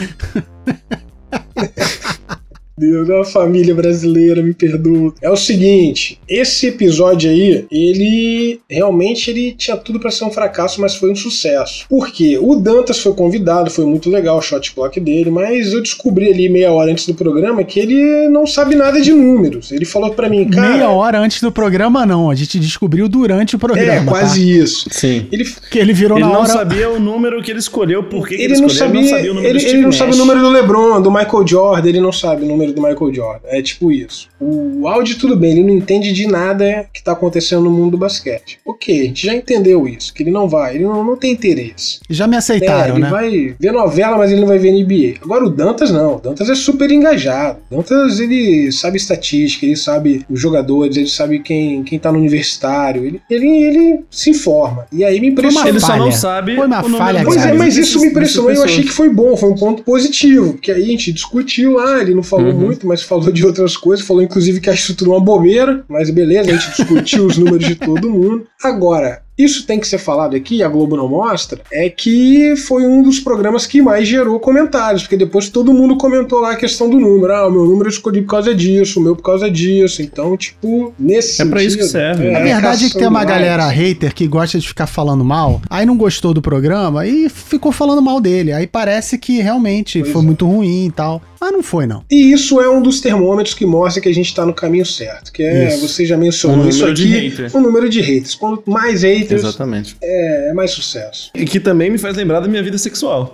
Deus, 2.77 3.09
a 3.09 3.23
família 3.23 3.75
brasileira, 3.75 4.41
me 4.41 4.53
perdoa. 4.53 5.13
É 5.21 5.29
o 5.29 5.35
seguinte, 5.35 6.19
esse 6.27 6.67
episódio 6.67 7.29
aí, 7.29 7.65
ele 7.71 8.59
realmente 8.69 9.29
ele 9.29 9.51
tinha 9.51 9.77
tudo 9.77 9.99
pra 9.99 10.09
ser 10.09 10.25
um 10.25 10.31
fracasso, 10.31 10.81
mas 10.81 10.95
foi 10.95 11.11
um 11.11 11.15
sucesso. 11.15 11.85
Por 11.87 12.11
quê? 12.11 12.39
O 12.41 12.55
Dantas 12.55 12.99
foi 12.99 13.13
convidado, 13.13 13.69
foi 13.69 13.85
muito 13.85 14.09
legal 14.09 14.37
o 14.37 14.41
shot 14.41 14.73
clock 14.73 14.99
dele, 14.99 15.29
mas 15.29 15.71
eu 15.71 15.81
descobri 15.81 16.31
ali 16.31 16.49
meia 16.49 16.71
hora 16.71 16.91
antes 16.91 17.05
do 17.05 17.13
programa 17.13 17.63
que 17.63 17.79
ele 17.79 18.27
não 18.29 18.47
sabe 18.47 18.75
nada 18.75 18.99
de 19.01 19.11
números. 19.13 19.71
Ele 19.71 19.85
falou 19.85 20.11
pra 20.13 20.27
mim, 20.29 20.49
cara, 20.49 20.69
Meia 20.69 20.89
hora 20.89 21.19
antes 21.19 21.41
do 21.41 21.51
programa, 21.51 22.05
não. 22.05 22.29
A 22.31 22.35
gente 22.35 22.59
descobriu 22.59 23.07
durante 23.07 23.55
o 23.55 23.59
programa. 23.59 23.91
é 23.91 24.03
quase 24.03 24.39
tá? 24.39 24.63
isso. 24.63 24.87
Sim. 24.89 25.27
Ele 25.31 25.45
Que 25.69 25.77
ele 25.77 25.93
virou 25.93 26.17
Ele 26.17 26.25
na 26.25 26.31
não 26.31 26.39
hora. 26.41 26.49
sabia 26.49 26.89
o 26.89 26.99
número 26.99 27.41
que 27.43 27.51
ele 27.51 27.59
escolheu, 27.59 28.03
por 28.03 28.27
que 28.27 28.35
que 28.35 28.41
ele, 28.43 28.53
ele 28.53 28.61
não 28.61 28.67
escolheu, 28.67 28.87
sabia, 28.87 28.99
ele 29.01 29.09
não 29.11 29.17
sabia 29.17 29.31
o 29.31 29.33
número 29.35 29.49
ele, 29.49 29.59
do 29.59 29.61
Steve 29.61 29.75
ele 29.77 29.83
não 29.85 29.91
sabe 29.91 30.13
o 30.13 30.15
número 30.17 30.39
do 30.41 30.49
LeBron, 30.49 31.01
do 31.01 31.11
Michael 31.11 31.47
Jordan, 31.47 31.89
ele 31.89 32.01
não 32.01 32.11
sabe 32.11 32.43
o 32.43 32.47
número 32.47 32.72
do 32.73 32.81
Michael 32.81 33.13
Jordan. 33.13 33.47
É 33.47 33.61
tipo 33.61 33.91
isso. 33.91 34.27
O 34.39 34.87
áudio 34.87 35.17
tudo 35.17 35.35
bem, 35.35 35.51
ele 35.53 35.63
não 35.63 35.73
entende 35.73 36.11
de 36.11 36.27
nada 36.27 36.85
que 36.93 37.03
tá 37.03 37.13
acontecendo 37.13 37.63
no 37.63 37.71
mundo 37.71 37.91
do 37.91 37.97
basquete. 37.97 38.59
OK, 38.65 39.01
a 39.01 39.03
gente 39.05 39.25
já 39.25 39.33
entendeu 39.33 39.87
isso, 39.87 40.13
que 40.13 40.23
ele 40.23 40.31
não 40.31 40.47
vai, 40.47 40.75
ele 40.75 40.83
não, 40.83 41.03
não 41.03 41.15
tem 41.15 41.31
interesse. 41.31 41.99
Já 42.09 42.27
me 42.27 42.35
É, 42.35 42.39
aceitaram, 42.39 42.95
ele 42.95 43.03
né? 43.03 43.09
vai 43.09 43.55
ver 43.59 43.71
novela, 43.71 44.17
mas 44.17 44.31
ele 44.31 44.41
não 44.41 44.47
vai 44.47 44.57
ver 44.57 44.71
NBA. 44.71 45.19
Agora 45.23 45.45
o 45.45 45.49
Dantas 45.49 45.91
não. 45.91 46.15
O 46.15 46.19
Dantas 46.19 46.49
é 46.49 46.55
super 46.55 46.91
engajado. 46.91 47.59
O 47.69 47.77
Dantas 47.77 48.19
ele 48.19 48.71
sabe 48.71 48.97
estatística, 48.97 49.65
ele 49.65 49.75
sabe 49.75 50.25
os 50.29 50.39
jogadores, 50.39 50.97
ele 50.97 51.07
sabe 51.07 51.39
quem, 51.39 51.83
quem 51.83 51.99
tá 51.99 52.11
no 52.11 52.19
universitário. 52.19 53.05
Ele, 53.05 53.21
ele, 53.29 53.47
ele 53.47 53.99
se 54.09 54.29
informa. 54.29 54.85
E 54.91 55.03
aí 55.03 55.19
me 55.19 55.27
impressionou. 55.27 55.67
Ele 55.67 55.79
só 55.79 55.95
não 55.97 56.11
sabe 56.11 56.55
Foi 56.55 56.65
uma 56.65 56.83
falha 56.83 57.23
Pois 57.23 57.45
é, 57.45 57.53
mas 57.53 57.77
isso 57.77 57.99
me 57.99 58.07
impressionou 58.07 58.51
e 58.51 58.55
eu 58.55 58.63
achei 58.63 58.83
que 58.83 58.91
foi 58.91 59.09
bom, 59.09 59.35
foi 59.35 59.49
um 59.49 59.55
ponto 59.55 59.83
positivo. 59.83 60.53
Porque 60.53 60.71
aí 60.71 60.83
a 60.83 60.87
gente 60.87 61.11
discutiu, 61.11 61.79
ah, 61.79 62.01
ele 62.01 62.13
não 62.13 62.23
falou 62.23 62.52
falou 62.53 62.67
muito, 62.67 62.87
mas 62.87 63.01
falou 63.01 63.31
de 63.31 63.45
outras 63.45 63.75
coisas. 63.75 64.05
Falou 64.05 64.23
inclusive 64.23 64.59
que 64.59 64.69
acha 64.69 64.81
isso 64.81 64.95
tudo 64.95 65.11
uma 65.11 65.19
bobeira, 65.19 65.83
mas 65.87 66.09
beleza, 66.09 66.51
a 66.51 66.55
gente 66.55 66.77
discutiu 66.77 67.25
os 67.25 67.37
números 67.37 67.65
de 67.65 67.75
todo 67.75 68.09
mundo. 68.09 68.47
Agora, 68.63 69.22
isso 69.37 69.65
tem 69.65 69.79
que 69.79 69.87
ser 69.87 69.97
falado 69.97 70.35
aqui, 70.35 70.61
a 70.63 70.67
Globo 70.67 70.95
não 70.95 71.07
mostra, 71.07 71.61
é 71.71 71.89
que 71.89 72.55
foi 72.55 72.85
um 72.85 73.01
dos 73.01 73.19
programas 73.19 73.65
que 73.65 73.81
mais 73.81 74.07
gerou 74.07 74.39
comentários, 74.39 75.03
porque 75.03 75.17
depois 75.17 75.49
todo 75.49 75.73
mundo 75.73 75.97
comentou 75.97 76.39
lá 76.39 76.51
a 76.51 76.55
questão 76.55 76.89
do 76.89 76.99
número. 76.99 77.33
Ah, 77.33 77.47
o 77.47 77.51
meu 77.51 77.65
número 77.65 77.85
eu 77.85 77.91
escolhi 77.93 78.21
por 78.21 78.29
causa 78.31 78.53
disso, 78.53 78.99
o 78.99 79.03
meu 79.03 79.15
por 79.15 79.23
causa 79.23 79.49
disso. 79.49 80.01
Então, 80.01 80.35
tipo, 80.37 80.93
nesse 80.99 81.29
É 81.29 81.31
sentido... 81.37 81.49
pra 81.51 81.63
isso 81.63 81.77
que 81.77 81.83
serve. 81.83 82.33
A 82.35 82.39
verdade 82.39 82.85
é 82.85 82.89
que 82.89 82.97
tem 82.97 83.07
uma 83.07 83.23
galera 83.25 83.67
hater 83.67 84.13
que 84.13 84.27
gosta 84.27 84.59
de 84.59 84.67
ficar 84.67 84.87
falando 84.87 85.23
mal, 85.23 85.61
aí 85.69 85.85
não 85.85 85.97
gostou 85.97 86.33
do 86.33 86.41
programa 86.41 87.05
e 87.07 87.29
ficou 87.29 87.71
falando 87.71 88.01
mal 88.01 88.21
dele. 88.21 88.51
Aí 88.53 88.67
parece 88.67 89.17
que 89.17 89.41
realmente 89.41 89.99
Pois 89.99 90.11
foi 90.11 90.21
é. 90.21 90.25
muito 90.25 90.45
ruim 90.45 90.87
e 90.87 90.91
tal. 90.91 91.21
Mas 91.39 91.51
não 91.51 91.61
foi, 91.61 91.85
não. 91.85 92.03
E 92.09 92.31
isso 92.31 92.61
é 92.61 92.69
um 92.69 92.81
dos 92.81 93.01
termômetros 93.01 93.53
que 93.53 93.65
mostra 93.65 94.01
que 94.01 94.07
a 94.07 94.13
gente 94.13 94.33
tá 94.33 94.45
no 94.45 94.53
caminho 94.53 94.85
certo, 94.85 95.31
que 95.31 95.43
é, 95.43 95.73
Isso. 95.75 95.85
você 95.87 96.05
já 96.05 96.15
mencionou 96.15 96.65
Um 96.65 96.69
isso 96.69 96.85
aqui, 96.85 97.33
o 97.53 97.59
número 97.59 97.89
de 97.89 97.99
haters. 97.99 98.33
Quanto 98.35 98.69
mais 98.71 99.03
haters, 99.03 99.22
Exatamente. 99.31 99.95
é, 100.01 100.49
é 100.49 100.53
mais 100.53 100.71
sucesso. 100.71 101.31
E 101.35 101.45
que 101.45 101.59
também 101.59 101.89
me 101.89 101.97
faz 101.97 102.15
lembrar 102.15 102.39
da 102.39 102.47
minha 102.47 102.63
vida 102.63 102.77
sexual. 102.77 103.33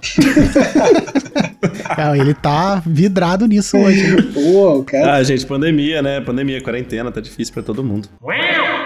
Cara, 1.96 2.18
ele 2.18 2.34
tá 2.34 2.82
vidrado 2.86 3.46
nisso 3.48 3.78
hoje. 3.78 4.22
Pô, 4.34 4.84
cara... 4.84 5.16
Ah, 5.16 5.24
gente, 5.24 5.46
pandemia, 5.46 6.02
né? 6.02 6.22
Pandemia, 6.22 6.62
quarentena, 6.62 7.12
tá 7.12 7.20
difícil 7.20 7.54
pra 7.54 7.64
todo 7.64 7.84
mundo. 7.84 8.08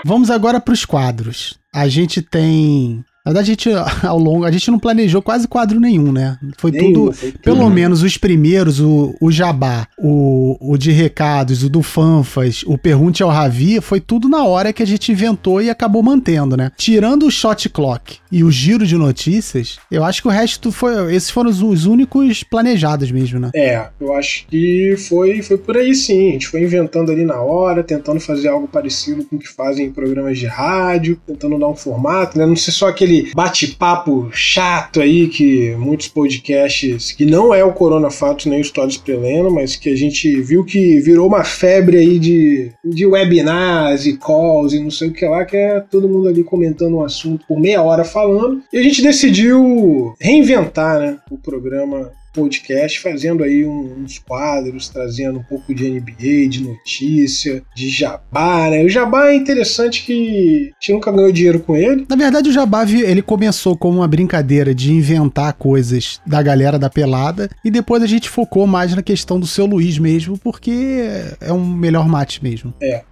Vamos 0.06 0.30
agora 0.30 0.60
pros 0.60 0.86
quadros. 0.86 1.58
A 1.74 1.88
gente 1.88 2.22
tem. 2.22 3.04
Na 3.26 3.32
verdade, 3.32 3.51
a 3.51 3.53
gente, 3.53 3.69
ao 4.05 4.19
longo, 4.19 4.43
a 4.43 4.51
gente 4.51 4.69
não 4.69 4.78
planejou 4.78 5.21
quase 5.21 5.47
quadro 5.47 5.80
nenhum, 5.80 6.11
né? 6.11 6.38
Foi 6.57 6.71
Nenhum, 6.71 6.93
tudo. 6.93 7.13
foi 7.13 7.32
tudo. 7.32 7.41
Pelo 7.41 7.69
menos 7.69 8.03
os 8.03 8.17
primeiros, 8.17 8.82
o, 8.82 9.15
o 9.21 9.32
Jabá, 9.32 9.88
o, 9.97 10.57
o 10.59 10.78
de 10.78 10.91
recados, 10.91 11.63
o 11.63 11.69
do 11.69 11.82
Fanfas, 11.82 12.63
o 12.67 12.78
Pergunte 12.78 13.24
ao 13.24 13.30
Ravi, 13.30 13.80
foi 13.80 14.01
tudo 14.01 14.28
na 14.28 14.43
hora 14.43 14.74
que 14.74 14.84
a 14.84 14.86
gente 14.86 15.11
inventou 15.11 15.61
e 15.61 15.69
acabou 15.69 16.03
mantendo, 16.03 16.57
né? 16.57 16.69
Tirando 16.76 17.26
o 17.26 17.32
Shot 17.32 17.69
Clock 17.69 18.17
e 18.30 18.43
o 18.43 18.51
giro 18.51 18.86
de 18.86 18.97
notícias, 18.97 19.78
eu 19.89 20.03
acho 20.03 20.21
que 20.21 20.28
o 20.28 20.32
resto 20.32 20.69
foi. 20.69 21.15
Esses 21.15 21.30
foram 21.30 21.49
os, 21.49 21.61
os 21.61 21.86
únicos 21.86 22.43
planejados 22.43 23.09
mesmo, 23.09 23.39
né? 23.39 23.51
É, 23.55 23.88
eu 24.01 24.13
acho 24.13 24.45
que 24.47 24.95
foi, 25.07 25.41
foi 25.41 25.57
por 25.57 25.78
aí 25.78 25.95
sim. 25.95 26.30
A 26.30 26.32
gente 26.34 26.47
foi 26.49 26.61
inventando 26.61 27.09
ali 27.09 27.24
na 27.24 27.41
hora, 27.41 27.84
tentando 27.84 28.19
fazer 28.19 28.49
algo 28.49 28.67
parecido 28.67 29.24
com 29.24 29.38
o 29.38 29.39
que 29.39 29.47
fazem 29.47 29.86
em 29.86 29.91
programas 29.91 30.38
de 30.38 30.45
rádio, 30.45 31.17
tentando 31.26 31.57
dar 31.57 31.69
um 31.69 31.76
formato, 31.76 32.38
né? 32.38 32.45
Não 32.45 32.55
ser 32.55 32.71
só 32.71 32.89
aquele 32.89 33.12
bate-papo 33.36 34.30
chato 34.32 35.01
aí 35.01 35.28
que 35.28 35.76
muitos 35.76 36.07
podcasts, 36.07 37.11
que 37.11 37.26
não 37.26 37.53
é 37.53 37.64
o 37.64 37.74
Corona 37.74 38.09
Fatos 38.09 38.45
nem 38.45 38.59
o 38.59 38.61
Histórias 38.61 38.97
Preleno, 38.97 39.51
mas 39.51 39.76
que 39.76 39.89
a 39.89 39.95
gente 39.95 40.41
viu 40.41 40.64
que 40.64 40.99
virou 40.99 41.28
uma 41.28 41.43
febre 41.43 41.97
aí 41.97 42.20
de, 42.20 42.72
de 42.84 43.05
webinars 43.05 44.05
e 44.05 44.18
calls 44.18 44.74
e 44.74 44.80
não 44.80 44.91
sei 44.91 45.09
o 45.09 45.14
que 45.14 45.26
lá, 45.26 45.45
que 45.45 45.57
é 45.57 45.80
todo 45.80 46.09
mundo 46.09 46.28
ali 46.28 46.43
comentando 46.43 46.97
um 46.97 47.03
assunto 47.03 47.45
por 47.47 47.59
meia 47.59 47.82
hora 47.82 48.03
falando. 48.03 48.61
E 48.72 48.78
a 48.78 48.84
gente 48.84 49.01
decidiu 49.01 50.14
reinventar, 50.20 50.99
né, 50.99 51.18
o 51.30 51.38
programa 51.38 52.11
podcast, 52.34 52.99
fazendo 52.99 53.43
aí 53.43 53.65
uns 53.65 54.19
quadros, 54.19 54.89
trazendo 54.89 55.39
um 55.39 55.43
pouco 55.43 55.73
de 55.73 55.89
NBA, 55.89 56.49
de 56.49 56.63
notícia, 56.63 57.63
de 57.75 57.89
jabá, 57.89 58.69
né? 58.69 58.84
O 58.84 58.89
jabá 58.89 59.29
é 59.29 59.36
interessante 59.36 60.03
que 60.03 60.71
a 60.71 60.75
gente 60.79 60.93
nunca 60.93 61.11
ganhou 61.11 61.31
dinheiro 61.31 61.59
com 61.59 61.75
ele. 61.75 62.05
Na 62.09 62.15
verdade, 62.15 62.49
o 62.49 62.53
Jabá 62.53 62.84
ele 62.84 63.21
começou 63.21 63.77
como 63.77 63.99
uma 63.99 64.07
brincadeira 64.07 64.73
de 64.73 64.91
inventar 64.91 65.53
coisas 65.53 66.19
da 66.25 66.41
galera 66.41 66.77
da 66.77 66.89
pelada 66.89 67.49
e 67.63 67.71
depois 67.71 68.03
a 68.03 68.07
gente 68.07 68.29
focou 68.29 68.67
mais 68.67 68.93
na 68.95 69.01
questão 69.01 69.39
do 69.39 69.47
seu 69.47 69.65
Luiz 69.65 69.97
mesmo, 69.97 70.38
porque 70.38 71.05
é 71.39 71.51
um 71.53 71.65
melhor 71.65 72.07
match 72.07 72.41
mesmo. 72.41 72.73
É, 72.81 73.03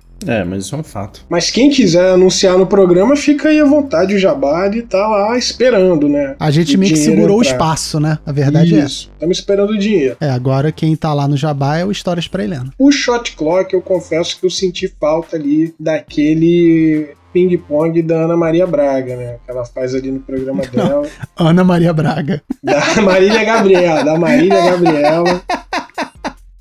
mas 0.48 0.66
isso 0.66 0.76
é 0.76 0.78
um 0.78 0.84
fato. 0.84 1.26
Mas 1.30 1.50
quem 1.50 1.70
quiser 1.70 2.12
anunciar 2.12 2.58
no 2.58 2.66
programa, 2.66 3.16
fica 3.16 3.50
aí 3.50 3.60
à 3.60 3.66
vontade, 3.66 4.16
o 4.16 4.20
jabá 4.20 4.68
de 4.68 4.82
tá 4.84 5.08
lá 5.08 5.38
esperando, 5.38 6.08
né? 6.08 6.36
A 6.40 6.52
gente 6.52 6.78
meio 6.78 6.94
que 6.94 7.00
segurou 7.00 7.40
o 7.40 7.42
espaço, 7.42 8.00
né? 8.00 8.20
A 8.26 8.32
verdade 8.32 8.76
é. 8.76 8.84
Isso, 8.84 9.10
estamos 9.14 9.38
esperando 9.38 9.72
o 9.72 9.78
dinheiro. 9.78 10.18
É, 10.20 10.30
agora 10.30 10.72
quem 10.72 10.96
tá 10.96 11.14
lá 11.14 11.28
no 11.28 11.38
Jabá 11.38 11.78
é 11.78 11.86
o 11.86 11.92
Histórias 11.92 12.28
pra 12.28 12.44
Helena. 12.44 12.72
O 12.78 12.92
shot 12.92 13.36
clock, 13.36 13.74
eu 13.74 13.82
confesso 13.82 14.40
que 14.40 14.46
eu 14.46 14.50
senti 14.50 14.88
falta 15.00 15.36
ali 15.36 15.74
daquele 15.80 17.10
ping-pong 17.34 18.02
da 18.02 18.26
Ana 18.26 18.36
Maria 18.36 18.68
Braga, 18.68 19.16
né? 19.16 19.36
Que 19.46 19.52
ela 19.52 19.66
faz 19.66 19.96
ali 19.96 20.12
no 20.12 20.20
programa 20.20 20.64
dela. 20.74 21.08
Ana 21.38 21.64
Maria 21.64 21.94
Braga. 21.94 22.42
Da 22.64 23.02
Marília 23.02 23.44
Gabriela, 23.44 24.04
da 24.04 24.18
Marília 24.20 24.60
Gabriela. 24.70 25.42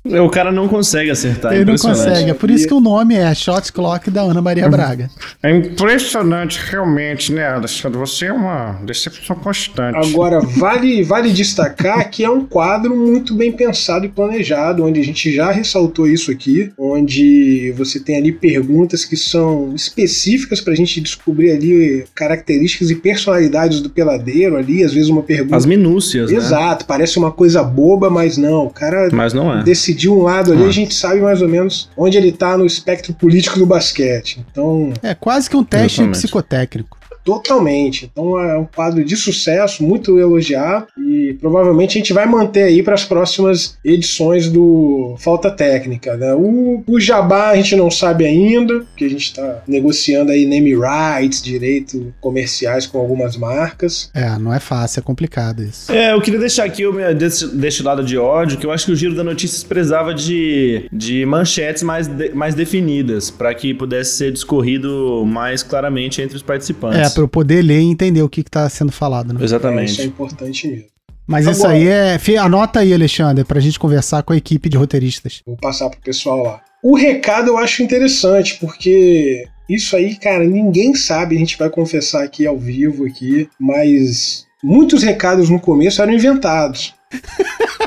O 0.03 0.29
cara 0.29 0.51
não 0.51 0.67
consegue 0.67 1.11
acertar, 1.11 1.53
é 1.53 1.57
ele 1.57 1.65
não 1.65 1.77
consegue. 1.77 2.31
É 2.31 2.33
por 2.33 2.49
isso 2.49 2.67
que 2.67 2.73
o 2.73 2.79
nome 2.79 3.13
é 3.13 3.35
Shot 3.35 3.71
Clock 3.71 4.09
da 4.09 4.21
Ana 4.21 4.41
Maria 4.41 4.67
Braga. 4.67 5.07
É 5.43 5.51
impressionante, 5.51 6.59
realmente, 6.71 7.31
né, 7.31 7.47
Alexandre? 7.47 7.99
Você 7.99 8.25
é 8.25 8.33
uma 8.33 8.79
decepção 8.83 9.35
constante. 9.35 9.97
Agora, 9.97 10.39
vale, 10.39 11.03
vale 11.03 11.31
destacar 11.31 12.09
que 12.09 12.23
é 12.23 12.29
um 12.29 12.43
quadro 12.43 12.95
muito 12.97 13.35
bem 13.35 13.51
pensado 13.51 14.03
e 14.03 14.09
planejado, 14.09 14.83
onde 14.83 14.99
a 14.99 15.03
gente 15.03 15.31
já 15.31 15.51
ressaltou 15.51 16.07
isso 16.07 16.31
aqui, 16.31 16.71
onde 16.79 17.71
você 17.77 17.99
tem 17.99 18.17
ali 18.17 18.31
perguntas 18.31 19.05
que 19.05 19.15
são 19.15 19.71
específicas 19.75 20.59
pra 20.61 20.73
gente 20.73 20.99
descobrir 20.99 21.51
ali 21.51 22.05
características 22.15 22.89
e 22.89 22.95
personalidades 22.95 23.81
do 23.81 23.89
peladeiro 23.89 24.57
ali, 24.57 24.83
às 24.83 24.93
vezes 24.93 25.09
uma 25.09 25.21
pergunta. 25.21 25.55
As 25.55 25.65
minúcias, 25.67 26.31
né? 26.31 26.37
Exato, 26.37 26.85
parece 26.85 27.19
uma 27.19 27.31
coisa 27.31 27.61
boba, 27.61 28.09
mas 28.09 28.35
não. 28.35 28.65
O 28.65 28.71
cara 28.71 29.09
Mas 29.11 29.31
não 29.31 29.53
é. 29.59 29.61
Decidiu 29.91 30.17
um 30.17 30.23
lado 30.23 30.51
ali, 30.53 30.63
Ah. 30.63 30.67
a 30.67 30.71
gente 30.71 30.93
sabe 30.93 31.19
mais 31.21 31.41
ou 31.41 31.47
menos 31.47 31.89
onde 31.95 32.17
ele 32.17 32.31
tá 32.31 32.57
no 32.57 32.65
espectro 32.65 33.13
político 33.13 33.59
do 33.59 33.65
basquete. 33.65 34.43
Então, 34.51 34.93
É 35.03 35.13
quase 35.13 35.49
que 35.49 35.55
um 35.55 35.63
teste 35.63 36.01
Exatamente. 36.01 36.17
psicotécnico. 36.21 36.97
Totalmente. 37.23 38.09
Então 38.11 38.39
é 38.39 38.57
um 38.57 38.65
quadro 38.65 39.03
de 39.03 39.15
sucesso, 39.15 39.83
muito 39.83 40.19
elogiado 40.19 40.87
e 40.97 41.35
provavelmente 41.39 41.91
a 41.97 41.99
gente 41.99 42.13
vai 42.13 42.25
manter 42.25 42.63
aí 42.63 42.83
para 42.83 42.93
as 42.93 43.03
próximas 43.05 43.77
edições 43.83 44.49
do 44.49 45.15
Falta 45.19 45.49
Técnica. 45.51 46.15
Né? 46.17 46.33
O, 46.33 46.83
o 46.87 46.99
Jabá 46.99 47.49
a 47.49 47.55
gente 47.55 47.75
não 47.75 47.89
sabe 47.91 48.25
ainda, 48.25 48.79
porque 48.81 49.05
a 49.05 49.09
gente 49.09 49.23
está 49.27 49.61
negociando 49.67 50.31
aí 50.31 50.45
name 50.45 50.73
rights, 50.75 51.41
direitos 51.41 52.01
comerciais 52.19 52.85
com 52.87 52.97
algumas 52.99 53.37
marcas. 53.37 54.09
É, 54.13 54.37
não 54.39 54.53
é 54.53 54.59
fácil, 54.59 54.99
é 54.99 55.03
complicado 55.03 55.63
isso. 55.63 55.91
É, 55.91 56.13
eu 56.13 56.21
queria 56.21 56.39
deixar 56.39 56.63
aqui 56.65 56.85
o 56.85 56.93
meu, 56.93 57.13
desse, 57.13 57.47
deste 57.55 57.83
lado 57.83 58.03
de 58.03 58.17
ódio, 58.17 58.57
que 58.57 58.65
eu 58.65 58.71
acho 58.71 58.85
que 58.85 58.91
o 58.91 58.95
Giro 58.95 59.15
da 59.15 59.23
Notícias 59.23 59.63
precisava 59.63 60.13
de, 60.13 60.85
de 60.91 61.25
manchetes 61.25 61.83
mais, 61.83 62.07
de- 62.07 62.29
mais 62.33 62.55
definidas, 62.55 63.29
para 63.29 63.53
que 63.53 63.73
pudesse 63.73 64.17
ser 64.17 64.31
discorrido 64.31 65.23
mais 65.25 65.63
claramente 65.63 66.21
entre 66.21 66.35
os 66.35 66.43
participantes. 66.43 67.11
É, 67.11 67.20
pra 67.21 67.23
eu 67.23 67.27
poder 67.27 67.61
ler 67.61 67.79
e 67.79 67.85
entender 67.85 68.21
o 68.21 68.29
que, 68.29 68.43
que 68.43 68.49
tá 68.49 68.67
sendo 68.69 68.91
falado, 68.91 69.33
né? 69.33 69.39
É, 69.41 69.45
isso 69.45 69.53
é 69.53 69.57
Exatamente. 69.57 70.03
importante 70.03 70.67
mesmo. 70.67 70.85
Mas 71.27 71.45
isso 71.45 71.65
aí 71.65 71.87
é. 71.87 72.17
Anota 72.39 72.79
aí, 72.79 72.93
Alexandre, 72.93 73.45
pra 73.45 73.59
gente 73.59 73.79
conversar 73.79 74.23
com 74.23 74.33
a 74.33 74.37
equipe 74.37 74.67
de 74.67 74.75
roteiristas. 74.75 75.41
Vou 75.45 75.55
passar 75.55 75.89
pro 75.89 76.01
pessoal 76.01 76.43
lá. 76.43 76.61
O 76.83 76.95
recado 76.95 77.49
eu 77.49 77.57
acho 77.57 77.83
interessante, 77.83 78.57
porque 78.59 79.45
isso 79.69 79.95
aí, 79.95 80.15
cara, 80.15 80.43
ninguém 80.43 80.95
sabe, 80.95 81.35
a 81.35 81.39
gente 81.39 81.57
vai 81.57 81.69
confessar 81.69 82.23
aqui 82.23 82.45
ao 82.45 82.57
vivo 82.57 83.05
aqui, 83.05 83.47
mas 83.59 84.45
muitos 84.63 85.03
recados 85.03 85.49
no 85.49 85.59
começo 85.59 86.01
eram 86.01 86.13
inventados. 86.13 86.93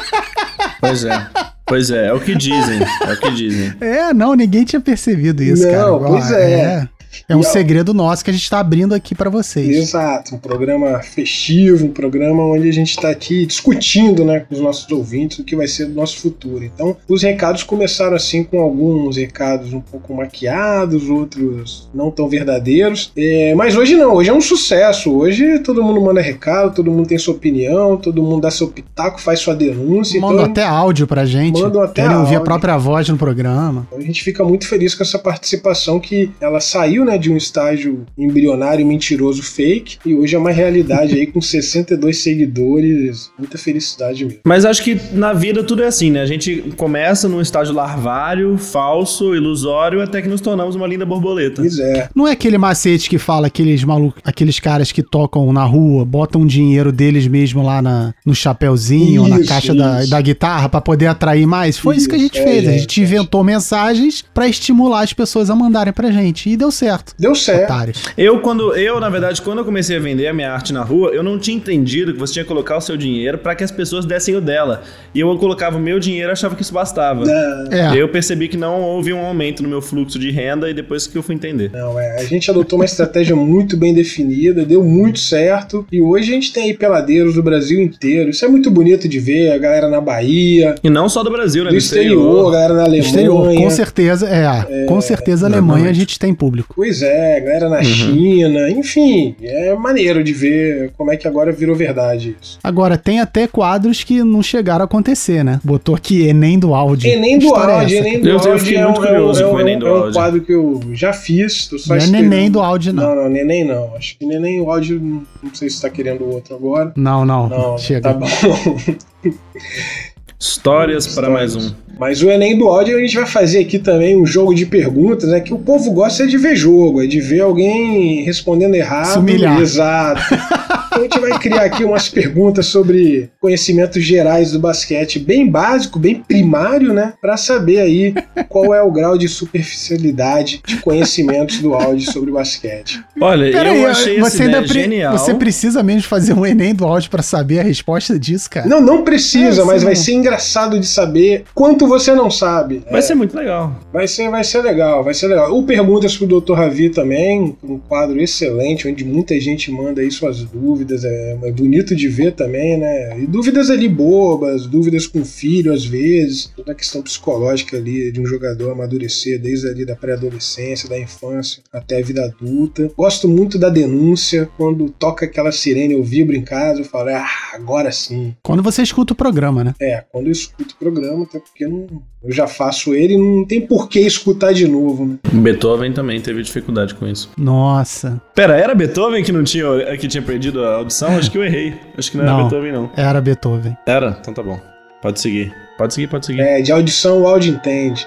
Pois 0.80 1.02
é. 1.02 1.26
Pois 1.66 1.90
é, 1.90 2.08
é 2.08 2.12
o 2.12 2.20
que 2.20 2.34
dizem. 2.34 2.78
É 3.06 3.12
o 3.12 3.20
que 3.20 3.30
dizem. 3.30 3.72
É, 3.80 4.12
não, 4.12 4.34
ninguém 4.34 4.64
tinha 4.64 4.80
percebido 4.80 5.42
isso, 5.42 5.66
Não, 5.66 5.98
cara. 5.98 6.10
pois 6.10 6.30
é. 6.30 6.52
É, 6.52 6.88
é 7.28 7.36
um 7.36 7.40
E 7.40 7.44
segredo 7.44 7.94
nosso 7.94 8.24
que 8.24 8.30
a 8.30 8.32
gente 8.32 8.48
tá 8.48 8.58
abrindo 8.58 8.94
aqui 8.94 9.14
pra 9.14 9.30
vocês. 9.30 9.68
Exato, 9.68 10.34
um 10.34 10.38
programa 10.38 11.00
festivo, 11.00 11.86
um 11.86 11.90
programa 11.90 12.42
onde 12.44 12.68
a 12.68 12.72
gente 12.72 12.90
está 12.90 13.10
aqui 13.10 13.46
discutindo 13.46 14.24
né, 14.24 14.40
com 14.40 14.54
os 14.54 14.60
nossos 14.60 14.90
ouvintes 14.90 15.38
o 15.38 15.44
que 15.44 15.56
vai 15.56 15.66
ser 15.66 15.86
do 15.86 15.94
nosso 15.94 16.18
futuro. 16.18 16.64
Então, 16.64 16.96
os 17.08 17.22
recados 17.22 17.62
começaram 17.62 18.16
assim 18.16 18.44
com 18.44 18.60
alguns 18.60 19.16
recados 19.16 19.72
um 19.72 19.80
pouco 19.80 20.14
maquiados, 20.14 21.08
outros 21.08 21.88
não 21.94 22.10
tão 22.10 22.28
verdadeiros. 22.28 23.12
É, 23.16 23.54
mas 23.54 23.76
hoje 23.76 23.96
não, 23.96 24.14
hoje 24.14 24.30
é 24.30 24.32
um 24.32 24.40
sucesso. 24.40 25.12
Hoje 25.12 25.58
todo 25.60 25.82
mundo 25.82 26.00
manda 26.00 26.20
recado, 26.20 26.74
todo 26.74 26.90
mundo 26.90 27.08
tem 27.08 27.18
sua 27.18 27.34
opinião, 27.34 27.96
todo 27.96 28.22
mundo 28.22 28.42
dá 28.42 28.50
seu 28.50 28.68
pitaco, 28.68 29.20
faz 29.20 29.40
sua 29.40 29.54
denúncia. 29.54 30.20
Mandam 30.20 30.40
então, 30.40 30.52
até 30.52 30.64
áudio 30.64 31.06
pra 31.06 31.24
gente. 31.24 31.60
Mandam 31.60 31.82
até 31.82 32.02
Querem 32.02 32.16
ouvir 32.16 32.34
a 32.34 32.38
áudio. 32.38 32.44
própria 32.44 32.76
voz 32.76 33.08
no 33.08 33.16
programa. 33.16 33.86
a 33.94 34.00
gente 34.00 34.22
fica 34.22 34.44
muito 34.44 34.66
feliz 34.66 34.94
com 34.94 35.02
essa 35.02 35.18
participação 35.18 36.00
que 36.00 36.30
ela 36.40 36.60
saiu 36.60 37.03
né, 37.04 37.18
de 37.18 37.30
um 37.30 37.36
estágio 37.36 38.06
embrionário, 38.16 38.86
mentiroso, 38.86 39.42
fake, 39.42 39.98
e 40.04 40.14
hoje 40.14 40.34
é 40.34 40.38
uma 40.38 40.50
realidade 40.50 41.14
aí 41.14 41.26
com 41.26 41.40
62 41.40 42.18
seguidores, 42.18 43.30
muita 43.38 43.58
felicidade 43.58 44.24
mesmo. 44.24 44.40
Mas 44.44 44.64
acho 44.64 44.82
que 44.82 44.98
na 45.12 45.32
vida 45.32 45.62
tudo 45.62 45.82
é 45.82 45.86
assim, 45.86 46.10
né? 46.10 46.22
A 46.22 46.26
gente 46.26 46.72
começa 46.76 47.28
num 47.28 47.40
estágio 47.40 47.74
larvário, 47.74 48.56
falso, 48.56 49.34
ilusório, 49.34 50.00
até 50.00 50.22
que 50.22 50.28
nos 50.28 50.40
tornamos 50.40 50.74
uma 50.74 50.86
linda 50.86 51.04
borboleta. 51.04 51.62
Pois 51.62 51.78
é. 51.78 52.08
Não 52.14 52.26
é 52.26 52.32
aquele 52.32 52.58
macete 52.58 53.08
que 53.08 53.18
fala 53.18 53.46
aqueles 53.46 53.84
malucos, 53.84 54.20
aqueles 54.24 54.58
caras 54.60 54.90
que 54.92 55.02
tocam 55.02 55.52
na 55.52 55.64
rua, 55.64 56.04
botam 56.04 56.46
dinheiro 56.46 56.92
deles 56.92 57.26
mesmo 57.26 57.62
lá 57.62 57.80
na, 57.82 58.14
no 58.24 58.34
chapéuzinho, 58.34 59.28
na 59.28 59.40
Isso, 59.40 59.48
caixa 59.48 59.74
da, 59.74 60.00
isso. 60.00 60.10
da 60.10 60.20
guitarra 60.20 60.68
pra 60.68 60.80
poder 60.80 61.06
atrair 61.06 61.46
mais? 61.46 61.78
Foi 61.78 61.96
isso, 61.96 62.08
que 62.08 62.14
a 62.14 62.18
gente 62.18 62.38
Isso, 62.38 62.48
é, 62.48 62.52
fez. 62.52 62.68
a 62.68 62.72
é, 62.72 62.78
gente 62.78 63.00
é. 63.00 63.04
inventou 63.04 63.42
mensagens 63.44 64.24
pra 64.34 64.48
estimular 64.48 65.02
as 65.02 65.12
pessoas 65.12 65.50
a 65.50 65.54
mandarem 65.54 65.92
pra 65.92 66.10
gente. 66.10 66.48
E 66.48 66.56
deu 66.56 66.70
certo. 66.70 66.93
Deu 67.18 67.34
certo. 67.34 67.64
Otários. 67.64 68.02
Eu, 68.16 68.40
quando 68.40 68.74
eu, 68.74 69.00
na 69.00 69.08
verdade, 69.08 69.40
quando 69.42 69.58
eu 69.58 69.64
comecei 69.64 69.96
a 69.96 70.00
vender 70.00 70.26
a 70.26 70.32
minha 70.32 70.52
arte 70.52 70.72
na 70.72 70.82
rua, 70.82 71.10
eu 71.10 71.22
não 71.22 71.38
tinha 71.38 71.56
entendido 71.56 72.12
que 72.12 72.18
você 72.18 72.34
tinha 72.34 72.44
que 72.44 72.48
colocar 72.48 72.76
o 72.76 72.80
seu 72.80 72.96
dinheiro 72.96 73.38
para 73.38 73.54
que 73.54 73.64
as 73.64 73.70
pessoas 73.70 74.04
dessem 74.04 74.36
o 74.36 74.40
dela. 74.40 74.82
E 75.14 75.20
eu 75.20 75.38
colocava 75.38 75.76
o 75.76 75.80
meu 75.80 75.98
dinheiro 75.98 76.30
e 76.30 76.32
achava 76.32 76.54
que 76.54 76.62
isso 76.62 76.72
bastava. 76.72 77.24
É. 77.70 77.96
Eu 77.96 78.08
percebi 78.08 78.48
que 78.48 78.56
não 78.56 78.80
houve 78.80 79.12
um 79.12 79.24
aumento 79.24 79.62
no 79.62 79.68
meu 79.68 79.82
fluxo 79.82 80.18
de 80.18 80.30
renda 80.30 80.68
e 80.68 80.74
depois 80.74 81.06
que 81.06 81.16
eu 81.16 81.22
fui 81.22 81.34
entender. 81.34 81.70
Não, 81.72 81.98
é, 81.98 82.20
a 82.20 82.24
gente 82.24 82.50
adotou 82.50 82.78
uma 82.78 82.84
estratégia 82.84 83.34
muito 83.36 83.76
bem 83.76 83.94
definida, 83.94 84.64
deu 84.64 84.82
muito 84.82 85.18
certo, 85.18 85.86
e 85.90 86.00
hoje 86.00 86.30
a 86.30 86.34
gente 86.34 86.52
tem 86.52 86.64
aí 86.64 86.74
peladeiros 86.74 87.34
do 87.34 87.42
Brasil 87.42 87.80
inteiro. 87.80 88.30
Isso 88.30 88.44
é 88.44 88.48
muito 88.48 88.70
bonito 88.70 89.08
de 89.08 89.18
ver, 89.18 89.52
a 89.52 89.58
galera 89.58 89.88
na 89.88 90.00
Bahia, 90.00 90.74
E 90.82 90.90
não 90.90 91.08
só 91.08 91.22
do 91.22 91.30
Brasil, 91.30 91.64
né? 91.64 91.70
do 91.70 91.76
exterior, 91.76 92.48
a 92.48 92.52
galera 92.52 92.74
na 92.74 92.82
Alemanha. 92.82 93.00
Exterior, 93.00 93.54
com 93.54 93.70
certeza, 93.70 94.28
é. 94.28 94.86
com 94.86 95.00
certeza, 95.00 95.46
a 95.46 95.48
Alemanha 95.48 95.90
a 95.90 95.92
gente 95.92 96.18
tem 96.18 96.34
público. 96.34 96.74
Pois 96.84 97.00
é, 97.00 97.40
galera 97.40 97.70
na 97.70 97.82
China, 97.82 98.68
enfim, 98.68 99.34
é 99.42 99.72
maneiro 99.74 100.22
de 100.22 100.34
ver 100.34 100.92
como 100.98 101.10
é 101.10 101.16
que 101.16 101.26
agora 101.26 101.50
virou 101.50 101.74
verdade 101.74 102.36
isso. 102.38 102.58
Agora, 102.62 102.98
tem 102.98 103.20
até 103.20 103.46
quadros 103.46 104.04
que 104.04 104.22
não 104.22 104.42
chegaram 104.42 104.82
a 104.82 104.84
acontecer, 104.84 105.42
né? 105.42 105.58
Botou 105.64 105.94
aqui 105.94 106.26
Enem 106.28 106.58
do 106.58 106.74
áudio. 106.74 107.10
Enem 107.10 107.38
do 107.38 107.46
é 107.46 107.58
áudio, 107.58 107.96
Enem 107.96 108.20
do 108.20 108.28
Eu- 108.28 108.32
eu 108.34 108.38
áudio 108.38 108.58
fiquei 108.58 108.76
é 108.76 108.86
um, 108.86 108.90
muito 108.90 109.02
é 109.02 109.08
um- 109.08 109.14
curioso 109.14 109.42
é 109.42 109.46
um- 109.46 109.50
com 109.50 109.56
o 109.56 109.60
Enem 109.60 109.78
do 109.78 109.86
é 109.86 109.90
um 109.90 109.96
áudio. 109.96 110.12
quadro 110.12 110.40
que 110.42 110.52
eu 110.52 110.80
já 110.92 111.14
fiz. 111.14 111.68
Tô 111.68 111.78
só 111.78 111.94
Não 111.96 112.02
é. 112.02 112.06
Neném 112.06 112.50
do 112.50 112.60
áudio, 112.60 112.92
não. 112.92 113.02
Não, 113.14 113.22
não, 113.22 113.30
Neném 113.30 113.64
não. 113.64 113.96
Acho 113.96 114.18
que 114.18 114.26
Neném 114.26 114.60
o 114.60 114.70
áudio, 114.70 115.00
não 115.00 115.22
não 115.42 115.54
sei 115.54 115.70
se 115.70 115.80
tá 115.80 115.88
querendo 115.88 116.22
outro 116.30 116.54
agora. 116.54 116.92
Não, 116.96 117.24
não. 117.24 117.48
Não, 117.48 117.78
Chega. 117.78 118.12
tá 118.12 118.12
bom. 118.12 118.26
Histórias 120.44 121.06
para 121.06 121.30
mais 121.30 121.56
um. 121.56 121.72
Mas 121.98 122.22
o 122.22 122.28
Enem 122.28 122.58
do 122.58 122.68
áudio 122.68 122.98
a 122.98 123.00
gente 123.00 123.16
vai 123.16 123.24
fazer 123.24 123.60
aqui 123.60 123.78
também 123.78 124.14
um 124.14 124.26
jogo 124.26 124.54
de 124.54 124.66
perguntas, 124.66 125.30
né? 125.30 125.40
Que 125.40 125.54
o 125.54 125.58
povo 125.58 125.90
gosta 125.90 126.26
de 126.26 126.36
ver 126.36 126.54
jogo, 126.54 127.02
é 127.02 127.06
de 127.06 127.18
ver 127.18 127.40
alguém 127.40 128.22
respondendo 128.24 128.74
errado. 128.74 129.06
Se 129.06 129.18
humilhar. 129.18 129.58
Exato. 129.58 130.20
Então 130.94 131.00
a 131.00 131.02
gente 131.04 131.18
vai 131.20 131.38
criar 131.38 131.62
aqui 131.62 131.84
umas 131.84 132.08
perguntas 132.08 132.66
sobre 132.66 133.30
conhecimentos 133.40 134.02
gerais 134.02 134.52
do 134.52 134.58
basquete, 134.58 135.18
bem 135.18 135.48
básico, 135.48 135.98
bem 135.98 136.16
primário, 136.26 136.92
né? 136.92 137.14
Pra 137.20 137.36
saber 137.36 137.80
aí 137.80 138.14
qual 138.48 138.74
é 138.74 138.82
o 138.82 138.90
grau 138.92 139.18
de 139.18 139.28
superficialidade 139.28 140.62
de 140.66 140.76
conhecimentos 140.76 141.58
do 141.58 141.74
áudio 141.74 142.10
sobre 142.10 142.30
basquete. 142.30 143.02
Olha, 143.20 143.50
Pera 143.50 143.68
eu 143.74 143.74
aí, 143.74 143.84
achei 143.86 144.20
você 144.20 144.44
ainda 144.44 144.62
pre- 144.62 144.82
genial. 144.82 145.16
Você 145.18 145.34
precisa 145.34 145.82
mesmo 145.82 146.02
fazer 146.02 146.32
um 146.32 146.46
Enem 146.46 146.74
do 146.74 146.84
áudio 146.84 147.10
pra 147.10 147.22
saber 147.22 147.60
a 147.60 147.62
resposta 147.62 148.18
disso, 148.18 148.48
cara? 148.50 148.66
Não, 148.68 148.80
não 148.80 149.02
precisa, 149.04 149.62
É, 149.62 149.64
mas 149.64 149.80
sim, 149.80 149.84
vai 149.86 149.94
não. 149.94 150.02
ser 150.02 150.12
engraçado 150.12 150.78
de 150.78 150.86
saber 150.86 151.44
quanto 151.54 151.86
você 151.86 152.14
não 152.14 152.30
sabe. 152.30 152.82
Vai 152.90 153.02
ser 153.02 153.14
muito 153.14 153.36
legal. 153.36 153.74
Vai 153.92 154.06
ser, 154.06 154.28
vai 154.30 154.44
ser 154.44 154.62
legal, 154.62 155.02
vai 155.02 155.14
ser 155.14 155.26
legal. 155.28 155.56
O 155.56 155.62
Perguntas 155.64 156.16
pro 156.16 156.26
Dr. 156.40 156.52
Ravi 156.54 156.90
também, 156.90 157.56
um 157.62 157.78
quadro 157.78 158.20
excelente, 158.20 158.86
onde 158.88 159.04
muita 159.04 159.38
gente 159.40 159.70
manda 159.70 160.00
aí 160.00 160.10
suas 160.10 160.42
dúvidas, 160.44 160.83
é, 160.92 161.38
é 161.42 161.52
bonito 161.52 161.94
de 161.94 162.08
ver 162.08 162.32
também, 162.32 162.78
né? 162.78 163.18
E 163.18 163.26
dúvidas 163.26 163.70
ali 163.70 163.88
bobas, 163.88 164.66
dúvidas 164.66 165.06
com 165.06 165.24
filho 165.24 165.72
às 165.72 165.84
vezes, 165.84 166.52
toda 166.54 166.72
a 166.72 166.74
questão 166.74 167.02
psicológica 167.02 167.76
ali 167.76 168.12
de 168.12 168.20
um 168.20 168.26
jogador 168.26 168.72
amadurecer 168.72 169.40
desde 169.40 169.68
ali 169.68 169.84
da 169.84 169.96
pré-adolescência, 169.96 170.88
da 170.88 170.98
infância 170.98 171.62
até 171.72 171.98
a 171.98 172.02
vida 172.02 172.24
adulta. 172.24 172.90
Gosto 172.96 173.28
muito 173.28 173.58
da 173.58 173.68
denúncia, 173.68 174.48
quando 174.56 174.90
toca 174.90 175.24
aquela 175.24 175.52
sirene, 175.52 175.94
eu 175.94 176.02
vibro 176.02 176.36
em 176.36 176.42
casa, 176.42 176.80
eu 176.80 176.84
falo, 176.84 177.10
ah, 177.10 177.26
agora 177.54 177.90
sim. 177.90 178.34
Quando 178.42 178.62
você 178.62 178.82
escuta 178.82 179.12
o 179.12 179.16
programa, 179.16 179.64
né? 179.64 179.74
É, 179.80 180.04
quando 180.12 180.26
eu 180.26 180.32
escuto 180.32 180.74
o 180.74 180.78
programa, 180.78 181.24
até 181.24 181.38
porque 181.38 181.66
não, 181.66 181.86
eu 182.24 182.32
já 182.32 182.46
faço 182.46 182.94
ele, 182.94 183.16
não 183.18 183.44
tem 183.44 183.60
por 183.60 183.88
que 183.88 184.00
escutar 184.00 184.52
de 184.52 184.66
novo, 184.66 185.04
né? 185.04 185.18
Beethoven 185.32 185.92
também 185.92 186.20
teve 186.20 186.42
dificuldade 186.42 186.94
com 186.94 187.06
isso. 187.06 187.30
Nossa. 187.36 188.20
Pera, 188.34 188.56
era 188.56 188.74
Beethoven 188.74 189.22
que 189.22 189.30
não 189.32 189.44
tinha, 189.44 189.64
que 189.98 190.08
tinha 190.08 190.22
perdido 190.22 190.64
a 190.64 190.76
audição? 190.76 191.16
Acho 191.16 191.30
que 191.30 191.36
eu 191.38 191.44
errei. 191.44 191.74
Acho 191.98 192.10
que 192.10 192.16
não 192.16 192.24
era 192.24 192.32
Não. 192.32 192.40
Beethoven, 192.48 192.72
não. 192.72 192.90
Era 192.96 193.20
Beethoven. 193.20 193.76
Era? 193.86 194.16
Então 194.20 194.32
tá 194.32 194.42
bom. 194.42 194.58
Pode 195.02 195.20
seguir. 195.20 195.54
Pode 195.76 195.92
seguir, 195.92 196.06
pode 196.06 196.24
seguir. 196.24 196.40
É, 196.40 196.62
de 196.62 196.72
audição 196.72 197.20
o 197.20 197.26
áudio 197.26 197.52
entende. 197.54 198.06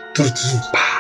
Pá. 0.72 0.97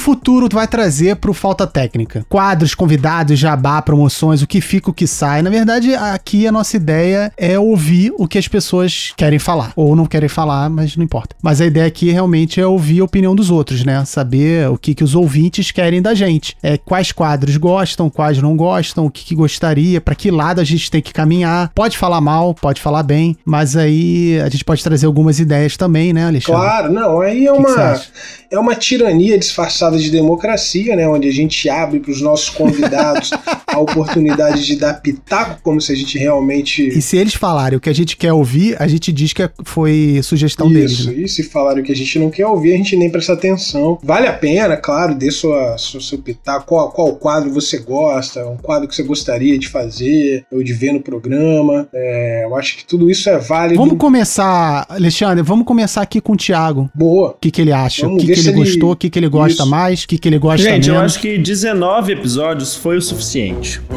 Futuro 0.00 0.48
vai 0.50 0.66
trazer 0.66 1.16
pro 1.16 1.34
Falta 1.34 1.66
Técnica? 1.66 2.24
Quadros, 2.28 2.74
convidados, 2.74 3.38
jabá, 3.38 3.80
promoções, 3.82 4.42
o 4.42 4.46
que 4.46 4.60
fica, 4.60 4.90
o 4.90 4.94
que 4.94 5.06
sai. 5.06 5.42
Na 5.42 5.50
verdade, 5.50 5.94
aqui 5.94 6.46
a 6.46 6.52
nossa 6.52 6.76
ideia 6.76 7.30
é 7.36 7.58
ouvir 7.58 8.12
o 8.16 8.26
que 8.26 8.38
as 8.38 8.48
pessoas 8.48 9.12
querem 9.16 9.38
falar. 9.38 9.72
Ou 9.76 9.94
não 9.94 10.06
querem 10.06 10.28
falar, 10.28 10.70
mas 10.70 10.96
não 10.96 11.04
importa. 11.04 11.36
Mas 11.42 11.60
a 11.60 11.66
ideia 11.66 11.86
aqui 11.86 12.10
realmente 12.10 12.60
é 12.60 12.66
ouvir 12.66 13.00
a 13.00 13.04
opinião 13.04 13.36
dos 13.36 13.50
outros, 13.50 13.84
né? 13.84 14.02
Saber 14.06 14.68
o 14.70 14.78
que, 14.78 14.94
que 14.94 15.04
os 15.04 15.14
ouvintes 15.14 15.70
querem 15.70 16.00
da 16.00 16.14
gente. 16.14 16.56
É, 16.62 16.78
quais 16.78 17.12
quadros 17.12 17.56
gostam, 17.58 18.08
quais 18.08 18.40
não 18.40 18.56
gostam, 18.56 19.04
o 19.04 19.10
que, 19.10 19.24
que 19.24 19.34
gostaria, 19.34 20.00
para 20.00 20.14
que 20.14 20.30
lado 20.30 20.60
a 20.60 20.64
gente 20.64 20.90
tem 20.90 21.02
que 21.02 21.12
caminhar. 21.12 21.70
Pode 21.74 21.98
falar 21.98 22.20
mal, 22.20 22.54
pode 22.54 22.80
falar 22.80 23.02
bem, 23.02 23.36
mas 23.44 23.76
aí 23.76 24.40
a 24.40 24.48
gente 24.48 24.64
pode 24.64 24.82
trazer 24.82 25.06
algumas 25.06 25.38
ideias 25.38 25.76
também, 25.76 26.12
né, 26.12 26.26
Alexandre? 26.26 26.60
Claro, 26.60 26.92
não, 26.92 27.20
aí 27.20 27.46
é 27.46 27.52
que 27.52 27.62
que 27.62 27.70
uma, 27.70 27.82
acha? 27.82 28.08
é 28.50 28.58
uma 28.58 28.74
tirania 28.74 29.38
disfarçada 29.38 29.89
de 29.98 30.10
democracia, 30.10 30.94
né? 30.96 31.08
Onde 31.08 31.28
a 31.28 31.32
gente 31.32 31.68
abre 31.68 32.00
para 32.00 32.10
os 32.12 32.20
nossos 32.20 32.48
convidados 32.48 33.30
a 33.66 33.78
oportunidade 33.78 34.64
de 34.66 34.76
dar 34.76 34.94
pitaco, 34.94 35.60
como 35.62 35.80
se 35.80 35.92
a 35.92 35.94
gente 35.96 36.18
realmente. 36.18 36.86
E 36.88 37.00
se 37.02 37.16
eles 37.16 37.34
falarem 37.34 37.76
o 37.78 37.80
que 37.80 37.88
a 37.90 37.94
gente 37.94 38.16
quer 38.16 38.32
ouvir, 38.32 38.76
a 38.80 38.86
gente 38.86 39.12
diz 39.12 39.32
que 39.32 39.42
é- 39.42 39.50
foi 39.64 40.20
sugestão 40.22 40.70
deles. 40.72 40.92
Isso, 40.92 41.10
Né? 41.10 41.14
e 41.22 41.28
se 41.28 41.42
falarem 41.42 41.82
o 41.82 41.86
que 41.86 41.92
a 41.92 41.96
gente 41.96 42.18
não 42.18 42.30
quer 42.30 42.46
ouvir, 42.46 42.74
a 42.74 42.76
gente 42.76 42.96
nem 42.96 43.10
presta 43.10 43.32
atenção. 43.32 43.98
Vale 44.02 44.26
a 44.26 44.32
pena, 44.32 44.76
claro, 44.76 45.14
dê 45.14 45.30
sua, 45.30 45.76
sua, 45.78 46.00
seu 46.00 46.18
pitaco. 46.18 46.66
Qual, 46.66 46.90
qual 46.90 47.14
quadro 47.16 47.50
você 47.52 47.78
gosta, 47.78 48.46
um 48.46 48.56
quadro 48.56 48.88
que 48.88 48.94
você 48.94 49.02
gostaria 49.02 49.58
de 49.58 49.68
fazer 49.68 50.44
ou 50.52 50.62
de 50.62 50.72
ver 50.72 50.92
no 50.92 51.00
programa. 51.00 51.88
É, 51.94 52.44
eu 52.44 52.56
acho 52.56 52.76
que 52.76 52.84
tudo 52.84 53.10
isso 53.10 53.28
é 53.28 53.38
válido. 53.38 53.80
Vamos 53.80 53.98
começar, 53.98 54.86
Alexandre, 54.88 55.42
vamos 55.42 55.64
começar 55.66 56.02
aqui 56.02 56.20
com 56.20 56.32
o 56.32 56.36
Thiago. 56.36 56.90
Boa. 56.94 57.30
O 57.30 57.34
que, 57.40 57.50
que 57.50 57.60
ele 57.60 57.72
acha? 57.72 58.06
O 58.06 58.16
que, 58.16 58.26
que 58.26 58.32
ele- 58.32 58.52
gostou? 58.52 58.92
O 58.92 58.96
que, 58.96 59.08
que 59.10 59.18
ele 59.18 59.28
gosta 59.28 59.62
Isso. 59.62 59.66
mais? 59.70 59.79
O 59.88 60.08
que, 60.08 60.18
que 60.18 60.28
ele 60.28 60.38
gosta 60.38 60.62
Gente, 60.62 60.88
eu 60.88 60.94
menos? 60.96 61.12
acho 61.12 61.20
que 61.22 61.38
19 61.38 62.12
episódios 62.12 62.74
foi 62.76 62.96
o 62.96 63.02
suficiente. 63.02 63.80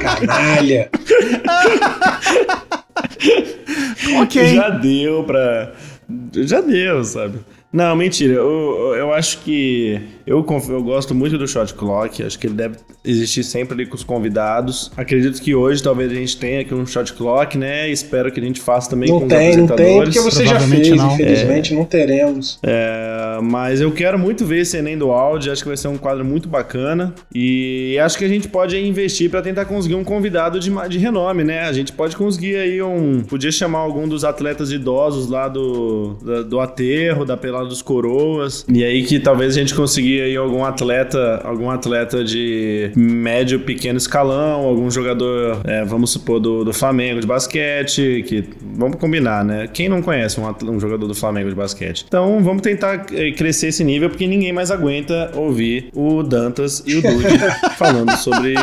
Canalha. 0.00 0.90
Ok. 4.22 4.54
Já 4.54 4.70
deu 4.70 5.22
pra. 5.24 5.72
Já 6.34 6.60
deu, 6.60 7.04
sabe? 7.04 7.38
Não, 7.72 7.94
mentira. 7.94 8.34
Eu, 8.34 8.94
eu 8.96 9.12
acho 9.12 9.38
que. 9.38 10.00
Eu, 10.28 10.44
eu 10.68 10.82
gosto 10.82 11.14
muito 11.14 11.38
do 11.38 11.48
shot 11.48 11.72
clock. 11.74 12.22
Acho 12.22 12.38
que 12.38 12.46
ele 12.46 12.54
deve 12.54 12.76
existir 13.04 13.42
sempre 13.42 13.74
ali 13.74 13.86
com 13.86 13.94
os 13.96 14.04
convidados. 14.04 14.92
Acredito 14.96 15.40
que 15.40 15.54
hoje 15.54 15.82
talvez 15.82 16.12
a 16.12 16.14
gente 16.14 16.36
tenha 16.36 16.60
aqui 16.60 16.74
um 16.74 16.84
shot 16.86 17.14
clock, 17.14 17.56
né? 17.56 17.88
Espero 17.88 18.30
que 18.30 18.38
a 18.38 18.42
gente 18.42 18.60
faça 18.60 18.90
também 18.90 19.08
com 19.08 19.20
Não 19.20 19.26
os 19.26 19.28
tem, 19.32 19.56
não 19.56 19.66
tem, 19.66 19.74
apresentadores. 19.74 20.14
porque 20.14 20.30
você 20.30 20.46
já 20.46 20.60
fez, 20.60 20.90
não. 20.90 21.14
infelizmente, 21.14 21.74
não 21.74 21.84
teremos. 21.84 22.58
É, 22.62 23.38
mas 23.42 23.80
eu 23.80 23.90
quero 23.92 24.18
muito 24.18 24.44
ver 24.44 24.60
esse 24.60 24.76
Enem 24.76 24.98
do 24.98 25.10
áudio, 25.10 25.50
acho 25.50 25.62
que 25.62 25.68
vai 25.68 25.76
ser 25.76 25.88
um 25.88 25.96
quadro 25.96 26.24
muito 26.24 26.48
bacana. 26.48 27.14
E 27.34 27.96
acho 28.02 28.18
que 28.18 28.24
a 28.24 28.28
gente 28.28 28.48
pode 28.48 28.76
investir 28.78 29.30
para 29.30 29.40
tentar 29.40 29.64
conseguir 29.64 29.94
um 29.94 30.04
convidado 30.04 30.60
de, 30.60 30.70
de 30.90 30.98
renome, 30.98 31.42
né? 31.42 31.60
A 31.62 31.72
gente 31.72 31.92
pode 31.92 32.14
conseguir 32.16 32.56
aí 32.56 32.82
um. 32.82 33.22
Podia 33.22 33.50
chamar 33.50 33.78
algum 33.78 34.06
dos 34.06 34.24
atletas 34.24 34.70
idosos 34.72 35.28
lá 35.30 35.48
do, 35.48 36.18
da- 36.22 36.42
do 36.42 36.60
aterro, 36.60 37.24
da 37.24 37.36
pelada 37.36 37.66
dos 37.66 37.80
coroas. 37.80 38.66
E 38.72 38.84
aí 38.84 39.02
que 39.04 39.18
talvez 39.18 39.56
a 39.56 39.60
gente 39.60 39.74
aí 40.20 40.36
algum 40.36 40.64
atleta, 40.64 41.40
algum 41.44 41.70
atleta 41.70 42.22
de 42.24 42.90
médio, 42.96 43.60
pequeno 43.60 43.96
escalão, 43.98 44.60
algum 44.64 44.90
jogador, 44.90 45.60
é, 45.64 45.84
vamos 45.84 46.10
supor, 46.10 46.40
do, 46.40 46.64
do 46.64 46.72
Flamengo 46.72 47.20
de 47.20 47.26
basquete, 47.26 48.24
que 48.26 48.44
vamos 48.74 48.96
combinar, 48.98 49.44
né? 49.44 49.68
Quem 49.72 49.88
não 49.88 50.02
conhece 50.02 50.40
um, 50.40 50.48
atl- 50.48 50.70
um 50.70 50.80
jogador 50.80 51.06
do 51.06 51.14
Flamengo 51.14 51.48
de 51.48 51.54
basquete? 51.54 52.04
Então 52.06 52.42
vamos 52.42 52.62
tentar 52.62 53.06
eh, 53.12 53.32
crescer 53.32 53.68
esse 53.68 53.82
nível, 53.84 54.08
porque 54.08 54.26
ninguém 54.26 54.52
mais 54.52 54.70
aguenta 54.70 55.30
ouvir 55.34 55.88
o 55.94 56.22
Dantas 56.22 56.82
e 56.86 56.96
o 56.96 57.02
Dude 57.02 57.38
falando 57.76 58.16
sobre 58.16 58.54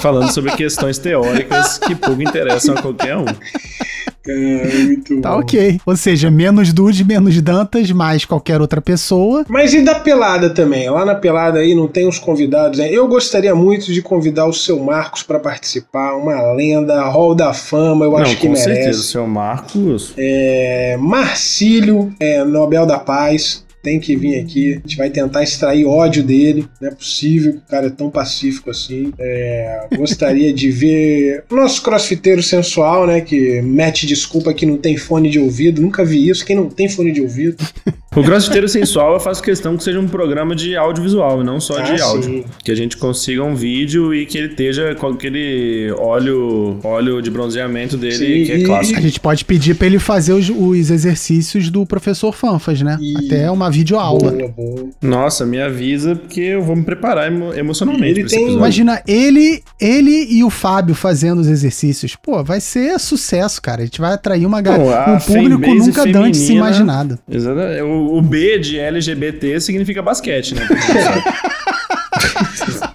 falando 0.00 0.30
sobre 0.32 0.50
questões 0.52 0.98
teóricas 0.98 1.78
que 1.78 1.94
pouco 1.94 2.20
interessam 2.22 2.74
a 2.76 2.82
qualquer 2.82 3.16
um. 3.16 3.24
Cara, 4.24 4.78
muito 4.84 5.20
Tá 5.20 5.32
bom. 5.32 5.40
ok. 5.40 5.80
Ou 5.84 5.96
seja, 5.96 6.30
menos 6.30 6.72
Dude, 6.72 7.04
menos 7.04 7.40
Dantas, 7.42 7.90
mais 7.90 8.24
qualquer 8.24 8.60
outra 8.60 8.80
pessoa. 8.80 9.44
Mas 9.48 9.74
e 9.74 9.82
da 9.82 9.96
pelada 9.96 10.50
também? 10.50 10.88
Lá 10.88 11.04
na 11.04 11.14
pelada 11.14 11.58
aí 11.58 11.74
não 11.74 11.86
tem 11.86 12.08
os 12.08 12.18
convidados. 12.18 12.78
Né? 12.78 12.88
Eu 12.90 13.06
gostaria 13.06 13.54
muito 13.54 13.92
de 13.92 14.00
convidar 14.00 14.46
o 14.46 14.52
seu 14.52 14.78
Marcos 14.82 15.22
para 15.22 15.38
participar, 15.38 16.14
uma 16.14 16.52
lenda, 16.52 17.02
Hall 17.04 17.34
da 17.34 17.52
Fama, 17.52 18.04
eu 18.06 18.12
Não, 18.12 18.18
acho 18.18 18.36
que 18.36 18.42
com 18.46 18.52
merece. 18.52 18.64
certeza, 18.64 19.00
o 19.00 19.02
seu 19.02 19.26
Marcos. 19.26 20.12
É, 20.16 20.96
Marcílio, 20.98 22.12
é, 22.20 22.44
Nobel 22.44 22.86
da 22.86 22.98
Paz. 22.98 23.63
Tem 23.84 24.00
que 24.00 24.16
vir 24.16 24.40
aqui. 24.40 24.72
A 24.72 24.88
gente 24.88 24.96
vai 24.96 25.10
tentar 25.10 25.42
extrair 25.42 25.84
ódio 25.84 26.22
dele. 26.24 26.66
Não 26.80 26.88
é 26.88 26.90
possível 26.90 27.52
que 27.52 27.58
o 27.58 27.68
cara 27.68 27.86
é 27.86 27.90
tão 27.90 28.10
pacífico 28.10 28.70
assim. 28.70 29.12
É, 29.20 29.86
gostaria 29.96 30.52
de 30.52 30.70
ver 30.70 31.44
o 31.50 31.54
nosso 31.54 31.82
crossfiteiro 31.82 32.42
sensual, 32.42 33.06
né? 33.06 33.20
Que 33.20 33.60
mete 33.62 34.06
desculpa 34.06 34.54
que 34.54 34.64
não 34.64 34.78
tem 34.78 34.96
fone 34.96 35.28
de 35.28 35.38
ouvido. 35.38 35.82
Nunca 35.82 36.02
vi 36.04 36.28
isso. 36.28 36.44
Quem 36.46 36.56
não 36.56 36.68
tem 36.68 36.88
fone 36.88 37.12
de 37.12 37.20
ouvido. 37.20 37.56
O 38.16 38.22
Crossfiteiro 38.22 38.68
Sensual 38.68 39.14
eu 39.14 39.18
faço 39.20 39.42
questão 39.42 39.76
que 39.76 39.82
seja 39.82 39.98
um 39.98 40.06
programa 40.06 40.54
de 40.54 40.76
audiovisual 40.76 41.42
não 41.42 41.58
só 41.58 41.80
de 41.80 42.00
Ah, 42.00 42.04
áudio. 42.04 42.22
sim. 42.30 42.44
Que 42.62 42.70
a 42.70 42.74
gente 42.76 42.96
consiga 42.96 43.42
um 43.42 43.56
vídeo 43.56 44.14
e 44.14 44.24
que 44.24 44.38
ele 44.38 44.46
esteja 44.50 44.94
com 44.94 45.08
aquele 45.08 45.90
óleo, 45.98 46.78
óleo 46.84 47.20
de 47.20 47.28
bronzeamento 47.28 47.96
dele, 47.96 48.14
Sim, 48.14 48.44
que 48.44 48.52
é 48.52 48.58
e- 48.58 48.62
clássico. 48.62 48.98
A 49.00 49.02
gente 49.02 49.18
pode 49.18 49.44
pedir 49.44 49.74
pra 49.74 49.88
ele 49.88 49.98
fazer 49.98 50.32
os, 50.32 50.48
os 50.48 50.90
exercícios 50.92 51.68
do 51.70 51.84
professor 51.84 52.32
Fanfas, 52.32 52.80
né? 52.82 52.96
E- 53.00 53.14
Até 53.26 53.50
uma 53.50 53.68
videoaula. 53.74 54.30
Boa, 54.30 54.48
boa. 54.48 54.88
Nossa, 55.02 55.44
me 55.44 55.60
avisa 55.60 56.14
porque 56.16 56.40
eu 56.40 56.62
vou 56.62 56.74
me 56.76 56.82
preparar 56.82 57.30
emo- 57.30 57.52
emocionalmente 57.52 58.20
Ele 58.20 58.28
tem-. 58.28 58.52
Imagina 58.54 59.02
ele, 59.06 59.62
ele 59.80 60.26
e 60.30 60.42
o 60.44 60.50
Fábio 60.50 60.94
fazendo 60.94 61.40
os 61.40 61.48
exercícios. 61.48 62.16
Pô, 62.16 62.42
vai 62.44 62.60
ser 62.60 62.98
sucesso, 63.00 63.60
cara. 63.60 63.82
A 63.82 63.84
gente 63.84 64.00
vai 64.00 64.12
atrair 64.14 64.46
uma 64.46 64.60
ga- 64.60 64.78
Pô, 64.78 64.90
a 64.90 65.12
um 65.14 65.18
público 65.20 65.74
nunca 65.74 66.02
antes 66.18 66.48
imaginado. 66.48 67.18
Exatamente. 67.30 67.82
O, 67.82 68.16
o 68.18 68.22
B 68.22 68.58
de 68.58 68.78
LGBT 68.78 69.60
significa 69.60 70.00
basquete, 70.02 70.54
né? 70.54 70.62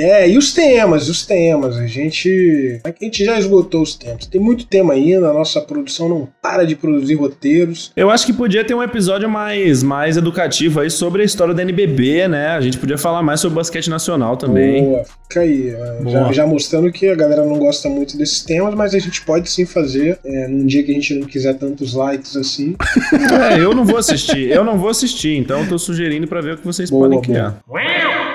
É, 0.00 0.28
e 0.28 0.36
os 0.38 0.52
temas, 0.52 1.08
os 1.08 1.24
temas. 1.26 1.76
A 1.76 1.86
gente. 1.86 2.80
A 2.84 2.92
gente 3.04 3.24
já 3.24 3.38
esgotou 3.38 3.82
os 3.82 3.94
temas. 3.94 4.26
Tem 4.26 4.40
muito 4.40 4.66
tema 4.66 4.94
ainda, 4.94 5.28
a 5.28 5.32
nossa 5.32 5.60
produção 5.60 6.08
não 6.08 6.28
para 6.42 6.64
de 6.64 6.74
produzir 6.76 7.14
roteiros. 7.14 7.92
Eu 7.96 8.10
acho 8.10 8.26
que 8.26 8.32
podia 8.32 8.64
ter 8.64 8.74
um 8.74 8.82
episódio 8.82 9.28
mais, 9.28 9.82
mais 9.82 10.16
educativo 10.16 10.80
aí 10.80 10.90
sobre 10.90 11.22
a 11.22 11.24
história 11.24 11.54
da 11.54 11.62
NBB, 11.62 12.28
né? 12.28 12.48
A 12.48 12.60
gente 12.60 12.78
podia 12.78 12.98
falar 12.98 13.22
mais 13.22 13.40
sobre 13.40 13.56
basquete 13.56 13.88
nacional 13.90 14.36
também. 14.36 14.84
Boa, 14.84 15.04
fica 15.28 15.40
aí. 15.40 15.70
é, 15.70 16.02
Boa. 16.02 16.10
Já, 16.10 16.32
já 16.32 16.46
mostrando 16.46 16.90
que 16.92 17.08
a 17.08 17.14
galera 17.14 17.44
não 17.44 17.58
gosta 17.58 17.88
muito 17.88 18.16
desses 18.16 18.42
temas, 18.42 18.74
mas 18.74 18.94
a 18.94 18.98
gente 18.98 19.22
pode 19.22 19.50
sim 19.50 19.64
fazer 19.66 20.18
é, 20.24 20.48
num 20.48 20.66
dia 20.66 20.82
que 20.82 20.90
a 20.90 20.94
gente 20.94 21.14
não 21.14 21.26
quiser 21.26 21.54
tantos 21.54 21.94
likes 21.94 22.36
assim. 22.36 22.74
É, 23.38 23.58
eu 23.62 23.74
não 23.74 23.84
vou 23.84 23.96
assistir, 23.96 24.50
eu 24.50 24.64
não 24.64 24.76
vou 24.78 24.88
assistir, 24.88 25.36
então 25.36 25.60
eu 25.60 25.68
tô 25.68 25.78
sugerindo 25.78 26.26
pra 26.26 26.40
ver 26.40 26.54
o 26.54 26.56
que 26.58 26.64
vocês 26.64 26.90
Boa, 26.90 27.04
podem 27.04 27.18
boa. 27.20 27.24
criar. 27.24 27.60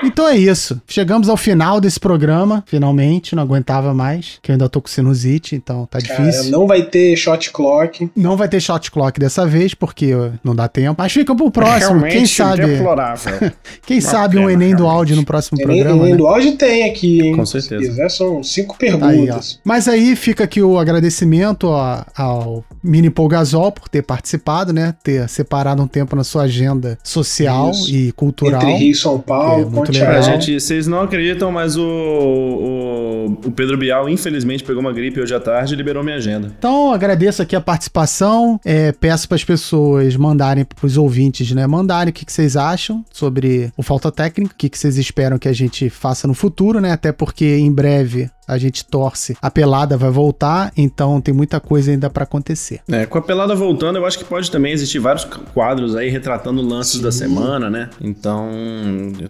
Então 0.04 0.28
é 0.28 0.36
isso. 0.36 0.80
Chegamos 0.86 1.28
ao 1.28 1.36
final 1.36 1.53
desse 1.80 1.98
programa. 2.00 2.62
Finalmente, 2.66 3.34
não 3.34 3.42
aguentava 3.42 3.92
mais. 3.94 4.38
Que 4.42 4.50
eu 4.50 4.54
ainda 4.54 4.68
tô 4.68 4.80
com 4.80 4.88
sinusite, 4.88 5.54
então 5.54 5.86
tá 5.86 6.00
Cara, 6.00 6.22
difícil. 6.24 6.50
não 6.50 6.66
vai 6.66 6.82
ter 6.82 7.16
shot 7.16 7.50
clock. 7.52 8.10
Não 8.16 8.36
vai 8.36 8.48
ter 8.48 8.60
shot 8.60 8.90
clock 8.90 9.18
dessa 9.20 9.46
vez, 9.46 9.74
porque 9.74 10.12
não 10.42 10.54
dá 10.54 10.68
tempo. 10.68 10.94
Mas 10.98 11.12
fica 11.12 11.34
pro 11.34 11.50
próximo. 11.50 11.80
Realmente 12.00 12.12
Quem 12.16 12.26
sabe, 12.26 12.66
deplorável. 12.66 13.52
quem 13.86 13.98
Uma 13.98 14.02
sabe 14.10 14.38
um 14.38 14.46
pena, 14.46 14.52
Enem 14.52 14.70
do 14.70 14.78
realmente. 14.82 14.96
áudio 14.96 15.16
no 15.16 15.24
próximo 15.24 15.60
Enem, 15.60 15.66
programa. 15.78 16.00
Enem 16.02 16.12
né? 16.12 16.16
do 16.16 16.26
áudio 16.26 16.56
tem 16.56 16.88
aqui, 16.90 17.20
hein? 17.20 17.36
Com 17.36 17.46
certeza. 17.46 17.82
Se 17.82 17.88
quiser, 17.88 18.10
são 18.10 18.42
cinco 18.42 18.76
Aí, 18.80 18.90
perguntas. 18.90 19.60
Mas 19.64 19.88
aí 19.88 20.16
fica 20.16 20.44
aqui 20.44 20.62
o 20.62 20.78
agradecimento 20.78 21.68
ó, 21.68 22.02
ao 22.16 22.64
Mini 22.82 23.10
Polgazol 23.10 23.72
por 23.72 23.88
ter 23.88 24.02
participado, 24.02 24.72
né? 24.72 24.94
Ter 25.02 25.28
separado 25.28 25.82
um 25.82 25.86
tempo 25.86 26.14
na 26.16 26.24
sua 26.24 26.42
agenda 26.42 26.98
social 27.02 27.70
Isso. 27.70 27.90
e 27.94 28.12
cultural. 28.12 28.60
Entre 28.62 28.74
Rio 28.76 28.92
e 28.92 28.94
São 28.94 29.18
Paulo, 29.18 29.62
É, 29.62 29.64
muito 29.64 29.92
legal. 29.92 30.08
Aérea. 30.10 30.22
gente, 30.22 30.60
vocês 30.60 30.86
não 30.86 31.00
acreditam, 31.02 31.43
mas 31.50 31.76
o, 31.76 31.82
o, 31.82 33.26
o 33.46 33.50
Pedro 33.52 33.76
Bial, 33.76 34.08
infelizmente, 34.08 34.64
pegou 34.64 34.80
uma 34.80 34.92
gripe 34.92 35.20
hoje 35.20 35.34
à 35.34 35.40
tarde 35.40 35.74
e 35.74 35.76
liberou 35.76 36.02
minha 36.02 36.16
agenda. 36.16 36.52
Então, 36.58 36.92
agradeço 36.92 37.42
aqui 37.42 37.56
a 37.56 37.60
participação. 37.60 38.60
é, 38.64 38.92
peço 38.92 39.28
para 39.28 39.36
as 39.36 39.44
pessoas 39.44 40.16
mandarem 40.16 40.64
para 40.64 40.86
os 40.86 40.96
ouvintes, 40.96 41.50
né? 41.52 41.66
Mandarem 41.66 42.10
o 42.10 42.12
que, 42.12 42.24
que 42.24 42.32
vocês 42.32 42.56
acham 42.56 43.04
sobre 43.12 43.72
o 43.76 43.82
Falta 43.82 44.10
Técnica, 44.10 44.54
o 44.54 44.56
que, 44.56 44.68
que 44.68 44.78
vocês 44.78 44.96
esperam 44.98 45.38
que 45.38 45.48
a 45.48 45.52
gente 45.52 45.88
faça 45.90 46.26
no 46.26 46.34
futuro, 46.34 46.80
né? 46.80 46.92
Até 46.92 47.12
porque 47.12 47.56
em 47.56 47.72
breve 47.72 48.30
a 48.46 48.58
gente 48.58 48.84
torce, 48.84 49.36
a 49.40 49.50
pelada 49.50 49.96
vai 49.96 50.10
voltar, 50.10 50.72
então 50.76 51.20
tem 51.20 51.34
muita 51.34 51.60
coisa 51.60 51.90
ainda 51.90 52.10
para 52.10 52.24
acontecer. 52.24 52.80
É, 52.90 53.06
com 53.06 53.18
a 53.18 53.22
pelada 53.22 53.54
voltando, 53.54 53.96
eu 53.96 54.06
acho 54.06 54.18
que 54.18 54.24
pode 54.24 54.50
também 54.50 54.72
existir 54.72 54.98
vários 54.98 55.24
quadros 55.24 55.96
aí 55.96 56.08
retratando 56.08 56.62
lances 56.62 57.00
da 57.00 57.10
semana, 57.10 57.70
né? 57.70 57.90
Então, 58.00 58.50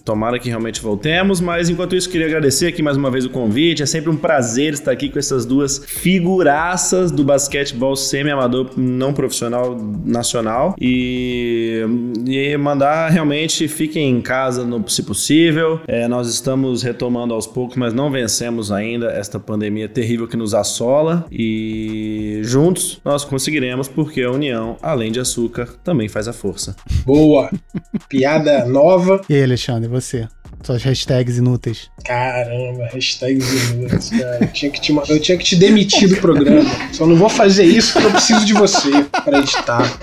tomara 0.05 0.39
que 0.39 0.49
realmente 0.49 0.81
voltemos, 0.81 1.41
mas 1.41 1.69
enquanto 1.69 1.95
isso, 1.95 2.09
queria 2.09 2.27
agradecer 2.27 2.67
aqui 2.67 2.83
mais 2.83 2.97
uma 2.97 3.11
vez 3.11 3.25
o 3.25 3.31
convite. 3.31 3.83
É 3.83 3.87
sempre 3.87 4.11
um 4.11 4.17
prazer 4.17 4.75
estar 4.75 4.91
aqui 4.91 5.09
com 5.09 5.19
essas 5.19 5.45
duas 5.47 5.79
figuraças 5.79 7.11
do 7.11 7.25
basquetebol 7.25 7.97
semi-amador 7.97 8.71
não 8.77 9.13
profissional 9.13 9.77
nacional 10.05 10.75
e, 10.81 11.83
e 12.27 12.57
mandar 12.57 13.11
realmente 13.11 13.69
fiquem 13.69 14.11
em 14.11 14.21
casa 14.21 14.65
no, 14.65 14.89
se 14.89 15.03
possível. 15.03 15.81
É, 15.87 16.09
nós 16.09 16.29
estamos 16.29 16.83
retomando 16.83 17.35
aos 17.35 17.47
poucos, 17.47 17.77
mas 17.77 17.93
não 17.93 18.11
vencemos 18.11 18.73
ainda 18.73 19.04
esta 19.11 19.39
pandemia 19.39 19.89
terrível 19.89 20.27
que 20.27 20.37
nos 20.37 20.55
assola 20.55 21.27
e 21.31 22.41
juntos 22.43 23.01
nós 23.05 23.25
conseguiremos 23.25 23.89
porque 23.89 24.23
a 24.23 24.31
união, 24.31 24.77
além 24.83 25.13
de 25.13 25.21
açúcar, 25.21 25.69
também 25.83 26.09
faz 26.09 26.29
a 26.29 26.33
força. 26.33 26.75
Boa. 27.05 27.51
Piada 28.09 28.65
nova. 28.65 29.21
E 29.29 29.35
aí, 29.35 29.43
Alexandre, 29.43 29.89
você? 29.89 30.27
Suas 30.63 30.83
hashtags 30.83 31.37
inúteis. 31.37 31.91
Caramba, 32.05 32.87
hashtag 32.87 33.39
minutos, 33.75 34.09
cara. 34.09 34.39
Eu 34.41 34.53
tinha, 34.53 34.71
que 34.71 34.81
te, 34.81 34.93
eu 34.93 35.21
tinha 35.21 35.37
que 35.37 35.45
te 35.45 35.57
demitir 35.57 36.09
do 36.09 36.17
programa. 36.17 36.71
Só 36.93 37.07
não 37.07 37.17
vou 37.17 37.29
fazer 37.29 37.65
isso 37.65 37.93
porque 37.93 38.07
eu 38.07 38.13
preciso 38.13 38.47
de 38.47 38.55
você 38.55 38.91
para 39.25 39.41
editar. 39.41 39.99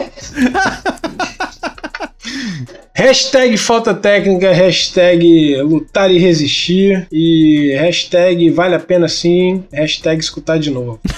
Hashtag 2.96 3.58
falta 3.58 3.94
técnica, 3.94 4.52
hashtag 4.52 5.62
lutar 5.64 6.12
e 6.12 6.18
resistir 6.18 7.08
e 7.12 7.76
hashtag 7.80 8.50
vale 8.50 8.76
a 8.76 8.80
pena 8.80 9.08
sim, 9.08 9.64
hashtag 9.72 10.20
escutar 10.20 10.60
de 10.60 10.70
novo. 10.70 11.00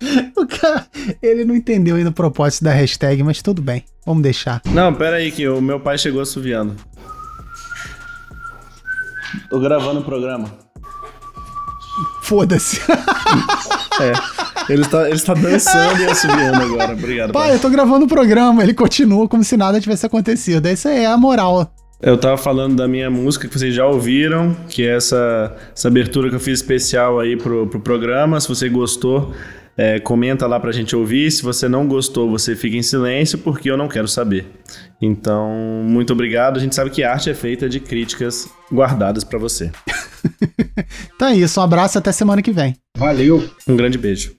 o 0.36 0.46
cara, 0.46 0.86
ele 1.22 1.44
não 1.44 1.54
entendeu 1.54 1.96
ainda 1.96 2.10
o 2.10 2.12
propósito 2.12 2.64
da 2.64 2.72
hashtag, 2.72 3.22
mas 3.22 3.42
tudo 3.42 3.60
bem. 3.60 3.84
Vamos 4.04 4.22
deixar. 4.22 4.62
Não, 4.66 4.94
pera 4.94 5.16
aí 5.16 5.30
que 5.30 5.48
o 5.48 5.60
meu 5.60 5.80
pai 5.80 5.98
chegou 5.98 6.20
assoviando. 6.20 6.76
Tô 9.50 9.60
gravando 9.60 10.00
o 10.00 10.04
programa. 10.04 10.50
Foda-se. 12.22 12.80
É, 14.00 14.12
ele 14.68 14.82
está, 14.82 15.06
ele 15.06 15.16
está 15.16 15.34
dançando 15.34 16.02
e 16.02 16.06
assoviando 16.06 16.62
agora. 16.62 16.92
Obrigado, 16.92 17.32
Pai, 17.32 17.48
pai. 17.48 17.56
eu 17.56 17.60
tô 17.60 17.70
gravando 17.70 18.04
o 18.04 18.08
programa. 18.08 18.62
Ele 18.62 18.74
continua 18.74 19.28
como 19.28 19.42
se 19.42 19.56
nada 19.56 19.80
tivesse 19.80 20.04
acontecido. 20.04 20.66
Essa 20.66 20.90
é 20.90 21.06
a 21.06 21.16
moral. 21.16 21.72
Eu 22.00 22.16
tava 22.16 22.36
falando 22.36 22.76
da 22.76 22.86
minha 22.86 23.10
música 23.10 23.48
que 23.48 23.58
vocês 23.58 23.74
já 23.74 23.84
ouviram, 23.84 24.56
que 24.68 24.86
é 24.86 24.96
essa, 24.96 25.56
essa 25.74 25.88
abertura 25.88 26.28
que 26.28 26.36
eu 26.36 26.40
fiz 26.40 26.60
especial 26.60 27.18
aí 27.18 27.36
pro, 27.36 27.66
pro 27.66 27.80
programa. 27.80 28.40
Se 28.40 28.48
você 28.48 28.68
gostou, 28.68 29.32
é, 29.76 29.98
comenta 29.98 30.46
lá 30.46 30.60
pra 30.60 30.70
gente 30.70 30.94
ouvir. 30.94 31.30
Se 31.30 31.42
você 31.42 31.68
não 31.68 31.88
gostou, 31.88 32.30
você 32.30 32.54
fica 32.54 32.76
em 32.76 32.82
silêncio, 32.82 33.38
porque 33.38 33.70
eu 33.70 33.76
não 33.76 33.88
quero 33.88 34.06
saber. 34.06 34.46
Então, 35.00 35.50
muito 35.84 36.12
obrigado. 36.12 36.56
A 36.56 36.60
gente 36.60 36.74
sabe 36.74 36.90
que 36.90 37.02
arte 37.02 37.30
é 37.30 37.34
feita 37.34 37.68
de 37.68 37.80
críticas 37.80 38.48
guardadas 38.72 39.24
pra 39.24 39.38
você. 39.38 39.70
Então 41.14 41.28
é 41.28 41.36
isso. 41.36 41.60
Um 41.60 41.64
abraço 41.64 41.98
até 41.98 42.12
semana 42.12 42.42
que 42.42 42.52
vem. 42.52 42.76
Valeu! 42.96 43.48
Um 43.66 43.76
grande 43.76 43.98
beijo. 43.98 44.34